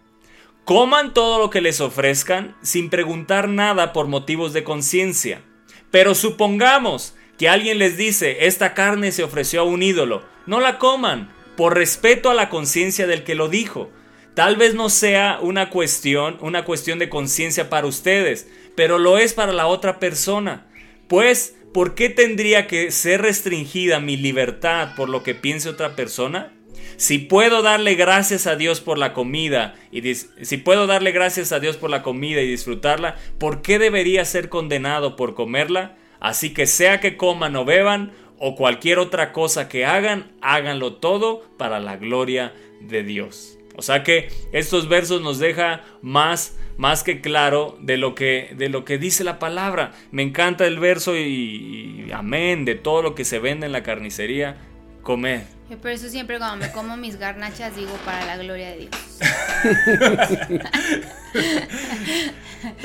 Coman 0.64 1.12
todo 1.12 1.38
lo 1.38 1.50
que 1.50 1.60
les 1.60 1.80
ofrezcan 1.82 2.56
sin 2.62 2.88
preguntar 2.88 3.48
nada 3.48 3.92
por 3.92 4.06
motivos 4.06 4.54
de 4.54 4.64
conciencia. 4.64 5.42
Pero 5.90 6.14
supongamos 6.14 7.14
que 7.38 7.48
alguien 7.48 7.78
les 7.78 7.96
dice, 7.96 8.46
esta 8.46 8.74
carne 8.74 9.12
se 9.12 9.24
ofreció 9.24 9.60
a 9.60 9.64
un 9.64 9.82
ídolo, 9.82 10.24
no 10.46 10.60
la 10.60 10.78
coman, 10.78 11.32
por 11.56 11.74
respeto 11.74 12.30
a 12.30 12.34
la 12.34 12.48
conciencia 12.48 13.06
del 13.06 13.24
que 13.24 13.34
lo 13.34 13.48
dijo. 13.48 13.90
Tal 14.34 14.56
vez 14.56 14.74
no 14.74 14.88
sea 14.88 15.38
una 15.42 15.68
cuestión, 15.68 16.38
una 16.40 16.64
cuestión 16.64 16.98
de 16.98 17.08
conciencia 17.08 17.68
para 17.68 17.86
ustedes, 17.86 18.48
pero 18.74 18.98
lo 18.98 19.18
es 19.18 19.34
para 19.34 19.52
la 19.52 19.66
otra 19.66 19.98
persona. 19.98 20.66
Pues, 21.06 21.54
¿por 21.74 21.94
qué 21.94 22.08
tendría 22.08 22.66
que 22.66 22.90
ser 22.90 23.20
restringida 23.20 24.00
mi 24.00 24.16
libertad 24.16 24.94
por 24.96 25.10
lo 25.10 25.22
que 25.22 25.34
piense 25.34 25.68
otra 25.68 25.94
persona? 25.94 26.52
Si 26.96 27.18
puedo 27.18 27.62
darle 27.62 27.94
gracias 27.94 28.46
a 28.46 28.56
Dios 28.56 28.80
por 28.80 28.96
la 28.96 29.12
comida 29.12 29.74
y 29.90 30.14
si 30.14 30.56
puedo 30.56 30.86
darle 30.86 31.12
gracias 31.12 31.52
a 31.52 31.60
Dios 31.60 31.76
por 31.76 31.90
la 31.90 32.02
comida 32.02 32.40
y 32.40 32.48
disfrutarla, 32.48 33.16
¿por 33.38 33.60
qué 33.60 33.78
debería 33.78 34.24
ser 34.24 34.48
condenado 34.48 35.16
por 35.16 35.34
comerla? 35.34 35.96
Así 36.22 36.54
que 36.54 36.66
sea 36.66 37.00
que 37.00 37.16
coman 37.16 37.56
o 37.56 37.64
beban 37.64 38.12
o 38.38 38.54
cualquier 38.54 39.00
otra 39.00 39.32
cosa 39.32 39.68
que 39.68 39.84
hagan, 39.84 40.30
háganlo 40.40 40.94
todo 40.94 41.42
para 41.58 41.80
la 41.80 41.96
gloria 41.96 42.54
de 42.80 43.02
Dios. 43.02 43.58
O 43.74 43.82
sea 43.82 44.04
que 44.04 44.28
estos 44.52 44.88
versos 44.88 45.20
nos 45.20 45.40
deja 45.40 45.82
más 46.00 46.56
más 46.76 47.02
que 47.02 47.20
claro 47.20 47.76
de 47.80 47.96
lo 47.96 48.14
que 48.14 48.54
de 48.56 48.68
lo 48.68 48.84
que 48.84 48.98
dice 48.98 49.24
la 49.24 49.40
palabra. 49.40 49.94
Me 50.12 50.22
encanta 50.22 50.64
el 50.64 50.78
verso 50.78 51.16
y, 51.16 52.04
y 52.06 52.12
amén 52.12 52.64
de 52.64 52.76
todo 52.76 53.02
lo 53.02 53.16
que 53.16 53.24
se 53.24 53.40
vende 53.40 53.66
en 53.66 53.72
la 53.72 53.82
carnicería, 53.82 54.58
comed. 55.02 55.42
Yo 55.72 55.78
por 55.78 55.90
eso 55.90 56.10
siempre 56.10 56.36
cuando 56.36 56.58
me 56.58 56.70
como 56.70 56.98
mis 56.98 57.18
garnachas 57.18 57.74
digo 57.74 57.92
para 58.04 58.26
la 58.26 58.36
gloria 58.36 58.72
de 58.72 58.76
Dios. 58.76 58.90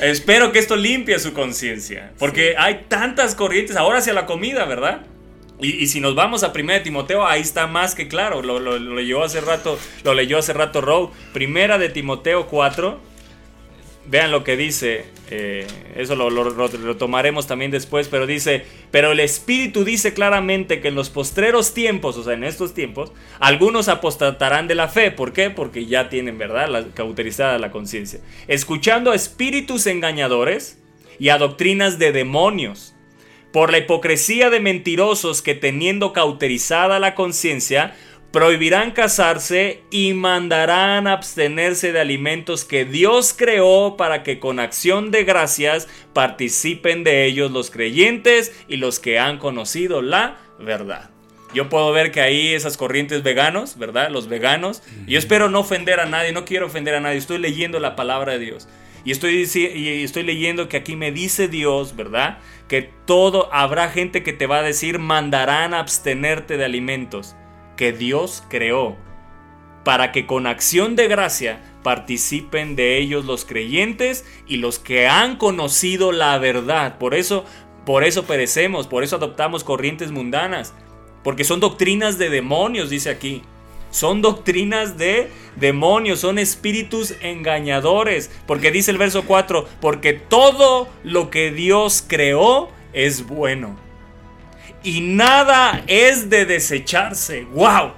Espero 0.00 0.52
que 0.52 0.58
esto 0.58 0.74
limpie 0.74 1.18
su 1.18 1.34
conciencia. 1.34 2.12
Porque 2.18 2.54
hay 2.56 2.86
tantas 2.88 3.34
corrientes 3.34 3.76
ahora 3.76 3.98
hacia 3.98 4.14
la 4.14 4.24
comida, 4.24 4.64
¿verdad? 4.64 5.02
Y, 5.60 5.86
si 5.88 6.00
nos 6.00 6.14
vamos 6.14 6.44
a 6.44 6.52
1 6.54 6.80
Timoteo, 6.82 7.26
ahí 7.26 7.42
está 7.42 7.66
más 7.66 7.94
que 7.94 8.08
claro. 8.08 8.40
Lo, 8.40 8.78
leyó 8.78 9.22
hace 9.22 9.42
rato, 9.42 9.78
lo 10.02 10.14
leyó 10.14 10.38
hace 10.38 10.54
rato 10.54 10.80
Rowe. 10.80 11.10
Primera 11.34 11.76
de 11.76 11.90
Timoteo 11.90 12.46
4. 12.46 13.00
Vean 14.08 14.30
lo 14.30 14.42
que 14.42 14.56
dice, 14.56 15.04
eh, 15.30 15.66
eso 15.94 16.16
lo, 16.16 16.30
lo- 16.30 16.96
tomaremos 16.96 17.46
también 17.46 17.70
después, 17.70 18.08
pero 18.08 18.26
dice, 18.26 18.64
pero 18.90 19.12
el 19.12 19.20
Espíritu 19.20 19.84
dice 19.84 20.14
claramente 20.14 20.80
que 20.80 20.88
en 20.88 20.94
los 20.94 21.10
postreros 21.10 21.74
tiempos, 21.74 22.16
o 22.16 22.24
sea, 22.24 22.32
en 22.32 22.44
estos 22.44 22.72
tiempos, 22.72 23.12
algunos 23.38 23.88
apostatarán 23.88 24.66
de 24.66 24.74
la 24.74 24.88
fe. 24.88 25.10
¿Por 25.10 25.32
qué? 25.32 25.50
Porque 25.50 25.84
ya 25.86 26.08
tienen, 26.08 26.38
¿verdad?, 26.38 26.68
la, 26.68 26.86
cauterizada 26.94 27.58
la 27.58 27.70
conciencia. 27.70 28.20
Escuchando 28.46 29.12
a 29.12 29.14
espíritus 29.14 29.86
engañadores 29.86 30.78
y 31.18 31.28
a 31.28 31.38
doctrinas 31.38 31.98
de 31.98 32.12
demonios 32.12 32.94
por 33.52 33.70
la 33.72 33.78
hipocresía 33.78 34.50
de 34.50 34.60
mentirosos 34.60 35.42
que 35.42 35.54
teniendo 35.54 36.12
cauterizada 36.12 36.98
la 36.98 37.14
conciencia, 37.14 37.96
prohibirán 38.32 38.90
casarse 38.90 39.82
y 39.90 40.12
mandarán 40.12 41.06
abstenerse 41.06 41.92
de 41.92 42.00
alimentos 42.00 42.64
que 42.64 42.84
Dios 42.84 43.34
creó 43.36 43.96
para 43.96 44.22
que 44.22 44.38
con 44.38 44.60
acción 44.60 45.10
de 45.10 45.24
gracias 45.24 45.88
participen 46.12 47.04
de 47.04 47.24
ellos 47.24 47.50
los 47.50 47.70
creyentes 47.70 48.52
y 48.68 48.76
los 48.76 49.00
que 49.00 49.18
han 49.18 49.38
conocido 49.38 50.02
la 50.02 50.36
verdad. 50.58 51.10
Yo 51.54 51.70
puedo 51.70 51.90
ver 51.92 52.12
que 52.12 52.20
ahí 52.20 52.52
esas 52.52 52.76
corrientes 52.76 53.22
veganos, 53.22 53.78
¿verdad? 53.78 54.10
Los 54.10 54.28
veganos. 54.28 54.82
Y 55.06 55.12
yo 55.12 55.18
espero 55.18 55.48
no 55.48 55.60
ofender 55.60 55.98
a 55.98 56.04
nadie, 56.04 56.32
no 56.32 56.44
quiero 56.44 56.66
ofender 56.66 56.94
a 56.94 57.00
nadie. 57.00 57.16
Estoy 57.16 57.38
leyendo 57.38 57.80
la 57.80 57.96
palabra 57.96 58.32
de 58.32 58.40
Dios. 58.40 58.68
Y 59.02 59.12
estoy, 59.12 59.48
y 59.54 60.02
estoy 60.02 60.24
leyendo 60.24 60.68
que 60.68 60.76
aquí 60.76 60.94
me 60.94 61.10
dice 61.10 61.48
Dios, 61.48 61.96
¿verdad? 61.96 62.40
Que 62.68 62.90
todo, 63.06 63.48
habrá 63.54 63.88
gente 63.88 64.22
que 64.22 64.34
te 64.34 64.46
va 64.46 64.58
a 64.58 64.62
decir, 64.62 64.98
mandarán 64.98 65.72
abstenerte 65.72 66.58
de 66.58 66.66
alimentos 66.66 67.34
que 67.78 67.92
Dios 67.92 68.42
creó 68.50 68.96
para 69.84 70.12
que 70.12 70.26
con 70.26 70.46
acción 70.46 70.96
de 70.96 71.08
gracia 71.08 71.62
participen 71.82 72.76
de 72.76 72.98
ellos 72.98 73.24
los 73.24 73.46
creyentes 73.46 74.26
y 74.46 74.58
los 74.58 74.78
que 74.78 75.06
han 75.06 75.36
conocido 75.36 76.12
la 76.12 76.36
verdad. 76.36 76.98
Por 76.98 77.14
eso, 77.14 77.46
por 77.86 78.04
eso 78.04 78.24
perecemos, 78.24 78.86
por 78.86 79.02
eso 79.02 79.16
adoptamos 79.16 79.64
corrientes 79.64 80.10
mundanas, 80.10 80.74
porque 81.24 81.44
son 81.44 81.60
doctrinas 81.60 82.18
de 82.18 82.28
demonios, 82.28 82.90
dice 82.90 83.08
aquí. 83.08 83.42
Son 83.90 84.20
doctrinas 84.20 84.98
de 84.98 85.30
demonios, 85.56 86.20
son 86.20 86.38
espíritus 86.38 87.14
engañadores, 87.22 88.30
porque 88.46 88.70
dice 88.70 88.90
el 88.90 88.98
verso 88.98 89.24
4, 89.24 89.66
porque 89.80 90.12
todo 90.12 90.88
lo 91.04 91.30
que 91.30 91.50
Dios 91.50 92.04
creó 92.06 92.68
es 92.92 93.26
bueno 93.26 93.87
y 94.88 95.02
nada 95.02 95.84
es 95.86 96.30
de 96.30 96.46
desecharse. 96.46 97.44
¡Wow! 97.52 97.92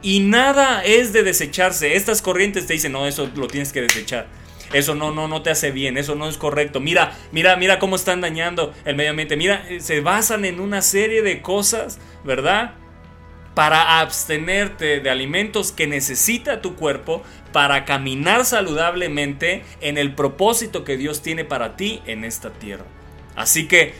Y 0.00 0.20
nada 0.20 0.82
es 0.82 1.12
de 1.12 1.22
desecharse. 1.22 1.96
Estas 1.96 2.22
corrientes 2.22 2.66
te 2.66 2.72
dicen, 2.72 2.92
no, 2.92 3.06
eso 3.06 3.30
lo 3.36 3.46
tienes 3.46 3.74
que 3.74 3.82
desechar. 3.82 4.26
Eso 4.72 4.94
no, 4.94 5.12
no, 5.12 5.28
no 5.28 5.42
te 5.42 5.50
hace 5.50 5.70
bien, 5.70 5.98
eso 5.98 6.14
no 6.14 6.30
es 6.30 6.38
correcto. 6.38 6.80
Mira, 6.80 7.12
mira, 7.30 7.56
mira 7.56 7.78
cómo 7.78 7.94
están 7.94 8.22
dañando 8.22 8.72
el 8.86 8.96
medio 8.96 9.10
ambiente. 9.10 9.36
Mira, 9.36 9.66
eh, 9.68 9.80
se 9.80 10.00
basan 10.00 10.46
en 10.46 10.60
una 10.60 10.80
serie 10.80 11.20
de 11.20 11.42
cosas, 11.42 11.98
¿verdad? 12.24 12.72
Para 13.54 14.00
abstenerte 14.00 15.00
de 15.00 15.10
alimentos 15.10 15.72
que 15.72 15.86
necesita 15.86 16.62
tu 16.62 16.74
cuerpo 16.74 17.22
para 17.52 17.84
caminar 17.84 18.46
saludablemente 18.46 19.62
en 19.82 19.98
el 19.98 20.14
propósito 20.14 20.84
que 20.84 20.96
Dios 20.96 21.20
tiene 21.20 21.44
para 21.44 21.76
ti 21.76 22.00
en 22.06 22.24
esta 22.24 22.48
tierra. 22.48 22.86
Así 23.36 23.68
que 23.68 23.92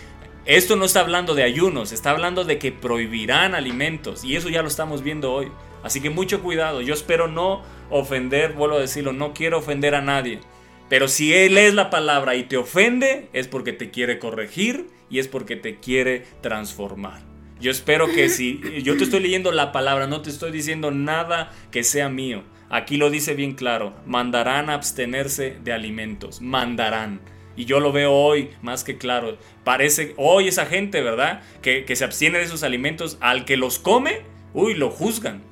esto 0.46 0.76
no 0.76 0.84
está 0.84 1.00
hablando 1.00 1.34
de 1.34 1.42
ayunos, 1.42 1.92
está 1.92 2.10
hablando 2.10 2.44
de 2.44 2.58
que 2.58 2.72
prohibirán 2.72 3.54
alimentos 3.54 4.24
y 4.24 4.36
eso 4.36 4.48
ya 4.48 4.62
lo 4.62 4.68
estamos 4.68 5.02
viendo 5.02 5.32
hoy. 5.32 5.48
Así 5.82 6.00
que 6.00 6.10
mucho 6.10 6.42
cuidado, 6.42 6.80
yo 6.80 6.94
espero 6.94 7.28
no 7.28 7.62
ofender, 7.90 8.52
vuelvo 8.52 8.76
a 8.76 8.80
decirlo, 8.80 9.12
no 9.12 9.32
quiero 9.34 9.58
ofender 9.58 9.94
a 9.94 10.02
nadie. 10.02 10.40
Pero 10.88 11.08
si 11.08 11.32
él 11.32 11.56
es 11.56 11.74
la 11.74 11.88
palabra 11.88 12.34
y 12.34 12.44
te 12.44 12.56
ofende, 12.56 13.28
es 13.32 13.46
porque 13.46 13.72
te 13.72 13.90
quiere 13.90 14.18
corregir 14.18 14.88
y 15.08 15.18
es 15.18 15.28
porque 15.28 15.56
te 15.56 15.76
quiere 15.76 16.26
transformar. 16.40 17.22
Yo 17.60 17.70
espero 17.70 18.08
que 18.08 18.28
si 18.28 18.60
yo 18.82 18.96
te 18.96 19.04
estoy 19.04 19.20
leyendo 19.20 19.52
la 19.52 19.72
palabra, 19.72 20.06
no 20.06 20.22
te 20.22 20.30
estoy 20.30 20.50
diciendo 20.50 20.90
nada 20.90 21.52
que 21.70 21.84
sea 21.84 22.08
mío. 22.08 22.42
Aquí 22.70 22.96
lo 22.96 23.10
dice 23.10 23.34
bien 23.34 23.54
claro, 23.54 23.94
mandarán 24.06 24.70
a 24.70 24.74
abstenerse 24.74 25.58
de 25.62 25.72
alimentos, 25.72 26.40
mandarán. 26.40 27.20
Y 27.60 27.66
yo 27.66 27.78
lo 27.78 27.92
veo 27.92 28.10
hoy 28.14 28.48
más 28.62 28.84
que 28.84 28.96
claro. 28.96 29.36
Parece 29.64 30.14
hoy 30.16 30.48
esa 30.48 30.64
gente, 30.64 31.02
¿verdad? 31.02 31.42
Que, 31.60 31.84
que 31.84 31.94
se 31.94 32.04
abstiene 32.04 32.38
de 32.38 32.44
esos 32.44 32.62
alimentos, 32.62 33.18
al 33.20 33.44
que 33.44 33.58
los 33.58 33.78
come, 33.78 34.22
uy, 34.54 34.72
lo 34.72 34.88
juzgan, 34.88 35.42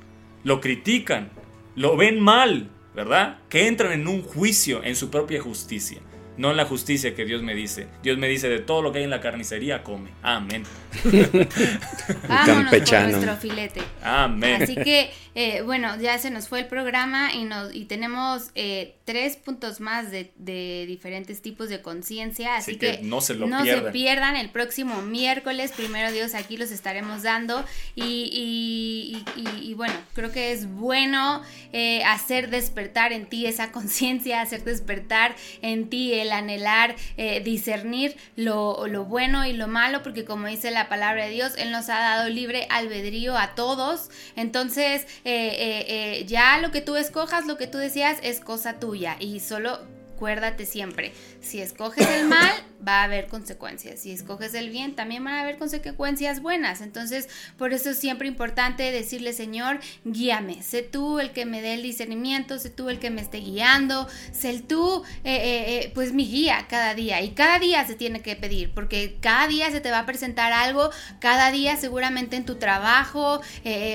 lo 0.43 0.63
critican, 0.63 1.29
lo 1.77 1.99
ven 1.99 2.19
mal, 2.19 2.71
¿verdad? 2.95 3.41
Que 3.51 3.67
entran 3.67 3.93
en 3.93 4.09
un 4.09 4.23
juicio 4.23 4.83
en 4.83 4.97
su 4.97 5.11
propia 5.11 5.43
justicia. 5.43 5.99
No 6.39 6.51
en 6.51 6.57
la 6.57 6.65
justicia 6.65 7.15
que 7.15 7.27
Dios 7.27 7.43
me 7.43 7.55
dice. 7.55 7.89
Dios 8.03 8.17
me 8.17 8.27
dice 8.27 8.49
de 8.49 8.61
todo 8.61 8.81
lo 8.81 8.91
que 8.91 8.99
hay 8.99 9.05
en 9.05 9.11
la 9.11 9.21
carnicería, 9.21 9.83
come. 9.83 10.11
Amén. 10.23 10.63
Vámonos 12.27 12.47
campechano. 12.47 13.11
por 13.11 13.27
nuestro 13.27 13.37
filete. 13.37 13.83
Amén. 14.03 14.63
Así 14.63 14.77
que, 14.77 15.11
eh, 15.35 15.63
bueno, 15.63 15.97
ya 16.01 16.19
se 16.19 16.31
nos 16.31 16.49
fue 16.49 16.61
el 16.61 16.67
programa 16.67 17.33
y, 17.35 17.45
nos, 17.45 17.75
y 17.75 17.85
tenemos 17.85 18.51
eh, 18.55 18.97
tres 19.05 19.37
puntos 19.37 19.81
más 19.81 20.11
de, 20.11 20.33
de 20.37 20.85
diferentes 20.87 21.41
tipos 21.43 21.69
de 21.69 21.81
conciencia. 21.83 22.57
Así, 22.57 22.73
Así 22.73 22.79
que 22.79 23.01
no 23.03 23.21
se 23.21 23.35
lo 23.35 23.47
no 23.47 23.63
pierdan. 23.63 23.85
se 23.87 23.91
pierdan. 23.93 24.37
El 24.37 24.51
próximo 24.51 25.03
miércoles, 25.03 25.73
primero 25.77 26.11
Dios, 26.13 26.35
aquí 26.35 26.57
los 26.57 26.71
estaremos 26.71 27.23
dando. 27.23 27.65
Y, 27.95 28.03
y- 28.05 29.25
y- 29.37 29.41
y- 29.41 29.71
y 29.71 29.75
bueno, 29.75 29.95
creo 30.15 30.33
que 30.33 30.53
es 30.53 30.67
bueno 30.69 31.43
eh, 31.73 32.03
hacer 32.05 32.51
despertar 32.51 33.13
en 33.13 33.27
ti 33.27 33.47
esa 33.47 33.71
conciencia, 33.73 34.41
hacer 34.41 34.65
despertar 34.65 35.35
en 35.63 35.89
ti 35.91 36.15
el 36.15 36.33
anhelar, 36.33 36.97
discernir 37.45 38.17
lo, 38.37 38.87
lo 38.87 39.05
bueno 39.05 39.47
y 39.47 39.53
lo 39.53 39.69
malo, 39.69 40.03
porque 40.03 40.25
como 40.25 40.47
dice 40.47 40.71
la 40.71 40.89
palabra 40.89 41.27
de 41.27 41.31
Dios, 41.33 41.53
Él 41.59 41.71
nos 41.71 41.89
ha 41.89 41.99
dado 41.99 42.29
libre 42.29 42.67
albedrío 42.71 43.37
a 43.37 43.55
todos. 43.55 44.11
Entonces, 44.37 45.07
eh, 45.31 46.21
eh, 46.21 46.25
ya 46.27 46.59
lo 46.59 46.71
que 46.71 46.81
tú 46.81 46.97
escojas, 46.97 47.47
lo 47.47 47.57
que 47.57 47.67
tú 47.67 47.79
decías, 47.79 48.19
es 48.23 48.41
cosa 48.41 48.81
tuya. 48.81 49.17
Y 49.21 49.41
solo 49.41 49.79
acuérdate 50.15 50.67
siempre, 50.67 51.13
si 51.41 51.61
escoges 51.61 52.09
el 52.09 52.27
mal, 52.27 52.51
va 52.87 53.01
a 53.01 53.05
haber 53.05 53.27
consecuencias. 53.27 54.01
Si 54.01 54.13
escoges 54.13 54.55
el 54.55 54.71
bien, 54.71 54.95
también 54.95 55.25
van 55.25 55.35
a 55.35 55.41
haber 55.43 55.59
consecuencias 55.59 56.41
buenas. 56.41 56.81
Entonces, 56.81 57.29
por 57.57 57.73
eso 57.73 57.91
es 57.91 57.99
siempre 57.99 58.29
importante 58.29 58.91
decirle, 58.93 59.33
Señor, 59.33 59.81
guíame. 60.05 60.63
Sé 60.63 60.83
tú 60.83 61.19
el 61.19 61.33
que 61.33 61.45
me 61.47 61.61
dé 61.63 61.75
el 61.75 61.83
discernimiento, 61.83 62.59
sé 62.59 62.71
tú 62.71 62.89
el 62.89 62.99
que 62.99 63.11
me 63.11 63.21
esté 63.21 63.39
guiando, 63.39 64.09
sé 64.33 64.61
tú, 64.61 65.03
eh, 65.25 65.35
eh, 65.37 65.79
eh, 65.85 65.93
pues 65.95 66.13
mi 66.13 66.27
guía 66.27 66.67
cada 66.69 66.95
día. 66.95 67.21
Y 67.23 67.31
cada 67.31 67.59
día 67.59 67.87
se 67.87 67.95
tiene 67.95 68.21
que 68.23 68.37
pedir, 68.37 68.71
porque 68.73 69.17
cada 69.21 69.47
día 69.49 69.71
se 69.71 69.81
te 69.81 69.91
va 69.91 70.01
a 70.01 70.07
presentar 70.07 70.53
algo, 70.53 70.91
cada 71.21 71.51
día 71.51 71.77
seguramente 71.77 72.37
en 72.37 72.45
tu 72.45 72.57
trabajo 72.57 73.41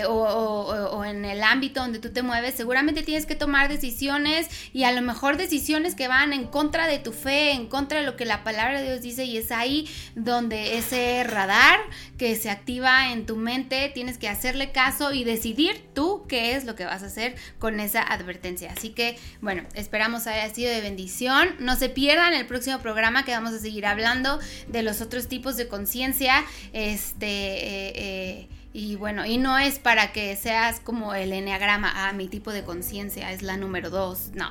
o- 0.08 0.90
o 0.94 1.06
en 1.06 1.26
el 1.26 1.44
ámbito 1.44 1.82
donde 1.82 2.00
tú 2.00 2.12
te 2.12 2.22
mueves, 2.22 2.56
seguramente 2.56 3.04
tienes 3.04 3.26
que 3.26 3.36
tomar 3.36 3.70
decisiones 3.70 4.48
y 4.74 4.84
a 4.84 4.92
lo 4.92 5.02
mejor 5.02 5.38
decisiones 5.38 5.96
que 5.96 6.08
van 6.08 6.34
en 6.34 6.46
contra 6.46 6.88
de 6.88 7.00
tu 7.00 7.12
fe, 7.12 7.52
en 7.52 7.68
contra 7.68 8.00
de 8.00 8.06
lo 8.06 8.16
que 8.16 8.26
la 8.26 8.44
palabra 8.44 8.73
Dios 8.82 9.02
dice 9.02 9.26
y 9.26 9.38
es 9.38 9.52
ahí 9.52 9.90
donde 10.16 10.78
ese 10.78 11.24
radar 11.24 11.80
que 12.18 12.36
se 12.36 12.50
activa 12.50 13.12
en 13.12 13.26
tu 13.26 13.36
mente 13.36 13.92
tienes 13.94 14.18
que 14.18 14.30
hacerle 14.30 14.72
caso 14.72 15.14
y 15.14 15.24
decidir 15.24 15.86
tú 15.94 16.26
qué 16.28 16.56
es 16.56 16.66
lo 16.66 16.76
que 16.76 16.86
vas 16.86 17.04
a 17.04 17.08
hacer 17.08 17.36
con 17.60 17.80
esa 17.80 18.02
advertencia. 18.02 18.72
Así 18.76 18.90
que 18.90 19.18
bueno, 19.42 19.64
esperamos 19.76 20.28
haya 20.28 20.54
sido 20.54 20.72
de 20.72 20.82
bendición. 20.82 21.50
No 21.60 21.76
se 21.76 21.90
pierdan 21.90 22.34
el 22.34 22.46
próximo 22.46 22.80
programa 22.80 23.26
que 23.26 23.32
vamos 23.32 23.54
a 23.54 23.60
seguir 23.60 23.86
hablando 23.86 24.40
de 24.68 24.84
los 24.84 25.02
otros 25.02 25.28
tipos 25.28 25.58
de 25.58 25.68
conciencia. 25.68 26.44
Este 26.74 27.26
eh, 27.26 27.94
eh, 27.96 28.48
y 28.74 28.96
bueno, 28.96 29.24
y 29.26 29.38
no 29.38 29.60
es 29.60 29.78
para 29.78 30.12
que 30.12 30.36
seas 30.36 30.80
como 30.80 31.14
el 31.14 31.32
enneagrama, 31.32 31.92
ah, 31.96 32.14
mi 32.14 32.28
tipo 32.28 32.52
de 32.52 32.64
conciencia 32.64 33.32
es 33.32 33.44
la 33.44 33.56
número 33.56 33.92
dos, 33.92 34.32
no. 34.34 34.50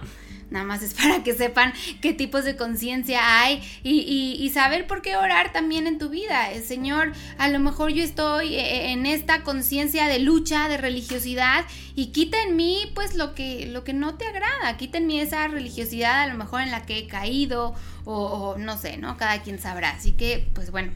Nada 0.52 0.64
más 0.64 0.82
es 0.82 0.94
para 1.02 1.24
que 1.24 1.34
sepan 1.34 1.72
qué 2.00 2.12
tipos 2.12 2.44
de 2.44 2.56
conciencia 2.56 3.40
hay 3.40 3.62
y, 3.82 4.50
saber 4.52 4.86
por 4.86 5.00
qué 5.00 5.16
orar 5.16 5.52
también 5.52 5.86
en 5.86 5.98
tu 5.98 6.10
vida. 6.10 6.52
El 6.52 6.62
Señor, 6.62 7.12
a 7.38 7.48
lo 7.48 7.58
mejor 7.58 7.90
yo 7.90 8.04
estoy 8.04 8.54
eh, 8.54 8.92
en 8.92 9.06
esta 9.06 9.42
conciencia 9.42 10.06
de 10.06 10.18
lucha, 10.18 10.68
de 10.68 10.76
religiosidad 10.76 11.64
y 11.94 12.08
quita 12.08 12.42
en 12.42 12.54
mí 12.54 12.90
pues 12.94 13.14
lo 13.14 13.34
que, 13.34 13.66
lo 13.66 13.82
que 13.82 13.94
no 13.94 14.14
te 14.16 14.26
agrada, 14.26 14.76
quita 14.76 14.98
en 14.98 15.06
mí 15.06 15.18
esa 15.18 15.48
religiosidad 15.48 16.22
a 16.22 16.26
lo 16.26 16.34
mejor 16.34 16.60
en 16.60 16.70
la 16.70 16.84
que 16.84 16.98
he 16.98 17.06
caído 17.06 17.74
o, 18.04 18.14
o 18.14 18.58
no 18.58 18.76
sé, 18.76 18.98
¿no? 18.98 19.16
Cada 19.16 19.42
quien 19.42 19.58
sabrá. 19.58 19.90
Así 19.90 20.12
que 20.12 20.46
pues 20.54 20.70
bueno, 20.70 20.92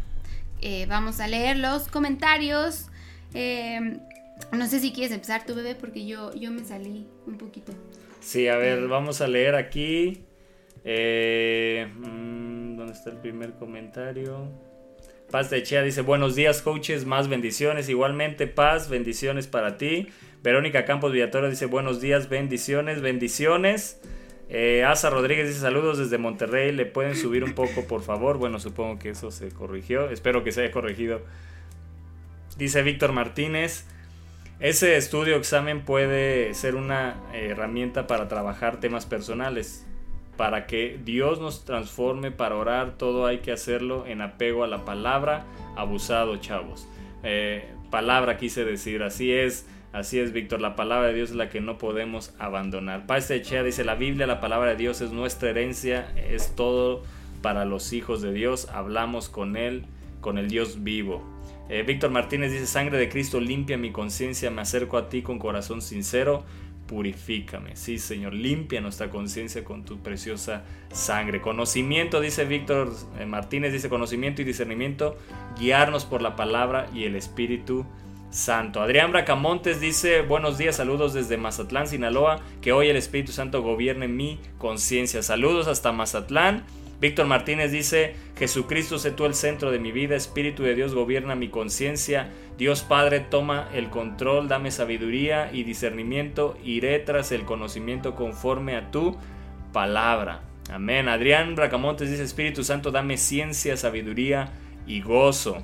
eh, 0.61 0.87
vamos 0.87 1.20
a 1.20 1.28
leer 1.28 1.57
los 1.57 1.89
comentarios. 1.89 2.87
Eh, 3.35 3.99
no 4.53 4.66
sé 4.66 4.81
si 4.81 4.93
quieres 4.93 5.12
empezar 5.12 5.45
tu 5.45 5.55
bebé 5.55 5.74
porque 5.74 6.07
yo, 6.07 6.35
yo 6.35 6.51
me 6.51 6.65
salí 6.65 7.07
un 7.27 7.39
poquito. 7.39 7.73
Sí, 8.27 8.48
a 8.48 8.57
ver, 8.57 8.89
vamos 8.89 9.20
a 9.20 9.28
leer 9.28 9.55
aquí. 9.55 10.24
Eh, 10.82 11.86
mm, 11.94 12.77
¿Dónde 12.77 12.93
está 12.93 13.11
el 13.11 13.19
primer 13.19 13.53
comentario? 13.53 14.48
Paz 15.31 15.48
de 15.48 15.62
Chea 15.62 15.82
dice, 15.82 16.01
buenos 16.01 16.35
días 16.35 16.61
coaches, 16.61 17.07
más 17.07 17.28
bendiciones. 17.28 17.89
Igualmente, 17.89 18.48
paz, 18.48 18.89
bendiciones 18.89 19.47
para 19.47 19.77
ti. 19.78 20.09
Verónica 20.43 20.85
Campos 20.85 21.12
Villatoro 21.12 21.48
dice, 21.48 21.66
buenos 21.66 22.01
días, 22.01 22.28
bendiciones, 22.28 23.01
bendiciones. 23.01 24.01
Eh, 24.48 24.82
Asa 24.82 25.09
Rodríguez 25.09 25.47
dice 25.47 25.61
saludos 25.61 25.97
desde 25.97 26.19
Monterrey. 26.19 26.73
¿Le 26.73 26.85
pueden 26.85 27.15
subir 27.15 27.44
un 27.44 27.53
poco, 27.53 27.86
por 27.86 28.03
favor? 28.03 28.39
Bueno, 28.39 28.59
supongo 28.59 28.98
que 28.98 29.11
eso 29.11 29.31
se 29.31 29.51
corrigió. 29.51 30.11
Espero 30.11 30.43
que 30.43 30.51
se 30.51 30.62
haya 30.62 30.73
corregido. 30.73 31.20
Dice 32.59 32.82
Víctor 32.82 33.12
Martínez. 33.12 33.86
Ese 34.59 34.97
estudio 34.97 35.37
examen 35.37 35.83
puede 35.85 36.55
ser 36.55 36.77
una 36.77 37.16
herramienta 37.35 38.07
para 38.07 38.27
trabajar 38.27 38.81
temas 38.81 39.05
personales. 39.05 39.87
Para 40.39 40.66
que 40.66 40.99
Dios 41.05 41.41
nos 41.41 41.65
transforme 41.66 42.31
para 42.31 42.57
orar, 42.57 42.97
todo 42.97 43.27
hay 43.27 43.39
que 43.39 43.53
hacerlo 43.53 44.07
en 44.07 44.23
apego 44.23 44.65
a 44.65 44.66
la 44.66 44.85
palabra. 44.87 45.45
Abusado, 45.77 46.37
chavos. 46.39 46.89
Eh, 47.23 47.69
palabra 47.91 48.39
quise 48.39 48.65
decir, 48.65 49.03
así 49.03 49.31
es. 49.31 49.66
Así 49.93 50.19
es, 50.19 50.33
Víctor, 50.33 50.61
la 50.61 50.74
palabra 50.74 51.09
de 51.09 51.15
Dios 51.15 51.31
es 51.31 51.37
la 51.37 51.51
que 51.51 51.61
no 51.61 51.77
podemos 51.77 52.35
abandonar. 52.39 53.07
Paz 53.07 53.31
Echea 53.31 53.62
dice, 53.62 53.85
la 53.85 53.95
Biblia, 53.95 54.27
la 54.27 54.41
palabra 54.41 54.70
de 54.70 54.77
Dios 54.77 55.01
es 55.01 55.11
nuestra 55.11 55.51
herencia, 55.51 56.12
es 56.16 56.55
todo 56.55 57.03
para 57.41 57.65
los 57.65 57.93
hijos 57.93 58.20
de 58.20 58.33
Dios, 58.33 58.69
hablamos 58.73 59.28
con 59.28 59.57
Él, 59.57 59.87
con 60.20 60.37
el 60.37 60.49
Dios 60.49 60.83
vivo. 60.83 61.36
Eh, 61.68 61.82
Víctor 61.82 62.10
Martínez 62.10 62.52
dice, 62.52 62.66
sangre 62.66 62.98
de 62.98 63.09
Cristo 63.09 63.40
limpia 63.40 63.76
mi 63.76 63.90
conciencia, 63.90 64.51
me 64.51 64.62
acerco 64.62 64.98
a 64.98 65.09
ti 65.09 65.22
con 65.22 65.38
corazón 65.38 65.82
sincero, 65.82 66.44
purifícame. 66.86 67.74
Sí, 67.74 67.98
Señor, 67.98 68.34
limpia 68.34 68.80
nuestra 68.80 69.10
conciencia 69.10 69.64
con 69.64 69.84
tu 69.84 69.98
preciosa 69.98 70.64
sangre. 70.93 71.40
Conocimiento, 71.40 72.20
dice 72.20 72.44
Víctor 72.44 72.93
eh, 73.18 73.26
Martínez, 73.26 73.72
dice 73.72 73.88
conocimiento 73.88 74.43
y 74.43 74.44
discernimiento, 74.44 75.18
guiarnos 75.59 76.05
por 76.05 76.22
la 76.22 76.36
palabra 76.36 76.88
y 76.94 77.05
el 77.05 77.16
Espíritu 77.16 77.84
Santo. 78.30 78.80
Adrián 78.80 79.10
Bracamontes 79.12 79.80
dice, 79.80 80.22
buenos 80.22 80.59
días, 80.59 80.76
saludos 80.76 81.14
desde 81.14 81.36
Mazatlán, 81.36 81.88
Sinaloa, 81.88 82.40
que 82.60 82.72
hoy 82.72 82.88
el 82.88 82.97
Espíritu 82.97 83.32
Santo 83.32 83.62
gobierne 83.62 84.09
mi 84.09 84.38
conciencia. 84.59 85.22
Saludos 85.22 85.66
hasta 85.66 85.90
Mazatlán. 85.90 86.64
Víctor 87.01 87.27
Martínez 87.27 87.73
dice, 87.73 88.14
Jesucristo 88.39 88.98
sé 88.98 89.10
tú 89.10 89.27
el 89.27 89.35
centro 89.35 89.70
de 89.70 89.78
mi 89.78 89.93
vida, 89.93 90.16
Espíritu 90.16 90.62
de 90.62 90.74
Dios 90.74 90.94
gobierna 90.94 91.35
mi 91.35 91.48
conciencia, 91.48 92.31
Dios 92.56 92.82
Padre 92.82 93.20
toma 93.20 93.68
el 93.74 93.90
control, 93.90 94.48
dame 94.48 94.70
sabiduría 94.70 95.51
y 95.52 95.64
discernimiento, 95.64 96.56
iré 96.64 96.98
tras 97.01 97.32
el 97.32 97.44
conocimiento 97.44 98.14
conforme 98.14 98.77
a 98.77 98.90
tu 98.90 99.16
palabra. 99.73 100.40
Amén. 100.70 101.09
Adrián 101.09 101.55
Bracamontes 101.55 102.10
dice, 102.10 102.23
Espíritu 102.23 102.64
Santo, 102.64 102.90
dame 102.90 103.18
ciencia, 103.18 103.77
sabiduría 103.77 104.48
y 104.86 105.01
gozo. 105.02 105.59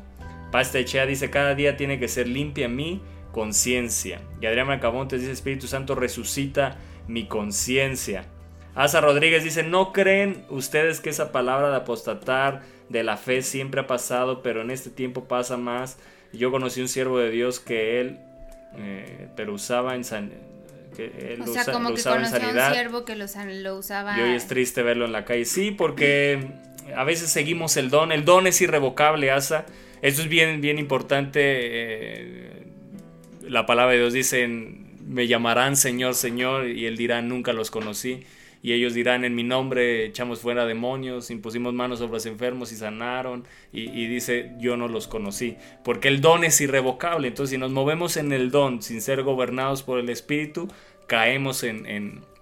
Pasta 0.50 0.78
Echea 0.78 1.06
dice, 1.06 1.30
cada 1.30 1.54
día 1.54 1.78
tiene 1.78 1.98
que 1.98 2.08
ser 2.08 2.28
limpia 2.28 2.68
mi 2.68 3.00
conciencia. 3.32 4.20
Y 4.40 4.46
Adrián 4.46 4.66
Bracamontes 4.66 5.20
dice, 5.20 5.32
Espíritu 5.32 5.66
Santo, 5.66 5.94
resucita 5.94 6.76
mi 7.08 7.26
conciencia. 7.26 8.26
Asa 8.74 9.00
Rodríguez 9.00 9.44
dice, 9.44 9.62
¿no 9.62 9.92
creen 9.92 10.44
ustedes 10.48 11.00
que 11.00 11.10
esa 11.10 11.30
palabra 11.30 11.70
de 11.70 11.76
apostatar 11.76 12.62
de 12.88 13.02
la 13.02 13.16
fe 13.16 13.42
siempre 13.42 13.82
ha 13.82 13.86
pasado, 13.86 14.42
pero 14.42 14.62
en 14.62 14.70
este 14.70 14.90
tiempo 14.90 15.24
pasa 15.24 15.56
más? 15.56 15.98
Yo 16.32 16.50
conocí 16.50 16.80
un 16.80 16.88
siervo 16.88 17.18
de 17.18 17.30
Dios 17.30 17.60
que 17.60 18.00
él, 18.00 18.18
eh, 18.78 19.28
pero 19.36 19.52
usaba 19.52 19.94
en 19.94 20.02
que 20.96 21.34
él 21.34 21.42
o 21.42 21.46
sea, 21.46 21.64
como 21.66 21.94
que 21.94 22.02
conoció 22.02 22.38
un 22.38 22.72
siervo 22.72 23.04
que 23.04 23.14
lo, 23.16 23.26
lo 23.62 23.76
usaba. 23.76 24.18
Y 24.18 24.22
hoy 24.22 24.34
es 24.34 24.46
triste 24.46 24.82
verlo 24.82 25.04
en 25.04 25.12
la 25.12 25.26
calle. 25.26 25.44
Sí, 25.44 25.70
porque 25.70 26.48
a 26.96 27.04
veces 27.04 27.30
seguimos 27.30 27.76
el 27.76 27.90
don. 27.90 28.10
El 28.10 28.24
don 28.24 28.46
es 28.46 28.60
irrevocable, 28.62 29.30
Asa. 29.30 29.66
Eso 30.00 30.22
es 30.22 30.28
bien, 30.28 30.62
bien 30.62 30.78
importante. 30.78 31.40
Eh, 31.42 32.62
la 33.42 33.66
palabra 33.66 33.92
de 33.92 33.98
Dios 33.98 34.14
dice, 34.14 34.46
me 34.48 35.26
llamarán 35.26 35.76
Señor, 35.76 36.14
Señor, 36.14 36.68
y 36.68 36.86
él 36.86 36.96
dirá, 36.96 37.20
nunca 37.20 37.52
los 37.52 37.70
conocí 37.70 38.24
y 38.62 38.72
ellos 38.72 38.94
dirán 38.94 39.24
en 39.24 39.34
mi 39.34 39.42
nombre 39.42 40.06
echamos 40.06 40.40
fuera 40.40 40.64
demonios, 40.64 41.30
impusimos 41.30 41.74
manos 41.74 41.98
sobre 41.98 42.12
los 42.12 42.26
enfermos 42.26 42.70
y 42.72 42.76
sanaron 42.76 43.44
y, 43.72 44.06
dice 44.06 44.52
yo 44.58 44.76
no 44.76 44.88
los 44.88 45.08
conocí, 45.08 45.56
porque 45.84 46.08
el 46.08 46.20
don 46.20 46.44
es 46.44 46.60
irrevocable, 46.60 47.28
entonces 47.28 47.50
si 47.50 47.58
nos 47.58 47.72
movemos 47.72 48.16
en 48.16 48.32
el 48.32 48.50
don 48.50 48.80
sin 48.80 49.00
ser 49.00 49.22
gobernados 49.24 49.82
por 49.82 49.98
el 49.98 50.08
Espíritu, 50.08 50.68
caemos 51.08 51.64
en, 51.64 51.86
en, 51.86 52.32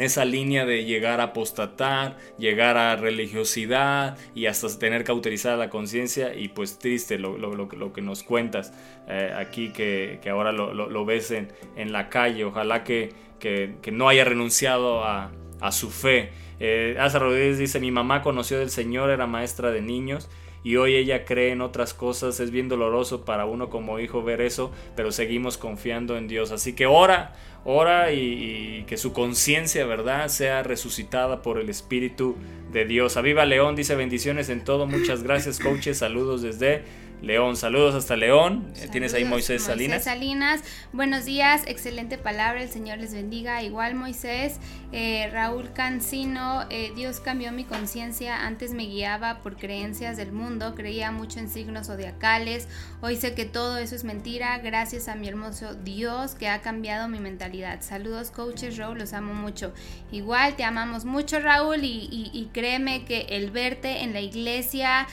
esa 0.00 0.24
línea 0.24 0.64
de 0.64 0.84
llegar 0.84 1.20
a 1.20 1.24
apostatar, 1.24 2.16
llegar 2.38 2.76
a 2.76 2.96
religiosidad 2.96 4.16
y 4.34 4.46
hasta 4.46 4.66
tener 4.78 5.04
cauterizada 5.04 5.56
la 5.56 5.70
conciencia 5.70 6.34
y 6.34 6.48
pues 6.48 6.78
triste 6.78 7.18
lo, 7.18 7.36
lo, 7.36 7.54
lo, 7.54 7.92
que 7.92 8.02
nos 8.02 8.22
cuentas 8.22 8.72
eh, 9.08 9.32
aquí 9.36 9.72
que, 9.72 10.18
que 10.22 10.30
ahora 10.30 10.52
lo, 10.52 11.04
ves 11.04 11.30
en, 11.30 11.52
en, 11.76 11.92
la 11.92 12.08
calle, 12.08 12.44
ojalá 12.44 12.84
que, 12.84 13.12
que, 13.38 13.76
que 13.82 13.92
no 13.92 14.08
haya 14.08 14.24
renunciado 14.24 15.04
a, 15.04 15.30
a 15.60 15.72
su 15.72 15.90
fe. 15.90 16.30
Eh, 16.58 16.96
Asa 16.98 17.18
Rodríguez 17.18 17.58
dice, 17.58 17.80
mi 17.80 17.90
mamá 17.90 18.22
conoció 18.22 18.58
del 18.58 18.70
Señor, 18.70 19.10
era 19.10 19.26
maestra 19.26 19.70
de 19.70 19.82
niños 19.82 20.28
y 20.66 20.78
hoy 20.78 20.96
ella 20.96 21.24
cree 21.24 21.52
en 21.52 21.60
otras 21.60 21.94
cosas. 21.94 22.40
Es 22.40 22.50
bien 22.50 22.68
doloroso 22.68 23.24
para 23.24 23.44
uno 23.44 23.70
como 23.70 24.00
hijo 24.00 24.24
ver 24.24 24.40
eso, 24.40 24.72
pero 24.96 25.12
seguimos 25.12 25.58
confiando 25.58 26.16
en 26.16 26.26
Dios. 26.26 26.50
Así 26.50 26.72
que 26.72 26.86
ora, 26.86 27.36
ora 27.64 28.12
y, 28.12 28.84
que 28.88 28.96
su 28.96 29.12
conciencia, 29.12 29.86
¿verdad?, 29.86 30.26
sea 30.26 30.64
resucitada 30.64 31.40
por 31.40 31.60
el 31.60 31.68
Espíritu 31.68 32.34
de 32.72 32.84
Dios. 32.84 33.16
Aviva 33.16 33.44
León 33.44 33.76
dice 33.76 33.94
bendiciones 33.94 34.48
en 34.48 34.64
todo. 34.64 34.86
Muchas 34.86 35.22
gracias, 35.22 35.60
coaches. 35.60 35.98
Saludos 35.98 36.42
desde 36.42 36.82
León. 37.22 37.56
Saludos 37.56 37.94
hasta 37.94 38.14
León. 38.16 38.72
Eh, 38.76 38.88
Tienes 38.90 39.14
ahí 39.14 39.24
Moisés, 39.24 39.62
Salinas. 39.62 40.04
Salinas, 40.04 40.62
buenos 40.92 41.24
días, 41.24 41.62
excelente 41.66 42.18
palabra, 42.18 42.62
el 42.62 42.68
Señor 42.68 42.98
les 42.98 43.14
bendiga. 43.14 43.62
Igual 43.62 43.94
Moisés, 43.94 44.58
eh, 44.92 45.28
Raúl 45.32 45.72
Cancino, 45.72 46.66
eh, 46.68 46.92
Dios 46.94 47.20
cambió 47.20 47.52
mi 47.52 47.64
conciencia, 47.64 48.46
antes 48.46 48.74
me 48.74 48.84
guiaba 48.84 49.38
por 49.42 49.56
creencias 49.56 50.16
del 50.16 50.32
mundo, 50.32 50.74
creía 50.74 51.10
mucho 51.10 51.40
en 51.40 51.48
signos 51.48 51.86
zodiacales, 51.86 52.68
hoy 53.00 53.16
sé 53.16 53.34
que 53.34 53.46
todo 53.46 53.78
eso 53.78 53.96
es 53.96 54.04
mentira, 54.04 54.58
gracias 54.58 55.08
a 55.08 55.14
mi 55.14 55.26
hermoso 55.26 55.74
Dios 55.74 56.34
que 56.34 56.48
ha 56.48 56.60
cambiado 56.60 57.08
mi 57.08 57.18
mentalidad. 57.18 57.80
Saludos 57.80 58.30
coaches, 58.30 58.76
Raúl, 58.76 58.98
los 58.98 59.14
amo 59.14 59.32
mucho. 59.32 59.72
Igual 60.12 60.54
te 60.56 60.64
amamos 60.64 61.04
mucho 61.04 61.40
Raúl 61.40 61.80
y, 61.82 62.50
créeme 62.52 63.04
que 63.04 63.26
el 63.30 63.50
verte 63.50 64.02
en 64.02 64.12
la 64.12 64.20
iglesia 64.20 65.06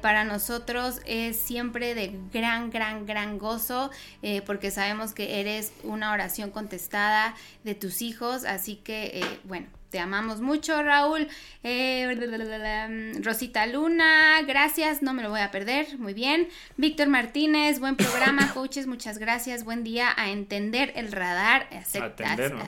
para 0.00 0.24
nosotros 0.24 1.00
es 1.04 1.39
siempre 1.40 1.94
de 1.94 2.18
gran, 2.32 2.70
gran, 2.70 3.06
gran 3.06 3.38
gozo, 3.38 3.90
eh, 4.22 4.42
porque 4.42 4.70
sabemos 4.70 5.12
que 5.12 5.40
eres 5.40 5.72
una 5.82 6.12
oración 6.12 6.50
contestada 6.50 7.34
de 7.64 7.74
tus 7.74 8.02
hijos, 8.02 8.44
así 8.44 8.76
que, 8.76 9.20
eh, 9.20 9.38
bueno, 9.44 9.66
te 9.90 9.98
amamos 9.98 10.40
mucho, 10.40 10.80
Raúl. 10.82 11.26
Eh, 11.64 13.16
Rosita 13.22 13.66
Luna, 13.66 14.40
gracias, 14.46 15.02
no 15.02 15.12
me 15.12 15.22
lo 15.22 15.30
voy 15.30 15.40
a 15.40 15.50
perder. 15.50 15.98
Muy 15.98 16.14
bien. 16.14 16.48
Víctor 16.76 17.08
Martínez, 17.08 17.80
buen 17.80 17.96
programa, 17.96 18.50
coaches, 18.54 18.86
muchas 18.86 19.18
gracias. 19.18 19.64
Buen 19.64 19.82
día 19.82 20.12
a 20.16 20.30
entender 20.30 20.92
el 20.94 21.10
radar, 21.10 21.68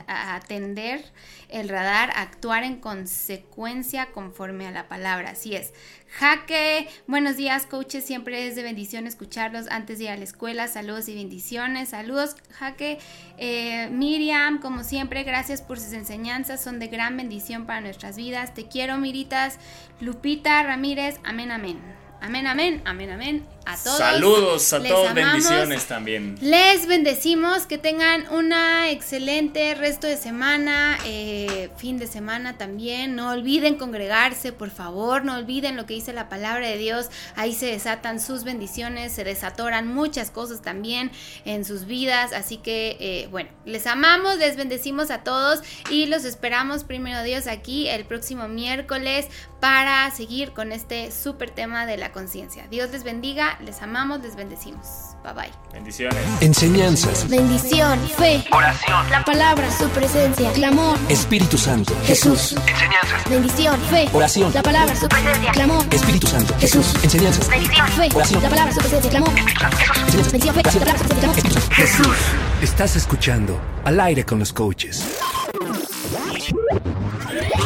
a 0.07 0.35
atender 0.35 1.05
el 1.53 1.69
radar, 1.69 2.11
actuar 2.15 2.63
en 2.63 2.77
consecuencia 2.77 4.07
conforme 4.11 4.67
a 4.67 4.71
la 4.71 4.87
palabra. 4.87 5.29
Así 5.31 5.55
es. 5.55 5.71
Jaque, 6.09 6.89
buenos 7.07 7.37
días, 7.37 7.65
coaches. 7.65 8.03
Siempre 8.03 8.47
es 8.47 8.55
de 8.55 8.63
bendición 8.63 9.07
escucharlos 9.07 9.67
antes 9.69 9.99
de 9.99 10.05
ir 10.05 10.09
a 10.09 10.17
la 10.17 10.23
escuela. 10.23 10.67
Saludos 10.67 11.07
y 11.09 11.15
bendiciones. 11.15 11.89
Saludos, 11.89 12.35
Jaque. 12.51 12.97
Eh, 13.37 13.87
Miriam, 13.91 14.59
como 14.59 14.83
siempre, 14.83 15.23
gracias 15.23 15.61
por 15.61 15.79
sus 15.79 15.93
enseñanzas. 15.93 16.61
Son 16.61 16.79
de 16.79 16.87
gran 16.87 17.17
bendición 17.17 17.65
para 17.65 17.81
nuestras 17.81 18.17
vidas. 18.17 18.53
Te 18.53 18.67
quiero, 18.67 18.97
Miritas. 18.97 19.59
Lupita 20.01 20.61
Ramírez, 20.63 21.19
amén, 21.23 21.51
amén. 21.51 21.79
Amén, 22.19 22.47
amén, 22.47 22.81
amén, 22.85 23.09
amén. 23.11 23.45
A 23.65 23.77
todos. 23.77 23.97
Saludos 23.97 24.73
a 24.73 24.83
todos, 24.83 25.13
bendiciones 25.13 25.85
también. 25.85 26.37
Les 26.41 26.85
bendecimos, 26.85 27.65
que 27.65 27.77
tengan 27.77 28.27
una 28.33 28.91
excelente 28.91 29.73
resto 29.75 30.07
de 30.07 30.17
semana, 30.17 30.97
eh, 31.05 31.69
fin 31.77 31.97
de 31.97 32.07
semana 32.07 32.57
también. 32.57 33.15
No 33.15 33.31
olviden 33.31 33.75
congregarse, 33.75 34.51
por 34.51 34.69
favor, 34.69 35.23
no 35.23 35.35
olviden 35.35 35.77
lo 35.77 35.85
que 35.85 35.93
dice 35.93 36.11
la 36.11 36.27
palabra 36.27 36.67
de 36.67 36.77
Dios. 36.77 37.09
Ahí 37.35 37.53
se 37.53 37.67
desatan 37.67 38.19
sus 38.19 38.43
bendiciones, 38.43 39.13
se 39.13 39.23
desatoran 39.23 39.87
muchas 39.87 40.29
cosas 40.29 40.61
también 40.61 41.11
en 41.45 41.63
sus 41.63 41.85
vidas. 41.85 42.33
Así 42.33 42.57
que, 42.57 42.97
eh, 42.99 43.27
bueno, 43.31 43.49
les 43.65 43.87
amamos, 43.87 44.37
les 44.39 44.57
bendecimos 44.57 45.09
a 45.09 45.23
todos 45.23 45.61
y 45.89 46.07
los 46.07 46.25
esperamos 46.25 46.83
primero 46.83 47.23
Dios 47.23 47.47
aquí 47.47 47.87
el 47.87 48.05
próximo 48.05 48.47
miércoles 48.47 49.27
para 49.63 50.11
seguir 50.11 50.51
con 50.51 50.73
este 50.73 51.09
súper 51.09 51.49
tema 51.49 51.85
de 51.85 51.95
la 51.95 52.11
conciencia. 52.11 52.67
Dios 52.69 52.91
les 52.91 53.05
bendiga, 53.05 53.52
les 53.61 53.81
amamos, 53.81 54.21
les 54.21 54.35
bendecimos. 54.35 54.87
Bye 55.23 55.33
bye. 55.33 55.51
Bendiciones. 55.71 56.17
Enseñanzas. 56.41 57.29
Bendición, 57.29 57.99
fe, 58.17 58.43
oración, 58.51 59.09
la 59.09 59.23
palabra, 59.23 59.71
su 59.71 59.87
presencia, 59.89 60.51
clamor, 60.51 60.97
Espíritu 61.09 61.57
Santo. 61.57 61.93
Jesús. 62.05 62.53
enseñanzas, 62.67 63.29
Bendición, 63.29 63.79
fe, 63.89 64.09
Oración. 64.13 64.53
la 64.53 64.61
palabra, 64.63 64.95
su 64.95 65.07
presencia, 65.07 65.51
clamor, 65.51 65.85
Espíritu 65.91 66.27
Santo. 66.27 66.53
Jesús. 66.59 66.93
Enseñanzas. 67.03 67.47
bendición, 67.49 67.87
fe, 67.89 68.09
Oración. 68.13 68.43
la 68.43 68.49
palabra, 68.49 68.73
su 68.73 68.79
presencia, 68.79 69.09
clamor, 69.09 69.33
bendición, 69.33 70.55
fe, 70.55 70.63
la 70.63 70.71
palabra, 70.71 70.97
su 70.97 71.07
presencia, 71.07 71.19
clamor, 71.19 71.73
Jesús. 71.73 72.17
Estás 72.61 72.95
escuchando 72.95 73.59
Al 73.85 73.99
aire 73.99 74.25
con 74.25 74.39
los 74.39 74.53
coaches. 74.53 75.03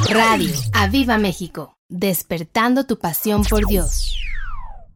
Radio 0.10 0.54
Aviva 0.74 1.18
México, 1.18 1.76
despertando 1.90 2.86
tu 2.86 2.98
pasión 2.98 3.44
por 3.44 3.66
Dios. 3.68 4.18